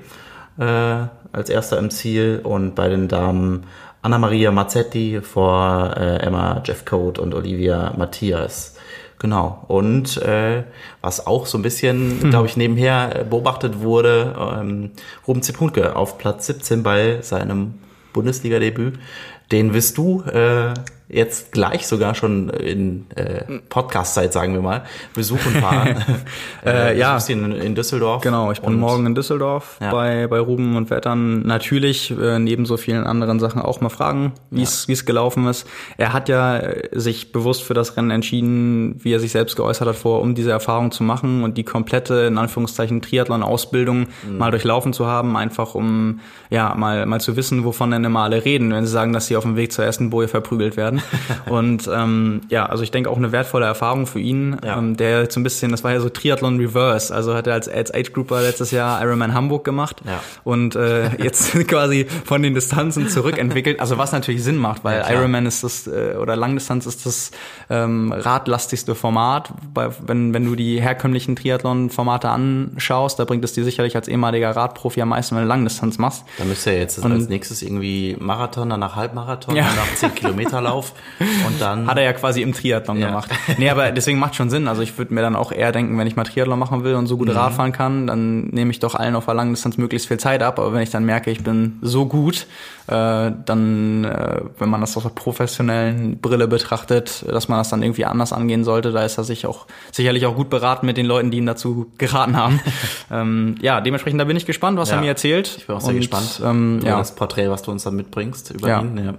äh, 0.58 0.64
als 1.32 1.48
erster 1.48 1.78
im 1.78 1.90
Ziel 1.90 2.40
und 2.42 2.74
bei 2.74 2.88
den 2.88 3.08
Damen 3.08 3.66
Anna 4.02 4.18
Maria 4.18 4.50
Mazzetti 4.50 5.20
vor 5.22 5.94
äh, 5.96 6.16
Emma 6.16 6.62
Jeffcoat 6.64 7.18
und 7.18 7.34
Olivia 7.34 7.92
Matthias. 7.96 8.76
Genau. 9.18 9.64
Und 9.68 10.16
äh, 10.16 10.64
was 11.02 11.26
auch 11.26 11.44
so 11.44 11.58
ein 11.58 11.62
bisschen, 11.62 12.22
hm. 12.22 12.30
glaube 12.30 12.46
ich, 12.46 12.56
nebenher 12.56 13.26
beobachtet 13.28 13.80
wurde, 13.80 14.34
ähm, 14.58 14.92
Ruben 15.28 15.42
Zipunke 15.42 15.94
auf 15.94 16.16
Platz 16.16 16.46
17 16.46 16.82
bei 16.82 17.20
seinem 17.20 17.74
Bundesliga-Debüt. 18.14 18.98
Den 19.52 19.74
wirst 19.74 19.98
du 19.98 20.22
äh, 20.22 20.72
jetzt 21.12 21.52
gleich 21.52 21.86
sogar 21.86 22.14
schon 22.14 22.48
in 22.50 23.06
äh, 23.16 23.58
Podcast-Zeit, 23.68 24.32
sagen 24.32 24.54
wir 24.54 24.62
mal, 24.62 24.84
besuchen 25.14 25.56
fahren. 25.56 26.04
äh, 26.64 26.98
ja. 26.98 27.18
In, 27.28 27.52
in 27.52 27.74
Düsseldorf. 27.74 28.22
Genau, 28.22 28.50
ich 28.50 28.60
bin 28.60 28.74
morgen 28.74 29.06
in 29.06 29.14
Düsseldorf 29.14 29.76
ja. 29.80 29.90
bei, 29.90 30.26
bei 30.26 30.40
Ruben 30.40 30.76
und 30.76 30.90
werde 30.90 31.02
dann 31.02 31.42
natürlich 31.42 32.10
äh, 32.10 32.38
neben 32.38 32.64
so 32.64 32.76
vielen 32.76 33.04
anderen 33.04 33.38
Sachen 33.40 33.60
auch 33.60 33.80
mal 33.80 33.88
fragen, 33.88 34.32
wie 34.50 34.62
es 34.62 34.82
ja. 34.82 34.88
wie 34.88 34.92
es 34.92 35.04
gelaufen 35.04 35.46
ist. 35.46 35.66
Er 35.96 36.12
hat 36.12 36.28
ja 36.28 36.58
äh, 36.58 36.88
sich 36.92 37.32
bewusst 37.32 37.62
für 37.62 37.74
das 37.74 37.96
Rennen 37.96 38.10
entschieden, 38.10 38.96
wie 38.98 39.12
er 39.12 39.20
sich 39.20 39.32
selbst 39.32 39.56
geäußert 39.56 39.88
hat 39.88 39.96
vor, 39.96 40.20
um 40.22 40.34
diese 40.34 40.50
Erfahrung 40.50 40.90
zu 40.90 41.02
machen 41.02 41.44
und 41.44 41.58
die 41.58 41.64
komplette, 41.64 42.22
in 42.22 42.38
Anführungszeichen, 42.38 43.02
Triathlon-Ausbildung 43.02 44.06
mhm. 44.28 44.38
mal 44.38 44.50
durchlaufen 44.50 44.92
zu 44.92 45.06
haben, 45.06 45.36
einfach 45.36 45.74
um 45.74 46.20
ja 46.50 46.74
mal, 46.74 47.06
mal 47.06 47.20
zu 47.20 47.36
wissen, 47.36 47.64
wovon 47.64 47.90
denn 47.90 48.04
immer 48.04 48.20
alle 48.20 48.44
reden, 48.44 48.72
wenn 48.72 48.86
sie 48.86 48.92
sagen, 48.92 49.12
dass 49.12 49.26
sie 49.26 49.36
auf 49.36 49.44
dem 49.44 49.56
Weg 49.56 49.72
zur 49.72 49.84
ersten 49.84 50.10
Boje 50.10 50.28
verprügelt 50.28 50.76
werden. 50.76 50.99
und 51.50 51.88
ähm, 51.92 52.42
ja, 52.48 52.66
also 52.66 52.82
ich 52.82 52.90
denke 52.90 53.10
auch 53.10 53.16
eine 53.16 53.32
wertvolle 53.32 53.66
Erfahrung 53.66 54.06
für 54.06 54.20
ihn, 54.20 54.56
ja. 54.64 54.78
ähm, 54.78 54.96
der 54.96 55.22
jetzt 55.22 55.34
so 55.34 55.40
ein 55.40 55.42
bisschen, 55.42 55.70
das 55.70 55.84
war 55.84 55.92
ja 55.92 56.00
so 56.00 56.08
Triathlon 56.08 56.58
Reverse, 56.58 57.14
also 57.14 57.34
hat 57.34 57.46
er 57.46 57.54
als, 57.54 57.68
als 57.68 57.92
Age 57.92 58.12
Grouper 58.12 58.42
letztes 58.42 58.70
Jahr 58.70 59.02
Ironman 59.02 59.34
Hamburg 59.34 59.64
gemacht 59.64 60.02
ja. 60.04 60.20
und 60.44 60.76
äh, 60.76 61.16
jetzt 61.22 61.52
quasi 61.68 62.06
von 62.24 62.42
den 62.42 62.54
Distanzen 62.54 63.08
zurückentwickelt, 63.08 63.80
also 63.80 63.98
was 63.98 64.12
natürlich 64.12 64.42
Sinn 64.42 64.56
macht, 64.56 64.84
weil 64.84 65.00
ja, 65.00 65.10
Ironman 65.10 65.46
ist 65.46 65.64
das, 65.64 65.86
äh, 65.86 66.16
oder 66.20 66.36
Langdistanz 66.36 66.86
ist 66.86 67.06
das 67.06 67.30
ähm, 67.68 68.12
radlastigste 68.12 68.94
Format, 68.94 69.52
bei, 69.72 69.90
wenn, 70.06 70.34
wenn 70.34 70.44
du 70.44 70.54
die 70.54 70.80
herkömmlichen 70.80 71.36
Triathlon-Formate 71.36 72.28
anschaust, 72.28 73.18
da 73.18 73.24
bringt 73.24 73.44
es 73.44 73.52
dir 73.52 73.64
sicherlich 73.64 73.96
als 73.96 74.08
ehemaliger 74.08 74.50
Radprofi 74.50 75.02
am 75.02 75.10
meisten, 75.10 75.36
wenn 75.36 75.42
du 75.42 75.48
Langdistanz 75.48 75.98
machst. 75.98 76.24
Da 76.38 76.44
müsste 76.44 76.70
er 76.70 76.78
jetzt 76.78 76.98
und, 76.98 77.12
als 77.12 77.28
nächstes 77.28 77.62
irgendwie 77.62 78.16
Marathon, 78.18 78.70
danach 78.70 78.96
Halbmarathon, 78.96 79.56
ja. 79.56 79.64
danach 79.68 79.94
10 79.94 80.14
Kilometer 80.14 80.60
Und 81.46 81.60
dann 81.60 81.86
hat 81.86 81.96
er 81.96 82.04
ja 82.04 82.12
quasi 82.12 82.42
im 82.42 82.52
Triathlon 82.52 82.98
ja. 82.98 83.08
gemacht. 83.08 83.30
Nee, 83.58 83.70
aber 83.70 83.90
deswegen 83.92 84.18
macht 84.18 84.34
schon 84.34 84.50
Sinn. 84.50 84.68
Also 84.68 84.82
ich 84.82 84.96
würde 84.98 85.12
mir 85.14 85.22
dann 85.22 85.36
auch 85.36 85.52
eher 85.52 85.72
denken, 85.72 85.98
wenn 85.98 86.06
ich 86.06 86.16
mal 86.16 86.24
Triathlon 86.24 86.58
machen 86.58 86.84
will 86.84 86.94
und 86.94 87.06
so 87.06 87.16
gut 87.16 87.28
mhm. 87.28 87.36
Radfahren 87.36 87.72
kann, 87.72 88.06
dann 88.06 88.48
nehme 88.48 88.70
ich 88.70 88.78
doch 88.78 88.94
allen 88.94 89.16
auf 89.16 89.26
der 89.26 89.34
langen 89.34 89.52
Distanz 89.52 89.76
möglichst 89.76 90.08
viel 90.08 90.18
Zeit 90.18 90.42
ab. 90.42 90.58
Aber 90.58 90.72
wenn 90.72 90.82
ich 90.82 90.90
dann 90.90 91.04
merke, 91.04 91.30
ich 91.30 91.42
bin 91.42 91.78
so 91.82 92.06
gut, 92.06 92.46
äh, 92.86 93.32
dann, 93.44 94.04
äh, 94.04 94.40
wenn 94.58 94.68
man 94.68 94.80
das 94.80 94.96
aus 94.96 95.04
der 95.04 95.10
professionellen 95.10 96.18
Brille 96.20 96.48
betrachtet, 96.48 97.24
dass 97.28 97.48
man 97.48 97.58
das 97.58 97.68
dann 97.68 97.82
irgendwie 97.82 98.04
anders 98.04 98.32
angehen 98.32 98.64
sollte, 98.64 98.90
da 98.90 99.04
ist 99.04 99.16
er 99.16 99.24
sich 99.24 99.46
auch 99.46 99.66
sicherlich 99.92 100.26
auch 100.26 100.34
gut 100.34 100.50
beraten 100.50 100.86
mit 100.86 100.96
den 100.96 101.06
Leuten, 101.06 101.30
die 101.30 101.38
ihn 101.38 101.46
dazu 101.46 101.92
geraten 101.98 102.36
haben. 102.36 102.60
ähm, 103.10 103.54
ja, 103.60 103.80
dementsprechend 103.80 104.20
da 104.20 104.24
bin 104.24 104.36
ich 104.36 104.46
gespannt, 104.46 104.78
was 104.78 104.90
ja. 104.90 104.96
er 104.96 105.02
mir 105.02 105.08
erzählt. 105.08 105.54
Ich 105.58 105.66
bin 105.66 105.76
auch 105.76 105.80
sehr 105.80 105.90
und, 105.90 106.00
gespannt 106.00 106.40
ähm, 106.44 106.80
ja. 106.84 106.98
das 106.98 107.14
Porträt, 107.14 107.48
was 107.48 107.62
du 107.62 107.70
uns 107.70 107.84
dann 107.84 107.94
mitbringst 107.94 108.50
über 108.50 108.68
ja. 108.68 108.80
ihn. 108.80 108.96
Ja. 108.96 109.14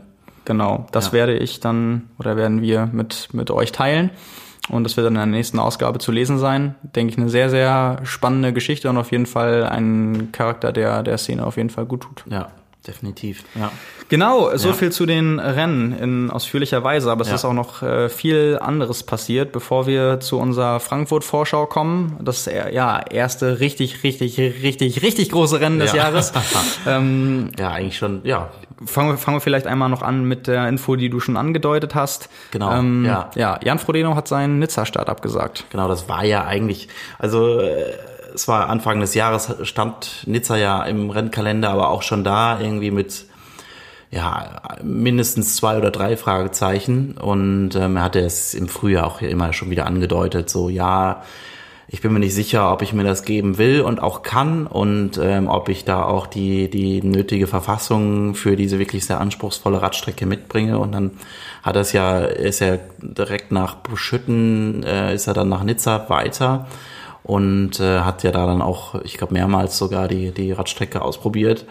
Genau, 0.51 0.85
das 0.91 1.07
ja. 1.07 1.13
werde 1.13 1.37
ich 1.37 1.61
dann 1.61 2.09
oder 2.19 2.35
werden 2.35 2.61
wir 2.61 2.89
mit, 2.91 3.29
mit 3.31 3.51
euch 3.51 3.71
teilen. 3.71 4.09
Und 4.69 4.83
das 4.83 4.97
wird 4.97 5.05
dann 5.05 5.13
in 5.13 5.19
der 5.19 5.25
nächsten 5.25 5.59
Ausgabe 5.59 5.99
zu 5.99 6.11
lesen 6.11 6.39
sein. 6.39 6.75
Denke 6.83 7.13
ich, 7.13 7.17
eine 7.17 7.29
sehr, 7.29 7.49
sehr 7.49 7.99
spannende 8.03 8.51
Geschichte 8.51 8.89
und 8.89 8.97
auf 8.97 9.13
jeden 9.13 9.27
Fall 9.27 9.63
ein 9.63 10.33
Charakter, 10.33 10.73
der 10.73 11.03
der 11.03 11.17
Szene 11.17 11.45
auf 11.45 11.55
jeden 11.55 11.69
Fall 11.69 11.85
gut 11.85 12.01
tut. 12.01 12.25
Ja, 12.29 12.49
definitiv. 12.87 13.43
Ja. 13.55 13.71
Genau, 14.09 14.55
so 14.57 14.69
ja. 14.69 14.73
viel 14.73 14.91
zu 14.91 15.05
den 15.05 15.39
Rennen 15.39 15.93
in 15.93 16.31
ausführlicher 16.31 16.83
Weise, 16.83 17.11
aber 17.11 17.21
es 17.21 17.29
ja. 17.29 17.35
ist 17.35 17.45
auch 17.45 17.53
noch 17.53 17.81
äh, 17.83 18.09
viel 18.09 18.57
anderes 18.59 19.03
passiert, 19.03 19.51
bevor 19.51 19.87
wir 19.87 20.19
zu 20.19 20.39
unserer 20.39 20.79
Frankfurt-Vorschau 20.79 21.67
kommen. 21.67 22.17
Das 22.21 22.47
äh, 22.47 22.73
ja 22.73 22.99
erste 22.99 23.59
richtig, 23.59 24.03
richtig, 24.03 24.37
richtig, 24.39 25.01
richtig 25.03 25.29
große 25.29 25.59
Rennen 25.59 25.79
des 25.79 25.93
Jahres. 25.93 26.33
ähm, 26.87 27.51
ja, 27.57 27.69
eigentlich 27.71 27.97
schon, 27.97 28.21
ja. 28.23 28.49
Fangen 28.83 29.11
wir, 29.11 29.17
fangen 29.17 29.37
wir 29.37 29.41
vielleicht 29.41 29.67
einmal 29.67 29.89
noch 29.89 30.01
an 30.01 30.23
mit 30.23 30.47
der 30.47 30.67
Info, 30.67 30.95
die 30.95 31.11
du 31.11 31.19
schon 31.19 31.37
angedeutet 31.37 31.93
hast. 31.93 32.29
Genau. 32.49 32.73
Ähm, 32.73 33.05
ja. 33.05 33.29
ja, 33.35 33.59
Jan 33.63 33.77
Frodeno 33.77 34.15
hat 34.15 34.27
seinen 34.27 34.57
Nizza-Start 34.57 35.07
abgesagt. 35.07 35.65
Genau, 35.69 35.87
das 35.87 36.09
war 36.09 36.25
ja 36.25 36.45
eigentlich, 36.45 36.87
also 37.19 37.59
äh, 37.59 37.93
es 38.33 38.47
war 38.47 38.69
Anfang 38.69 38.99
des 38.99 39.13
Jahres, 39.13 39.53
stand 39.63 40.23
Nizza 40.25 40.57
ja 40.57 40.83
im 40.83 41.09
Rennkalender, 41.09 41.69
aber 41.69 41.89
auch 41.89 42.01
schon 42.01 42.23
da 42.23 42.59
irgendwie 42.59 42.91
mit 42.91 43.25
ja, 44.11 44.61
mindestens 44.83 45.55
zwei 45.55 45.77
oder 45.77 45.89
drei 45.89 46.17
Fragezeichen. 46.17 47.17
Und 47.17 47.75
ähm, 47.75 47.97
er 47.97 48.03
hatte 48.03 48.19
es 48.19 48.53
im 48.53 48.67
Frühjahr 48.67 49.07
auch 49.07 49.21
immer 49.21 49.53
schon 49.53 49.69
wieder 49.69 49.85
angedeutet, 49.85 50.49
so 50.49 50.69
ja, 50.69 51.23
ich 51.93 51.99
bin 51.99 52.13
mir 52.13 52.19
nicht 52.19 52.33
sicher, 52.33 52.71
ob 52.71 52.81
ich 52.81 52.93
mir 52.93 53.03
das 53.03 53.23
geben 53.23 53.57
will 53.57 53.81
und 53.81 54.01
auch 54.01 54.21
kann 54.21 54.65
und 54.65 55.19
ähm, 55.21 55.49
ob 55.49 55.67
ich 55.67 55.83
da 55.83 56.03
auch 56.03 56.25
die, 56.25 56.69
die 56.69 57.01
nötige 57.01 57.47
Verfassung 57.47 58.33
für 58.33 58.55
diese 58.55 58.79
wirklich 58.79 59.05
sehr 59.05 59.19
anspruchsvolle 59.19 59.81
Radstrecke 59.81 60.25
mitbringe. 60.25 60.79
Und 60.79 60.93
dann 60.93 61.11
hat 61.63 61.75
es 61.75 61.91
ja, 61.91 62.19
ist 62.19 62.61
er 62.61 62.79
direkt 63.01 63.51
nach 63.51 63.75
Buschütten, 63.75 64.83
äh, 64.83 65.13
ist 65.13 65.27
er 65.27 65.33
dann 65.33 65.49
nach 65.49 65.63
Nizza 65.63 66.05
weiter 66.07 66.67
und 67.23 67.79
äh, 67.79 67.99
hat 67.99 68.23
ja 68.23 68.31
da 68.31 68.45
dann 68.45 68.61
auch, 68.61 68.95
ich 69.03 69.17
glaube, 69.17 69.33
mehrmals 69.33 69.77
sogar 69.77 70.07
die, 70.07 70.31
die 70.31 70.51
Radstrecke 70.51 71.01
ausprobiert 71.01 71.65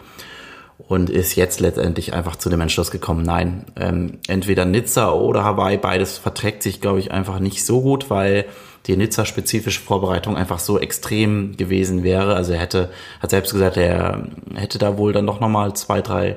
und 0.89 1.11
ist 1.11 1.37
jetzt 1.37 1.61
letztendlich 1.61 2.15
einfach 2.15 2.37
zu 2.37 2.51
dem 2.51 2.61
Entschluss 2.61 2.91
gekommen, 2.91 3.23
nein, 3.23 3.65
ähm, 3.77 4.19
entweder 4.29 4.65
Nizza 4.65 5.13
oder 5.13 5.45
Hawaii, 5.45 5.77
beides 5.77 6.19
verträgt 6.19 6.63
sich, 6.63 6.81
glaube 6.81 6.99
ich, 6.99 7.13
einfach 7.13 7.39
nicht 7.39 7.65
so 7.65 7.81
gut, 7.83 8.11
weil 8.11 8.47
die 8.87 8.97
Nizza-spezifische 8.97 9.81
Vorbereitung 9.81 10.37
einfach 10.37 10.59
so 10.59 10.79
extrem 10.79 11.57
gewesen 11.57 12.03
wäre. 12.03 12.35
Also 12.35 12.53
er 12.53 12.61
hätte, 12.61 12.91
hat 13.21 13.31
selbst 13.31 13.53
gesagt, 13.53 13.77
er 13.77 14.27
hätte 14.55 14.79
da 14.79 14.97
wohl 14.97 15.13
dann 15.13 15.27
doch 15.27 15.39
nochmal 15.39 15.75
zwei, 15.75 16.01
drei 16.01 16.37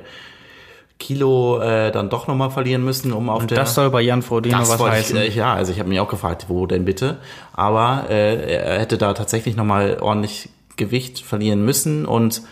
Kilo 0.98 1.60
äh, 1.60 1.90
dann 1.90 2.08
doch 2.08 2.28
nochmal 2.28 2.50
verlieren 2.50 2.84
müssen, 2.84 3.12
um 3.12 3.28
auf 3.28 3.42
Und 3.42 3.50
der... 3.50 3.58
Das 3.58 3.74
soll 3.74 3.90
bei 3.90 4.00
Jan 4.00 4.22
Frodeno 4.22 4.60
was 4.60 4.80
heißen. 4.80 5.16
Ich, 5.18 5.36
äh, 5.36 5.38
ja, 5.38 5.52
also 5.52 5.72
ich 5.72 5.78
habe 5.78 5.88
mich 5.88 6.00
auch 6.00 6.08
gefragt, 6.08 6.46
wo 6.48 6.66
denn 6.66 6.84
bitte? 6.84 7.18
Aber 7.52 8.06
äh, 8.08 8.56
er 8.56 8.78
hätte 8.78 8.96
da 8.96 9.12
tatsächlich 9.12 9.56
nochmal 9.56 9.98
ordentlich 10.00 10.48
Gewicht 10.76 11.20
verlieren 11.20 11.64
müssen 11.64 12.06
und 12.06 12.42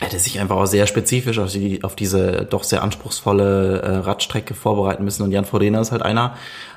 hätte 0.00 0.18
sich 0.18 0.40
einfach 0.40 0.56
auch 0.56 0.66
sehr 0.66 0.86
spezifisch 0.86 1.38
auf, 1.38 1.50
die, 1.50 1.82
auf 1.82 1.96
diese 1.96 2.46
doch 2.48 2.62
sehr 2.62 2.82
anspruchsvolle 2.82 3.82
äh, 3.82 3.96
Radstrecke 3.96 4.54
vorbereiten 4.54 5.04
müssen. 5.04 5.22
Und 5.22 5.32
Jan 5.32 5.44
Frodeno 5.44 5.80
ist 5.80 5.90
halt 5.90 6.02
einer, 6.02 6.34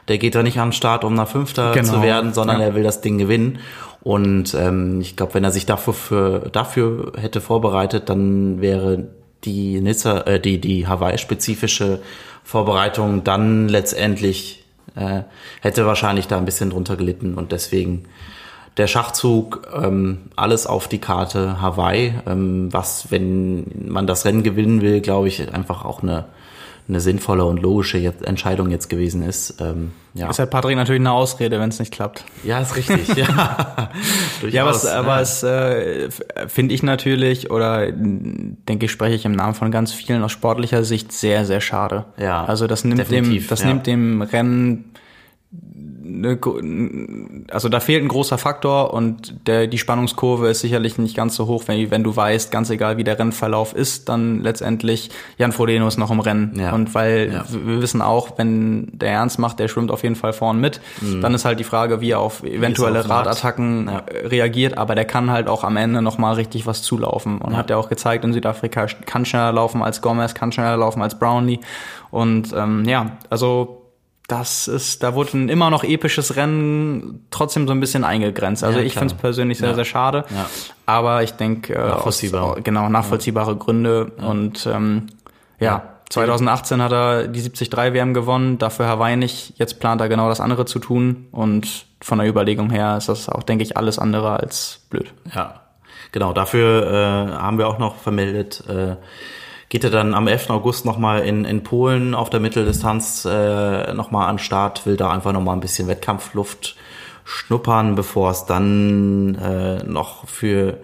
der 0.07 0.17
geht 0.17 0.35
da 0.35 0.41
nicht 0.41 0.59
am 0.59 0.71
Start, 0.71 1.03
um 1.03 1.13
nach 1.13 1.27
Fünfter 1.27 1.71
genau. 1.73 1.93
zu 1.93 2.01
werden, 2.01 2.33
sondern 2.33 2.59
ja. 2.59 2.67
er 2.67 2.75
will 2.75 2.83
das 2.83 3.01
Ding 3.01 3.17
gewinnen. 3.17 3.59
Und 4.01 4.55
ähm, 4.55 5.01
ich 5.01 5.15
glaube, 5.15 5.35
wenn 5.35 5.43
er 5.43 5.51
sich 5.51 5.67
dafür, 5.67 5.93
für, 5.93 6.49
dafür 6.51 7.13
hätte 7.15 7.41
vorbereitet, 7.41 8.09
dann 8.09 8.59
wäre 8.61 9.09
die 9.43 9.81
Nizza, 9.81 10.21
äh, 10.21 10.39
die, 10.39 10.59
die 10.59 10.87
Hawaii-spezifische 10.87 12.01
Vorbereitung 12.43 13.23
dann 13.23 13.67
letztendlich 13.69 14.63
äh, 14.95 15.21
hätte 15.61 15.85
wahrscheinlich 15.85 16.27
da 16.27 16.37
ein 16.37 16.45
bisschen 16.45 16.69
drunter 16.69 16.95
gelitten 16.95 17.35
und 17.35 17.51
deswegen 17.51 18.05
der 18.77 18.87
Schachzug, 18.87 19.67
ähm, 19.73 20.29
alles 20.35 20.65
auf 20.65 20.87
die 20.87 20.99
Karte 20.99 21.61
Hawaii, 21.61 22.13
ähm, 22.25 22.71
was, 22.71 23.11
wenn 23.11 23.65
man 23.87 24.07
das 24.07 24.25
Rennen 24.25 24.43
gewinnen 24.43 24.81
will, 24.81 25.01
glaube 25.01 25.27
ich, 25.27 25.53
einfach 25.53 25.83
auch 25.83 26.03
eine, 26.03 26.25
eine 26.87 26.99
sinnvolle 26.99 27.45
und 27.45 27.61
logische 27.61 27.97
jetzt, 27.97 28.23
Entscheidung 28.23 28.69
jetzt 28.69 28.89
gewesen 28.89 29.23
ist. 29.23 29.55
Ähm, 29.59 29.91
ja. 30.13 30.29
Ist 30.29 30.39
halt 30.39 30.49
Patrick 30.49 30.75
natürlich 30.75 30.99
eine 30.99 31.11
Ausrede, 31.11 31.59
wenn 31.59 31.69
es 31.69 31.79
nicht 31.79 31.93
klappt. 31.93 32.25
Ja, 32.43 32.59
ist 32.59 32.75
richtig, 32.75 33.15
ja. 33.15 33.89
ja, 34.49 34.65
was, 34.65 34.83
ja. 34.83 34.99
aber 34.99 35.21
es 35.21 35.41
äh, 35.43 36.09
finde 36.47 36.75
ich 36.75 36.83
natürlich, 36.83 37.49
oder 37.49 37.91
denke 37.91 38.85
ich, 38.85 38.91
spreche 38.91 39.15
ich 39.15 39.25
im 39.25 39.31
Namen 39.31 39.53
von 39.53 39.71
ganz 39.71 39.93
vielen 39.93 40.23
aus 40.23 40.31
sportlicher 40.31 40.83
Sicht 40.83 41.11
sehr, 41.11 41.45
sehr 41.45 41.61
schade. 41.61 42.05
Ja. 42.17 42.43
Also 42.43 42.67
das 42.67 42.83
nimmt 42.83 43.09
dem, 43.09 43.47
das 43.47 43.61
ja. 43.61 43.67
nimmt 43.67 43.87
dem 43.87 44.21
Rennen 44.21 44.91
eine, 46.03 46.37
also 47.51 47.69
da 47.69 47.79
fehlt 47.79 48.03
ein 48.03 48.07
großer 48.07 48.37
Faktor 48.37 48.93
und 48.93 49.47
der, 49.47 49.67
die 49.67 49.77
Spannungskurve 49.77 50.49
ist 50.49 50.61
sicherlich 50.61 50.97
nicht 50.97 51.15
ganz 51.15 51.35
so 51.35 51.47
hoch, 51.47 51.63
wenn, 51.67 51.91
wenn 51.91 52.03
du 52.03 52.15
weißt, 52.15 52.51
ganz 52.51 52.69
egal 52.69 52.97
wie 52.97 53.03
der 53.03 53.19
Rennverlauf 53.19 53.73
ist, 53.73 54.09
dann 54.09 54.41
letztendlich 54.41 55.09
Jan 55.37 55.51
Frodeno 55.51 55.87
ist 55.87 55.97
noch 55.97 56.11
im 56.11 56.19
Rennen. 56.19 56.53
Ja. 56.59 56.73
Und 56.73 56.93
weil 56.95 57.31
ja. 57.33 57.45
wir 57.49 57.81
wissen 57.81 58.01
auch, 58.01 58.37
wenn 58.37 58.89
der 58.93 59.11
Ernst 59.11 59.39
macht, 59.39 59.59
der 59.59 59.67
schwimmt 59.67 59.91
auf 59.91 60.03
jeden 60.03 60.15
Fall 60.15 60.33
vorn 60.33 60.59
mit, 60.59 60.81
mhm. 61.01 61.21
dann 61.21 61.33
ist 61.33 61.45
halt 61.45 61.59
die 61.59 61.63
Frage, 61.63 62.01
wie 62.01 62.11
er 62.11 62.19
auf 62.19 62.43
eventuelle 62.43 63.07
Radattacken 63.07 63.87
ja. 63.87 64.03
reagiert, 64.23 64.77
aber 64.77 64.95
der 64.95 65.05
kann 65.05 65.31
halt 65.31 65.47
auch 65.47 65.63
am 65.63 65.77
Ende 65.77 66.01
nochmal 66.01 66.35
richtig 66.35 66.65
was 66.65 66.81
zulaufen 66.81 67.39
und 67.39 67.55
hat 67.55 67.69
ja 67.69 67.77
auch 67.77 67.89
gezeigt, 67.89 68.23
in 68.23 68.33
Südafrika 68.33 68.87
kann 69.05 69.25
schneller 69.25 69.51
laufen 69.51 69.81
als 69.83 70.01
Gomez, 70.01 70.33
kann 70.33 70.51
schneller 70.51 70.77
laufen 70.77 71.01
als 71.01 71.17
Brownlee 71.17 71.59
und 72.09 72.53
ähm, 72.53 72.85
ja, 72.85 73.17
also 73.29 73.80
das 74.31 74.69
ist, 74.69 75.03
da 75.03 75.13
wurde 75.13 75.37
ein 75.37 75.49
immer 75.49 75.69
noch 75.69 75.83
episches 75.83 76.37
Rennen 76.37 77.25
trotzdem 77.31 77.67
so 77.67 77.73
ein 77.73 77.81
bisschen 77.81 78.05
eingegrenzt. 78.05 78.63
Also 78.63 78.79
ja, 78.79 78.85
ich 78.85 78.93
finde 78.93 79.13
es 79.13 79.19
persönlich 79.19 79.57
sehr, 79.57 79.69
ja. 79.69 79.75
sehr 79.75 79.85
schade. 79.85 80.23
Ja. 80.29 80.49
Aber 80.85 81.21
ich 81.21 81.33
denke, 81.33 81.75
äh, 81.75 81.77
Nachvollziehbar. 81.77 82.43
Aus, 82.43 82.57
genau, 82.63 82.87
nachvollziehbare 82.87 83.57
Gründe. 83.57 84.05
Und 84.05 84.65
ähm, 84.67 85.07
ja, 85.59 85.83
2018 86.09 86.81
hat 86.81 86.93
er 86.93 87.27
die 87.27 87.41
73 87.41 87.93
WM 87.93 88.13
gewonnen, 88.13 88.57
dafür 88.57 88.87
Hawaii 88.87 89.17
nicht. 89.17 89.53
Jetzt 89.57 89.81
plant 89.81 89.99
er 89.99 90.07
genau 90.07 90.29
das 90.29 90.39
andere 90.39 90.65
zu 90.65 90.79
tun. 90.79 91.27
Und 91.31 91.85
von 91.99 92.19
der 92.19 92.27
Überlegung 92.27 92.69
her 92.69 92.95
ist 92.95 93.09
das 93.09 93.27
auch, 93.27 93.43
denke 93.43 93.65
ich, 93.65 93.75
alles 93.75 93.99
andere 93.99 94.39
als 94.39 94.85
blöd. 94.89 95.13
Ja, 95.35 95.61
genau. 96.13 96.31
Dafür 96.31 96.87
äh, 96.87 97.33
haben 97.35 97.57
wir 97.57 97.67
auch 97.67 97.79
noch 97.79 97.97
vermeldet, 97.97 98.63
äh, 98.69 98.95
geht 99.71 99.85
er 99.85 99.89
dann 99.89 100.13
am 100.13 100.27
11. 100.27 100.49
August 100.49 100.83
nochmal 100.83 101.21
in, 101.21 101.45
in 101.45 101.63
Polen 101.63 102.13
auf 102.13 102.29
der 102.29 102.41
Mitteldistanz 102.41 103.23
äh, 103.23 103.93
nochmal 103.93 104.27
an 104.27 104.37
Start, 104.37 104.85
will 104.85 104.97
da 104.97 105.11
einfach 105.11 105.31
nochmal 105.31 105.55
ein 105.55 105.61
bisschen 105.61 105.87
Wettkampfluft 105.87 106.75
schnuppern, 107.23 107.95
bevor 107.95 108.31
es 108.31 108.45
dann 108.45 109.35
äh, 109.35 109.81
noch 109.85 110.27
für 110.27 110.79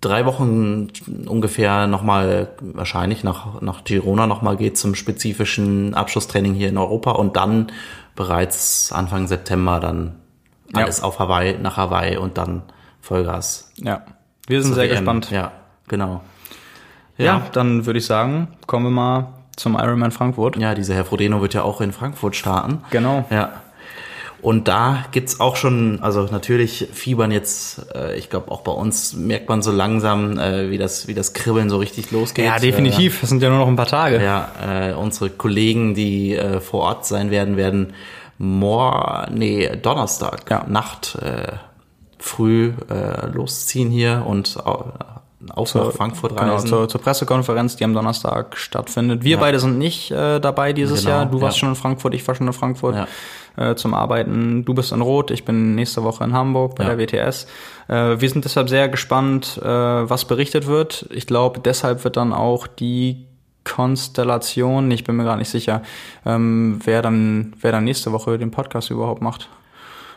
drei 0.00 0.24
Wochen 0.24 0.88
ungefähr 1.26 1.86
nochmal 1.86 2.48
wahrscheinlich 2.62 3.24
nach, 3.24 3.60
nach 3.60 3.84
Girona 3.84 4.26
nochmal 4.26 4.56
geht 4.56 4.78
zum 4.78 4.94
spezifischen 4.94 5.92
Abschlusstraining 5.92 6.54
hier 6.54 6.70
in 6.70 6.78
Europa 6.78 7.10
und 7.10 7.36
dann 7.36 7.66
bereits 8.14 8.90
Anfang 8.90 9.26
September 9.26 9.80
dann 9.80 10.14
alles 10.72 11.00
ja. 11.00 11.04
auf 11.04 11.18
Hawaii, 11.18 11.58
nach 11.58 11.76
Hawaii 11.76 12.16
und 12.16 12.38
dann 12.38 12.62
Vollgas. 13.02 13.70
Ja, 13.76 14.06
wir 14.46 14.62
sind 14.62 14.72
sehr 14.72 14.84
WM. 14.84 14.92
gespannt. 14.92 15.30
Ja, 15.30 15.52
genau. 15.88 16.22
Ja. 17.18 17.24
ja, 17.24 17.46
dann 17.52 17.86
würde 17.86 17.98
ich 17.98 18.06
sagen, 18.06 18.48
kommen 18.66 18.86
wir 18.86 18.90
mal 18.90 19.28
zum 19.56 19.74
Ironman 19.74 20.10
Frankfurt. 20.10 20.56
Ja, 20.56 20.74
dieser 20.74 20.94
Herr 20.94 21.04
Frodeno 21.04 21.40
wird 21.40 21.54
ja 21.54 21.62
auch 21.62 21.80
in 21.80 21.92
Frankfurt 21.92 22.36
starten. 22.36 22.82
Genau. 22.90 23.24
Ja. 23.30 23.62
Und 24.42 24.68
da 24.68 25.04
gibt's 25.12 25.40
auch 25.40 25.56
schon, 25.56 26.00
also 26.02 26.28
natürlich 26.30 26.88
fiebern 26.92 27.32
jetzt, 27.32 27.86
äh, 27.94 28.16
ich 28.16 28.30
glaube 28.30 28.52
auch 28.52 28.60
bei 28.60 28.70
uns 28.70 29.14
merkt 29.14 29.48
man 29.48 29.62
so 29.62 29.72
langsam, 29.72 30.38
äh, 30.38 30.70
wie 30.70 30.78
das, 30.78 31.08
wie 31.08 31.14
das 31.14 31.32
Kribbeln 31.32 31.70
so 31.70 31.78
richtig 31.78 32.10
losgeht. 32.10 32.44
Ja, 32.44 32.58
definitiv. 32.58 33.22
Das 33.22 33.30
sind 33.30 33.42
ja 33.42 33.48
nur 33.48 33.58
noch 33.58 33.66
ein 33.66 33.76
paar 33.76 33.86
Tage. 33.86 34.22
Ja, 34.22 34.90
äh, 34.90 34.92
unsere 34.92 35.30
Kollegen, 35.30 35.94
die 35.94 36.36
äh, 36.36 36.60
vor 36.60 36.82
Ort 36.82 37.06
sein 37.06 37.30
werden, 37.30 37.56
werden 37.56 37.94
mor 38.38 39.26
nee, 39.32 39.74
Donnerstag 39.82 40.50
ja. 40.50 40.64
Nacht 40.68 41.16
äh, 41.22 41.52
früh 42.18 42.72
äh, 42.90 43.26
losziehen 43.26 43.90
hier 43.90 44.24
und 44.26 44.58
auch 45.54 45.66
zur, 45.66 45.84
nach 45.84 45.92
Frankfurt 45.92 46.36
genau, 46.36 46.54
reisen. 46.54 46.66
Genau, 46.66 46.78
zur, 46.78 46.88
zur, 46.88 47.00
Pressekonferenz, 47.00 47.76
die 47.76 47.84
am 47.84 47.92
Donnerstag 47.92 48.56
stattfindet. 48.56 49.22
Wir 49.22 49.32
ja. 49.32 49.40
beide 49.40 49.58
sind 49.58 49.78
nicht 49.78 50.10
äh, 50.10 50.40
dabei 50.40 50.72
dieses 50.72 51.00
genau, 51.00 51.10
Jahr. 51.10 51.26
Du 51.26 51.40
warst 51.40 51.56
ja. 51.56 51.60
schon 51.60 51.68
in 51.70 51.74
Frankfurt, 51.74 52.14
ich 52.14 52.26
war 52.26 52.34
schon 52.34 52.46
in 52.46 52.52
Frankfurt 52.52 53.06
ja. 53.56 53.70
äh, 53.70 53.76
zum 53.76 53.94
Arbeiten. 53.94 54.64
Du 54.64 54.74
bist 54.74 54.92
in 54.92 55.02
Rot, 55.02 55.30
ich 55.30 55.44
bin 55.44 55.74
nächste 55.74 56.02
Woche 56.02 56.24
in 56.24 56.32
Hamburg 56.32 56.76
bei 56.76 56.84
der 56.84 56.98
WTS. 56.98 57.46
Äh, 57.88 58.20
wir 58.20 58.30
sind 58.30 58.44
deshalb 58.44 58.68
sehr 58.68 58.88
gespannt, 58.88 59.60
äh, 59.62 59.66
was 59.66 60.24
berichtet 60.24 60.66
wird. 60.66 61.06
Ich 61.10 61.26
glaube, 61.26 61.60
deshalb 61.60 62.04
wird 62.04 62.16
dann 62.16 62.32
auch 62.32 62.66
die 62.66 63.26
Konstellation, 63.64 64.90
ich 64.90 65.04
bin 65.04 65.16
mir 65.16 65.24
gar 65.24 65.36
nicht 65.36 65.50
sicher, 65.50 65.82
ähm, 66.24 66.78
wer 66.84 67.02
dann, 67.02 67.54
wer 67.60 67.72
dann 67.72 67.84
nächste 67.84 68.12
Woche 68.12 68.38
den 68.38 68.52
Podcast 68.52 68.90
überhaupt 68.90 69.20
macht. 69.20 69.48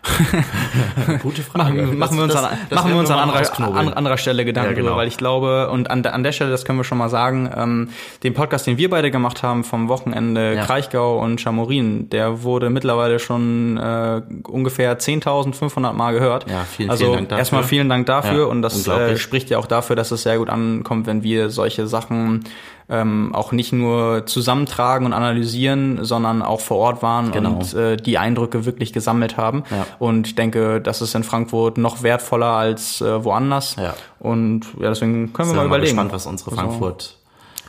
Gute 1.21 1.41
Frage. 1.41 1.81
machen, 1.81 1.97
machen 1.97 2.17
wir 2.17 2.23
uns, 2.23 2.33
das, 2.33 2.43
an, 2.43 2.57
das 2.69 2.79
machen 2.79 2.91
wir 2.91 2.99
uns 2.99 3.11
an 3.11 3.19
anderer, 3.19 3.75
an 3.75 3.93
anderer 3.93 4.17
Stelle 4.17 4.45
Gedanken 4.45 4.71
ja, 4.71 4.81
genau. 4.81 4.95
weil 4.95 5.07
ich 5.07 5.17
glaube, 5.17 5.69
und 5.69 5.89
an, 5.91 6.05
an 6.05 6.23
der 6.23 6.31
Stelle, 6.31 6.51
das 6.51 6.65
können 6.65 6.79
wir 6.79 6.83
schon 6.83 6.97
mal 6.97 7.09
sagen, 7.09 7.49
ähm, 7.55 7.89
den 8.23 8.33
Podcast, 8.33 8.67
den 8.67 8.77
wir 8.77 8.89
beide 8.89 9.11
gemacht 9.11 9.43
haben 9.43 9.63
vom 9.63 9.89
Wochenende 9.89 10.55
ja. 10.55 10.65
Kraichgau 10.65 11.19
und 11.19 11.41
Chamorin, 11.41 12.09
der 12.09 12.43
wurde 12.43 12.69
mittlerweile 12.69 13.19
schon 13.19 13.77
äh, 13.77 14.21
ungefähr 14.47 14.97
10.500 14.99 15.93
Mal 15.93 16.13
gehört. 16.13 16.49
Ja, 16.49 16.65
vielen, 16.65 16.89
also 16.89 17.05
vielen 17.05 17.15
Dank 17.15 17.29
dafür. 17.29 17.39
erstmal 17.39 17.63
vielen 17.63 17.89
Dank 17.89 18.05
dafür 18.05 18.39
ja, 18.39 18.45
und 18.45 18.61
das 18.61 18.87
äh, 18.87 19.17
spricht 19.17 19.49
ja 19.49 19.57
auch 19.57 19.67
dafür, 19.67 19.95
dass 19.95 20.11
es 20.11 20.23
sehr 20.23 20.37
gut 20.37 20.49
ankommt, 20.49 21.07
wenn 21.07 21.23
wir 21.23 21.49
solche 21.49 21.87
Sachen 21.87 22.45
ähm, 22.89 23.33
auch 23.35 23.51
nicht 23.51 23.71
nur 23.71 24.25
zusammentragen 24.25 25.05
und 25.05 25.13
analysieren, 25.13 26.03
sondern 26.03 26.41
auch 26.41 26.59
vor 26.59 26.77
Ort 26.77 27.03
waren 27.03 27.31
genau. 27.31 27.51
und 27.51 27.73
äh, 27.73 27.97
die 27.97 28.17
Eindrücke 28.17 28.65
wirklich 28.65 28.93
gesammelt 28.93 29.37
haben. 29.37 29.63
Ja. 29.69 29.85
Und 29.99 30.27
ich 30.27 30.35
denke, 30.35 30.81
das 30.81 31.01
ist 31.01 31.13
in 31.15 31.23
Frankfurt 31.23 31.77
noch 31.77 32.03
wertvoller 32.03 32.47
als 32.47 33.01
äh, 33.01 33.23
woanders. 33.23 33.75
Ja. 33.75 33.93
Und 34.19 34.65
ja, 34.79 34.89
deswegen 34.89 35.33
können 35.33 35.49
wir 35.49 35.55
mal 35.55 35.65
überlegen. 35.67 35.91
Ich 35.91 35.95
bin 35.95 36.07
gespannt, 36.07 36.13
was 36.13 36.25
unsere 36.25 36.51
also 36.51 36.61
Frankfurt 36.61 37.17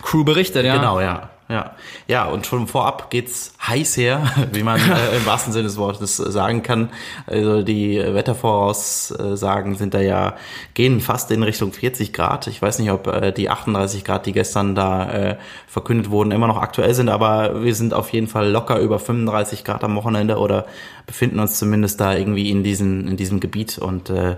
Crew 0.03 0.25
berichtet, 0.25 0.65
ja. 0.65 0.77
Genau, 0.77 1.01
ja. 1.01 1.31
Ja, 1.51 1.73
ja, 2.07 2.27
und 2.27 2.47
schon 2.47 2.69
vorab 2.69 3.11
geht's 3.11 3.55
heiß 3.67 3.97
her, 3.97 4.23
wie 4.53 4.63
man 4.63 4.81
äh, 4.81 5.17
im 5.17 5.27
wahrsten 5.27 5.53
Sinne 5.53 5.65
des 5.65 5.79
Wortes 5.79 6.17
sagen 6.17 6.63
kann. 6.63 6.91
Also 7.27 7.63
die 7.63 7.99
Wettervoraussagen 7.99 9.75
sind 9.75 9.93
da 9.93 10.01
ja, 10.01 10.37
gehen 10.75 11.01
fast 11.01 11.29
in 11.33 11.43
Richtung 11.43 11.73
40 11.73 12.13
Grad. 12.13 12.47
Ich 12.47 12.63
weiß 12.63 12.79
nicht, 12.79 12.93
ob 12.93 13.09
äh, 13.09 13.33
die 13.33 13.51
38 13.51 14.05
Grad, 14.05 14.27
die 14.27 14.33
gestern 14.33 14.77
da 14.77 15.11
äh, 15.11 15.37
verkündet 15.67 16.11
wurden, 16.11 16.31
immer 16.31 16.47
noch 16.47 16.63
aktuell 16.63 16.95
sind, 16.95 17.09
aber 17.09 17.65
wir 17.65 17.75
sind 17.75 17.95
auf 17.95 18.13
jeden 18.13 18.29
Fall 18.29 18.49
locker 18.49 18.79
über 18.79 19.01
35 19.01 19.65
Grad 19.65 19.83
am 19.83 19.97
Wochenende 19.97 20.39
oder 20.39 20.67
befinden 21.07 21.41
uns 21.41 21.59
zumindest 21.59 22.01
da 22.01 22.15
irgendwie 22.15 22.49
in 22.49 22.63
diesem, 22.63 23.09
in 23.09 23.17
diesem 23.17 23.41
Gebiet 23.41 23.77
und 23.77 24.09
äh, 24.09 24.37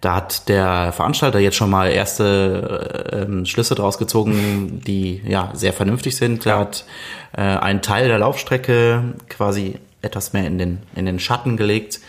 da 0.00 0.16
hat 0.16 0.48
der 0.48 0.92
Veranstalter 0.92 1.38
jetzt 1.38 1.56
schon 1.56 1.70
mal 1.70 1.90
erste 1.90 3.10
äh, 3.12 3.22
ähm, 3.22 3.44
Schlüsse 3.44 3.74
draus 3.74 3.98
gezogen, 3.98 4.80
die 4.86 5.20
ja 5.26 5.50
sehr 5.52 5.72
vernünftig 5.72 6.16
sind. 6.16 6.46
Er 6.46 6.58
hat 6.58 6.84
äh, 7.32 7.42
einen 7.42 7.82
Teil 7.82 8.08
der 8.08 8.18
Laufstrecke 8.18 9.14
quasi 9.28 9.78
etwas 10.02 10.32
mehr 10.32 10.46
in 10.46 10.58
den, 10.58 10.78
in 10.94 11.04
den 11.04 11.18
Schatten 11.18 11.56
gelegt. 11.56 12.00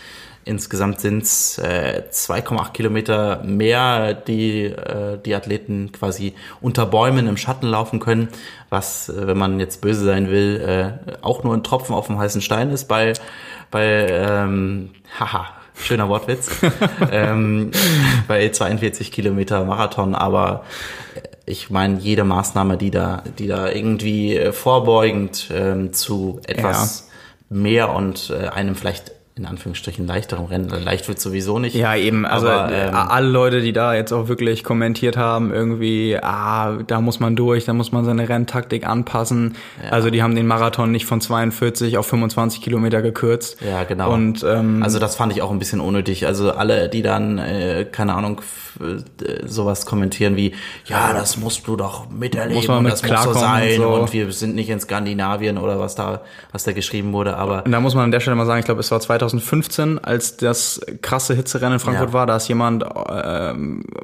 Insgesamt 0.44 1.00
sind 1.00 1.22
es 1.22 1.58
äh, 1.58 2.02
2,8 2.10 2.72
Kilometer 2.72 3.42
mehr, 3.44 4.14
die 4.14 4.64
äh, 4.64 5.18
die 5.24 5.34
Athleten 5.34 5.92
quasi 5.92 6.34
unter 6.60 6.86
Bäumen 6.86 7.28
im 7.28 7.36
Schatten 7.36 7.68
laufen 7.68 8.00
können, 8.00 8.28
was, 8.68 9.08
äh, 9.08 9.26
wenn 9.28 9.38
man 9.38 9.60
jetzt 9.60 9.82
böse 9.82 10.04
sein 10.04 10.30
will, 10.30 10.60
äh, 11.06 11.14
auch 11.22 11.44
nur 11.44 11.54
ein 11.54 11.62
Tropfen 11.62 11.94
auf 11.94 12.08
dem 12.08 12.18
heißen 12.18 12.40
Stein 12.40 12.70
ist 12.70 12.88
bei, 12.88 13.12
bei 13.70 14.08
ähm, 14.08 14.90
haha, 15.20 15.46
Schöner 15.82 16.08
Wortwitz. 16.08 16.50
ähm, 17.12 17.70
bei 18.28 18.48
42 18.48 19.12
Kilometer 19.12 19.64
Marathon, 19.64 20.14
aber 20.14 20.64
ich 21.44 21.70
meine, 21.70 21.98
jede 21.98 22.24
Maßnahme, 22.24 22.76
die 22.76 22.90
da, 22.90 23.22
die 23.38 23.46
da 23.46 23.70
irgendwie 23.70 24.36
äh, 24.36 24.52
vorbeugend 24.52 25.50
ähm, 25.52 25.92
zu 25.92 26.40
etwas 26.46 27.08
ja. 27.50 27.56
mehr 27.56 27.94
und 27.94 28.30
äh, 28.30 28.48
einem 28.48 28.74
vielleicht 28.74 29.12
in 29.34 29.46
Anführungsstrichen 29.46 30.06
leichterem 30.06 30.44
Rennen. 30.44 30.68
Leicht 30.84 31.08
wird 31.08 31.18
sowieso 31.18 31.58
nicht. 31.58 31.74
Ja, 31.74 31.96
eben. 31.96 32.26
Also 32.26 32.48
aber, 32.48 32.70
äh, 32.70 32.88
ähm, 32.88 32.94
alle 32.94 33.28
Leute, 33.28 33.62
die 33.62 33.72
da 33.72 33.94
jetzt 33.94 34.12
auch 34.12 34.28
wirklich 34.28 34.62
kommentiert 34.62 35.16
haben, 35.16 35.54
irgendwie, 35.54 36.18
ah, 36.20 36.78
da 36.86 37.00
muss 37.00 37.18
man 37.18 37.34
durch, 37.34 37.64
da 37.64 37.72
muss 37.72 37.92
man 37.92 38.04
seine 38.04 38.28
Renntaktik 38.28 38.86
anpassen. 38.86 39.56
Ja. 39.82 39.90
Also 39.90 40.10
die 40.10 40.22
haben 40.22 40.34
den 40.34 40.46
Marathon 40.46 40.90
nicht 40.90 41.06
von 41.06 41.22
42 41.22 41.96
auf 41.96 42.06
25 42.06 42.60
Kilometer 42.60 43.00
gekürzt. 43.00 43.56
Ja, 43.62 43.84
genau. 43.84 44.12
Und 44.12 44.44
ähm, 44.44 44.82
also 44.82 44.98
das 44.98 45.16
fand 45.16 45.32
ich 45.32 45.40
auch 45.40 45.50
ein 45.50 45.58
bisschen 45.58 45.80
unnötig. 45.80 46.26
Also 46.26 46.52
alle, 46.52 46.90
die 46.90 47.00
dann, 47.00 47.38
äh, 47.38 47.86
keine 47.90 48.12
Ahnung, 48.14 48.42
äh, 48.80 49.46
sowas 49.46 49.86
kommentieren 49.86 50.36
wie, 50.36 50.54
ja, 50.86 51.12
das 51.12 51.36
musst 51.36 51.66
du 51.66 51.76
doch 51.76 52.10
miterleben 52.10 52.56
muss 52.56 52.68
man 52.68 52.82
mit 52.82 52.92
das 52.92 53.02
muss 53.02 53.24
so 53.24 53.32
sein 53.32 53.80
und, 53.80 53.82
so. 53.82 53.88
und 53.88 54.12
wir 54.12 54.32
sind 54.32 54.54
nicht 54.54 54.70
in 54.70 54.80
Skandinavien 54.80 55.58
oder 55.58 55.78
was 55.78 55.94
da, 55.94 56.22
was 56.52 56.64
da 56.64 56.72
geschrieben 56.72 57.12
wurde. 57.12 57.36
Aber 57.36 57.64
und 57.64 57.72
da 57.72 57.80
muss 57.80 57.94
man 57.94 58.04
an 58.04 58.10
der 58.10 58.20
Stelle 58.20 58.36
mal 58.36 58.46
sagen, 58.46 58.60
ich 58.60 58.66
glaube, 58.66 58.80
es 58.80 58.90
war 58.90 59.00
2015, 59.28 59.98
als 59.98 60.36
das 60.36 60.80
krasse 61.00 61.34
Hitzerennen 61.34 61.74
in 61.74 61.78
Frankfurt 61.78 62.08
ja. 62.08 62.12
war, 62.12 62.26
da 62.26 62.36
ist 62.36 62.48
jemand 62.48 62.82
äh, 62.82 63.54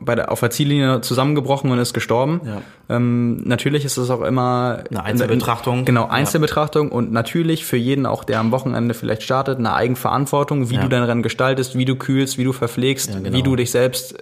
bei 0.01 0.15
der, 0.15 0.31
auf 0.31 0.41
der 0.41 0.51
Ziellinie 0.51 1.01
zusammengebrochen 1.01 1.71
und 1.71 1.79
ist 1.79 1.95
gestorben. 1.95 2.41
Ja. 2.45 2.63
Ähm, 2.89 3.37
natürlich 3.45 3.85
ist 3.85 3.97
es 3.97 4.11
auch 4.11 4.23
immer 4.23 4.85
eine 4.91 5.05
Einzelbetrachtung. 5.05 5.85
Genau, 5.85 6.07
Einzelbetrachtung 6.09 6.89
ja. 6.89 6.95
und 6.95 7.13
natürlich 7.13 7.65
für 7.65 7.77
jeden 7.77 8.07
auch, 8.07 8.25
der 8.25 8.41
am 8.41 8.51
Wochenende 8.51 8.95
vielleicht 8.95 9.23
startet, 9.23 9.59
eine 9.59 9.75
Eigenverantwortung, 9.75 10.71
wie 10.71 10.77
ja. 10.77 10.83
du 10.83 10.89
dein 10.89 11.03
Rennen 11.03 11.23
gestaltest, 11.23 11.77
wie 11.77 11.85
du 11.85 11.97
kühlst, 11.97 12.39
wie 12.39 12.45
du 12.45 12.53
verpflegst, 12.53 13.13
genau. 13.13 13.33
wie 13.37 13.43
du 13.43 13.57
dich 13.57 13.71
selbst 13.71 14.15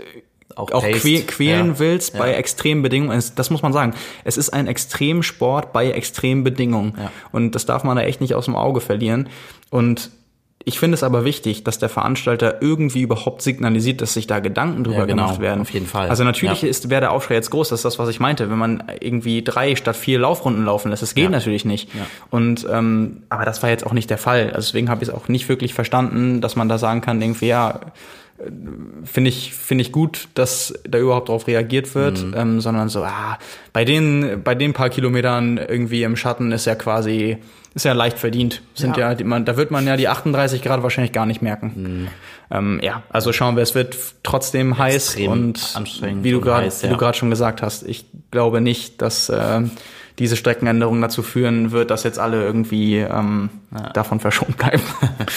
auch, 0.56 0.72
auch 0.72 0.82
quälen 0.82 1.66
ja. 1.66 1.78
willst 1.78 2.14
ja. 2.14 2.20
bei 2.20 2.32
extremen 2.32 2.82
Bedingungen. 2.82 3.22
Das 3.36 3.50
muss 3.50 3.62
man 3.62 3.72
sagen. 3.72 3.94
Es 4.24 4.36
ist 4.36 4.50
ein 4.50 4.66
Extremsport 4.66 5.72
bei 5.72 5.90
extremen 5.90 6.44
Bedingungen. 6.44 6.94
Ja. 6.98 7.12
Und 7.30 7.54
das 7.54 7.66
darf 7.66 7.84
man 7.84 7.96
da 7.96 8.02
echt 8.02 8.20
nicht 8.20 8.34
aus 8.34 8.46
dem 8.46 8.56
Auge 8.56 8.80
verlieren. 8.80 9.28
Und 9.70 10.10
ich 10.68 10.80
finde 10.80 10.96
es 10.96 11.04
aber 11.04 11.24
wichtig, 11.24 11.62
dass 11.62 11.78
der 11.78 11.88
Veranstalter 11.88 12.60
irgendwie 12.60 13.00
überhaupt 13.00 13.40
signalisiert, 13.40 14.00
dass 14.00 14.14
sich 14.14 14.26
da 14.26 14.40
Gedanken 14.40 14.82
drüber 14.82 14.98
ja, 14.98 15.04
genau, 15.04 15.26
gemacht 15.26 15.40
werden. 15.40 15.60
Auf 15.60 15.70
jeden 15.70 15.86
Fall. 15.86 16.08
Also 16.08 16.24
natürlich 16.24 16.62
ja. 16.62 16.68
ist 16.68 16.90
wäre 16.90 17.02
der 17.02 17.12
Aufschrei 17.12 17.34
jetzt 17.34 17.50
groß, 17.50 17.68
das 17.68 17.78
ist 17.78 17.84
das, 17.84 18.00
was 18.00 18.08
ich 18.08 18.18
meinte, 18.18 18.50
wenn 18.50 18.58
man 18.58 18.82
irgendwie 18.98 19.44
drei 19.44 19.76
statt 19.76 19.94
vier 19.94 20.18
Laufrunden 20.18 20.64
laufen 20.64 20.90
lässt. 20.90 21.02
Das 21.02 21.14
geht 21.14 21.22
ja. 21.22 21.30
natürlich 21.30 21.64
nicht. 21.64 21.88
Und 22.30 22.66
ähm, 22.68 23.22
aber 23.28 23.44
das 23.44 23.62
war 23.62 23.70
jetzt 23.70 23.86
auch 23.86 23.92
nicht 23.92 24.10
der 24.10 24.18
Fall. 24.18 24.46
Also 24.46 24.66
deswegen 24.66 24.90
habe 24.90 25.04
ich 25.04 25.08
es 25.08 25.14
auch 25.14 25.28
nicht 25.28 25.48
wirklich 25.48 25.72
verstanden, 25.72 26.40
dass 26.40 26.56
man 26.56 26.68
da 26.68 26.78
sagen 26.78 27.00
kann, 27.00 27.22
irgendwie 27.22 27.46
ja 27.46 27.78
finde 29.04 29.30
ich 29.30 29.54
finde 29.54 29.82
ich 29.82 29.92
gut, 29.92 30.28
dass 30.34 30.74
da 30.88 30.98
überhaupt 30.98 31.28
drauf 31.28 31.46
reagiert 31.46 31.94
wird, 31.94 32.22
mhm. 32.22 32.34
ähm, 32.36 32.60
sondern 32.60 32.88
so 32.88 33.02
ah 33.02 33.38
bei 33.72 33.84
den 33.84 34.42
bei 34.44 34.54
den 34.54 34.72
paar 34.72 34.90
Kilometern 34.90 35.58
irgendwie 35.58 36.02
im 36.02 36.16
Schatten 36.16 36.52
ist 36.52 36.66
ja 36.66 36.74
quasi 36.74 37.38
ist 37.74 37.84
ja 37.84 37.92
leicht 37.92 38.18
verdient. 38.18 38.62
Sind 38.74 38.96
ja, 38.96 39.12
ja 39.12 39.24
man, 39.24 39.44
da 39.44 39.56
wird 39.56 39.70
man 39.70 39.86
ja 39.86 39.96
die 39.96 40.08
38 40.08 40.62
Grad 40.62 40.82
wahrscheinlich 40.82 41.12
gar 41.12 41.26
nicht 41.26 41.42
merken. 41.42 41.72
Mhm. 41.76 42.08
Ähm, 42.50 42.80
ja, 42.82 43.02
also 43.10 43.32
schauen 43.32 43.56
wir, 43.56 43.62
es 43.62 43.74
wird 43.74 43.96
trotzdem 44.22 44.72
Extrem 44.72 44.78
heiß 44.78 45.16
und 45.28 46.22
wie 46.22 46.30
du 46.30 46.40
gerade 46.40 46.66
ja. 46.66 46.72
wie 46.82 46.88
du 46.88 46.96
gerade 46.96 47.16
schon 47.16 47.30
gesagt 47.30 47.62
hast, 47.62 47.82
ich 47.86 48.06
glaube 48.30 48.60
nicht, 48.60 49.02
dass 49.02 49.28
äh, 49.28 49.62
diese 50.18 50.36
Streckenänderung 50.36 51.00
dazu 51.02 51.22
führen 51.22 51.72
wird, 51.72 51.90
dass 51.90 52.02
jetzt 52.02 52.18
alle 52.18 52.42
irgendwie 52.42 52.98
ähm, 52.98 53.50
ja. 53.74 53.90
davon 53.90 54.18
verschont 54.18 54.56
bleiben. 54.56 54.82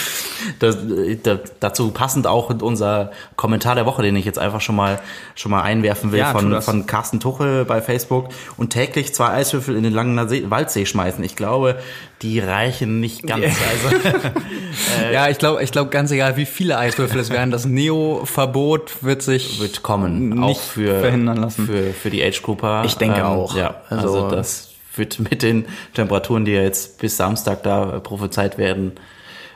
das, 0.58 0.78
das, 1.22 1.38
dazu 1.60 1.90
passend 1.90 2.26
auch 2.26 2.48
unser 2.62 3.10
Kommentar 3.36 3.74
der 3.74 3.84
Woche, 3.84 4.02
den 4.02 4.16
ich 4.16 4.24
jetzt 4.24 4.38
einfach 4.38 4.62
schon 4.62 4.76
mal 4.76 4.98
schon 5.34 5.50
mal 5.50 5.62
einwerfen 5.62 6.12
will 6.12 6.20
ja, 6.20 6.32
von, 6.32 6.62
von 6.62 6.86
Carsten 6.86 7.20
Tuchel 7.20 7.66
bei 7.66 7.82
Facebook 7.82 8.30
und 8.56 8.70
täglich 8.70 9.14
zwei 9.14 9.28
Eiswürfel 9.28 9.76
in 9.76 9.82
den 9.82 9.92
langen 9.92 10.28
See, 10.28 10.44
Waldsee 10.48 10.86
schmeißen. 10.86 11.22
Ich 11.24 11.36
glaube, 11.36 11.76
die 12.22 12.40
reichen 12.40 13.00
nicht 13.00 13.26
ganz. 13.26 13.44
Also, 13.44 13.96
äh, 15.02 15.12
ja, 15.12 15.28
ich 15.28 15.36
glaube, 15.36 15.62
ich 15.62 15.72
glaube 15.72 15.90
ganz 15.90 16.10
egal, 16.10 16.38
wie 16.38 16.46
viele 16.46 16.78
Eiswürfel 16.78 17.20
es 17.20 17.28
werden, 17.28 17.50
das 17.50 17.66
Neo-Verbot 17.66 19.02
wird 19.02 19.20
sich 19.20 19.60
wird 19.60 19.82
kommen, 19.82 20.30
nicht 20.30 20.42
auch 20.42 20.60
für 20.60 21.00
verhindern 21.00 21.36
lassen 21.36 21.66
für 21.66 21.92
für 21.92 22.08
die 22.08 22.22
Age 22.24 22.40
Grouper. 22.40 22.82
Ich 22.86 22.96
denke 22.96 23.20
ähm, 23.20 23.26
auch. 23.26 23.54
Ja, 23.54 23.82
also, 23.90 24.24
also 24.24 24.30
das 24.30 24.69
wird 24.94 25.18
mit 25.18 25.42
den 25.42 25.66
Temperaturen, 25.94 26.44
die 26.44 26.52
ja 26.52 26.62
jetzt 26.62 26.98
bis 26.98 27.16
Samstag 27.16 27.62
da 27.62 28.00
prophezeit 28.00 28.58
werden, 28.58 28.92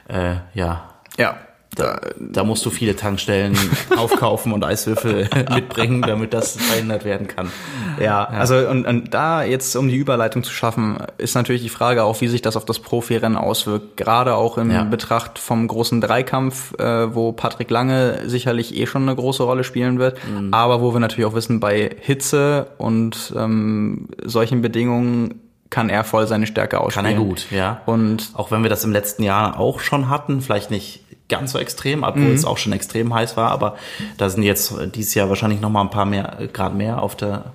äh, 0.08 0.36
ja. 0.54 0.90
Ja, 1.16 1.38
da, 1.74 2.00
da 2.18 2.44
musst 2.44 2.64
du 2.64 2.70
viele 2.70 2.96
Tankstellen 2.96 3.56
aufkaufen 3.96 4.52
und 4.52 4.64
Eiswürfel 4.64 5.28
mitbringen, 5.54 6.02
damit 6.02 6.32
das 6.32 6.56
verhindert 6.56 7.04
werden 7.04 7.26
kann. 7.28 7.50
Ja, 7.98 8.04
ja. 8.04 8.24
also 8.26 8.56
und, 8.56 8.86
und 8.86 9.14
da 9.14 9.42
jetzt, 9.42 9.76
um 9.76 9.88
die 9.88 9.96
Überleitung 9.96 10.42
zu 10.42 10.52
schaffen, 10.52 10.98
ist 11.18 11.34
natürlich 11.34 11.62
die 11.62 11.68
Frage 11.68 12.04
auch, 12.04 12.20
wie 12.20 12.28
sich 12.28 12.42
das 12.42 12.56
auf 12.56 12.64
das 12.64 12.78
Profirennen 12.78 13.36
auswirkt. 13.36 13.96
Gerade 13.96 14.34
auch 14.34 14.58
im 14.58 14.70
ja. 14.70 14.84
Betracht 14.84 15.38
vom 15.38 15.66
großen 15.68 16.00
Dreikampf, 16.00 16.78
äh, 16.78 17.14
wo 17.14 17.32
Patrick 17.32 17.70
Lange 17.70 18.22
sicherlich 18.26 18.76
eh 18.76 18.86
schon 18.86 19.02
eine 19.02 19.14
große 19.14 19.42
Rolle 19.42 19.64
spielen 19.64 19.98
wird, 19.98 20.18
mhm. 20.28 20.52
aber 20.52 20.80
wo 20.80 20.92
wir 20.92 21.00
natürlich 21.00 21.26
auch 21.26 21.34
wissen, 21.34 21.60
bei 21.60 21.96
Hitze 22.00 22.68
und 22.78 23.32
ähm, 23.36 24.08
solchen 24.24 24.62
Bedingungen 24.62 25.43
kann 25.70 25.88
er 25.88 26.04
voll 26.04 26.26
seine 26.26 26.46
Stärke 26.46 26.80
ausspielen. 26.80 27.06
Kann 27.06 27.14
er 27.14 27.18
gut, 27.18 27.50
ja. 27.50 27.80
Und 27.86 28.30
auch 28.34 28.50
wenn 28.50 28.62
wir 28.62 28.70
das 28.70 28.84
im 28.84 28.92
letzten 28.92 29.22
Jahr 29.22 29.58
auch 29.58 29.80
schon 29.80 30.08
hatten, 30.08 30.40
vielleicht 30.40 30.70
nicht 30.70 31.00
ganz 31.28 31.52
so 31.52 31.58
extrem, 31.58 32.02
obwohl 32.02 32.22
mhm. 32.22 32.34
es 32.34 32.44
auch 32.44 32.58
schon 32.58 32.72
extrem 32.72 33.14
heiß 33.14 33.36
war, 33.36 33.50
aber 33.50 33.76
da 34.18 34.28
sind 34.28 34.42
jetzt 34.42 34.74
dieses 34.94 35.14
Jahr 35.14 35.28
wahrscheinlich 35.28 35.60
noch 35.60 35.70
mal 35.70 35.80
ein 35.80 35.90
paar 35.90 36.04
mehr 36.04 36.38
Grad 36.52 36.74
mehr 36.74 37.02
auf 37.02 37.16
der 37.16 37.52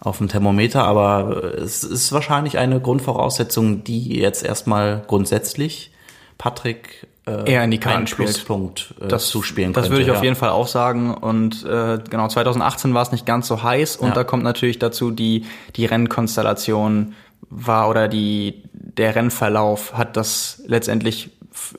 auf 0.00 0.18
dem 0.18 0.26
Thermometer, 0.26 0.82
aber 0.82 1.54
es 1.54 1.84
ist 1.84 2.12
wahrscheinlich 2.12 2.58
eine 2.58 2.80
Grundvoraussetzung, 2.80 3.84
die 3.84 4.18
jetzt 4.18 4.44
erstmal 4.44 5.04
grundsätzlich 5.06 5.92
Patrick 6.38 7.06
äh, 7.24 7.52
eher 7.52 7.62
in 7.62 7.70
die 7.70 7.78
Karten 7.78 8.06
Pluspunkt 8.06 8.94
äh, 9.00 9.06
das, 9.06 9.28
zuspielen 9.28 9.72
Das 9.72 9.90
würde 9.90 10.02
ich 10.02 10.08
ja. 10.08 10.14
auf 10.14 10.24
jeden 10.24 10.34
Fall 10.34 10.50
auch 10.50 10.66
sagen. 10.66 11.14
Und 11.14 11.64
äh, 11.64 12.00
genau, 12.10 12.26
2018 12.26 12.94
war 12.94 13.02
es 13.02 13.12
nicht 13.12 13.26
ganz 13.26 13.46
so 13.46 13.62
heiß 13.62 13.94
und 13.94 14.08
ja. 14.08 14.14
da 14.14 14.24
kommt 14.24 14.42
natürlich 14.42 14.80
dazu 14.80 15.12
die 15.12 15.46
die 15.76 15.86
Rennkonstellation 15.86 17.14
war 17.50 17.88
oder 17.88 18.08
die 18.08 18.62
der 18.72 19.14
Rennverlauf 19.14 19.96
hat 19.96 20.16
das 20.16 20.62
letztendlich 20.66 21.30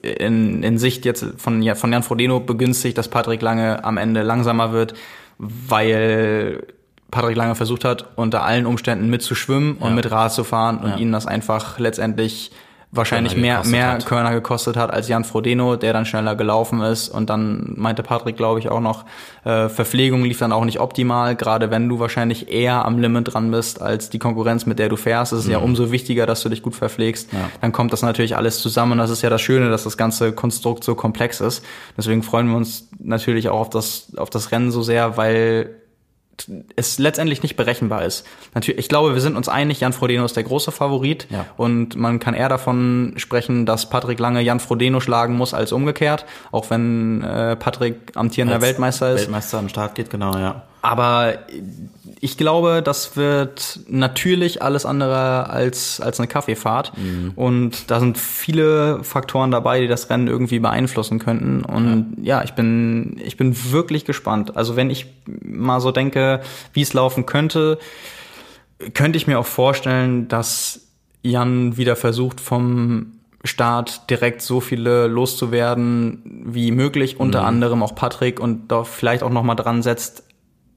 in, 0.01 0.63
in 0.63 0.77
Sicht 0.77 1.05
jetzt 1.05 1.25
von, 1.37 1.63
von 1.75 1.91
Jan 1.91 2.03
Frodeno 2.03 2.39
begünstigt, 2.39 2.97
dass 2.97 3.07
Patrick 3.07 3.41
Lange 3.41 3.83
am 3.83 3.97
Ende 3.97 4.21
langsamer 4.21 4.71
wird, 4.71 4.93
weil 5.37 6.63
Patrick 7.11 7.35
Lange 7.35 7.55
versucht 7.55 7.85
hat, 7.85 8.05
unter 8.15 8.43
allen 8.43 8.65
Umständen 8.65 9.09
mitzuschwimmen 9.09 9.77
und 9.77 9.89
ja. 9.89 9.95
mit 9.95 10.09
Rad 10.11 10.33
zu 10.33 10.43
fahren 10.43 10.79
und 10.79 10.91
ja. 10.91 10.97
ihnen 10.97 11.11
das 11.11 11.27
einfach 11.27 11.79
letztendlich 11.79 12.51
wahrscheinlich 12.95 13.35
mehr, 13.35 13.63
mehr 13.65 13.93
hat. 13.93 14.05
Körner 14.05 14.31
gekostet 14.31 14.77
hat 14.77 14.91
als 14.91 15.07
Jan 15.07 15.23
Frodeno, 15.23 15.75
der 15.75 15.93
dann 15.93 16.05
schneller 16.05 16.35
gelaufen 16.35 16.81
ist. 16.81 17.09
Und 17.09 17.29
dann 17.29 17.73
meinte 17.75 18.03
Patrick, 18.03 18.37
glaube 18.37 18.59
ich, 18.59 18.69
auch 18.69 18.79
noch, 18.79 19.05
äh, 19.45 19.67
Verpflegung 19.67 20.23
lief 20.23 20.37
dann 20.37 20.51
auch 20.51 20.63
nicht 20.63 20.79
optimal, 20.79 21.35
gerade 21.35 21.71
wenn 21.71 21.89
du 21.89 21.99
wahrscheinlich 21.99 22.51
eher 22.51 22.85
am 22.85 22.99
Limit 22.99 23.33
dran 23.33 23.49
bist 23.49 23.81
als 23.81 24.09
die 24.09 24.19
Konkurrenz, 24.19 24.65
mit 24.65 24.77
der 24.77 24.89
du 24.89 24.95
fährst. 24.95 25.33
Es 25.33 25.39
ist 25.39 25.45
mhm. 25.45 25.51
ja 25.53 25.57
umso 25.57 25.91
wichtiger, 25.91 26.25
dass 26.25 26.43
du 26.43 26.49
dich 26.49 26.61
gut 26.61 26.75
verpflegst. 26.75 27.33
Ja. 27.33 27.49
Dann 27.61 27.71
kommt 27.71 27.91
das 27.93 28.03
natürlich 28.03 28.37
alles 28.37 28.59
zusammen. 28.59 28.93
Und 28.93 28.97
das 28.99 29.09
ist 29.09 29.23
ja 29.23 29.29
das 29.29 29.41
Schöne, 29.41 29.69
dass 29.69 29.83
das 29.83 29.97
ganze 29.97 30.31
Konstrukt 30.31 30.83
so 30.83 30.93
komplex 30.93 31.41
ist. 31.41 31.65
Deswegen 31.97 32.21
freuen 32.21 32.47
wir 32.47 32.57
uns 32.57 32.89
natürlich 32.99 33.49
auch 33.49 33.59
auf 33.59 33.69
das, 33.71 34.13
auf 34.17 34.29
das 34.29 34.51
Rennen 34.51 34.71
so 34.71 34.83
sehr, 34.83 35.17
weil 35.17 35.82
es 36.75 36.99
letztendlich 36.99 37.43
nicht 37.43 37.55
berechenbar 37.55 38.03
ist. 38.03 38.25
Natürlich, 38.53 38.79
ich 38.79 38.89
glaube, 38.89 39.13
wir 39.13 39.21
sind 39.21 39.35
uns 39.35 39.47
einig, 39.47 39.79
Jan 39.79 39.93
Frodeno 39.93 40.25
ist 40.25 40.35
der 40.35 40.43
große 40.43 40.71
Favorit 40.71 41.27
ja. 41.29 41.45
und 41.57 41.95
man 41.95 42.19
kann 42.19 42.33
eher 42.33 42.49
davon 42.49 43.13
sprechen, 43.17 43.65
dass 43.65 43.89
Patrick 43.89 44.19
Lange 44.19 44.41
Jan 44.41 44.59
Frodeno 44.59 44.99
schlagen 44.99 45.35
muss 45.35 45.53
als 45.53 45.71
umgekehrt, 45.71 46.25
auch 46.51 46.69
wenn 46.69 47.23
äh, 47.23 47.55
Patrick 47.55 48.11
amtierender 48.15 48.55
als 48.55 48.63
Weltmeister 48.63 49.13
ist. 49.13 49.21
Weltmeister 49.21 49.59
am 49.59 49.69
Start 49.69 49.95
geht, 49.95 50.09
genau, 50.09 50.37
ja. 50.37 50.63
Aber 50.81 51.35
ich 52.23 52.37
glaube, 52.37 52.81
das 52.81 53.17
wird 53.17 53.81
natürlich 53.89 54.61
alles 54.61 54.85
andere 54.85 55.49
als, 55.49 55.99
als 55.99 56.21
eine 56.21 56.29
Kaffeefahrt. 56.29 56.97
Mhm. 56.97 57.33
Und 57.35 57.91
da 57.91 57.99
sind 57.99 58.17
viele 58.17 59.03
Faktoren 59.03 59.51
dabei, 59.51 59.81
die 59.81 59.89
das 59.89 60.09
Rennen 60.09 60.29
irgendwie 60.29 60.59
beeinflussen 60.59 61.19
könnten. 61.19 61.65
Und 61.65 62.15
ja. 62.21 62.37
ja, 62.37 62.43
ich 62.45 62.53
bin, 62.53 63.19
ich 63.21 63.35
bin 63.35 63.73
wirklich 63.73 64.05
gespannt. 64.05 64.55
Also 64.55 64.77
wenn 64.77 64.89
ich 64.89 65.07
mal 65.43 65.81
so 65.81 65.91
denke, 65.91 66.39
wie 66.71 66.81
es 66.81 66.93
laufen 66.93 67.25
könnte, 67.25 67.77
könnte 68.93 69.17
ich 69.17 69.27
mir 69.27 69.37
auch 69.37 69.45
vorstellen, 69.45 70.29
dass 70.29 70.87
Jan 71.23 71.75
wieder 71.75 71.97
versucht, 71.97 72.39
vom 72.39 73.17
Start 73.43 74.09
direkt 74.09 74.41
so 74.41 74.61
viele 74.61 75.07
loszuwerden 75.07 76.45
wie 76.45 76.71
möglich, 76.71 77.19
unter 77.19 77.41
mhm. 77.41 77.47
anderem 77.47 77.83
auch 77.83 77.95
Patrick 77.95 78.39
und 78.39 78.69
da 78.69 78.85
vielleicht 78.85 79.23
auch 79.23 79.29
noch 79.29 79.43
mal 79.43 79.55
dran 79.55 79.81
setzt, 79.83 80.23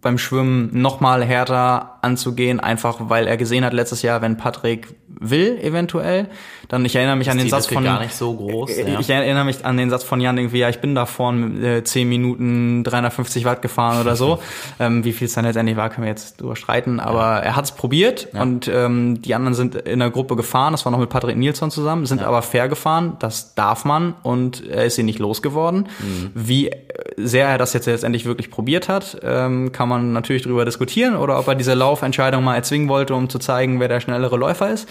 beim 0.07 0.19
Schwimmen 0.19 0.71
noch 0.73 1.01
mal 1.01 1.25
härter 1.25 1.99
anzugehen, 2.01 2.61
einfach 2.61 3.09
weil 3.09 3.27
er 3.27 3.37
gesehen 3.37 3.65
hat 3.65 3.73
letztes 3.73 4.03
Jahr, 4.03 4.23
wenn 4.23 4.37
Patrick 4.37 4.95
will, 5.21 5.59
eventuell, 5.63 6.29
dann 6.69 6.85
ich 6.85 6.97
erinnere 6.97 7.17
mich 7.17 7.31
an 7.31 7.39
den 7.39 7.49
Satz 7.49 7.67
von 7.67 7.85
gar 7.85 8.01
nicht 8.01 8.15
so 8.15 8.35
groß. 8.35 8.71
Äh, 8.71 8.93
ja. 8.93 9.01
Ich 9.01 9.11
erinnere 9.11 9.45
mich 9.45 9.65
an 9.65 9.77
den 9.77 9.91
Satz 9.91 10.05
von 10.05 10.21
Jan 10.21 10.37
irgendwie, 10.39 10.59
ja, 10.59 10.69
ich 10.69 10.81
bin 10.81 10.95
da 10.95 11.07
vorne 11.07 11.79
äh, 11.79 11.85
10 11.85 12.09
Minuten 12.09 12.85
350 12.85 13.45
Watt 13.45 13.63
gefahren 13.63 14.01
oder 14.01 14.17
so. 14.17 14.41
ähm, 14.81 15.05
wie 15.05 15.13
viel 15.13 15.27
es 15.27 15.35
dann 15.35 15.45
letztendlich 15.45 15.77
war, 15.77 15.91
können 15.91 16.05
wir 16.05 16.11
jetzt 16.11 16.41
drüber 16.41 16.57
streiten, 16.57 17.01
aber 17.01 17.21
ja. 17.21 17.39
er 17.39 17.57
hat 17.57 17.65
es 17.65 17.73
probiert 17.73 18.29
ja. 18.33 18.43
und 18.43 18.69
ähm, 18.69 19.23
die 19.23 19.35
anderen 19.35 19.55
sind 19.55 19.75
in 19.75 20.01
der 20.01 20.11
Gruppe 20.11 20.37
gefahren, 20.37 20.73
das 20.73 20.85
war 20.85 20.93
noch 20.93 20.99
mit 20.99 21.11
Patrick 21.11 21.37
Nilsson 21.37 21.71
zusammen, 21.71 22.07
sind 22.07 22.23
aber 22.23 22.43
fair 22.43 22.69
gefahren, 22.69 23.17
das 23.19 23.55
darf 23.55 23.85
man 23.85 24.15
und 24.23 24.67
er 24.67 24.85
ist 24.85 24.97
sie 24.97 25.03
nicht 25.03 25.19
losgeworden. 25.19 25.89
Mhm. 26.01 26.31
Wie 26.35 26.71
sehr 27.17 27.49
er 27.49 27.59
das 27.59 27.73
jetzt 27.73 27.87
letztendlich 27.87 28.27
wirklich 28.27 28.51
probiert 28.51 28.89
hat, 28.89 29.19
ähm, 29.23 29.73
kann 29.73 29.89
man 29.89 30.13
natürlich 30.13 30.43
drüber 30.43 30.65
diskutieren 30.65 31.17
oder 31.17 31.39
ob 31.39 31.49
er 31.49 31.55
diese 31.55 31.75
Laufentscheidung 31.75 32.45
mal 32.45 32.57
erzwingen 32.57 32.89
wollte, 32.89 33.15
um 33.15 33.29
zu 33.29 33.39
zeigen, 33.39 33.81
wer 33.81 33.89
der 33.89 34.01
schnellere 34.01 34.37
Läufer 34.37 34.71
ist. 34.71 34.89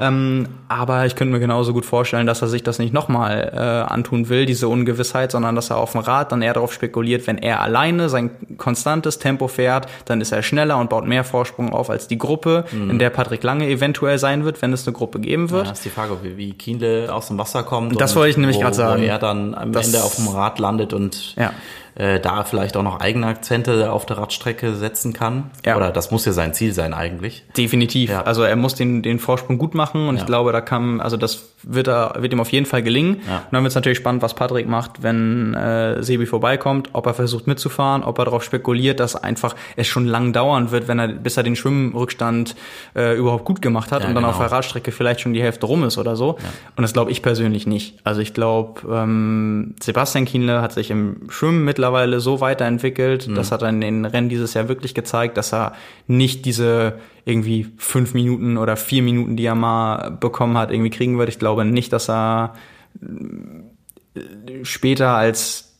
Ähm, 0.00 0.48
aber 0.68 1.06
ich 1.06 1.16
könnte 1.16 1.32
mir 1.32 1.40
genauso 1.40 1.72
gut 1.72 1.86
vorstellen, 1.86 2.26
dass 2.26 2.42
er 2.42 2.48
sich 2.48 2.62
das 2.62 2.78
nicht 2.78 2.92
nochmal 2.92 3.52
äh, 3.54 3.58
antun 3.92 4.28
will, 4.28 4.46
diese 4.46 4.68
Ungewissheit, 4.68 5.32
sondern 5.32 5.54
dass 5.54 5.70
er 5.70 5.78
auf 5.78 5.92
dem 5.92 6.00
Rad 6.00 6.32
dann 6.32 6.42
eher 6.42 6.54
darauf 6.54 6.72
spekuliert, 6.72 7.26
wenn 7.26 7.38
er 7.38 7.60
alleine 7.60 8.08
sein 8.08 8.30
konstantes 8.56 9.18
Tempo 9.18 9.48
fährt, 9.48 9.86
dann 10.04 10.20
ist 10.20 10.32
er 10.32 10.42
schneller 10.42 10.78
und 10.78 10.90
baut 10.90 11.06
mehr 11.06 11.24
Vorsprung 11.24 11.72
auf 11.72 11.90
als 11.90 12.08
die 12.08 12.18
Gruppe, 12.18 12.64
mhm. 12.70 12.90
in 12.90 12.98
der 12.98 13.10
Patrick 13.10 13.42
Lange 13.42 13.68
eventuell 13.68 14.18
sein 14.18 14.44
wird, 14.44 14.60
wenn 14.62 14.72
es 14.72 14.86
eine 14.86 14.94
Gruppe 14.94 15.20
geben 15.20 15.50
wird. 15.50 15.64
Ja, 15.64 15.70
das 15.70 15.78
ist 15.78 15.84
die 15.84 15.90
Frage, 15.90 16.18
wie, 16.22 16.36
wie 16.36 16.52
Kienle 16.52 17.12
aus 17.12 17.28
dem 17.28 17.38
Wasser 17.38 17.62
kommt. 17.62 18.00
Das 18.00 18.16
wollte 18.16 18.30
ich 18.30 18.36
nämlich 18.36 18.60
gerade 18.60 18.76
sagen. 18.76 19.02
Wo 19.02 19.06
er 19.06 19.18
dann 19.18 19.54
am 19.54 19.74
Ende 19.74 20.02
auf 20.02 20.16
dem 20.16 20.28
Rad 20.28 20.58
landet 20.58 20.92
und 20.92 21.34
ja 21.36 21.52
äh, 21.98 22.20
da 22.20 22.44
vielleicht 22.44 22.76
auch 22.76 22.82
noch 22.82 23.00
eigene 23.00 23.26
Akzente 23.26 23.90
auf 23.90 24.06
der 24.06 24.18
Radstrecke 24.18 24.74
setzen 24.74 25.12
kann. 25.12 25.50
Ja. 25.66 25.76
Oder 25.76 25.90
das 25.90 26.10
muss 26.10 26.24
ja 26.24 26.32
sein 26.32 26.54
Ziel 26.54 26.72
sein 26.72 26.94
eigentlich. 26.94 27.44
Definitiv. 27.56 28.10
Ja. 28.10 28.22
Also 28.22 28.44
er 28.44 28.56
muss 28.56 28.76
den, 28.76 29.02
den 29.02 29.18
Vorsprung 29.18 29.58
gut 29.58 29.74
machen 29.74 30.08
und 30.08 30.14
ja. 30.14 30.20
ich 30.22 30.26
glaube, 30.26 30.52
da 30.52 30.60
kann, 30.60 31.00
also 31.00 31.16
das 31.16 31.48
wird, 31.64 31.88
er, 31.88 32.14
wird 32.18 32.32
ihm 32.32 32.40
auf 32.40 32.52
jeden 32.52 32.66
Fall 32.66 32.82
gelingen. 32.84 33.20
Ja. 33.26 33.38
Und 33.38 33.52
dann 33.52 33.62
wird 33.64 33.72
es 33.72 33.74
natürlich 33.74 33.98
spannend, 33.98 34.22
was 34.22 34.34
Patrick 34.34 34.68
macht, 34.68 35.02
wenn 35.02 35.54
äh, 35.54 36.00
Sebi 36.02 36.26
vorbeikommt, 36.26 36.90
ob 36.92 37.06
er 37.06 37.14
versucht 37.14 37.48
mitzufahren, 37.48 38.04
ob 38.04 38.18
er 38.18 38.26
darauf 38.26 38.44
spekuliert, 38.44 39.00
dass 39.00 39.16
einfach 39.16 39.56
es 39.74 39.88
schon 39.88 40.06
lang 40.06 40.32
dauern 40.32 40.70
wird, 40.70 40.86
wenn 40.86 41.00
er, 41.00 41.08
bis 41.08 41.36
er 41.36 41.42
den 41.42 41.56
Schwimmrückstand 41.56 42.54
äh, 42.94 43.16
überhaupt 43.16 43.44
gut 43.44 43.60
gemacht 43.60 43.90
hat 43.90 44.02
und 44.02 44.14
dann 44.14 44.22
genau. 44.22 44.28
auf 44.28 44.38
der 44.38 44.52
Radstrecke 44.52 44.92
vielleicht 44.92 45.20
schon 45.20 45.34
die 45.34 45.42
Hälfte 45.42 45.66
rum 45.66 45.82
ist 45.82 45.98
oder 45.98 46.14
so. 46.14 46.38
Und 46.76 46.82
das 46.82 46.92
glaube 46.92 47.10
ich 47.10 47.22
persönlich 47.22 47.66
nicht. 47.66 47.98
Also 48.04 48.20
ich 48.20 48.34
glaube, 48.34 48.82
ähm, 48.88 49.74
Sebastian 49.82 50.26
Kienle 50.26 50.62
hat 50.62 50.72
sich 50.72 50.92
im 50.92 51.28
Schwimmen 51.28 51.64
mittlerweile 51.64 51.87
mittlerweile 51.88 52.20
so 52.20 52.40
weiterentwickelt. 52.40 53.28
Mhm. 53.28 53.34
Das 53.34 53.50
hat 53.50 53.62
er 53.62 53.70
in 53.70 53.80
den 53.80 54.04
Rennen 54.04 54.28
dieses 54.28 54.54
Jahr 54.54 54.68
wirklich 54.68 54.94
gezeigt, 54.94 55.36
dass 55.36 55.52
er 55.52 55.72
nicht 56.06 56.44
diese 56.44 56.94
irgendwie 57.24 57.66
fünf 57.76 58.14
Minuten 58.14 58.56
oder 58.56 58.76
vier 58.76 59.02
Minuten, 59.02 59.36
die 59.36 59.44
er 59.44 59.54
mal 59.54 60.10
bekommen 60.10 60.56
hat, 60.58 60.70
irgendwie 60.70 60.90
kriegen 60.90 61.18
wird. 61.18 61.28
Ich 61.28 61.38
glaube 61.38 61.64
nicht, 61.64 61.92
dass 61.92 62.08
er 62.08 62.54
äh, 63.02 64.64
später 64.64 65.10
als 65.10 65.74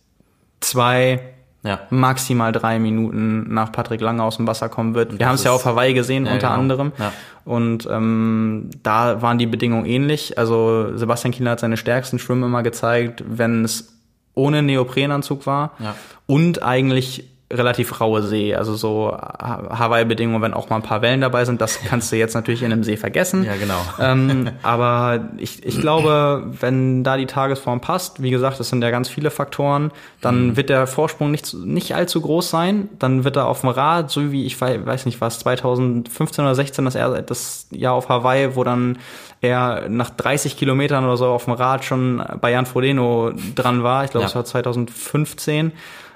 zwei 0.60 1.20
ja. 1.62 1.80
maximal 1.90 2.52
drei 2.52 2.78
Minuten 2.78 3.52
nach 3.52 3.72
Patrick 3.72 4.01
Lange 4.01 4.22
aus 4.22 4.36
dem 4.36 4.47
Wasser 4.47 4.68
kommen 4.68 4.94
wird. 4.94 5.18
Wir 5.18 5.26
haben 5.26 5.35
es 5.35 5.44
ja 5.44 5.52
auf 5.52 5.64
Hawaii 5.64 5.93
gesehen, 5.93 6.26
ja, 6.26 6.32
unter 6.32 6.48
genau. 6.48 6.60
anderem. 6.60 6.93
Ja. 6.98 7.12
Und 7.44 7.89
ähm, 7.90 8.70
da 8.82 9.22
waren 9.22 9.39
die 9.39 9.47
Bedingungen 9.47 9.86
ähnlich. 9.86 10.39
Also 10.39 10.97
Sebastian 10.97 11.32
Kienle 11.32 11.51
hat 11.51 11.60
seine 11.60 11.76
stärksten 11.76 12.18
Schwimmen 12.18 12.44
immer 12.44 12.62
gezeigt, 12.62 13.24
wenn 13.26 13.64
es 13.64 13.97
ohne 14.39 14.62
Neoprenanzug 14.62 15.47
war 15.47 15.73
ja. 15.81 15.94
und 16.27 16.62
eigentlich 16.62 17.24
relativ 17.50 17.98
raue 18.00 18.22
See, 18.22 18.54
also 18.54 18.74
so 18.74 19.16
Hawaii-Bedingungen, 19.16 20.42
wenn 20.42 20.52
auch 20.52 20.68
mal 20.68 20.76
ein 20.76 20.82
paar 20.82 21.00
Wellen 21.00 21.22
dabei 21.22 21.46
sind, 21.46 21.60
das 21.62 21.80
kannst 21.88 22.12
du 22.12 22.16
jetzt 22.16 22.34
natürlich 22.34 22.62
in 22.62 22.72
einem 22.72 22.84
See 22.84 22.96
vergessen. 22.96 23.44
Ja, 23.44 23.56
genau. 23.56 23.78
Ähm, 24.00 24.50
aber 24.62 25.28
ich, 25.38 25.66
ich 25.66 25.80
glaube, 25.80 26.44
wenn 26.60 27.02
da 27.02 27.16
die 27.16 27.26
Tagesform 27.26 27.80
passt, 27.80 28.22
wie 28.22 28.30
gesagt, 28.30 28.60
das 28.60 28.68
sind 28.68 28.82
ja 28.82 28.90
ganz 28.90 29.08
viele 29.08 29.30
Faktoren, 29.30 29.90
dann 30.20 30.48
mhm. 30.48 30.56
wird 30.56 30.70
der 30.70 30.86
Vorsprung 30.86 31.30
nicht, 31.30 31.52
nicht 31.54 31.94
allzu 31.94 32.20
groß 32.20 32.48
sein. 32.48 32.88
Dann 32.98 33.24
wird 33.24 33.36
er 33.36 33.48
auf 33.48 33.62
dem 33.62 33.70
Rad, 33.70 34.10
so 34.10 34.30
wie 34.30 34.46
ich 34.46 34.60
weiß 34.60 35.06
nicht 35.06 35.20
was, 35.20 35.40
2015 35.40 36.44
oder 36.44 36.54
16 36.54 36.84
das, 36.84 36.94
das 37.26 37.66
Jahr 37.70 37.94
auf 37.94 38.08
Hawaii, 38.08 38.54
wo 38.54 38.62
dann 38.62 38.98
er 39.40 39.88
nach 39.88 40.10
30 40.10 40.56
Kilometern 40.56 41.04
oder 41.04 41.16
so 41.16 41.26
auf 41.26 41.44
dem 41.44 41.54
Rad 41.54 41.84
schon 41.84 42.22
bei 42.40 42.52
Jan 42.52 42.66
Frodeno 42.66 43.32
dran 43.54 43.82
war. 43.82 44.04
Ich 44.04 44.10
glaube, 44.10 44.26
es 44.26 44.32
ja. 44.32 44.36
war 44.36 44.44
2015. 44.44 45.72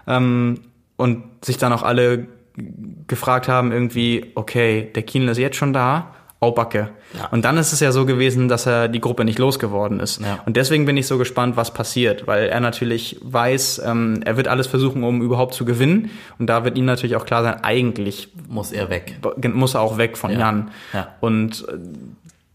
Ähm, 0.06 0.60
und 0.96 1.24
sich 1.44 1.58
dann 1.58 1.72
auch 1.72 1.82
alle 1.82 2.26
gefragt 3.06 3.48
haben 3.48 3.72
irgendwie, 3.72 4.32
okay, 4.34 4.90
der 4.94 5.02
Kienl 5.02 5.28
ist 5.28 5.38
jetzt 5.38 5.56
schon 5.56 5.72
da, 5.72 6.14
oh 6.42 6.50
Backe. 6.50 6.90
Ja. 7.16 7.28
Und 7.28 7.44
dann 7.44 7.56
ist 7.56 7.72
es 7.72 7.80
ja 7.80 7.92
so 7.92 8.04
gewesen, 8.04 8.48
dass 8.48 8.66
er 8.66 8.88
die 8.88 9.00
Gruppe 9.00 9.24
nicht 9.24 9.38
losgeworden 9.38 10.00
ist. 10.00 10.20
Ja. 10.20 10.40
Und 10.44 10.56
deswegen 10.56 10.86
bin 10.86 10.96
ich 10.96 11.06
so 11.06 11.16
gespannt, 11.16 11.56
was 11.56 11.72
passiert, 11.72 12.26
weil 12.26 12.48
er 12.48 12.58
natürlich 12.60 13.18
weiß, 13.22 13.82
ähm, 13.86 14.20
er 14.24 14.36
wird 14.36 14.48
alles 14.48 14.66
versuchen, 14.66 15.04
um 15.04 15.22
überhaupt 15.22 15.54
zu 15.54 15.64
gewinnen. 15.64 16.10
Und 16.38 16.48
da 16.48 16.64
wird 16.64 16.76
ihm 16.76 16.84
natürlich 16.84 17.14
auch 17.14 17.26
klar 17.26 17.44
sein, 17.44 17.62
eigentlich 17.62 18.28
muss 18.48 18.72
er 18.72 18.90
weg. 18.90 19.18
Muss 19.54 19.74
er 19.74 19.82
auch 19.82 19.98
weg 19.98 20.18
von 20.18 20.32
ja. 20.32 20.40
Jan. 20.40 20.70
Ja. 20.92 21.08
Und 21.20 21.64
äh, 21.68 21.78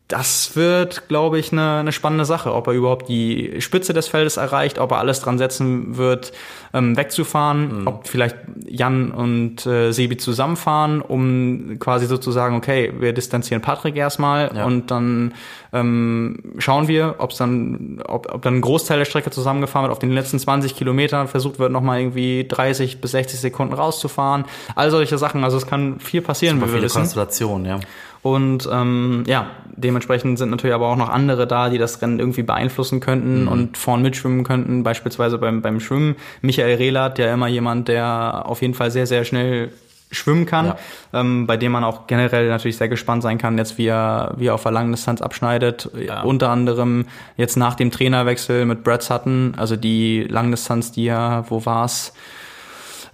das 0.08 0.56
wird, 0.56 1.10
glaube 1.10 1.38
ich, 1.38 1.52
eine, 1.52 1.80
eine 1.80 1.92
spannende 1.92 2.24
Sache, 2.24 2.54
ob 2.54 2.68
er 2.68 2.74
überhaupt 2.74 3.10
die 3.10 3.60
Spitze 3.60 3.92
des 3.92 4.08
Feldes 4.08 4.38
erreicht, 4.38 4.80
ob 4.80 4.92
er 4.92 5.00
alles 5.00 5.20
dran 5.20 5.38
setzen 5.38 5.98
wird, 5.98 6.32
ähm, 6.74 6.96
wegzufahren, 6.96 7.82
mhm. 7.82 7.88
ob 7.88 8.08
vielleicht 8.08 8.38
Jan 8.66 9.12
und 9.12 9.66
äh, 9.66 9.92
Sebi 9.92 10.16
zusammenfahren, 10.16 11.02
um 11.02 11.78
quasi 11.80 12.06
sozusagen, 12.06 12.56
okay, 12.56 12.94
wir 12.98 13.12
distanzieren 13.12 13.62
Patrick 13.62 13.98
erstmal 13.98 14.52
ja. 14.56 14.66
und 14.66 14.92
dann 14.92 15.34
ähm, 15.74 16.40
schauen 16.58 16.88
wir, 16.88 17.16
ob's 17.18 17.36
dann, 17.36 18.02
ob, 18.08 18.34
ob 18.34 18.42
dann 18.42 18.56
ein 18.56 18.62
Großteil 18.62 19.00
der 19.00 19.06
Strecke 19.06 19.32
zusammengefahren 19.32 19.84
wird, 19.84 19.92
auf 19.92 20.00
den 20.00 20.14
letzten 20.14 20.40
20 20.40 20.76
Kilometern 20.76 21.28
versucht 21.28 21.60
wird, 21.60 21.74
nochmal 21.74 22.00
irgendwie 22.00 22.48
30 22.48 23.02
bis 23.02 23.12
60 23.12 23.42
Sekunden 23.42 23.74
rauszufahren. 23.74 24.46
All 24.76 24.90
solche 24.90 25.18
Sachen, 25.18 25.44
also 25.44 25.58
es 25.58 25.68
kann 25.68 26.00
viel 26.00 26.22
passieren, 26.22 26.62
wie 26.62 26.74
wir 26.74 26.82
wissen. 26.82 27.00
Konstellation, 27.00 27.66
ja. 27.66 27.80
Und 28.22 28.68
ähm, 28.72 29.24
ja, 29.28 29.48
dementsprechend 29.76 30.38
sind 30.38 30.50
natürlich 30.50 30.74
aber 30.74 30.88
auch 30.88 30.96
noch 30.96 31.10
andere 31.10 31.48
da, 31.48 31.70
die 31.70 31.78
das 31.78 32.02
Rennen 32.02 32.20
irgendwie 32.20 32.44
beeinflussen 32.44 33.00
könnten 33.00 33.44
mhm. 33.44 33.48
und 33.48 33.78
vorn 33.78 34.02
mitschwimmen 34.02 34.44
könnten. 34.44 34.84
Beispielsweise 34.84 35.38
beim, 35.38 35.62
beim 35.62 35.80
Schwimmen. 35.80 36.16
Michael 36.42 36.76
Rehlert, 36.76 37.18
der 37.18 37.34
immer 37.34 37.48
jemand, 37.48 37.88
der 37.88 38.44
auf 38.46 38.62
jeden 38.62 38.74
Fall 38.74 38.92
sehr, 38.92 39.08
sehr 39.08 39.24
schnell 39.24 39.72
schwimmen 40.12 40.46
kann, 40.46 40.68
ja. 40.68 40.78
ähm, 41.14 41.48
bei 41.48 41.58
dem 41.58 41.72
man 41.72 41.84
auch 41.84 42.08
generell 42.08 42.48
natürlich 42.48 42.78
sehr 42.78 42.88
gespannt 42.88 43.24
sein 43.24 43.38
kann, 43.38 43.58
jetzt 43.58 43.78
wie 43.78 43.88
er, 43.88 44.34
wie 44.38 44.48
er 44.48 44.54
auf 44.54 44.64
der 44.64 44.72
langen 44.72 44.92
Distanz 44.92 45.22
abschneidet. 45.22 45.90
Ja. 45.98 46.22
Unter 46.22 46.50
anderem 46.50 47.06
jetzt 47.36 47.58
nach 47.58 47.76
dem 47.76 47.92
Trainerwechsel 47.92 48.66
mit 48.66 48.84
Brad 48.84 49.04
Sutton, 49.04 49.54
also 49.58 49.76
die 49.76 50.24
Langdistanz, 50.24 50.92
die 50.92 51.08
er, 51.08 51.46
wo 51.50 51.66
war's? 51.66 52.14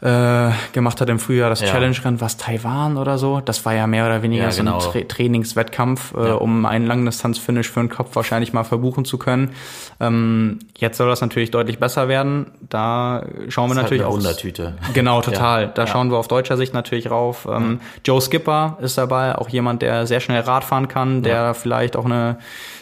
Äh, 0.04 0.52
gemacht 0.74 1.00
hat 1.00 1.10
im 1.10 1.18
Frühjahr, 1.18 1.50
das 1.50 1.62
ja. 1.62 1.68
Challenge-Rennen, 1.68 2.20
was 2.20 2.36
Taiwan 2.36 2.98
oder 2.98 3.18
so. 3.18 3.40
Das 3.40 3.64
war 3.66 3.74
ja 3.74 3.88
mehr 3.88 4.06
oder 4.06 4.22
weniger 4.22 4.44
ja, 4.44 4.50
genau. 4.50 4.80
so 4.82 4.90
ein 4.90 4.94
genau. 4.94 5.06
Tra 5.06 5.16
Trainingswettkampf, 5.16 6.14
äh, 6.18 6.28
ja. 6.28 6.34
um 6.34 6.66
einen 6.66 6.86
Langdistanz-Finish 6.86 7.70
für 7.70 7.80
den 7.80 7.88
Kopf 7.88 8.14
wahrscheinlich 8.16 8.52
mal 8.52 8.66
verbuchen 8.66 9.06
zu 9.06 9.18
können. 9.18 9.52
Ähm, 10.02 10.60
jetzt 10.78 10.98
soll 10.98 11.08
das 11.08 11.22
natürlich 11.22 11.52
deutlich 11.52 11.80
besser 11.80 12.10
werden. 12.10 12.48
Da 12.68 13.24
schauen 13.48 13.70
wir 13.70 13.76
das 13.76 13.84
natürlich 13.84 14.04
halt 14.04 14.12
auch. 14.12 14.18
Wundertüte. 14.18 14.74
Genau, 14.94 15.22
total. 15.24 15.70
Da 15.70 15.88
schauen 15.88 16.12
wir 16.12 16.18
auf 16.18 16.28
deutscher 16.28 16.58
Sicht 16.58 16.74
natürlich 16.74 17.10
rauf. 17.10 17.48
Ähm, 17.50 17.80
Joe 18.04 18.20
Skipper 18.20 18.78
ist 18.82 18.98
dabei, 18.98 19.38
auch 19.38 19.48
jemand, 19.48 19.82
der 19.82 20.06
sehr 20.06 20.20
schnell 20.20 20.42
Rad 20.42 20.66
fahren 20.66 20.90
kann, 20.90 21.24
der 21.24 21.54
vielleicht 21.54 21.96
auch 21.96 22.06
eine 22.06 22.40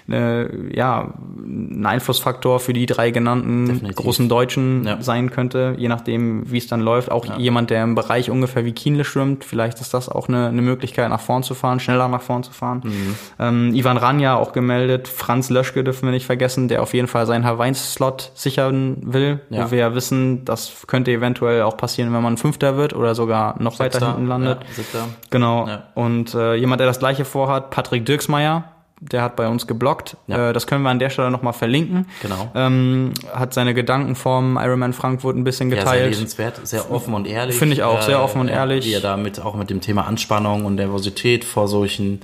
eine, 0.07 0.49
ja, 0.73 1.13
ein 1.37 1.85
Einflussfaktor 1.85 2.59
für 2.59 2.73
die 2.73 2.85
drei 2.85 3.11
genannten 3.11 3.65
Definitiv. 3.67 3.95
großen 3.95 4.29
Deutschen 4.29 4.85
ja. 4.85 5.01
sein 5.01 5.31
könnte, 5.31 5.75
je 5.77 5.87
nachdem, 5.87 6.51
wie 6.51 6.57
es 6.57 6.67
dann 6.67 6.81
läuft. 6.81 7.11
Auch 7.11 7.25
ja. 7.25 7.37
jemand, 7.37 7.69
der 7.69 7.83
im 7.83 7.95
Bereich 7.95 8.29
ungefähr 8.29 8.65
wie 8.65 8.71
Kienle 8.71 9.03
schwimmt, 9.03 9.43
vielleicht 9.43 9.79
ist 9.81 9.93
das 9.93 10.09
auch 10.09 10.27
eine, 10.27 10.47
eine 10.47 10.61
Möglichkeit, 10.61 11.09
nach 11.09 11.19
vorn 11.19 11.43
zu 11.43 11.53
fahren, 11.53 11.79
schneller 11.79 12.07
nach 12.07 12.21
vorn 12.21 12.43
zu 12.43 12.51
fahren. 12.51 12.81
Mhm. 12.83 13.15
Ähm, 13.39 13.75
Ivan 13.75 13.97
Ranja 13.97 14.35
auch 14.35 14.53
gemeldet, 14.53 15.07
Franz 15.07 15.49
Löschke 15.49 15.83
dürfen 15.83 16.07
wir 16.07 16.11
nicht 16.11 16.25
vergessen, 16.25 16.67
der 16.67 16.81
auf 16.81 16.93
jeden 16.93 17.07
Fall 17.07 17.25
seinen 17.25 17.45
Hawaii-Slot 17.45 18.31
sichern 18.35 18.97
will, 19.01 19.41
ja. 19.49 19.65
wo 19.65 19.71
wir 19.71 19.79
ja 19.79 19.95
wissen, 19.95 20.45
das 20.45 20.83
könnte 20.87 21.11
eventuell 21.11 21.61
auch 21.63 21.77
passieren, 21.77 22.13
wenn 22.13 22.23
man 22.23 22.37
Fünfter 22.37 22.77
wird 22.77 22.93
oder 22.93 23.15
sogar 23.15 23.61
noch 23.61 23.75
Sechster. 23.75 24.01
weiter 24.01 24.13
hinten 24.13 24.27
landet. 24.27 24.59
Ja, 24.93 25.07
genau. 25.29 25.67
Und 25.95 26.33
äh, 26.33 26.55
jemand, 26.55 26.79
der 26.79 26.87
das 26.87 26.99
gleiche 26.99 27.25
vorhat, 27.25 27.69
Patrick 27.69 28.05
Dirksmeier, 28.05 28.63
der 29.01 29.23
hat 29.23 29.35
bei 29.35 29.47
uns 29.47 29.65
geblockt. 29.65 30.15
Ja. 30.27 30.49
Äh, 30.49 30.53
das 30.53 30.67
können 30.67 30.83
wir 30.83 30.89
an 30.89 30.99
der 30.99 31.09
Stelle 31.09 31.31
nochmal 31.31 31.53
verlinken. 31.53 32.05
Genau. 32.21 32.51
Ähm, 32.53 33.13
hat 33.33 33.53
seine 33.53 33.73
Gedanken 33.73 34.15
vom 34.15 34.57
Ironman 34.57 34.93
Frankfurt 34.93 35.35
ein 35.35 35.43
bisschen 35.43 35.69
geteilt. 35.71 35.87
Ja, 35.87 35.93
sehr 35.93 36.07
lesenswert, 36.07 36.67
sehr 36.67 36.91
offen 36.91 37.15
und 37.15 37.27
ehrlich. 37.27 37.55
Finde 37.55 37.73
ich 37.73 37.83
auch, 37.83 37.99
äh, 37.99 38.03
sehr 38.03 38.23
offen 38.23 38.39
und 38.39 38.47
ehrlich. 38.47 38.85
Wie 38.85 38.93
er 38.93 39.01
damit 39.01 39.39
auch 39.39 39.55
mit 39.55 39.69
dem 39.71 39.81
Thema 39.81 40.05
Anspannung 40.05 40.65
und 40.65 40.75
Nervosität 40.75 41.43
vor 41.43 41.67
solchen 41.67 42.21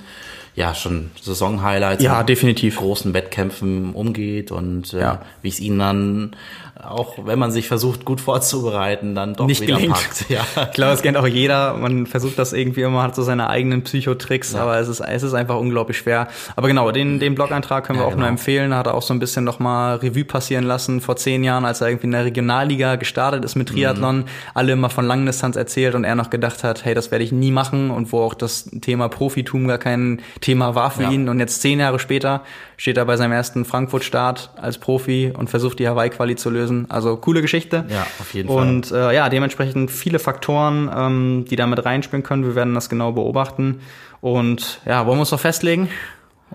ja 0.56 0.74
schon 0.74 1.12
Saison-Highlights, 1.22 2.04
ja 2.04 2.24
definitiv 2.24 2.78
großen 2.78 3.14
Wettkämpfen 3.14 3.94
umgeht 3.94 4.52
und 4.52 4.92
äh, 4.94 5.02
ja. 5.02 5.22
wie 5.44 5.50
es 5.50 5.60
ihnen 5.60 5.78
dann 5.78 6.36
auch 6.84 7.16
wenn 7.26 7.40
man 7.40 7.52
sich 7.52 7.68
versucht, 7.68 8.06
gut 8.06 8.22
vorzubereiten, 8.22 9.16
dann 9.16 9.34
doch 9.34 9.48
nicht 9.48 9.62
wieder 9.62 9.76
gelingt. 9.76 9.94
packt. 9.94 10.30
Ja. 10.30 10.42
Ich 10.56 10.74
glaube, 10.74 10.92
das 10.92 11.02
kennt 11.02 11.18
auch 11.18 11.28
jeder. 11.28 11.74
Man 11.74 12.06
versucht 12.06 12.38
das 12.38 12.54
irgendwie 12.54 12.82
immer, 12.82 13.04
hat 13.04 13.16
so 13.16 13.24
seine 13.24 13.50
eigenen 13.50 13.84
Psychotricks, 13.84 14.54
ja. 14.54 14.62
aber 14.62 14.78
es 14.80 14.88
ist, 14.88 15.00
es 15.00 15.24
ist 15.24 15.34
einfach 15.34 15.58
unglaublich 15.58 15.98
schwer. 15.98 16.28
Aber 16.56 16.68
genau, 16.68 16.92
den, 16.92 17.20
den 17.20 17.36
Blog-Eintrag 17.36 17.86
können 17.86 18.00
wir 18.00 18.04
ja, 18.04 18.08
auch 18.08 18.12
genau. 18.12 18.24
nur 18.24 18.30
empfehlen. 18.30 18.72
Da 18.72 18.78
hat 18.78 18.88
er 18.88 18.94
auch 18.94 19.02
so 19.02 19.14
ein 19.14 19.20
bisschen 19.20 19.44
nochmal 19.44 19.98
Revue 19.98 20.26
passieren 20.26 20.66
lassen 20.66 21.02
vor 21.02 21.16
zehn 21.16 21.44
Jahren, 21.44 21.66
als 21.66 21.82
er 21.82 21.88
irgendwie 21.88 22.08
in 22.08 22.12
der 22.12 22.26
Regionalliga 22.26 22.96
gestartet 22.96 23.44
ist 23.44 23.56
mit 23.56 23.70
Triathlon. 23.70 24.20
Mhm. 24.20 24.26
Alle 24.54 24.74
immer 24.74 24.90
von 24.90 25.06
Langdistanz 25.06 25.56
erzählt 25.56 25.96
und 25.96 26.04
er 26.04 26.16
noch 26.16 26.30
gedacht 26.30 26.64
hat, 26.64 26.86
hey, 26.86 26.94
das 26.94 27.12
werde 27.12 27.24
ich 27.24 27.32
nie 27.32 27.52
machen 27.52 27.92
und 27.92 28.12
wo 28.12 28.22
auch 28.22 28.34
das 28.34 28.70
Thema 28.82 29.10
Profitum 29.10 29.68
gar 29.68 29.78
kein 29.78 30.22
Thema 30.42 30.76
war 30.76 30.92
für 30.92 31.04
ja. 31.04 31.12
ihn. 31.12 31.30
Und 31.30 31.40
jetzt 31.40 31.62
zehn 31.62 31.80
Jahre 31.80 32.00
später 32.00 32.44
steht 32.78 32.98
er 32.98 33.06
bei 33.06 33.18
seinem 33.18 33.32
ersten 33.32 33.66
Frankfurt-Start 33.66 34.52
als 34.56 34.78
Profi 34.78 35.34
und 35.36 35.50
versucht 35.50 35.80
die 35.80 35.88
Hawaii-Quali 35.88 36.36
zu 36.36 36.50
lösen. 36.50 36.67
Also 36.90 37.18
coole 37.18 37.42
Geschichte. 37.42 37.86
Ja, 37.90 38.08
auf 38.20 38.34
jeden 38.34 38.50
Fall. 38.50 38.58
Und 38.58 38.92
äh, 38.92 39.14
ja, 39.14 39.30
dementsprechend 39.30 39.92
viele 39.92 40.20
Faktoren, 40.20 40.90
ähm, 40.96 41.46
die 41.50 41.56
damit 41.56 41.84
reinspielen 41.86 42.24
können. 42.24 42.44
Wir 42.44 42.56
werden 42.56 42.74
das 42.74 42.90
genau 42.90 43.12
beobachten. 43.12 43.82
Und 44.22 44.82
ja, 44.86 45.06
wollen 45.06 45.18
wir 45.18 45.22
uns 45.22 45.32
noch 45.32 45.40
festlegen? 45.40 45.90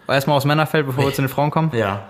Erstmal 0.09 0.36
aus 0.36 0.44
Männerfeld, 0.44 0.86
bevor 0.86 1.05
wir 1.05 1.12
zu 1.14 1.22
den 1.22 1.28
Frauen 1.28 1.51
kommen. 1.51 1.70
Ja. 1.74 2.09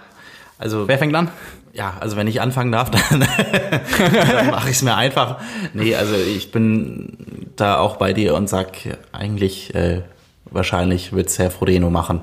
Also. 0.59 0.87
Wer 0.89 0.99
fängt 0.99 1.15
an? 1.15 1.29
Ja, 1.73 1.95
also 2.01 2.17
wenn 2.17 2.27
ich 2.27 2.41
anfangen 2.41 2.71
darf, 2.71 2.91
dann, 3.11 3.21
dann 3.21 4.51
mache 4.51 4.69
ich 4.69 4.77
es 4.77 4.83
mir 4.83 4.95
einfach. 4.95 5.41
Nee, 5.73 5.95
also 5.95 6.15
ich 6.15 6.53
bin 6.53 7.47
da 7.57 7.79
auch 7.79 7.97
bei 7.97 8.13
dir 8.13 8.35
und 8.35 8.49
sag 8.49 8.73
eigentlich 9.13 9.75
äh, 9.75 10.03
wahrscheinlich 10.45 11.13
wird's 11.13 11.39
Herr 11.39 11.51
Frodeno 11.51 11.91
machen. 11.91 12.21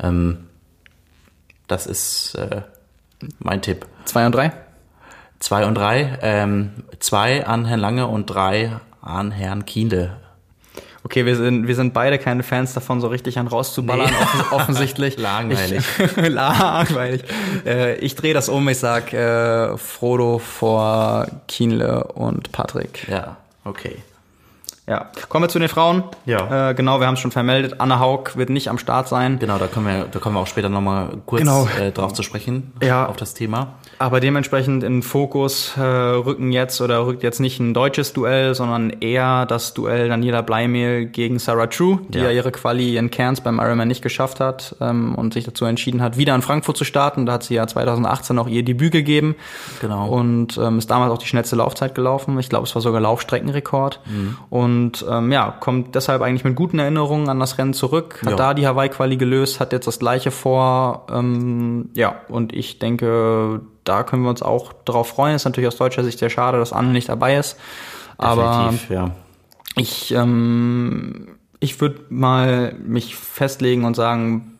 Ähm, 0.00 0.38
das 1.68 1.86
ist 1.86 2.34
äh, 2.34 2.62
mein 3.38 3.62
Tipp. 3.62 3.86
Zwei 4.04 4.26
und 4.26 4.34
drei? 4.34 4.52
Zwei 5.42 5.66
und 5.66 5.74
drei. 5.74 6.18
Ähm, 6.22 6.70
zwei 7.00 7.44
an 7.44 7.64
Herrn 7.64 7.80
Lange 7.80 8.06
und 8.06 8.26
drei 8.26 8.70
an 9.00 9.32
Herrn 9.32 9.66
Kienle. 9.66 10.16
Okay, 11.02 11.26
wir 11.26 11.34
sind, 11.34 11.66
wir 11.66 11.74
sind 11.74 11.92
beide 11.92 12.16
keine 12.20 12.44
Fans 12.44 12.74
davon, 12.74 13.00
so 13.00 13.08
richtig 13.08 13.40
an 13.40 13.48
rauszuballern, 13.48 14.08
nee. 14.08 14.44
offensichtlich. 14.52 15.16
langweilig. 15.18 15.84
Ich, 15.98 16.16
langweilig. 16.28 17.24
Äh, 17.66 17.96
ich 17.96 18.14
drehe 18.14 18.34
das 18.34 18.48
um, 18.48 18.68
ich 18.68 18.78
sag 18.78 19.12
äh, 19.12 19.76
Frodo 19.76 20.38
vor 20.38 21.26
Kienle 21.48 22.04
und 22.04 22.52
Patrick. 22.52 23.08
Ja, 23.08 23.36
okay. 23.64 23.96
Ja, 24.86 25.10
kommen 25.28 25.44
wir 25.44 25.48
zu 25.48 25.58
den 25.58 25.68
Frauen. 25.68 26.04
Ja. 26.24 26.70
Äh, 26.70 26.74
genau, 26.74 27.00
wir 27.00 27.08
haben 27.08 27.14
es 27.14 27.20
schon 27.20 27.32
vermeldet. 27.32 27.80
Anna 27.80 27.98
Haug 27.98 28.36
wird 28.36 28.50
nicht 28.50 28.68
am 28.68 28.78
Start 28.78 29.08
sein. 29.08 29.40
Genau, 29.40 29.58
da 29.58 29.66
kommen 29.66 29.86
wir, 29.86 30.04
da 30.04 30.20
kommen 30.20 30.36
wir 30.36 30.40
auch 30.40 30.46
später 30.46 30.68
nochmal 30.68 31.18
kurz 31.26 31.40
genau. 31.40 31.66
äh, 31.80 31.90
drauf 31.90 32.12
zu 32.12 32.22
sprechen. 32.22 32.72
Ja. 32.80 33.06
Auf 33.06 33.16
das 33.16 33.34
Thema. 33.34 33.74
Aber 34.02 34.18
dementsprechend 34.18 34.82
in 34.82 35.00
Fokus 35.00 35.76
äh, 35.76 35.80
rücken 35.80 36.50
jetzt 36.50 36.80
oder 36.80 37.06
rückt 37.06 37.22
jetzt 37.22 37.38
nicht 37.38 37.60
ein 37.60 37.72
deutsches 37.72 38.12
Duell, 38.12 38.52
sondern 38.52 38.90
eher 38.90 39.46
das 39.46 39.74
Duell 39.74 40.08
Daniela 40.08 40.42
Bleimehl 40.42 41.06
gegen 41.06 41.38
Sarah 41.38 41.68
True, 41.68 42.00
die 42.08 42.18
ja, 42.18 42.24
ja 42.24 42.30
ihre 42.32 42.50
Quali 42.50 42.96
in 42.96 43.12
Cairns 43.12 43.42
beim 43.42 43.60
Ironman 43.60 43.86
nicht 43.86 44.02
geschafft 44.02 44.40
hat 44.40 44.74
ähm, 44.80 45.14
und 45.14 45.34
sich 45.34 45.44
dazu 45.44 45.66
entschieden 45.66 46.02
hat, 46.02 46.16
wieder 46.16 46.34
in 46.34 46.42
Frankfurt 46.42 46.76
zu 46.76 46.84
starten. 46.84 47.26
Da 47.26 47.34
hat 47.34 47.44
sie 47.44 47.54
ja 47.54 47.64
2018 47.64 48.40
auch 48.40 48.48
ihr 48.48 48.64
Debüt 48.64 48.90
gegeben. 48.90 49.36
Genau. 49.80 50.08
Und 50.08 50.58
ähm, 50.58 50.78
ist 50.78 50.90
damals 50.90 51.12
auch 51.12 51.18
die 51.18 51.28
schnellste 51.28 51.54
Laufzeit 51.54 51.94
gelaufen. 51.94 52.36
Ich 52.40 52.48
glaube, 52.48 52.66
es 52.66 52.74
war 52.74 52.82
sogar 52.82 53.00
Laufstreckenrekord. 53.00 54.00
Mhm. 54.06 54.36
Und 54.50 55.06
ähm, 55.08 55.30
ja, 55.30 55.54
kommt 55.60 55.94
deshalb 55.94 56.22
eigentlich 56.22 56.42
mit 56.42 56.56
guten 56.56 56.80
Erinnerungen 56.80 57.28
an 57.28 57.38
das 57.38 57.56
Rennen 57.56 57.72
zurück. 57.72 58.18
Hat 58.24 58.30
ja. 58.30 58.36
da 58.36 58.54
die 58.54 58.66
Hawaii-Quali 58.66 59.16
gelöst, 59.16 59.60
hat 59.60 59.72
jetzt 59.72 59.86
das 59.86 60.00
gleiche 60.00 60.32
vor. 60.32 61.06
Ähm, 61.08 61.90
ja, 61.94 62.16
und 62.28 62.52
ich 62.52 62.80
denke, 62.80 63.60
da 63.84 64.02
können 64.02 64.22
wir 64.22 64.30
uns 64.30 64.42
auch 64.42 64.72
darauf 64.84 65.08
freuen. 65.08 65.34
Ist 65.34 65.44
natürlich 65.44 65.68
aus 65.68 65.76
deutscher 65.76 66.04
Sicht 66.04 66.18
sehr 66.18 66.30
schade, 66.30 66.58
dass 66.58 66.72
Anne 66.72 66.88
nicht 66.88 67.08
dabei 67.08 67.36
ist. 67.36 67.56
Aber 68.18 68.72
ja. 68.88 69.10
ich, 69.76 70.12
ähm, 70.12 71.28
ich 71.60 71.80
würde 71.80 72.00
mal 72.08 72.74
mich 72.84 73.16
festlegen 73.16 73.84
und 73.84 73.94
sagen, 73.94 74.58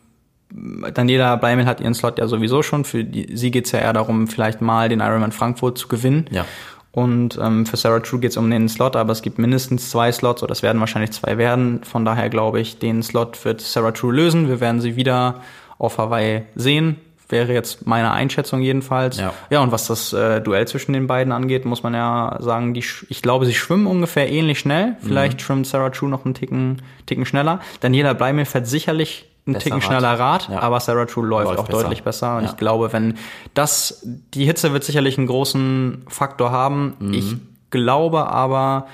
Daniela 0.49 1.35
Bleimel 1.37 1.65
hat 1.65 1.81
ihren 1.81 1.93
Slot 1.93 2.19
ja 2.19 2.27
sowieso 2.27 2.61
schon. 2.61 2.85
Für 2.85 3.03
die, 3.03 3.35
sie 3.35 3.51
geht's 3.51 3.71
ja 3.71 3.79
eher 3.79 3.93
darum, 3.93 4.27
vielleicht 4.27 4.61
mal 4.61 4.89
den 4.89 4.99
Ironman 4.99 5.31
Frankfurt 5.31 5.77
zu 5.77 5.87
gewinnen. 5.87 6.25
Ja. 6.31 6.45
Und 6.91 7.39
ähm, 7.41 7.65
für 7.65 7.75
Sarah 7.75 8.01
True 8.01 8.19
geht's 8.19 8.37
um 8.37 8.51
den 8.51 8.69
Slot, 8.69 8.95
aber 8.95 9.11
es 9.13 9.23
gibt 9.23 9.39
mindestens 9.39 9.89
zwei 9.89 10.11
Slots 10.11 10.43
oder 10.43 10.51
es 10.51 10.61
werden 10.61 10.79
wahrscheinlich 10.79 11.11
zwei 11.11 11.39
werden. 11.39 11.83
Von 11.83 12.05
daher 12.05 12.29
glaube 12.29 12.59
ich, 12.59 12.77
den 12.77 13.01
Slot 13.01 13.43
wird 13.45 13.61
Sarah 13.61 13.91
True 13.91 14.13
lösen. 14.13 14.47
Wir 14.47 14.59
werden 14.59 14.79
sie 14.79 14.95
wieder 14.95 15.41
auf 15.79 15.97
Hawaii 15.97 16.43
sehen. 16.53 16.97
Wäre 17.33 17.53
jetzt 17.53 17.87
meine 17.87 18.11
Einschätzung 18.11 18.61
jedenfalls. 18.61 19.17
Ja, 19.17 19.33
ja 19.49 19.61
und 19.61 19.71
was 19.71 19.87
das 19.87 20.13
äh, 20.13 20.39
Duell 20.39 20.67
zwischen 20.67 20.93
den 20.93 21.07
beiden 21.07 21.33
angeht, 21.33 21.65
muss 21.65 21.83
man 21.83 21.93
ja 21.93 22.37
sagen, 22.39 22.73
die, 22.73 22.83
ich 23.09 23.21
glaube, 23.21 23.45
sie 23.45 23.53
schwimmen 23.53 23.87
ungefähr 23.87 24.29
ähnlich 24.29 24.59
schnell. 24.59 24.97
Vielleicht 25.01 25.39
mhm. 25.39 25.43
schwimmt 25.43 25.67
Sarah 25.67 25.89
True 25.89 26.09
noch 26.09 26.25
einen 26.25 26.35
Ticken, 26.35 26.81
Ticken 27.05 27.25
schneller. 27.25 27.59
Daniela 27.79 28.13
Bleimel 28.13 28.45
fährt 28.45 28.67
sicherlich 28.67 29.25
ein 29.47 29.59
Ticken 29.59 29.79
Rad. 29.79 29.83
schneller 29.83 30.19
Rad, 30.19 30.49
ja. 30.49 30.59
aber 30.59 30.79
Sarah 30.79 31.05
True 31.05 31.25
läuft, 31.25 31.47
läuft 31.47 31.59
auch 31.59 31.65
besser. 31.65 31.81
deutlich 31.81 32.03
besser. 32.03 32.37
Und 32.37 32.43
ja. 32.43 32.49
ich 32.51 32.57
glaube, 32.57 32.93
wenn 32.93 33.17
das, 33.53 34.01
die 34.03 34.45
Hitze 34.45 34.71
wird 34.71 34.83
sicherlich 34.83 35.17
einen 35.17 35.27
großen 35.27 36.05
Faktor 36.07 36.51
haben. 36.51 36.93
Mhm. 36.99 37.13
Ich 37.13 37.35
glaube 37.69 38.27
aber, 38.27 38.87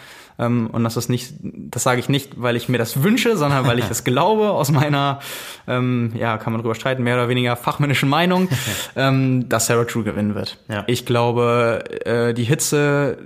und 0.45 0.83
das 0.83 0.97
ist 0.97 1.09
nicht, 1.09 1.33
das 1.41 1.83
sage 1.83 1.99
ich 1.99 2.09
nicht, 2.09 2.41
weil 2.41 2.55
ich 2.55 2.69
mir 2.69 2.77
das 2.77 3.03
wünsche, 3.03 3.35
sondern 3.37 3.67
weil 3.67 3.79
ich 3.79 3.85
es 3.89 4.03
glaube, 4.03 4.51
aus 4.51 4.71
meiner, 4.71 5.19
ähm, 5.67 6.13
ja, 6.15 6.37
kann 6.37 6.53
man 6.53 6.61
drüber 6.61 6.75
streiten, 6.75 7.03
mehr 7.03 7.15
oder 7.15 7.29
weniger 7.29 7.55
fachmännischen 7.55 8.09
Meinung, 8.09 8.49
ähm, 8.95 9.49
dass 9.49 9.67
Sarah 9.67 9.85
True 9.85 10.03
gewinnen 10.03 10.35
wird. 10.35 10.57
Ja. 10.69 10.83
Ich 10.87 11.05
glaube, 11.05 11.83
äh, 12.05 12.33
die 12.33 12.45
Hitze 12.45 13.17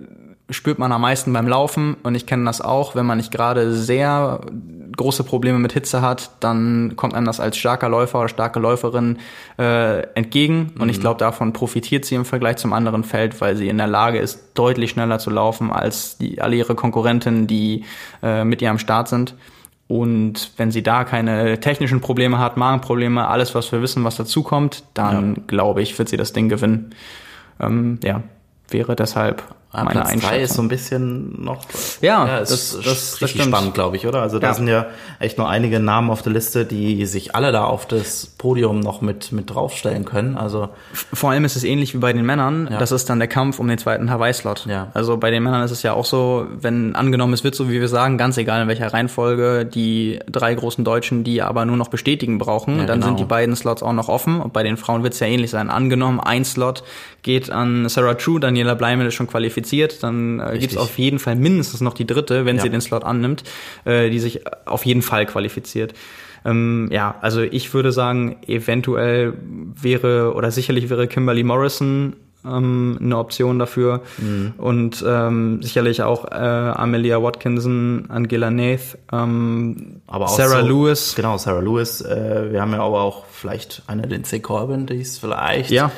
spürt 0.54 0.80
man 0.80 0.92
am 0.92 1.02
meisten 1.02 1.34
beim 1.34 1.48
Laufen 1.48 1.96
und 2.04 2.16
ich 2.16 2.26
kenne 2.26 2.46
das 2.46 2.62
auch, 2.62 2.96
wenn 2.96 3.06
man 3.06 3.18
nicht 3.18 3.32
gerade 3.32 3.74
sehr 3.74 4.42
große 4.96 5.24
Probleme 5.24 5.60
mit 5.60 5.74
Hitze 5.74 6.02
hat, 6.02 6.32
dann 6.40 6.94
kommt 6.96 7.14
einem 7.14 7.26
das 7.26 7.40
als 7.40 7.58
starker 7.58 7.90
Läufer 7.90 8.20
oder 8.20 8.30
starke 8.30 8.60
Läuferin 8.60 9.18
äh, 9.58 10.02
entgegen 10.16 10.72
und 10.78 10.86
mhm. 10.86 10.90
ich 10.90 11.00
glaube, 11.00 11.20
davon 11.20 11.54
profitiert 11.54 12.06
sie 12.06 12.16
im 12.16 12.26
Vergleich 12.26 12.58
zum 12.58 12.74
anderen 12.74 13.04
Feld, 13.04 13.42
weil 13.42 13.56
sie 13.56 13.70
in 13.70 13.78
der 13.78 13.88
Lage 13.88 14.20
ist, 14.20 14.52
deutlich 14.54 14.92
schneller 14.92 15.20
zu 15.20 15.30
laufen 15.30 15.72
als 15.72 16.18
die, 16.18 16.42
alle 16.42 16.56
ihre 16.56 16.76
Konkurrentinnen, 16.76 17.48
die 17.48 17.86
äh, 18.22 18.44
mit 18.44 18.62
ihr 18.62 18.70
am 18.70 18.80
Start 18.80 19.08
sind. 19.08 19.36
Und 19.88 20.52
wenn 20.58 20.72
sie 20.72 20.82
da 20.82 21.04
keine 21.04 21.60
technischen 21.60 22.02
Probleme 22.02 22.40
hat, 22.40 22.58
Magenprobleme, 22.58 23.28
alles, 23.28 23.54
was 23.54 23.72
wir 23.72 23.82
wissen, 23.82 24.04
was 24.04 24.16
dazukommt, 24.16 24.84
dann 24.94 25.36
ja. 25.36 25.42
glaube 25.48 25.82
ich, 25.82 25.98
wird 26.00 26.10
sie 26.10 26.18
das 26.18 26.34
Ding 26.34 26.50
gewinnen. 26.50 26.96
Ähm, 27.60 28.00
ja, 28.04 28.24
wäre 28.70 28.96
deshalb 28.96 29.44
Ah, 29.74 29.84
meine 29.84 30.02
Platz 30.02 30.22
drei 30.22 30.42
ist 30.42 30.54
so 30.54 30.62
ein 30.62 30.68
bisschen 30.68 31.44
noch. 31.44 31.66
Ja, 32.00 32.28
ja 32.28 32.40
das, 32.40 32.50
das, 32.50 32.82
das 32.84 33.22
richtig 33.22 33.40
das 33.40 33.48
spannend, 33.48 33.74
glaube 33.74 33.98
ich, 33.98 34.06
oder? 34.06 34.22
Also 34.22 34.38
da 34.38 34.48
ja. 34.48 34.54
sind 34.54 34.68
ja 34.68 34.86
echt 35.20 35.40
nur 35.40 35.50
einige 35.50 35.80
Namen 35.80 36.12
auf 36.12 36.22
der 36.22 36.32
Liste, 36.32 36.64
die 36.64 37.06
sich 37.08 37.34
alle 37.34 37.52
da 37.52 37.64
auf 37.64 37.88
das 37.88 38.28
Podium 38.28 38.80
noch 38.80 39.02
mit 39.02 39.32
mit 39.32 39.50
draufstellen 39.50 40.06
können. 40.06 40.38
Also 40.38 40.70
vor 41.12 41.32
allem 41.32 41.44
ist 41.44 41.56
es 41.56 41.64
ähnlich 41.64 41.96
wie 41.96 41.98
bei 41.98 42.14
den 42.14 42.24
Männern. 42.24 42.70
Ja. 42.72 42.78
Das 42.78 42.92
ist 42.92 43.10
dann 43.10 43.18
der 43.18 43.28
Kampf 43.28 43.60
um 43.60 43.68
den 43.68 43.80
zweiten 43.80 44.12
Hawaii-Slot. 44.12 44.68
Ja. 44.68 44.90
Also 44.94 45.18
bei 45.18 45.32
den 45.32 45.42
Männern 45.42 45.64
ist 45.64 45.72
es 45.72 45.82
ja 45.82 45.94
auch 45.94 46.06
so, 46.06 46.46
wenn 46.62 46.96
angenommen 46.96 47.34
es 47.34 47.44
wird 47.44 47.56
so 47.56 47.68
wie 47.68 47.82
wir 47.82 47.88
sagen, 47.88 48.20
ganz 48.20 48.38
egal 48.38 48.62
in 48.62 48.68
welcher 48.68 48.94
Reihenfolge, 48.94 49.66
die 49.66 50.20
drei 50.32 50.54
großen 50.54 50.84
Deutschen, 50.84 51.24
die 51.24 51.42
aber 51.42 51.66
nur 51.66 51.78
noch 51.78 51.88
bestätigen 51.88 52.38
brauchen, 52.38 52.78
ja, 52.78 52.86
dann 52.86 53.00
genau. 53.00 53.08
sind 53.08 53.20
die 53.20 53.26
beiden 53.26 53.56
Slots 53.56 53.82
auch 53.82 53.94
noch 53.94 54.08
offen. 54.08 54.40
Und 54.40 54.54
bei 54.54 54.62
den 54.62 54.78
Frauen 54.78 55.02
wird 55.02 55.14
es 55.14 55.20
ja 55.20 55.26
ähnlich 55.26 55.50
sein. 55.50 55.72
Angenommen 55.72 56.20
ein 56.20 56.46
Slot 56.46 56.84
geht 57.24 57.50
an 57.50 57.90
Sarah 57.90 58.16
True, 58.16 58.40
Daniela 58.40 58.76
Bleimel 58.76 59.08
ist 59.08 59.16
schon 59.16 59.28
qualifiziert, 59.28 59.63
dann 60.04 60.40
äh, 60.40 60.58
gibt 60.58 60.74
es 60.74 60.78
auf 60.78 60.98
jeden 60.98 61.20
Fall 61.20 61.36
mindestens 61.36 61.82
noch 61.82 61.94
die 61.94 62.06
dritte, 62.06 62.46
wenn 62.46 62.58
ja. 62.58 62.64
sie 62.64 62.70
den 62.70 62.82
Slot 62.82 63.04
annimmt, 63.04 63.44
äh, 63.86 64.10
die 64.10 64.20
sich 64.20 64.42
auf 64.66 64.86
jeden 64.86 65.02
Fall 65.02 65.26
qualifiziert. 65.26 65.94
Ähm, 66.46 66.90
ja, 66.92 67.16
also 67.22 67.42
ich 67.42 67.74
würde 67.74 67.92
sagen, 67.92 68.38
eventuell 68.48 69.34
wäre 69.82 70.34
oder 70.34 70.52
sicherlich 70.52 70.90
wäre 70.90 71.08
Kimberly 71.08 71.44
Morrison 71.44 72.16
ähm, 72.46 72.98
eine 73.02 73.18
Option 73.18 73.60
dafür 73.60 74.02
mhm. 74.18 74.54
und 74.58 75.04
ähm, 75.08 75.62
sicherlich 75.62 76.04
auch 76.04 76.26
äh, 76.26 76.36
Amelia 76.36 77.22
Watkinson, 77.22 78.06
Angela 78.10 78.52
Nath, 78.52 78.98
ähm, 79.12 80.02
aber 80.08 80.26
auch 80.26 80.36
Sarah 80.36 80.62
so, 80.62 80.68
Lewis. 80.68 81.16
Genau, 81.16 81.38
Sarah 81.38 81.62
Lewis. 81.62 82.02
Äh, 82.02 82.52
wir 82.52 82.62
haben 82.62 82.74
ja 82.74 82.82
aber 82.82 83.02
auch 83.02 83.26
vielleicht 83.32 83.84
eine 83.88 84.04
Lindsay 84.04 84.40
Corbin, 84.40 84.86
die 84.86 85.02
ist 85.02 85.20
vielleicht 85.20 85.72
ja 85.72 85.92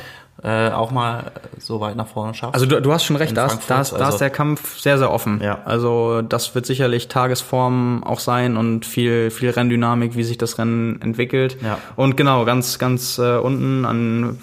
äh, 0.44 0.70
auch 0.70 0.91
mal 0.91 1.32
so 1.60 1.80
weit 1.80 1.95
nach 1.95 2.07
vorne 2.07 2.34
schafft. 2.34 2.53
Also 2.53 2.66
du, 2.66 2.82
du 2.82 2.91
hast 2.91 3.06
schon 3.06 3.16
recht, 3.16 3.36
da 3.36 3.45
ist, 3.45 3.70
da, 3.70 3.82
ist, 3.82 3.94
da 3.94 3.95
ist 3.95 4.02
also 4.02 4.18
der 4.20 4.30
Kampf 4.30 4.78
sehr, 4.80 4.98
sehr 4.98 5.12
offen. 5.12 5.41
Ja. 5.41 5.60
Also 5.66 6.22
das 6.22 6.53
wird 6.56 6.66
sicherlich 6.66 7.07
Tagesform 7.07 8.03
auch 8.03 8.20
sein 8.20 8.57
und 8.57 8.86
viel, 8.86 9.32
viel 9.32 9.49
Renndynamik, 9.49 10.16
wie 10.16 10.24
sich 10.24 10.38
das 10.38 10.57
Rennen 10.60 11.02
entwickelt. 11.02 11.57
Ja. 11.64 11.78
Und 11.95 12.18
genau, 12.18 12.44
ganz, 12.45 12.80
ganz 12.80 13.18
äh, 13.18 13.38
unten 13.38 13.86
an 13.86 14.38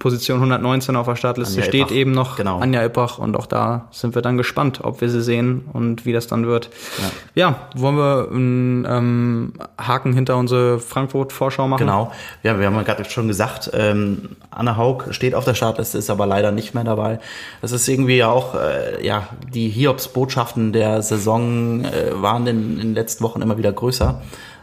Position 0.00 0.38
119 0.38 0.96
auf 0.96 1.06
der 1.06 1.16
Startliste 1.16 1.60
Anja 1.60 1.68
steht 1.68 1.80
Ippach. 1.82 1.94
eben 1.94 2.10
noch 2.10 2.36
genau. 2.36 2.58
Anja 2.58 2.84
Ippach 2.84 3.18
und 3.18 3.36
auch 3.36 3.46
da 3.46 3.86
sind 3.92 4.14
wir 4.14 4.22
dann 4.22 4.36
gespannt, 4.36 4.80
ob 4.82 5.00
wir 5.00 5.10
sie 5.10 5.22
sehen 5.22 5.64
und 5.72 6.06
wie 6.06 6.12
das 6.12 6.26
dann 6.26 6.46
wird. 6.46 6.70
Ja, 7.34 7.50
ja 7.50 7.54
wollen 7.76 7.96
wir 7.96 8.28
einen 8.30 8.86
ähm, 8.88 9.52
Haken 9.78 10.12
hinter 10.12 10.36
unsere 10.36 10.80
Frankfurt-Vorschau 10.80 11.68
machen? 11.68 11.80
Genau, 11.80 12.10
ja, 12.42 12.58
wir 12.58 12.66
haben 12.66 12.74
ja 12.74 12.82
gerade 12.82 13.04
schon 13.04 13.28
gesagt, 13.28 13.70
ähm, 13.74 14.30
Anna 14.50 14.76
Haug 14.76 15.04
steht 15.20 15.34
auf 15.34 15.44
der 15.44 15.52
Startliste, 15.52 15.98
ist 15.98 16.08
aber 16.08 16.24
leider 16.24 16.50
nicht 16.50 16.74
mehr 16.74 16.82
dabei. 16.82 17.18
Das 17.60 17.72
ist 17.72 17.86
irgendwie 17.88 18.24
auch, 18.24 18.54
äh, 18.54 19.04
ja, 19.06 19.28
die 19.52 19.68
Hiobs-Botschaften 19.68 20.72
der 20.72 21.02
Saison 21.02 21.84
äh, 21.84 22.22
waren 22.22 22.46
in, 22.46 22.72
in 22.72 22.78
den 22.78 22.94
letzten 22.94 23.22
Wochen 23.22 23.42
immer 23.42 23.58
wieder 23.58 23.70
größer. 23.70 24.22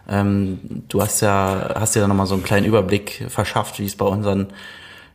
Ähm, 0.10 0.58
du 0.90 1.00
hast 1.00 1.22
ja, 1.22 1.76
hast 1.76 1.96
dir 1.96 2.00
da 2.00 2.08
nochmal 2.08 2.26
so 2.26 2.34
einen 2.34 2.44
kleinen 2.44 2.66
Überblick 2.66 3.26
verschafft, 3.28 3.78
wie 3.78 3.86
es 3.86 3.96
bei 3.96 4.06
unseren 4.08 4.48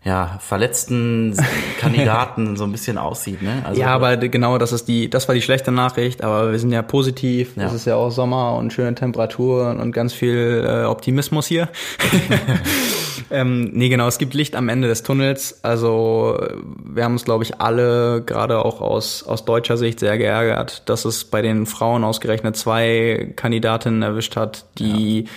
ja, 0.04 0.38
verletzten 0.38 1.36
Kandidaten 1.80 2.56
so 2.56 2.62
ein 2.62 2.70
bisschen 2.70 2.96
aussieht, 2.96 3.42
ne? 3.42 3.62
Also, 3.64 3.80
ja, 3.80 3.88
aber 3.88 4.16
genau, 4.18 4.58
das 4.58 4.70
ist 4.70 4.86
die, 4.86 5.10
das 5.10 5.26
war 5.26 5.34
die 5.34 5.42
schlechte 5.42 5.72
Nachricht, 5.72 6.22
aber 6.22 6.52
wir 6.52 6.58
sind 6.60 6.70
ja 6.70 6.82
positiv. 6.82 7.56
Ja. 7.56 7.66
Es 7.66 7.72
ist 7.72 7.86
ja 7.86 7.96
auch 7.96 8.10
Sommer 8.10 8.54
und 8.54 8.72
schöne 8.72 8.94
Temperaturen 8.94 9.80
und 9.80 9.90
ganz 9.90 10.12
viel 10.12 10.64
äh, 10.64 10.84
Optimismus 10.84 11.48
hier. 11.48 11.68
ähm, 13.30 13.70
nee, 13.72 13.88
genau, 13.88 14.06
es 14.06 14.18
gibt 14.18 14.34
Licht 14.34 14.56
am 14.56 14.68
Ende 14.68 14.88
des 14.88 15.02
Tunnels. 15.02 15.62
Also 15.62 16.38
wir 16.84 17.04
haben 17.04 17.12
uns, 17.12 17.24
glaube 17.24 17.44
ich, 17.44 17.60
alle, 17.60 18.22
gerade 18.24 18.64
auch 18.64 18.80
aus, 18.80 19.22
aus 19.22 19.44
deutscher 19.44 19.76
Sicht, 19.76 20.00
sehr 20.00 20.18
geärgert, 20.18 20.88
dass 20.88 21.04
es 21.04 21.24
bei 21.24 21.42
den 21.42 21.66
Frauen 21.66 22.04
ausgerechnet 22.04 22.56
zwei 22.56 23.32
Kandidatinnen 23.36 24.02
erwischt 24.02 24.36
hat, 24.36 24.66
die 24.78 25.22
ja 25.22 25.30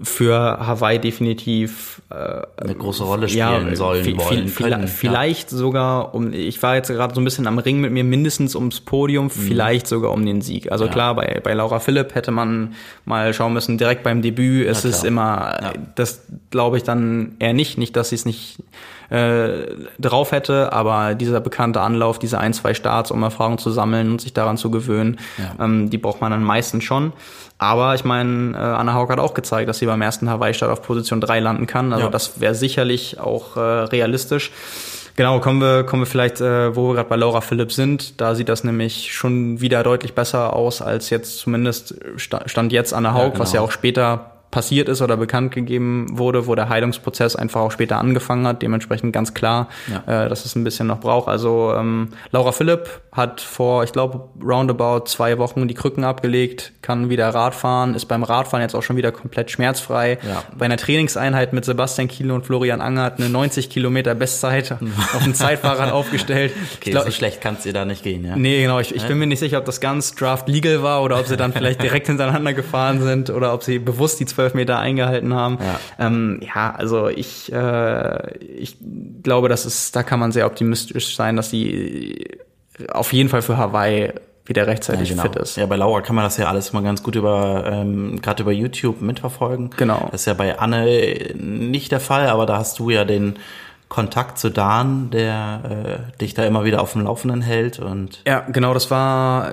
für 0.00 0.34
Hawaii 0.66 0.98
definitiv 0.98 2.02
äh, 2.10 2.42
eine 2.56 2.74
große 2.74 3.04
Rolle 3.04 3.28
spielen 3.28 3.68
ja, 3.68 3.76
sollen 3.76 4.04
viel, 4.04 4.16
wollen 4.16 4.48
viel, 4.48 4.70
können, 4.70 4.88
vielleicht 4.88 5.52
ja. 5.52 5.58
sogar 5.58 6.14
um 6.14 6.32
ich 6.32 6.62
war 6.62 6.76
jetzt 6.76 6.88
gerade 6.88 7.14
so 7.14 7.20
ein 7.20 7.24
bisschen 7.24 7.46
am 7.46 7.58
Ring 7.58 7.80
mit 7.80 7.92
mir 7.92 8.04
mindestens 8.04 8.54
ums 8.54 8.80
Podium 8.80 9.26
mhm. 9.26 9.30
vielleicht 9.30 9.86
sogar 9.86 10.12
um 10.12 10.24
den 10.24 10.40
Sieg 10.40 10.70
also 10.70 10.88
klar 10.88 11.14
bei 11.14 11.40
bei 11.42 11.52
Laura 11.52 11.80
Philipp 11.80 12.14
hätte 12.14 12.30
man 12.30 12.74
mal 13.04 13.34
schauen 13.34 13.52
müssen 13.52 13.76
direkt 13.76 14.02
beim 14.02 14.22
Debüt 14.22 14.66
ist 14.66 14.84
es 14.84 15.04
immer 15.04 15.72
das 15.94 16.22
glaube 16.50 16.76
ich 16.76 16.84
dann 16.84 17.31
eher 17.38 17.52
nicht 17.52 17.78
nicht 17.78 17.96
dass 17.96 18.10
sie 18.10 18.16
es 18.16 18.24
nicht 18.24 18.58
äh, 19.10 19.66
drauf 19.98 20.32
hätte, 20.32 20.72
aber 20.72 21.14
dieser 21.14 21.40
bekannte 21.40 21.80
Anlauf, 21.80 22.18
diese 22.18 22.38
ein, 22.38 22.54
zwei 22.54 22.72
Starts, 22.72 23.10
um 23.10 23.22
Erfahrung 23.22 23.58
zu 23.58 23.70
sammeln 23.70 24.10
und 24.10 24.20
sich 24.20 24.32
daran 24.32 24.56
zu 24.56 24.70
gewöhnen, 24.70 25.18
ähm, 25.60 25.90
die 25.90 25.98
braucht 25.98 26.20
man 26.20 26.30
dann 26.30 26.42
meistens 26.42 26.84
schon. 26.84 27.12
Aber 27.58 27.94
ich 27.94 28.04
meine, 28.04 28.56
äh, 28.56 28.56
Anna 28.56 28.94
Haug 28.94 29.08
hat 29.10 29.20
auch 29.20 29.34
gezeigt, 29.34 29.68
dass 29.68 29.78
sie 29.78 29.86
beim 29.86 30.02
ersten 30.02 30.28
Hawaii-Start 30.28 30.72
auf 30.72 30.82
Position 30.82 31.20
3 31.20 31.40
landen 31.40 31.66
kann. 31.66 31.92
Also 31.92 32.06
ja. 32.06 32.10
das 32.10 32.40
wäre 32.40 32.54
sicherlich 32.54 33.20
auch 33.20 33.56
äh, 33.56 33.60
realistisch. 33.60 34.50
Genau, 35.14 35.40
kommen 35.40 35.60
wir, 35.60 35.84
kommen 35.84 36.02
wir 36.02 36.06
vielleicht, 36.06 36.40
äh, 36.40 36.74
wo 36.74 36.88
wir 36.88 36.94
gerade 36.94 37.08
bei 37.08 37.16
Laura 37.16 37.40
Philipp 37.42 37.70
sind. 37.70 38.20
Da 38.20 38.34
sieht 38.34 38.48
das 38.48 38.64
nämlich 38.64 39.12
schon 39.12 39.60
wieder 39.60 39.82
deutlich 39.82 40.14
besser 40.14 40.56
aus 40.56 40.80
als 40.80 41.10
jetzt 41.10 41.38
zumindest 41.38 41.94
stand 42.16 42.72
jetzt 42.72 42.94
Anna 42.94 43.12
Haug, 43.12 43.18
ja, 43.18 43.28
genau. 43.28 43.40
was 43.40 43.52
ja 43.52 43.60
auch 43.60 43.70
später 43.70 44.31
passiert 44.52 44.88
ist 44.90 45.00
oder 45.00 45.16
bekannt 45.16 45.52
gegeben 45.52 46.06
wurde, 46.12 46.46
wo 46.46 46.54
der 46.54 46.68
Heilungsprozess 46.68 47.34
einfach 47.34 47.62
auch 47.62 47.72
später 47.72 47.98
angefangen 47.98 48.46
hat. 48.46 48.60
Dementsprechend 48.62 49.12
ganz 49.12 49.34
klar, 49.34 49.68
ja. 49.90 50.26
äh, 50.26 50.28
dass 50.28 50.44
es 50.44 50.54
ein 50.54 50.62
bisschen 50.62 50.86
noch 50.86 51.00
braucht. 51.00 51.26
Also 51.26 51.74
ähm, 51.74 52.10
Laura 52.30 52.52
Philipp 52.52 53.00
hat 53.12 53.40
vor, 53.40 53.82
ich 53.82 53.92
glaube, 53.92 54.28
roundabout 54.44 55.06
zwei 55.06 55.38
Wochen 55.38 55.68
die 55.68 55.74
Krücken 55.74 56.04
abgelegt, 56.04 56.72
kann 56.82 57.08
wieder 57.08 57.30
Radfahren, 57.30 57.94
ist 57.94 58.06
beim 58.06 58.22
Radfahren 58.22 58.62
jetzt 58.62 58.74
auch 58.74 58.82
schon 58.82 58.96
wieder 58.96 59.10
komplett 59.10 59.50
schmerzfrei. 59.50 60.18
Ja. 60.26 60.44
Bei 60.56 60.66
einer 60.66 60.76
Trainingseinheit 60.76 61.54
mit 61.54 61.64
Sebastian 61.64 62.08
Kiel 62.08 62.30
und 62.30 62.44
Florian 62.44 62.82
Anger 62.82 63.04
hat 63.04 63.18
eine 63.18 63.30
90 63.30 63.70
Kilometer 63.70 64.14
Bestzeit 64.14 64.72
auf 65.14 65.24
dem 65.24 65.34
Zeitfahrrad 65.34 65.92
aufgestellt. 65.92 66.52
Okay, 66.76 66.90
glaub, 66.90 67.04
so 67.04 67.10
schlecht 67.10 67.40
kann 67.40 67.56
es 67.58 67.64
ihr 67.64 67.72
da 67.72 67.86
nicht 67.86 68.02
gehen, 68.02 68.24
ja? 68.26 68.36
Nee, 68.36 68.60
genau. 68.60 68.80
Ich, 68.80 68.94
ich 68.94 69.06
bin 69.06 69.18
mir 69.18 69.26
nicht 69.26 69.40
sicher, 69.40 69.58
ob 69.58 69.64
das 69.64 69.80
ganz 69.80 70.14
Draft 70.14 70.48
legal 70.48 70.82
war 70.82 71.02
oder 71.02 71.18
ob 71.18 71.26
sie 71.26 71.38
dann 71.38 71.54
vielleicht 71.54 71.82
direkt 71.82 72.08
hintereinander 72.08 72.52
gefahren 72.52 73.00
sind 73.00 73.30
oder 73.30 73.54
ob 73.54 73.62
sie 73.62 73.78
bewusst 73.78 74.20
die 74.20 74.26
zwölf 74.42 74.54
Meter 74.54 74.78
eingehalten 74.78 75.34
haben. 75.34 75.58
Ja, 75.60 76.06
ähm, 76.06 76.40
ja 76.42 76.74
also 76.76 77.08
ich, 77.08 77.52
äh, 77.52 78.38
ich 78.38 78.76
glaube, 79.22 79.48
das 79.48 79.66
ist, 79.66 79.94
da 79.94 80.02
kann 80.02 80.18
man 80.18 80.32
sehr 80.32 80.46
optimistisch 80.46 81.14
sein, 81.14 81.36
dass 81.36 81.50
sie 81.50 82.26
auf 82.90 83.12
jeden 83.12 83.28
Fall 83.28 83.42
für 83.42 83.56
Hawaii 83.56 84.12
wieder 84.44 84.66
rechtzeitig 84.66 85.10
ja, 85.10 85.14
genau. 85.14 85.22
fit 85.22 85.36
ist. 85.36 85.56
Ja, 85.56 85.66
bei 85.66 85.76
Laura 85.76 86.00
kann 86.00 86.16
man 86.16 86.24
das 86.24 86.36
ja 86.36 86.46
alles 86.46 86.72
mal 86.72 86.82
ganz 86.82 87.04
gut 87.04 87.14
über, 87.14 87.64
ähm, 87.66 88.20
gerade 88.20 88.42
über 88.42 88.50
YouTube 88.50 89.00
mitverfolgen. 89.00 89.70
Genau. 89.76 90.08
Das 90.10 90.22
ist 90.22 90.26
ja 90.26 90.34
bei 90.34 90.58
Anne 90.58 91.34
nicht 91.34 91.92
der 91.92 92.00
Fall, 92.00 92.26
aber 92.26 92.44
da 92.46 92.58
hast 92.58 92.80
du 92.80 92.90
ja 92.90 93.04
den 93.04 93.36
Kontakt 93.88 94.38
zu 94.38 94.50
Dan, 94.50 95.10
der 95.10 96.08
äh, 96.16 96.18
dich 96.18 96.34
da 96.34 96.44
immer 96.44 96.64
wieder 96.64 96.80
auf 96.80 96.92
dem 96.92 97.02
Laufenden 97.02 97.42
hält 97.42 97.78
und 97.78 98.22
ja, 98.26 98.40
genau, 98.50 98.72
das 98.72 98.90
war 98.90 99.52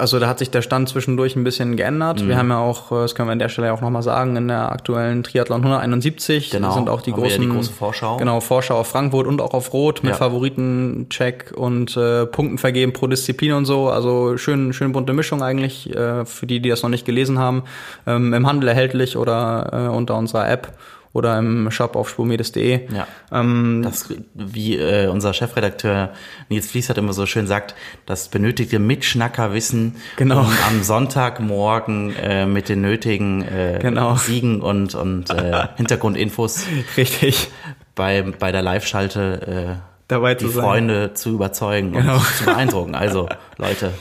also 0.00 0.18
da 0.18 0.26
hat 0.26 0.38
sich 0.38 0.50
der 0.50 0.62
Stand 0.62 0.88
zwischendurch 0.88 1.36
ein 1.36 1.44
bisschen 1.44 1.76
geändert. 1.76 2.22
Mhm. 2.22 2.28
Wir 2.28 2.38
haben 2.38 2.48
ja 2.48 2.58
auch, 2.58 2.90
äh, 2.90 3.02
das 3.02 3.14
können 3.14 3.28
wir 3.28 3.32
an 3.32 3.38
der 3.38 3.48
Stelle 3.48 3.72
auch 3.72 3.80
nochmal 3.80 4.02
sagen, 4.02 4.36
in 4.36 4.48
der 4.48 4.72
aktuellen 4.72 5.22
Triathlon 5.22 5.60
171 5.60 6.50
genau. 6.50 6.72
sind 6.72 6.88
auch 6.88 7.02
die 7.02 7.12
großen, 7.12 7.42
ja 7.42 7.48
die 7.48 7.54
große 7.54 7.72
Vorschau. 7.72 8.16
Genau, 8.16 8.40
Vorschau 8.40 8.78
auf 8.78 8.88
Frankfurt 8.88 9.26
und 9.26 9.40
auch 9.40 9.54
auf 9.54 9.72
Rot 9.72 10.02
mit 10.02 10.12
ja. 10.12 10.16
Favoritencheck 10.16 11.52
und 11.54 11.96
äh, 11.96 12.26
Punkten 12.26 12.58
vergeben 12.58 12.92
pro 12.92 13.06
Disziplin 13.06 13.52
und 13.52 13.66
so. 13.66 13.88
Also 13.88 14.36
schön, 14.36 14.72
schön 14.72 14.92
bunte 14.92 15.12
Mischung 15.12 15.42
eigentlich 15.42 15.94
äh, 15.94 16.24
für 16.24 16.46
die, 16.46 16.60
die 16.60 16.70
das 16.70 16.82
noch 16.82 16.90
nicht 16.90 17.04
gelesen 17.04 17.38
haben. 17.38 17.64
Ähm, 18.06 18.32
Im 18.32 18.46
Handel 18.46 18.68
erhältlich 18.68 19.16
oder 19.16 19.70
äh, 19.72 19.94
unter 19.94 20.16
unserer 20.16 20.48
App 20.48 20.72
oder 21.12 21.38
im 21.38 21.70
Shop 21.70 21.96
auf 21.96 22.08
spurmedes.de. 22.08 22.88
Ja. 22.94 23.08
Ähm, 23.32 23.82
das, 23.82 24.08
wie 24.34 24.76
äh, 24.76 25.08
unser 25.08 25.34
Chefredakteur 25.34 26.10
Nils 26.48 26.70
Fließ 26.70 26.88
hat 26.88 26.98
immer 26.98 27.12
so 27.12 27.26
schön 27.26 27.46
sagt, 27.46 27.74
das 28.06 28.28
benötigte 28.28 28.78
Mitschnackerwissen 28.78 29.96
genau. 30.16 30.40
um 30.40 30.52
am 30.68 30.82
Sonntagmorgen 30.82 32.14
äh, 32.16 32.46
mit 32.46 32.68
den 32.68 32.80
nötigen 32.80 33.42
äh, 33.42 33.78
genau. 33.80 34.14
Siegen 34.16 34.60
und, 34.60 34.94
und 34.94 35.30
äh, 35.30 35.66
Hintergrundinfos 35.76 36.64
Richtig. 36.96 37.50
bei, 37.94 38.22
bei 38.22 38.52
der 38.52 38.62
Live-Schalte 38.62 39.80
äh, 39.82 39.89
dabei 40.10 40.34
die 40.34 40.44
zu 40.46 40.50
sein. 40.50 40.64
Freunde 40.64 41.14
zu 41.14 41.30
überzeugen 41.30 41.92
Genau. 41.92 42.14
und 42.16 42.24
zu 42.26 42.44
beeindrucken. 42.44 42.94
Also, 42.94 43.28
Leute, 43.58 43.92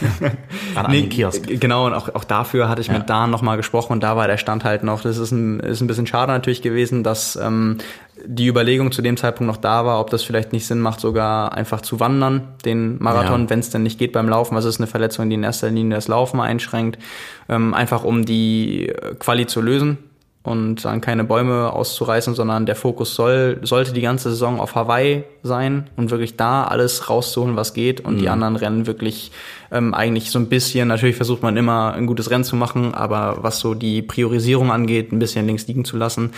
ran 0.74 0.84
an 0.86 0.90
Nee, 0.90 1.02
den 1.02 1.08
Kiosk. 1.10 1.46
g- 1.46 1.56
Genau, 1.56 1.86
und 1.86 1.94
auch, 1.94 2.14
auch 2.14 2.24
dafür 2.24 2.68
hatte 2.68 2.80
ich 2.80 2.88
Ja. 2.88 2.94
mit 2.98 3.08
Dan 3.08 3.30
nochmal 3.30 3.56
gesprochen 3.56 3.92
und 3.92 4.02
da 4.02 4.16
war 4.16 4.26
der 4.26 4.36
Stand 4.38 4.64
halt 4.64 4.82
noch, 4.82 5.02
das 5.02 5.18
ist 5.18 5.30
ein, 5.32 5.60
ist 5.60 5.80
ein 5.80 5.86
bisschen 5.86 6.06
schade 6.06 6.32
natürlich 6.32 6.62
gewesen, 6.62 7.02
dass 7.02 7.36
ähm, 7.36 7.78
die 8.24 8.46
Überlegung 8.46 8.92
zu 8.92 9.02
dem 9.02 9.16
Zeitpunkt 9.16 9.46
noch 9.52 9.60
da 9.60 9.84
war, 9.84 10.00
ob 10.00 10.10
das 10.10 10.22
vielleicht 10.22 10.52
nicht 10.52 10.66
Sinn 10.66 10.80
macht, 10.80 11.00
sogar 11.00 11.52
einfach 11.52 11.80
zu 11.82 12.00
wandern, 12.00 12.48
den 12.64 12.96
Marathon, 13.02 13.42
Ja. 13.44 13.50
wenn 13.50 13.58
es 13.60 13.70
denn 13.70 13.82
nicht 13.82 13.98
geht 13.98 14.12
beim 14.12 14.28
Laufen. 14.28 14.56
Also 14.56 14.68
es 14.68 14.76
ist 14.76 14.80
eine 14.80 14.86
Verletzung, 14.86 15.28
die 15.28 15.34
in 15.34 15.42
erster 15.44 15.70
Linie 15.70 15.94
das 15.96 16.08
Laufen 16.08 16.40
einschränkt, 16.40 16.98
ähm, 17.48 17.74
einfach 17.74 18.04
um 18.04 18.24
die 18.24 18.88
äh, 18.88 19.14
Quali 19.18 19.46
zu 19.46 19.60
lösen 19.60 19.98
und 20.46 20.84
dann 20.84 21.00
keine 21.00 21.24
Bäume 21.24 21.72
auszureißen, 21.72 22.36
sondern 22.36 22.66
der 22.66 22.76
Fokus 22.76 23.16
soll, 23.16 23.58
sollte 23.62 23.92
die 23.92 24.00
ganze 24.00 24.30
Saison 24.30 24.60
auf 24.60 24.76
Hawaii 24.76 25.24
sein 25.42 25.90
und 25.96 26.12
wirklich 26.12 26.36
da 26.36 26.62
alles 26.62 27.10
rauszuholen, 27.10 27.56
was 27.56 27.74
geht 27.74 28.00
und 28.00 28.18
die 28.18 28.28
anderen 28.28 28.54
Rennen 28.54 28.86
wirklich 28.86 29.32
ähm, 29.72 29.92
eigentlich 29.92 30.30
so 30.30 30.38
ein 30.38 30.48
bisschen, 30.48 30.86
natürlich 30.86 31.16
versucht 31.16 31.42
man 31.42 31.56
immer 31.56 31.94
ein 31.94 32.06
gutes 32.06 32.30
Rennen 32.30 32.44
zu 32.44 32.54
machen, 32.54 32.94
aber 32.94 33.38
was 33.40 33.58
so 33.58 33.74
die 33.74 34.02
Priorisierung 34.02 34.70
angeht, 34.70 35.10
ein 35.10 35.18
bisschen 35.18 35.46
links 35.46 35.66
liegen 35.66 35.84
zu 35.84 35.96
lassen. 35.96 36.30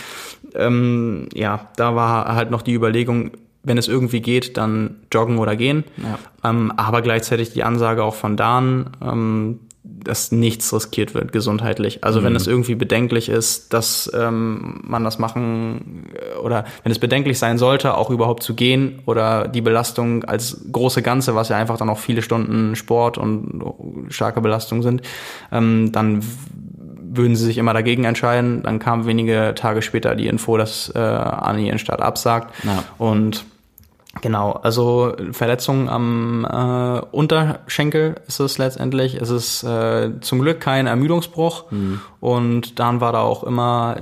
Ähm, 0.55 1.29
ja, 1.35 1.67
da 1.75 1.95
war 1.95 2.33
halt 2.33 2.49
noch 2.49 2.63
die 2.63 2.73
Überlegung, 2.73 3.31
wenn 3.61 3.77
es 3.77 3.87
irgendwie 3.87 4.21
geht, 4.21 4.57
dann 4.57 4.95
joggen 5.13 5.37
oder 5.37 5.55
gehen. 5.55 5.83
Ja. 5.97 6.49
Ähm, 6.49 6.73
aber 6.77 7.03
gleichzeitig 7.03 7.53
die 7.53 7.63
Ansage 7.63 8.03
auch 8.03 8.15
von 8.15 8.37
Dan, 8.37 8.89
ähm, 9.03 9.59
dass 10.03 10.31
nichts 10.31 10.73
riskiert 10.73 11.13
wird 11.13 11.31
gesundheitlich. 11.31 12.03
Also 12.03 12.23
wenn 12.23 12.35
es 12.35 12.47
irgendwie 12.47 12.75
bedenklich 12.75 13.29
ist, 13.29 13.73
dass 13.73 14.09
ähm, 14.13 14.81
man 14.83 15.03
das 15.03 15.19
machen 15.19 16.05
äh, 16.13 16.37
oder 16.37 16.65
wenn 16.83 16.91
es 16.91 16.99
bedenklich 16.99 17.39
sein 17.39 17.57
sollte, 17.57 17.95
auch 17.95 18.09
überhaupt 18.09 18.43
zu 18.43 18.55
gehen 18.55 18.99
oder 19.05 19.47
die 19.47 19.61
Belastung 19.61 20.23
als 20.23 20.61
große 20.71 21.01
Ganze, 21.01 21.35
was 21.35 21.49
ja 21.49 21.57
einfach 21.57 21.77
dann 21.77 21.89
auch 21.89 21.99
viele 21.99 22.21
Stunden 22.21 22.75
Sport 22.75 23.17
und 23.17 23.63
starke 24.09 24.41
Belastung 24.41 24.81
sind, 24.81 25.01
ähm, 25.51 25.91
dann 25.91 26.21
würden 27.11 27.35
sie 27.35 27.45
sich 27.45 27.57
immer 27.57 27.73
dagegen 27.73 28.03
entscheiden. 28.03 28.61
Dann 28.63 28.79
kam 28.79 29.05
wenige 29.05 29.53
Tage 29.55 29.81
später 29.81 30.15
die 30.15 30.27
Info, 30.27 30.57
dass 30.57 30.91
äh, 30.95 30.99
Anni 30.99 31.67
ihren 31.67 31.79
Start 31.79 32.01
absagt. 32.01 32.53
Ja. 32.63 32.83
Und 32.97 33.45
Genau, 34.21 34.53
also 34.53 35.13
Verletzung 35.33 35.87
am 35.87 36.43
äh, 36.43 36.99
Unterschenkel 37.11 38.15
ist 38.27 38.39
es 38.39 38.57
letztendlich. 38.57 39.13
Es 39.15 39.29
ist 39.29 39.63
äh, 39.63 40.19
zum 40.21 40.39
Glück 40.41 40.59
kein 40.59 40.87
Ermüdungsbruch 40.87 41.65
und 42.19 42.79
Dan 42.79 43.01
war 43.01 43.13
da 43.13 43.21
auch 43.21 43.43
immer 43.43 43.97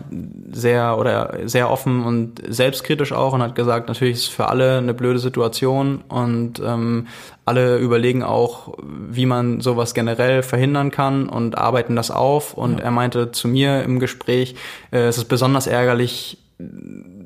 sehr 0.49 0.97
oder 0.97 1.37
sehr 1.43 1.69
offen 1.69 2.05
und 2.05 2.41
selbstkritisch 2.47 3.11
auch 3.11 3.33
und 3.33 3.41
hat 3.41 3.55
gesagt, 3.55 3.89
natürlich 3.89 4.15
ist 4.15 4.21
es 4.23 4.27
für 4.29 4.47
alle 4.47 4.77
eine 4.77 4.93
blöde 4.93 5.19
Situation 5.19 6.01
und 6.07 6.61
ähm, 6.65 7.07
alle 7.43 7.77
überlegen 7.77 8.23
auch, 8.23 8.77
wie 8.81 9.25
man 9.25 9.59
sowas 9.59 9.93
generell 9.93 10.41
verhindern 10.41 10.89
kann 10.89 11.27
und 11.27 11.57
arbeiten 11.57 11.97
das 11.97 12.11
auf. 12.11 12.53
Und 12.53 12.79
er 12.79 12.91
meinte 12.91 13.31
zu 13.33 13.49
mir 13.49 13.83
im 13.83 13.99
Gespräch, 13.99 14.55
äh, 14.91 15.07
es 15.07 15.17
ist 15.17 15.25
besonders 15.25 15.67
ärgerlich, 15.67 16.39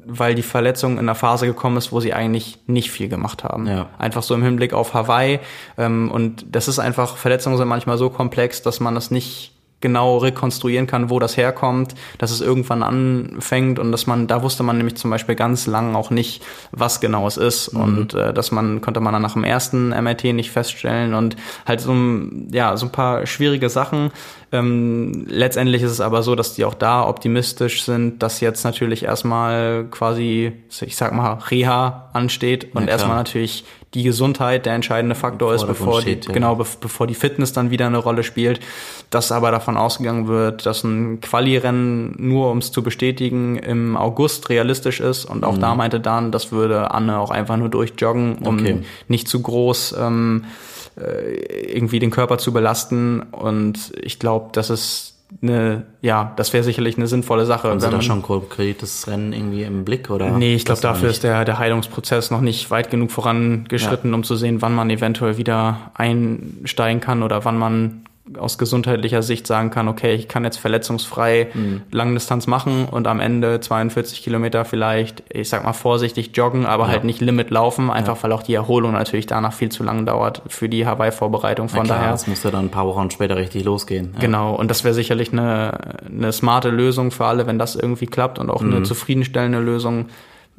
weil 0.06 0.36
die 0.36 0.42
Verletzung 0.42 0.94
in 0.94 1.00
einer 1.00 1.16
Phase 1.16 1.46
gekommen 1.46 1.78
ist, 1.78 1.92
wo 1.92 2.00
sie 2.00 2.14
eigentlich 2.14 2.60
nicht 2.68 2.92
viel 2.92 3.10
gemacht 3.10 3.44
haben. 3.44 3.68
Ja. 3.68 3.90
Einfach 3.98 4.24
so 4.24 4.34
im 4.36 4.44
Hinblick 4.44 4.74
auf 4.74 4.94
Hawaii. 4.94 5.40
Ähm, 5.78 6.10
und 6.12 6.46
das 6.52 6.68
ist 6.68 6.80
einfach, 6.80 7.18
Verletzungen 7.18 7.58
sind 7.58 7.68
manchmal 7.68 7.98
so 7.98 8.10
komplex, 8.10 8.62
dass 8.62 8.80
man 8.80 8.96
das 8.96 9.12
nicht 9.12 9.54
genau 9.80 10.18
rekonstruieren 10.20 10.86
kann, 10.86 11.10
wo 11.10 11.18
das 11.18 11.38
herkommt, 11.38 11.96
dass 12.20 12.30
es 12.30 12.40
irgendwann 12.40 12.84
anfängt 12.84 13.80
und 13.80 13.92
dass 13.92 14.06
man, 14.06 14.28
da 14.28 14.44
wusste 14.44 14.62
man 14.62 14.78
nämlich 14.78 14.96
zum 14.96 15.10
Beispiel 15.10 15.34
ganz 15.34 15.66
lang 15.66 15.96
auch 15.96 16.12
nicht, 16.12 16.44
was 16.72 17.02
genau 17.02 17.26
es 17.26 17.36
ist 17.38 17.68
und 17.68 18.14
äh, 18.14 18.32
dass 18.32 18.52
man, 18.52 18.82
konnte 18.82 19.00
man 19.00 19.12
dann 19.14 19.24
nach 19.24 19.34
dem 19.34 19.44
ersten 19.44 19.90
MRT 19.90 20.26
nicht 20.36 20.52
feststellen 20.52 21.16
und 21.16 21.36
halt 21.66 21.82
so, 21.82 21.94
ein- 21.94 22.50
ja, 22.54 22.78
so 22.78 22.86
ein 22.86 22.92
paar 22.92 23.26
schwierige 23.26 23.70
Sachen. 23.70 24.12
Ähm, 24.54 25.26
letztendlich 25.28 25.82
ist 25.82 25.92
es 25.92 26.02
aber 26.02 26.24
so, 26.24 26.36
dass 26.36 26.56
die 26.56 26.66
auch 26.66 26.74
da 26.74 27.08
optimistisch 27.08 27.84
sind, 27.84 28.22
dass 28.22 28.42
jetzt 28.42 28.64
natürlich 28.66 29.04
erstmal 29.04 29.86
quasi, 29.90 30.52
ich 30.82 30.96
sag 30.98 31.14
mal, 31.14 31.40
Reha 31.50 32.10
ansteht 32.12 32.66
und 32.66 32.84
klar. 32.84 32.90
erstmal 32.90 33.16
natürlich 33.16 33.64
die 33.94 34.04
Gesundheit 34.04 34.66
der 34.66 34.74
entscheidende 34.74 35.16
Faktor 35.16 35.54
ist, 35.54 35.68
bevor 35.68 36.02
die, 36.02 36.12
ja. 36.14 36.32
genau, 36.32 36.56
bev- 36.56 36.78
bevor 36.80 37.08
die 37.08 37.14
Fitness 37.14 37.52
dann 37.52 37.72
wieder 37.72 37.88
eine 37.88 37.98
Rolle 37.98 38.24
spielt, 38.24 38.62
dass 39.10 39.34
aber 39.34 39.52
davon 39.52 39.76
ausgegangen 39.76 40.28
wird, 40.30 40.66
dass 40.66 40.86
ein 40.86 41.20
Quali-Rennen 41.20 42.16
nur, 42.18 42.52
um 42.52 42.60
es 42.60 42.72
zu 42.72 42.84
bestätigen, 42.84 43.58
im 43.58 43.98
August 43.98 44.48
realistisch 44.50 45.02
ist 45.02 45.26
und 45.26 45.44
auch 45.44 45.58
da 45.58 45.76
meinte 45.76 46.00
Dan, 46.00 46.32
das 46.32 46.54
würde 46.54 46.92
Anne 46.92 47.20
auch 47.20 47.32
einfach 47.32 47.58
nur 47.58 47.68
durchjoggen, 47.70 48.38
um 48.38 48.60
Okay. 48.60 48.78
nicht 49.10 49.28
zu 49.28 49.42
groß 49.42 49.96
ähm, 50.00 50.46
äh, 50.46 50.50
irgendwie 50.96 52.00
den 52.00 52.12
Körper 52.12 52.38
zu 52.38 52.54
belasten 52.54 53.22
und 53.22 53.92
ich 54.02 54.20
glaube, 54.20 54.50
das 54.52 54.70
ist 54.70 55.12
eine, 55.42 55.84
ja, 56.02 56.34
das 56.36 56.52
wäre 56.52 56.64
sicherlich 56.64 56.98
eine 56.98 57.08
sinnvolle 57.08 57.46
Sache. 57.46 57.70
Haben 57.70 57.80
Sie 57.80 57.90
da 57.90 58.02
schon 58.02 58.22
konkretes 58.22 59.08
Rennen 59.08 59.32
irgendwie 59.32 59.64
im 59.64 59.86
Blick 59.86 60.10
oder? 60.10 60.30
Nee, 60.32 60.56
ich 60.56 60.66
glaube, 60.66 60.82
dafür 60.82 61.10
ist 61.10 61.24
der, 61.24 61.46
der 61.46 61.58
Heilungsprozess 61.58 62.32
noch 62.32 62.42
nicht 62.42 62.70
weit 62.70 62.92
genug 62.92 63.12
vorangeschritten, 63.12 64.14
um 64.14 64.24
zu 64.24 64.36
sehen, 64.36 64.62
wann 64.62 64.76
man 64.76 64.90
eventuell 64.90 65.38
wieder 65.38 65.92
einsteigen 65.94 67.00
kann 67.00 67.24
oder 67.24 67.46
wann 67.46 67.58
man 67.58 68.02
aus 68.38 68.58
gesundheitlicher 68.58 69.24
Sicht 69.24 69.48
sagen 69.48 69.72
kann, 69.72 69.88
okay, 69.88 70.14
ich 70.14 70.28
kann 70.28 70.44
jetzt 70.44 70.58
verletzungsfrei 70.58 71.50
Mhm. 71.54 71.82
Langdistanz 71.92 72.48
machen 72.48 72.86
und 72.86 73.08
am 73.08 73.20
Ende 73.20 73.60
42 73.60 74.24
Kilometer 74.24 74.64
vielleicht, 74.64 75.24
ich 75.30 75.50
sag 75.50 75.64
mal 75.64 75.74
vorsichtig 75.74 76.32
joggen, 76.36 76.66
aber 76.66 76.88
halt 76.88 77.04
nicht 77.04 77.20
Limit 77.20 77.50
laufen, 77.50 77.90
einfach 77.90 78.22
weil 78.24 78.32
auch 78.32 78.44
die 78.44 78.54
Erholung 78.54 78.94
natürlich 78.94 79.26
danach 79.26 79.54
viel 79.54 79.70
zu 79.70 79.84
lang 79.84 80.06
dauert 80.06 80.44
für 80.48 80.70
die 80.70 80.86
Hawaii-Vorbereitung. 80.86 81.68
Von 81.68 81.84
klar, 81.84 81.98
daher 81.98 82.12
das 82.12 82.28
muss 82.28 82.44
ja 82.44 82.52
dann 82.52 82.66
ein 82.66 82.72
paar 82.72 82.88
Wochen 82.88 83.10
später 83.12 83.36
richtig 83.36 83.64
losgehen. 83.64 84.12
Ja. 84.14 84.20
Genau, 84.20 84.56
und 84.56 84.70
das 84.70 84.84
wäre 84.84 84.94
sicherlich 84.94 85.32
eine, 85.34 85.98
eine 86.06 86.32
smarte 86.32 86.70
Lösung 86.70 87.12
für 87.12 87.26
alle, 87.26 87.48
wenn 87.48 87.60
das 87.60 87.76
irgendwie 87.76 88.06
klappt 88.06 88.40
und 88.40 88.50
auch 88.50 88.62
eine 88.62 88.84
zufriedenstellende 88.84 89.60
Lösung. 89.60 90.06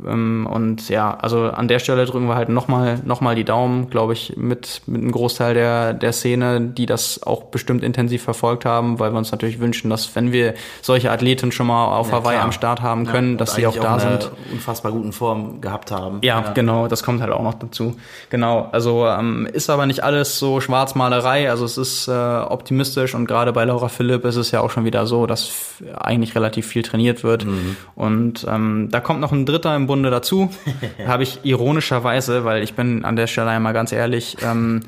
Ähm, 0.04 0.48
Und 0.50 0.88
ja, 0.88 1.16
also 1.20 1.44
an 1.50 1.68
der 1.68 1.78
Stelle 1.78 2.04
drücken 2.06 2.26
wir 2.26 2.34
halt 2.34 2.48
nochmal 2.48 3.00
noch 3.04 3.20
mal 3.20 3.34
die 3.34 3.44
Daumen, 3.44 3.88
glaube 3.90 4.14
ich, 4.14 4.34
mit, 4.36 4.82
mit 4.86 5.00
einem 5.02 5.12
Großteil 5.12 5.54
der, 5.54 5.92
der 5.94 6.12
Szene, 6.12 6.60
die 6.60 6.86
das 6.86 7.22
auch 7.22 7.44
bestimmt 7.44 7.84
intensiv 7.84 8.22
verfolgt 8.22 8.64
haben, 8.64 8.98
weil 8.98 9.12
wir 9.12 9.18
uns 9.18 9.30
natürlich 9.30 9.60
wünschen, 9.60 9.90
dass 9.90 10.14
wenn 10.16 10.32
wir 10.32 10.54
solche 10.80 11.10
Athleten 11.12 11.52
schon 11.52 11.66
mal 11.68 11.86
auf 11.96 12.08
Ja, 12.08 12.14
Hawaii 12.14 12.34
klar. 12.34 12.44
am 12.44 12.52
Start 12.52 12.80
haben 12.82 13.06
können, 13.06 13.32
und 13.32 13.38
dass 13.38 13.54
sie 13.54 13.66
auch 13.66 13.76
da 13.76 13.92
eine 13.96 14.00
sind. 14.20 14.30
unfassbar 14.52 14.92
guten 14.92 15.12
Form 15.12 15.60
gehabt 15.60 15.90
haben. 15.92 16.18
Ja, 16.22 16.52
genau, 16.52 16.88
das 16.88 17.02
kommt 17.02 17.20
halt 17.20 17.32
auch 17.32 17.42
noch 17.42 17.54
dazu. 17.54 17.96
Genau, 18.30 18.68
also 18.72 19.06
ähm, 19.06 19.46
ist 19.52 19.70
aber 19.70 19.86
nicht 19.86 20.02
alles 20.02 20.38
so 20.38 20.60
Schwarzmalerei, 20.60 21.48
also 21.50 21.64
es 21.64 21.78
ist 21.78 22.08
äh, 22.08 22.12
optimistisch 22.12 23.14
und 23.14 23.26
gerade 23.26 23.52
bei 23.52 23.64
Laura 23.64 23.88
Philipp 23.88 24.24
ist 24.24 24.36
es 24.36 24.50
ja 24.50 24.60
auch 24.60 24.70
schon 24.70 24.84
wieder 24.84 25.06
so, 25.06 25.26
dass 25.26 25.52
eigentlich 25.94 26.34
relativ 26.34 26.66
viel 26.66 26.82
trainiert 26.82 27.22
wird. 27.22 27.46
Und 27.94 28.46
ähm, 28.48 28.88
da 28.90 29.00
kommt 29.00 29.20
noch 29.20 29.32
ein 29.32 29.46
Dritter 29.46 29.74
im 29.76 29.81
Bunde 29.86 30.10
dazu, 30.10 30.50
habe 31.06 31.22
ich 31.22 31.40
ironischerweise, 31.44 32.44
weil 32.44 32.62
ich 32.62 32.74
bin 32.74 33.04
an 33.04 33.16
der 33.16 33.26
Stelle 33.26 33.50
einmal 33.50 33.72
ganz 33.72 33.92
ehrlich, 33.92 34.36
ähm, 34.44 34.80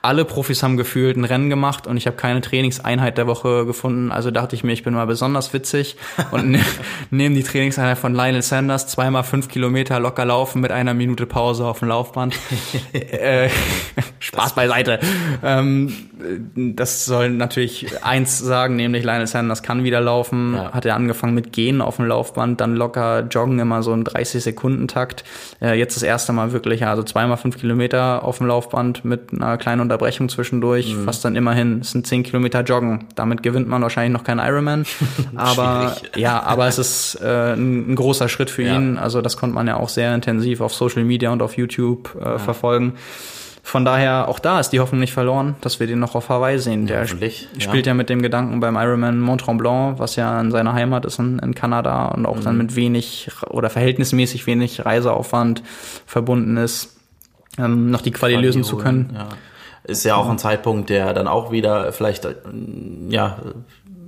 alle 0.00 0.24
Profis 0.24 0.62
haben 0.62 0.76
gefühlt 0.76 1.16
ein 1.16 1.24
Rennen 1.24 1.50
gemacht 1.50 1.88
und 1.88 1.96
ich 1.96 2.06
habe 2.06 2.16
keine 2.16 2.40
Trainingseinheit 2.40 3.18
der 3.18 3.26
Woche 3.26 3.66
gefunden. 3.66 4.12
Also 4.12 4.30
dachte 4.30 4.54
ich 4.54 4.62
mir, 4.62 4.72
ich 4.72 4.84
bin 4.84 4.94
mal 4.94 5.06
besonders 5.06 5.52
witzig 5.52 5.96
und 6.30 6.50
ne, 6.50 6.60
nehme 7.10 7.34
die 7.34 7.42
Trainingseinheit 7.42 7.98
von 7.98 8.14
Lionel 8.14 8.42
Sanders, 8.42 8.86
zweimal 8.86 9.24
fünf 9.24 9.48
Kilometer 9.48 9.98
locker 9.98 10.24
laufen 10.24 10.60
mit 10.60 10.70
einer 10.70 10.94
Minute 10.94 11.26
Pause 11.26 11.66
auf 11.66 11.80
dem 11.80 11.88
Laufband. 11.88 12.36
äh, 12.92 13.48
Spaß 14.20 14.54
beiseite. 14.54 15.00
Ähm, 15.42 15.92
das 16.54 17.04
soll 17.04 17.30
natürlich 17.30 18.04
eins 18.04 18.38
sagen, 18.38 18.76
nämlich 18.76 19.02
Lionel 19.02 19.26
Sanders 19.26 19.64
kann 19.64 19.82
wieder 19.82 20.00
laufen. 20.00 20.54
Ja. 20.54 20.72
Hat 20.72 20.84
er 20.84 20.94
angefangen 20.94 21.34
mit 21.34 21.52
Gehen 21.52 21.80
auf 21.80 21.96
dem 21.96 22.06
Laufband, 22.06 22.60
dann 22.60 22.76
locker 22.76 23.26
joggen, 23.30 23.58
immer 23.58 23.82
so 23.82 23.92
im 23.92 24.04
30-Sekunden-Takt. 24.04 25.24
Äh, 25.60 25.76
jetzt 25.76 25.96
das 25.96 26.04
erste 26.04 26.32
Mal 26.32 26.52
wirklich, 26.52 26.86
also 26.86 27.02
zweimal 27.02 27.36
fünf 27.36 27.58
Kilometer 27.58 28.24
auf 28.24 28.38
dem 28.38 28.46
Laufband 28.46 29.04
mit 29.04 29.32
einer 29.32 29.56
kleinen 29.56 29.87
Unterbrechung 29.88 30.28
zwischendurch, 30.28 30.94
mhm. 30.94 31.06
was 31.06 31.20
dann 31.20 31.36
immerhin, 31.36 31.80
es 31.80 31.92
sind 31.92 32.06
zehn 32.06 32.22
Kilometer 32.22 32.62
Joggen. 32.62 33.06
Damit 33.14 33.42
gewinnt 33.42 33.68
man 33.68 33.82
wahrscheinlich 33.82 34.12
noch 34.12 34.24
keinen 34.24 34.40
Ironman. 34.46 34.84
aber 35.34 35.96
ja, 36.14 36.42
aber 36.42 36.66
es 36.68 36.78
ist 36.78 37.18
äh, 37.22 37.54
ein, 37.54 37.92
ein, 37.92 37.94
großer 37.96 38.28
Schritt 38.28 38.50
für 38.50 38.62
ja. 38.62 38.76
ihn. 38.76 38.98
Also 38.98 39.22
das 39.22 39.36
konnte 39.36 39.54
man 39.54 39.66
ja 39.66 39.76
auch 39.76 39.88
sehr 39.88 40.14
intensiv 40.14 40.60
auf 40.60 40.74
Social 40.74 41.04
Media 41.04 41.30
und 41.30 41.42
auf 41.42 41.56
YouTube 41.56 42.16
äh, 42.20 42.24
ja. 42.24 42.38
verfolgen. 42.38 42.94
Von 43.68 43.84
daher, 43.84 44.28
auch 44.28 44.38
da 44.38 44.60
ist 44.60 44.70
die 44.70 44.80
Hoffnung 44.80 45.00
nicht 45.00 45.12
verloren, 45.12 45.54
dass 45.60 45.78
wir 45.78 45.86
den 45.86 45.98
noch 45.98 46.14
auf 46.14 46.30
Hawaii 46.30 46.58
sehen. 46.58 46.86
Der 46.86 47.02
sp 47.04 47.20
spielt 47.58 47.84
ja. 47.84 47.90
ja. 47.90 47.94
mit 47.94 48.08
dem 48.08 48.22
Gedanken 48.22 48.60
beim 48.60 48.76
Ironman 48.76 49.20
Mont 49.20 49.42
Tremblant, 49.42 49.98
was 49.98 50.16
ja 50.16 50.40
in 50.40 50.50
seiner 50.50 50.72
Heimat 50.72 51.04
ist 51.04 51.18
in, 51.18 51.38
in 51.38 51.54
Kanada 51.54 52.06
und 52.06 52.24
auch 52.24 52.36
mhm. 52.36 52.44
dann 52.44 52.56
mit 52.56 52.76
wenig 52.76 53.30
oder 53.50 53.68
verhältnismäßig 53.68 54.46
wenig 54.46 54.86
Reiseaufwand 54.86 55.62
verbunden 56.06 56.56
ist, 56.56 56.96
ähm, 57.58 57.90
noch 57.90 58.00
die 58.00 58.10
Quali 58.10 58.36
lösen 58.36 58.64
zu 58.64 58.78
können. 58.78 59.10
Ja. 59.14 59.28
Ist 59.88 60.04
ja 60.04 60.16
auch 60.16 60.28
ein 60.28 60.38
Zeitpunkt, 60.38 60.90
der 60.90 61.14
dann 61.14 61.26
auch 61.26 61.50
wieder 61.50 61.92
vielleicht 61.92 62.24
äh, 62.26 62.34
ja 63.08 63.38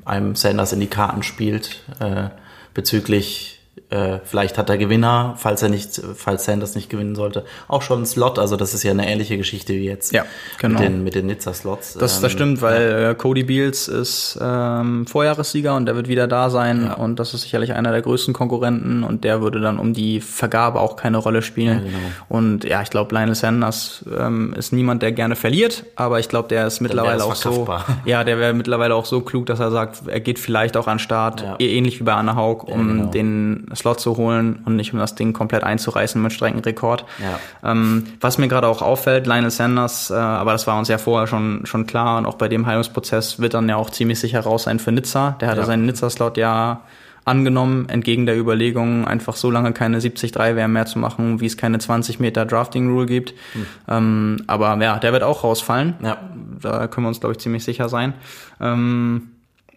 einem 0.04 0.36
Sanders 0.36 0.72
in 0.72 0.80
die 0.80 0.86
Karten 0.86 1.22
spielt 1.22 1.82
äh, 2.00 2.28
bezüglich 2.74 3.60
äh, 3.90 4.20
vielleicht 4.24 4.56
hat 4.56 4.68
der 4.68 4.78
Gewinner, 4.78 5.34
falls 5.36 5.62
er 5.62 5.68
nicht, 5.68 6.00
falls 6.14 6.44
Sanders 6.44 6.76
nicht 6.76 6.90
gewinnen 6.90 7.16
sollte, 7.16 7.44
auch 7.66 7.82
schon 7.82 7.98
einen 7.98 8.06
Slot. 8.06 8.38
Also 8.38 8.56
das 8.56 8.72
ist 8.72 8.84
ja 8.84 8.92
eine 8.92 9.08
ähnliche 9.08 9.36
Geschichte 9.36 9.72
wie 9.72 9.84
jetzt 9.84 10.12
ja, 10.12 10.24
genau. 10.58 10.78
mit 10.78 10.88
den, 10.88 11.04
mit 11.04 11.14
den 11.16 11.26
Nizza-Slots. 11.26 11.94
Das, 11.94 12.20
das 12.20 12.22
ähm, 12.22 12.30
stimmt, 12.30 12.62
weil 12.62 12.90
ja. 12.90 13.10
Äh, 13.10 13.14
Cody 13.16 13.42
Beals 13.42 13.88
ist 13.88 14.38
ähm, 14.40 15.06
Vorjahressieger 15.06 15.74
und 15.74 15.86
der 15.86 15.96
wird 15.96 16.06
wieder 16.06 16.28
da 16.28 16.50
sein 16.50 16.86
ja. 16.86 16.94
und 16.94 17.18
das 17.18 17.34
ist 17.34 17.42
sicherlich 17.42 17.72
einer 17.72 17.90
der 17.90 18.02
größten 18.02 18.32
Konkurrenten 18.32 19.02
und 19.02 19.24
der 19.24 19.42
würde 19.42 19.60
dann 19.60 19.78
um 19.78 19.92
die 19.92 20.20
Vergabe 20.20 20.78
auch 20.78 20.94
keine 20.94 21.18
Rolle 21.18 21.42
spielen. 21.42 21.82
Genau. 21.84 21.98
Und 22.28 22.64
ja, 22.64 22.82
ich 22.82 22.90
glaube, 22.90 23.12
Lionel 23.12 23.34
Sanders 23.34 24.04
ähm, 24.16 24.54
ist 24.56 24.72
niemand, 24.72 25.02
der 25.02 25.10
gerne 25.10 25.34
verliert, 25.34 25.84
aber 25.96 26.20
ich 26.20 26.28
glaube, 26.28 26.48
der 26.48 26.68
ist 26.68 26.80
mittlerweile 26.80 27.24
auch 27.24 27.34
so, 27.34 27.66
ja, 28.04 28.22
der 28.22 28.38
wäre 28.38 28.52
mittlerweile 28.54 28.94
auch 28.94 29.04
so 29.04 29.20
klug, 29.20 29.46
dass 29.46 29.58
er 29.58 29.72
sagt, 29.72 30.02
er 30.06 30.20
geht 30.20 30.38
vielleicht 30.38 30.76
auch 30.76 30.86
an 30.86 31.00
Start, 31.00 31.44
ähnlich 31.58 31.98
wie 31.98 32.04
bei 32.04 32.12
Anna 32.12 32.36
Haug, 32.36 32.64
um 32.68 32.88
genau. 32.88 33.10
den 33.10 33.66
Slot 33.80 34.00
zu 34.00 34.16
holen 34.16 34.60
und 34.64 34.76
nicht 34.76 34.92
um 34.92 34.98
das 34.98 35.14
Ding 35.14 35.32
komplett 35.32 35.64
einzureißen 35.64 36.22
mit 36.22 36.32
Streckenrekord. 36.32 37.04
Ja. 37.18 37.70
Ähm, 37.70 38.04
was 38.20 38.38
mir 38.38 38.48
gerade 38.48 38.68
auch 38.68 38.82
auffällt, 38.82 39.26
Lionel 39.26 39.50
Sanders, 39.50 40.10
äh, 40.10 40.14
aber 40.14 40.52
das 40.52 40.66
war 40.66 40.78
uns 40.78 40.88
ja 40.88 40.98
vorher 40.98 41.26
schon, 41.26 41.66
schon 41.66 41.86
klar 41.86 42.18
und 42.18 42.26
auch 42.26 42.36
bei 42.36 42.48
dem 42.48 42.66
Heilungsprozess 42.66 43.40
wird 43.40 43.54
dann 43.54 43.68
ja 43.68 43.76
auch 43.76 43.90
ziemlich 43.90 44.20
sicher 44.20 44.40
raus 44.40 44.64
sein 44.64 44.78
für 44.78 44.92
Nizza. 44.92 45.36
Der 45.40 45.48
hatte 45.48 45.60
ja. 45.60 45.66
seinen 45.66 45.86
Nizza-Slot 45.86 46.36
ja 46.36 46.80
angenommen, 47.24 47.88
entgegen 47.88 48.26
der 48.26 48.38
Überlegung, 48.38 49.06
einfach 49.06 49.36
so 49.36 49.50
lange 49.50 49.72
keine 49.72 50.00
70-3-WM 50.00 50.72
mehr 50.72 50.86
zu 50.86 50.98
machen, 50.98 51.40
wie 51.40 51.46
es 51.46 51.56
keine 51.56 51.78
20 51.78 52.18
Meter 52.18 52.46
Drafting-Rule 52.46 53.06
gibt. 53.06 53.34
Hm. 53.52 53.66
Ähm, 53.88 54.36
aber 54.46 54.76
ja, 54.82 54.98
der 54.98 55.12
wird 55.12 55.22
auch 55.22 55.44
rausfallen. 55.44 55.94
Ja. 56.02 56.18
Da 56.60 56.86
können 56.88 57.04
wir 57.04 57.08
uns, 57.08 57.20
glaube 57.20 57.32
ich, 57.32 57.38
ziemlich 57.38 57.64
sicher 57.64 57.88
sein. 57.88 58.14
Ähm, 58.60 59.30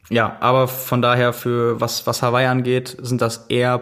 ja, 0.10 0.38
aber 0.40 0.68
von 0.68 1.02
daher 1.02 1.34
für 1.34 1.80
was, 1.80 2.08
was 2.08 2.22
Hawaii 2.22 2.46
angeht, 2.46 2.98
sind 3.02 3.22
das 3.22 3.46
eher 3.50 3.82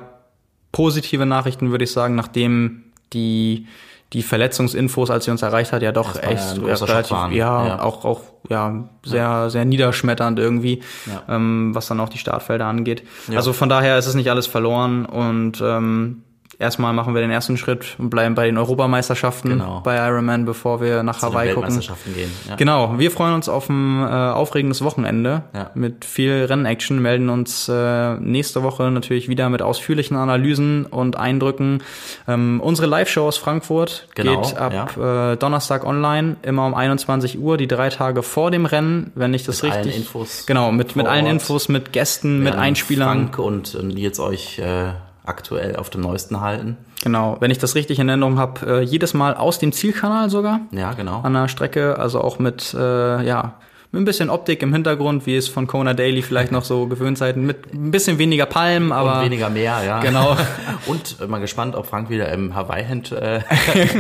positive 0.72 1.26
Nachrichten, 1.26 1.72
würde 1.72 1.84
ich 1.84 1.92
sagen, 1.92 2.16
nachdem 2.16 2.84
die 3.14 3.68
die 4.14 4.24
Verletzungsinfos, 4.24 5.10
als 5.10 5.24
sie 5.24 5.32
uns 5.32 5.42
erreicht 5.42 5.72
hat, 5.72 5.82
ja 5.82 5.94
doch 5.94 6.22
echt 6.22 6.58
ja 6.58 6.74
relativ, 6.76 7.12
ja, 7.32 7.66
ja, 7.66 7.82
auch 7.82 8.04
auch 8.04 8.22
ja 8.50 8.90
sehr 9.06 9.22
ja. 9.22 9.50
sehr 9.50 9.64
niederschmetternd 9.64 10.38
irgendwie, 10.38 10.82
ähm, 11.30 11.74
was 11.74 11.88
dann 11.88 12.00
auch 12.02 12.10
die 12.10 12.18
Startfelder 12.18 12.66
angeht. 12.66 13.04
Also 13.34 13.54
von 13.54 13.70
daher 13.70 13.98
ist 13.98 14.08
es 14.08 14.16
nicht 14.16 14.30
alles 14.30 14.48
verloren 14.48 15.06
und 15.06 15.62
ähm, 15.62 16.24
erstmal 16.62 16.94
machen 16.94 17.14
wir 17.14 17.22
den 17.22 17.32
ersten 17.32 17.58
Schritt 17.58 17.96
und 17.98 18.10
bleiben 18.10 18.36
bei 18.36 18.46
den 18.46 18.58
Europameisterschaften 18.58 19.50
genau. 19.50 19.82
bei 19.84 19.98
Ironman, 19.98 20.46
bevor 20.46 20.80
wir 20.80 21.04
nach 21.04 21.20
Zu 21.20 21.28
Hawaii 21.28 21.54
gucken. 21.54 21.80
Gehen, 21.80 22.32
ja. 22.48 22.56
Genau, 22.56 22.98
wir 22.98 23.12
freuen 23.12 23.34
uns 23.34 23.50
auf 23.50 23.68
ein 23.70 24.02
äh, 24.04 24.06
aufregendes 24.06 24.84
Wochenende 24.84 25.44
ja. 25.54 25.72
mit 25.74 26.06
viel 26.06 26.46
Rennaction, 26.46 27.02
melden 27.02 27.30
uns 27.30 27.68
äh, 27.68 28.16
nächste 28.16 28.64
Woche 28.64 28.92
natürlich 28.92 29.28
wieder 29.28 29.50
mit 29.50 29.62
ausführlichen 29.62 30.16
Analysen 30.16 30.86
und 30.86 31.18
Eindrücken. 31.18 31.84
Ähm, 32.28 32.62
unsere 32.64 32.88
Live-Show 32.88 33.28
aus 33.28 33.38
Frankfurt 33.38 34.08
genau, 34.16 34.42
geht 34.42 34.58
ab 34.58 34.96
ja. 34.98 35.32
äh, 35.34 35.38
Donnerstag 35.38 35.86
online, 35.86 36.38
immer 36.44 36.66
um 36.68 36.76
21 36.76 37.40
Uhr, 37.40 37.58
die 37.58 37.68
drei 37.68 37.90
Tage 37.90 38.24
vor 38.24 38.52
dem 38.52 38.66
Rennen, 38.66 39.12
wenn 39.16 39.34
ich 39.34 39.44
das 39.44 39.64
mit 39.64 39.74
richtig... 39.74 39.94
Allen 39.94 40.02
Infos 40.04 40.46
genau, 40.46 40.72
mit, 40.72 40.96
mit 40.96 41.08
allen 41.08 41.26
Infos, 41.26 41.70
mit 41.70 41.92
Gästen, 41.92 42.44
mit 42.44 42.56
Einspielern. 42.56 43.30
Frank 43.32 43.40
und, 43.40 43.76
und 43.76 43.98
jetzt 43.98 44.20
euch... 44.20 44.60
Äh 44.60 44.92
aktuell 45.24 45.76
auf 45.76 45.90
dem 45.90 46.02
neuesten 46.02 46.42
halten. 46.42 46.78
Genau, 47.04 47.38
wenn 47.40 47.52
ich 47.52 47.58
das 47.58 47.76
richtig 47.76 48.00
in 48.00 48.10
Erinnerung 48.10 48.40
habe, 48.40 48.80
äh, 48.80 48.82
jedes 48.82 49.14
Mal 49.14 49.36
aus 49.36 49.60
dem 49.60 49.72
Zielkanal 49.72 50.30
sogar. 50.30 50.62
Ja, 50.72 50.94
genau. 50.94 51.22
An 51.22 51.34
der 51.34 51.48
Strecke, 51.48 51.98
also 51.98 52.22
auch 52.22 52.40
mit, 52.40 52.74
äh, 52.74 53.26
ja, 53.26 53.56
mit 53.92 54.02
ein 54.02 54.06
bisschen 54.06 54.30
Optik 54.30 54.62
im 54.62 54.72
Hintergrund, 54.72 55.26
wie 55.26 55.36
es 55.36 55.50
von 55.50 55.68
Kona 55.68 55.94
Daily 55.94 56.22
vielleicht 56.22 56.54
noch 56.54 56.64
so 56.64 56.88
gewöhnt 56.88 57.18
seid, 57.18 57.36
mit 57.36 57.74
ein 57.74 57.92
bisschen 57.92 58.20
weniger 58.20 58.46
Palmen, 58.46 58.94
aber 58.94 59.18
und 59.18 59.26
weniger 59.26 59.50
mehr, 59.50 59.84
ja. 59.86 60.00
Genau. 60.00 60.38
und 60.86 61.18
äh, 61.20 61.28
mal 61.28 61.40
gespannt, 61.40 61.76
ob 61.76 61.88
Frank 61.88 62.10
wieder 62.10 62.32
im 62.32 62.56
Hawaii-Hemd 62.56 63.12
äh, 63.12 63.42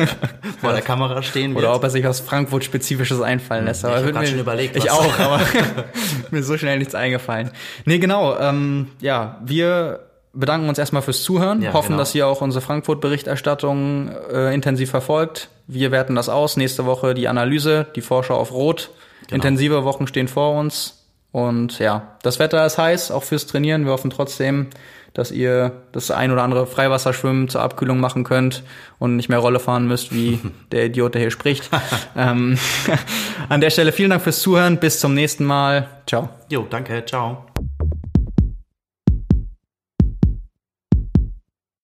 vor 0.61 0.71
der 0.71 0.81
Kamera 0.81 1.21
stehen 1.23 1.53
wird. 1.55 1.65
Oder 1.65 1.75
ob 1.75 1.83
er 1.83 1.89
sich 1.89 2.05
was 2.05 2.21
Frankfurt 2.21 2.63
spezifisches 2.63 3.19
einfallen 3.21 3.65
lässt. 3.65 3.83
Aber 3.83 4.01
ich 4.01 4.15
habe 4.15 4.25
schon 4.25 4.39
überlegt. 4.39 4.77
Ich 4.77 4.89
auch, 4.89 5.19
aber 5.19 5.41
mir 6.31 6.39
ist 6.39 6.47
so 6.47 6.57
schnell 6.57 6.79
nichts 6.79 6.95
eingefallen. 6.95 7.51
Nee, 7.85 7.99
genau. 7.99 8.37
Ähm, 8.39 8.87
ja, 9.01 9.41
wir 9.43 10.10
bedanken 10.33 10.69
uns 10.69 10.77
erstmal 10.77 11.01
fürs 11.01 11.23
Zuhören, 11.23 11.61
ja, 11.61 11.73
hoffen, 11.73 11.89
genau. 11.89 11.99
dass 11.99 12.15
ihr 12.15 12.27
auch 12.27 12.41
unsere 12.41 12.61
Frankfurt-Berichterstattung 12.61 14.11
äh, 14.31 14.53
intensiv 14.53 14.89
verfolgt. 14.89 15.49
Wir 15.67 15.91
werten 15.91 16.15
das 16.15 16.29
aus. 16.29 16.57
Nächste 16.57 16.85
Woche 16.85 17.13
die 17.13 17.27
Analyse, 17.27 17.87
die 17.95 18.01
Vorschau 18.01 18.35
auf 18.35 18.51
Rot. 18.51 18.91
Genau. 19.27 19.35
Intensive 19.35 19.83
Wochen 19.83 20.07
stehen 20.07 20.27
vor 20.27 20.57
uns. 20.57 20.97
Und 21.31 21.79
ja, 21.79 22.17
das 22.23 22.39
Wetter 22.39 22.65
ist 22.65 22.77
heiß, 22.77 23.11
auch 23.11 23.23
fürs 23.23 23.47
Trainieren. 23.47 23.85
Wir 23.85 23.91
hoffen 23.93 24.09
trotzdem, 24.09 24.67
dass 25.13 25.31
ihr 25.31 25.71
das 25.91 26.11
ein 26.11 26.31
oder 26.31 26.43
andere 26.43 26.67
Freiwasserschwimmen 26.67 27.49
zur 27.49 27.61
Abkühlung 27.61 27.99
machen 27.99 28.23
könnt 28.23 28.63
und 28.99 29.15
nicht 29.15 29.29
mehr 29.29 29.39
Rolle 29.39 29.59
fahren 29.59 29.87
müsst, 29.87 30.13
wie 30.13 30.39
der 30.71 30.85
Idiot, 30.85 31.13
der 31.13 31.21
hier 31.21 31.31
spricht. 31.31 31.69
ähm, 32.17 32.57
an 33.49 33.61
der 33.61 33.69
Stelle 33.69 33.91
vielen 33.91 34.09
Dank 34.09 34.21
fürs 34.21 34.41
Zuhören. 34.41 34.77
Bis 34.77 34.99
zum 34.99 35.13
nächsten 35.13 35.45
Mal. 35.45 35.87
Ciao. 36.05 36.29
Jo, 36.49 36.67
danke. 36.69 37.05
Ciao. 37.05 37.45